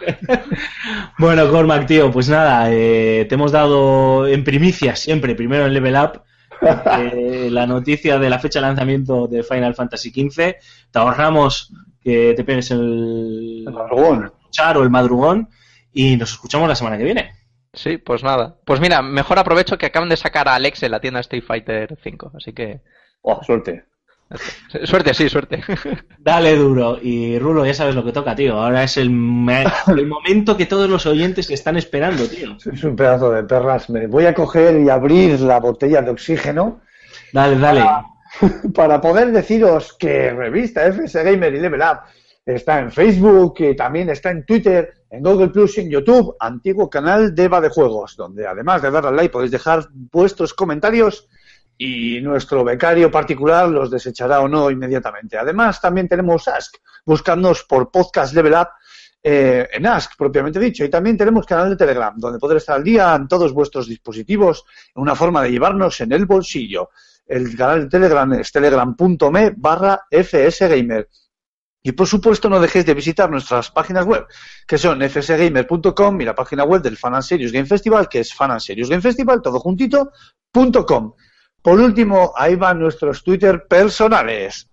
Bueno, 1.18 1.50
Cormac, 1.50 1.86
tío, 1.86 2.10
pues 2.10 2.28
nada, 2.28 2.70
eh, 2.70 3.24
te 3.28 3.34
hemos 3.34 3.52
dado 3.52 4.26
en 4.26 4.44
primicia 4.44 4.94
siempre, 4.96 5.34
primero 5.34 5.64
en 5.64 5.72
Level 5.72 5.96
Up, 5.96 6.22
eh, 6.60 7.48
la 7.50 7.66
noticia 7.66 8.18
de 8.18 8.28
la 8.30 8.38
fecha 8.38 8.60
de 8.60 8.66
lanzamiento 8.66 9.26
de 9.26 9.42
Final 9.42 9.74
Fantasy 9.74 10.10
XV. 10.10 10.56
Te 10.90 10.98
ahorramos 10.98 11.72
que 12.06 12.34
te 12.36 12.44
pegues 12.44 12.70
el, 12.70 13.64
El 13.66 13.72
madrugón. 13.74 14.32
char 14.50 14.76
o 14.78 14.84
el 14.84 14.90
madrugón 14.90 15.48
y 15.92 16.16
nos 16.16 16.30
escuchamos 16.30 16.68
la 16.68 16.76
semana 16.76 16.96
que 16.96 17.02
viene. 17.04 17.32
Sí, 17.72 17.98
pues 17.98 18.22
nada. 18.22 18.56
Pues 18.64 18.78
mira, 18.80 19.02
mejor 19.02 19.40
aprovecho 19.40 19.76
que 19.76 19.86
acaban 19.86 20.08
de 20.08 20.16
sacar 20.16 20.48
a 20.48 20.54
Alex 20.54 20.84
en 20.84 20.92
la 20.92 21.00
tienda 21.00 21.18
Street 21.20 21.42
Fighter 21.44 21.98
5. 22.02 22.32
Así 22.36 22.52
que. 22.52 22.80
Oh, 23.22 23.42
suerte. 23.42 23.84
Suerte, 24.84 25.14
sí, 25.14 25.28
suerte. 25.28 25.62
Dale 26.18 26.56
duro. 26.56 26.98
Y 27.02 27.38
Rulo, 27.38 27.64
ya 27.66 27.74
sabes 27.74 27.94
lo 27.94 28.04
que 28.04 28.12
toca, 28.12 28.34
tío. 28.34 28.58
Ahora 28.60 28.82
es 28.84 28.96
el, 28.96 29.10
me- 29.10 29.64
el 29.88 30.06
momento 30.06 30.56
que 30.56 30.66
todos 30.66 30.88
los 30.88 31.06
oyentes 31.06 31.50
están 31.50 31.76
esperando, 31.76 32.26
tío. 32.28 32.56
Es 32.72 32.82
un 32.84 32.94
pedazo 32.96 33.30
de 33.32 33.42
perras. 33.44 33.90
Me 33.90 34.06
voy 34.06 34.26
a 34.26 34.34
coger 34.34 34.80
y 34.80 34.88
abrir 34.90 35.40
la 35.40 35.58
botella 35.60 36.02
de 36.02 36.10
oxígeno 36.10 36.80
Dale, 37.32 37.58
dale. 37.58 37.80
para 37.82 38.04
poder 39.02 39.32
deciros 39.32 39.94
que 39.98 40.30
revista 40.32 40.86
FS 40.86 41.22
Gamer 41.22 41.54
y 41.54 41.60
Level 41.60 41.80
Up 41.80 42.00
está 42.44 42.78
en 42.78 42.92
Facebook, 42.92 43.54
y 43.58 43.74
también 43.74 44.08
está 44.10 44.30
en 44.30 44.46
Twitter, 44.46 44.94
en 45.10 45.22
Google 45.22 45.48
Plus 45.48 45.78
y 45.78 45.80
en 45.80 45.90
YouTube, 45.90 46.36
antiguo 46.38 46.88
canal 46.88 47.34
de 47.34 47.44
Eva 47.44 47.60
de 47.60 47.68
Juegos, 47.68 48.16
donde 48.16 48.46
además 48.46 48.82
de 48.82 48.90
darle 48.90 49.08
al 49.08 49.16
like 49.16 49.32
podéis 49.32 49.50
dejar 49.50 49.88
vuestros 50.12 50.54
comentarios 50.54 51.28
y 51.78 52.20
nuestro 52.20 52.64
becario 52.64 53.10
particular 53.10 53.68
los 53.68 53.90
desechará 53.90 54.40
o 54.40 54.48
no 54.48 54.70
inmediatamente. 54.70 55.36
Además, 55.36 55.80
también 55.80 56.08
tenemos 56.08 56.48
Ask, 56.48 56.76
buscadnos 57.04 57.64
por 57.64 57.90
Podcast 57.90 58.32
Level 58.34 58.54
Up 58.54 58.68
eh, 59.22 59.68
en 59.72 59.86
Ask, 59.86 60.12
propiamente 60.16 60.60
dicho. 60.60 60.84
Y 60.84 60.88
también 60.88 61.18
tenemos 61.18 61.44
canal 61.46 61.68
de 61.70 61.76
Telegram, 61.76 62.14
donde 62.16 62.38
poder 62.38 62.58
estar 62.58 62.76
al 62.76 62.84
día 62.84 63.14
en 63.14 63.28
todos 63.28 63.52
vuestros 63.52 63.88
dispositivos, 63.88 64.64
una 64.94 65.14
forma 65.14 65.42
de 65.42 65.50
llevarnos 65.50 66.00
en 66.00 66.12
el 66.12 66.26
bolsillo. 66.26 66.90
El 67.26 67.56
canal 67.56 67.82
de 67.82 67.88
Telegram 67.88 68.32
es 68.34 68.52
telegram.me 68.52 69.50
barra 69.56 70.06
fsgamer. 70.10 71.08
Y 71.82 71.92
por 71.92 72.06
supuesto 72.06 72.48
no 72.48 72.60
dejéis 72.60 72.86
de 72.86 72.94
visitar 72.94 73.30
nuestras 73.30 73.70
páginas 73.70 74.06
web, 74.06 74.26
que 74.66 74.78
son 74.78 75.00
fsgamer.com 75.02 76.20
y 76.20 76.24
la 76.24 76.34
página 76.34 76.64
web 76.64 76.82
del 76.82 76.96
Fan 76.96 77.14
and 77.14 77.22
Serious 77.22 77.52
Game 77.52 77.66
Festival, 77.66 78.08
que 78.08 78.20
es 78.20 78.34
Fan 78.34 78.58
Serious 78.60 78.88
Game 78.88 79.02
Festival, 79.02 79.42
todo 79.42 79.60
juntito, 79.60 80.10
punto 80.50 80.84
com. 80.86 81.14
Por 81.62 81.80
último, 81.80 82.32
ahí 82.36 82.54
van 82.54 82.78
nuestros 82.78 83.22
Twitter 83.22 83.66
personales. 83.68 84.68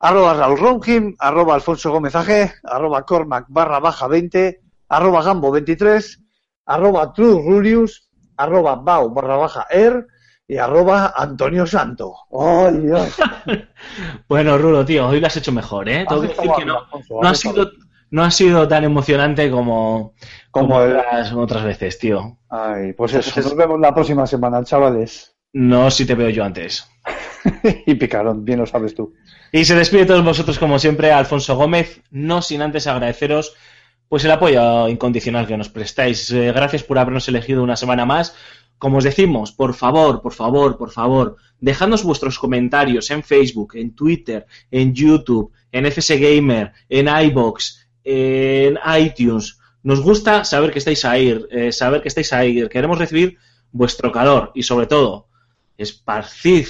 Arroba 0.00 0.34
Raúl 0.34 0.58
Ronjim, 0.58 1.14
arroba 1.18 1.54
Alfonso 1.54 1.90
Gómez 1.90 2.14
AG, 2.16 2.54
arroba 2.64 3.04
Cormac 3.04 3.46
barra 3.48 3.78
baja 3.80 4.08
20, 4.08 4.60
arroba 4.88 5.22
Gambo 5.22 5.50
23, 5.52 6.20
arroba 6.66 7.12
True 7.12 7.42
Rulius, 7.42 8.10
arroba 8.36 8.76
Bau 8.76 9.10
barra 9.10 9.36
baja 9.36 9.66
Er 9.70 10.06
y 10.52 10.58
arroba 10.58 11.14
Antonio 11.16 11.66
Santo. 11.66 12.14
¡Ay, 12.38 12.76
Dios! 12.78 13.16
Bueno, 14.28 14.58
Rulo, 14.58 14.84
tío, 14.84 15.08
hoy 15.08 15.18
lo 15.18 15.26
has 15.26 15.36
hecho 15.36 15.50
mejor, 15.50 15.88
¿eh? 15.88 16.04
Tengo 16.08 16.22
que 16.22 16.28
decir 16.28 16.50
que 16.58 16.64
no, 16.64 16.78
ha 17.22 17.34
sido 17.34 17.70
no 18.10 18.22
ha 18.22 18.30
sido 18.30 18.68
tan 18.68 18.84
emocionante 18.84 19.50
como, 19.50 20.14
Como 20.50 20.68
como 20.68 20.82
el- 20.82 20.96
otras, 20.98 21.32
otras 21.32 21.64
veces, 21.64 21.98
tío. 21.98 22.36
Ay, 22.50 22.92
pues 22.92 23.14
eso, 23.14 23.40
nos 23.40 23.56
vemos 23.56 23.80
la 23.80 23.94
próxima 23.94 24.26
semana, 24.26 24.62
chavales. 24.62 25.34
No 25.54 25.90
si 25.90 26.04
te 26.04 26.14
veo 26.14 26.28
yo 26.28 26.44
antes. 26.44 26.86
y 27.86 27.94
picaron, 27.94 28.44
bien 28.44 28.58
lo 28.58 28.66
sabes 28.66 28.94
tú. 28.94 29.14
Y 29.52 29.64
se 29.64 29.74
despide 29.74 30.00
de 30.00 30.06
todos 30.06 30.24
vosotros, 30.24 30.58
como 30.58 30.78
siempre, 30.78 31.12
Alfonso 31.12 31.56
Gómez, 31.56 32.02
no 32.10 32.42
sin 32.42 32.60
antes 32.60 32.86
agradeceros 32.86 33.54
pues 34.12 34.26
el 34.26 34.30
apoyo 34.30 34.88
incondicional 34.90 35.46
que 35.46 35.56
nos 35.56 35.70
prestáis. 35.70 36.30
Eh, 36.30 36.52
gracias 36.52 36.82
por 36.82 36.98
habernos 36.98 37.26
elegido 37.28 37.62
una 37.62 37.76
semana 37.76 38.04
más. 38.04 38.36
Como 38.82 38.98
os 38.98 39.04
decimos, 39.04 39.52
por 39.52 39.74
favor, 39.74 40.20
por 40.20 40.32
favor, 40.32 40.76
por 40.76 40.90
favor, 40.90 41.36
dejadnos 41.60 42.02
vuestros 42.02 42.36
comentarios 42.36 43.12
en 43.12 43.22
Facebook, 43.22 43.76
en 43.76 43.94
Twitter, 43.94 44.44
en 44.72 44.92
YouTube, 44.92 45.52
en 45.70 45.86
FS 45.86 46.18
Gamer, 46.18 46.72
en 46.88 47.06
iBox, 47.06 47.86
en 48.02 48.76
iTunes. 48.98 49.60
Nos 49.84 50.00
gusta 50.00 50.44
saber 50.44 50.72
que 50.72 50.80
estáis 50.80 51.04
ahí, 51.04 51.46
eh, 51.52 51.70
saber 51.70 52.02
que 52.02 52.08
estáis 52.08 52.32
ahí. 52.32 52.68
Queremos 52.68 52.98
recibir 52.98 53.38
vuestro 53.70 54.10
calor 54.10 54.50
y 54.52 54.64
sobre 54.64 54.88
todo, 54.88 55.28
esparcid 55.78 56.66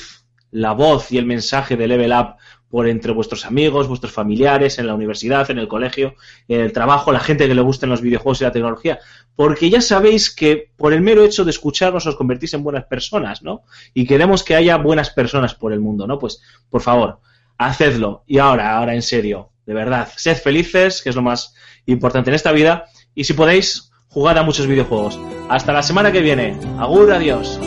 la 0.51 0.72
voz 0.72 1.12
y 1.12 1.16
el 1.16 1.24
mensaje 1.24 1.78
de 1.78 1.89
Level 1.89 2.12
Up 2.12 2.36
por 2.73 2.89
entre 2.89 3.12
vuestros 3.12 3.44
amigos, 3.44 3.86
vuestros 3.86 4.12
familiares, 4.15 4.78
en 4.78 4.86
la 4.86 4.94
universidad, 4.94 5.51
en 5.51 5.59
el 5.59 5.69
colegio, 5.69 6.15
en 6.49 6.62
el 6.62 6.73
trabajo, 6.73 7.12
la 7.12 7.20
gente 7.20 7.47
que 7.47 7.55
le 7.55 7.61
gusten 7.61 7.90
los 7.90 8.01
videojuegos 8.01 8.40
y 8.40 8.44
la 8.44 8.51
tecnología. 8.51 8.99
Porque 9.36 9.69
ya 9.69 9.82
sabéis 9.82 10.35
que 10.35 10.70
por 10.78 10.94
el 10.94 11.03
mero 11.03 11.23
hecho 11.23 11.44
de 11.44 11.51
escucharnos 11.51 12.07
os 12.07 12.16
convertís 12.16 12.55
en 12.55 12.62
buenas 12.62 12.85
personas, 12.85 13.43
¿no? 13.43 13.61
Y 13.93 14.07
queremos 14.07 14.43
que 14.43 14.55
haya 14.55 14.78
buenas 14.78 15.11
personas 15.11 15.55
por 15.55 15.74
el 15.74 15.81
mundo, 15.81 16.07
¿no? 16.07 16.19
Pues, 16.19 16.40
por 16.70 16.81
favor, 16.81 17.19
hacedlo. 17.59 18.24
Y 18.27 18.39
ahora, 18.39 18.78
ahora 18.78 18.94
en 18.94 19.03
serio, 19.03 19.51
de 19.66 19.74
verdad, 19.74 20.09
sed 20.16 20.39
felices, 20.39 21.03
que 21.03 21.11
es 21.11 21.15
lo 21.15 21.20
más 21.20 21.55
importante 21.85 22.31
en 22.31 22.36
esta 22.36 22.53
vida. 22.53 22.86
Y 23.15 23.24
si 23.24 23.35
podéis, 23.35 23.93
jugad 24.09 24.39
a 24.39 24.44
muchos 24.44 24.66
videojuegos. 24.66 25.20
Hasta 25.51 25.74
la 25.74 25.82
semana 25.82 26.11
que 26.11 26.23
viene. 26.23 26.59
Agur, 26.78 27.12
adiós. 27.12 27.61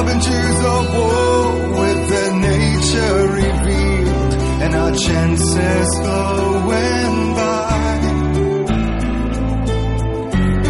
Harbingers 0.00 0.60
of 0.64 0.84
war 0.96 1.40
with 1.78 2.00
their 2.08 2.32
nature 2.32 3.16
revealed, 3.36 4.32
and 4.62 4.74
our 4.74 4.92
chances 4.92 5.88
flowing 6.00 7.34
by. 7.36 7.98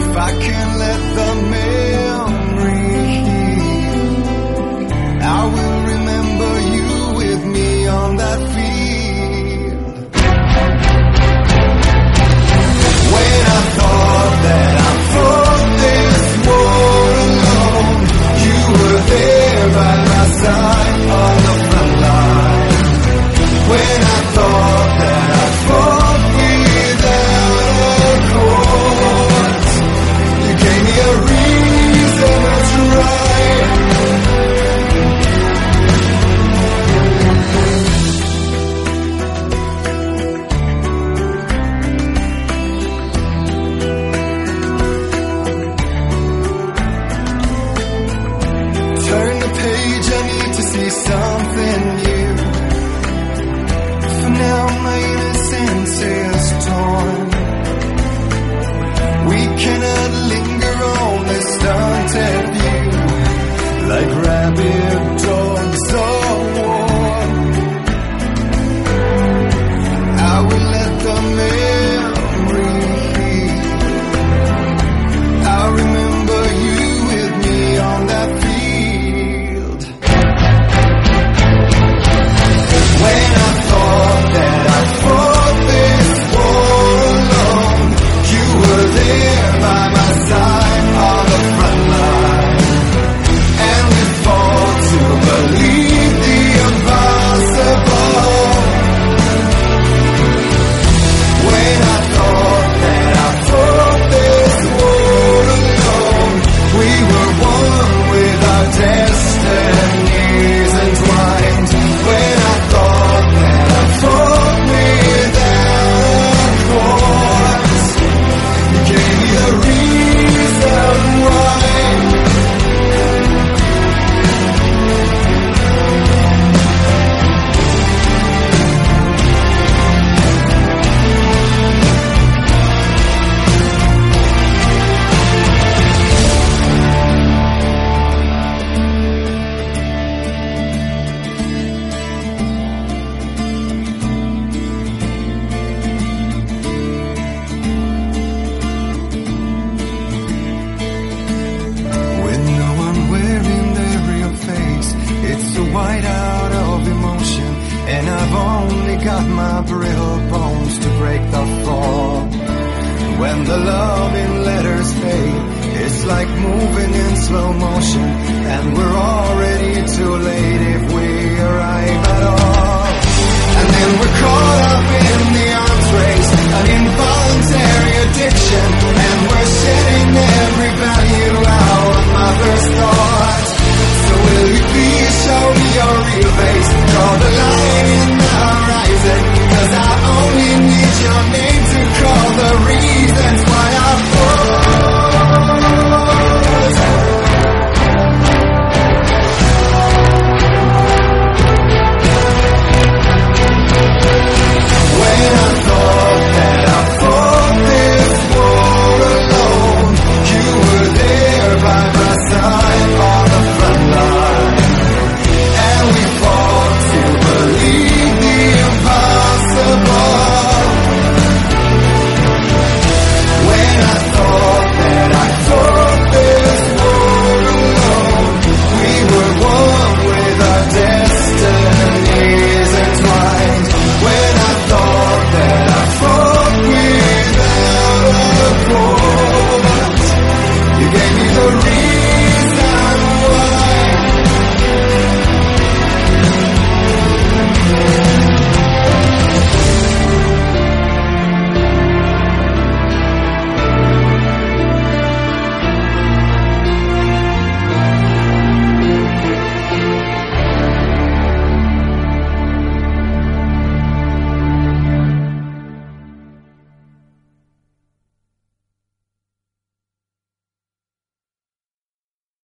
If 0.01 0.17
I 0.17 0.31
can 0.47 0.69
let 0.85 1.01
the 1.19 1.31
memory 1.55 2.91
heal, 3.27 4.03
I 5.23 5.41
will 5.55 5.70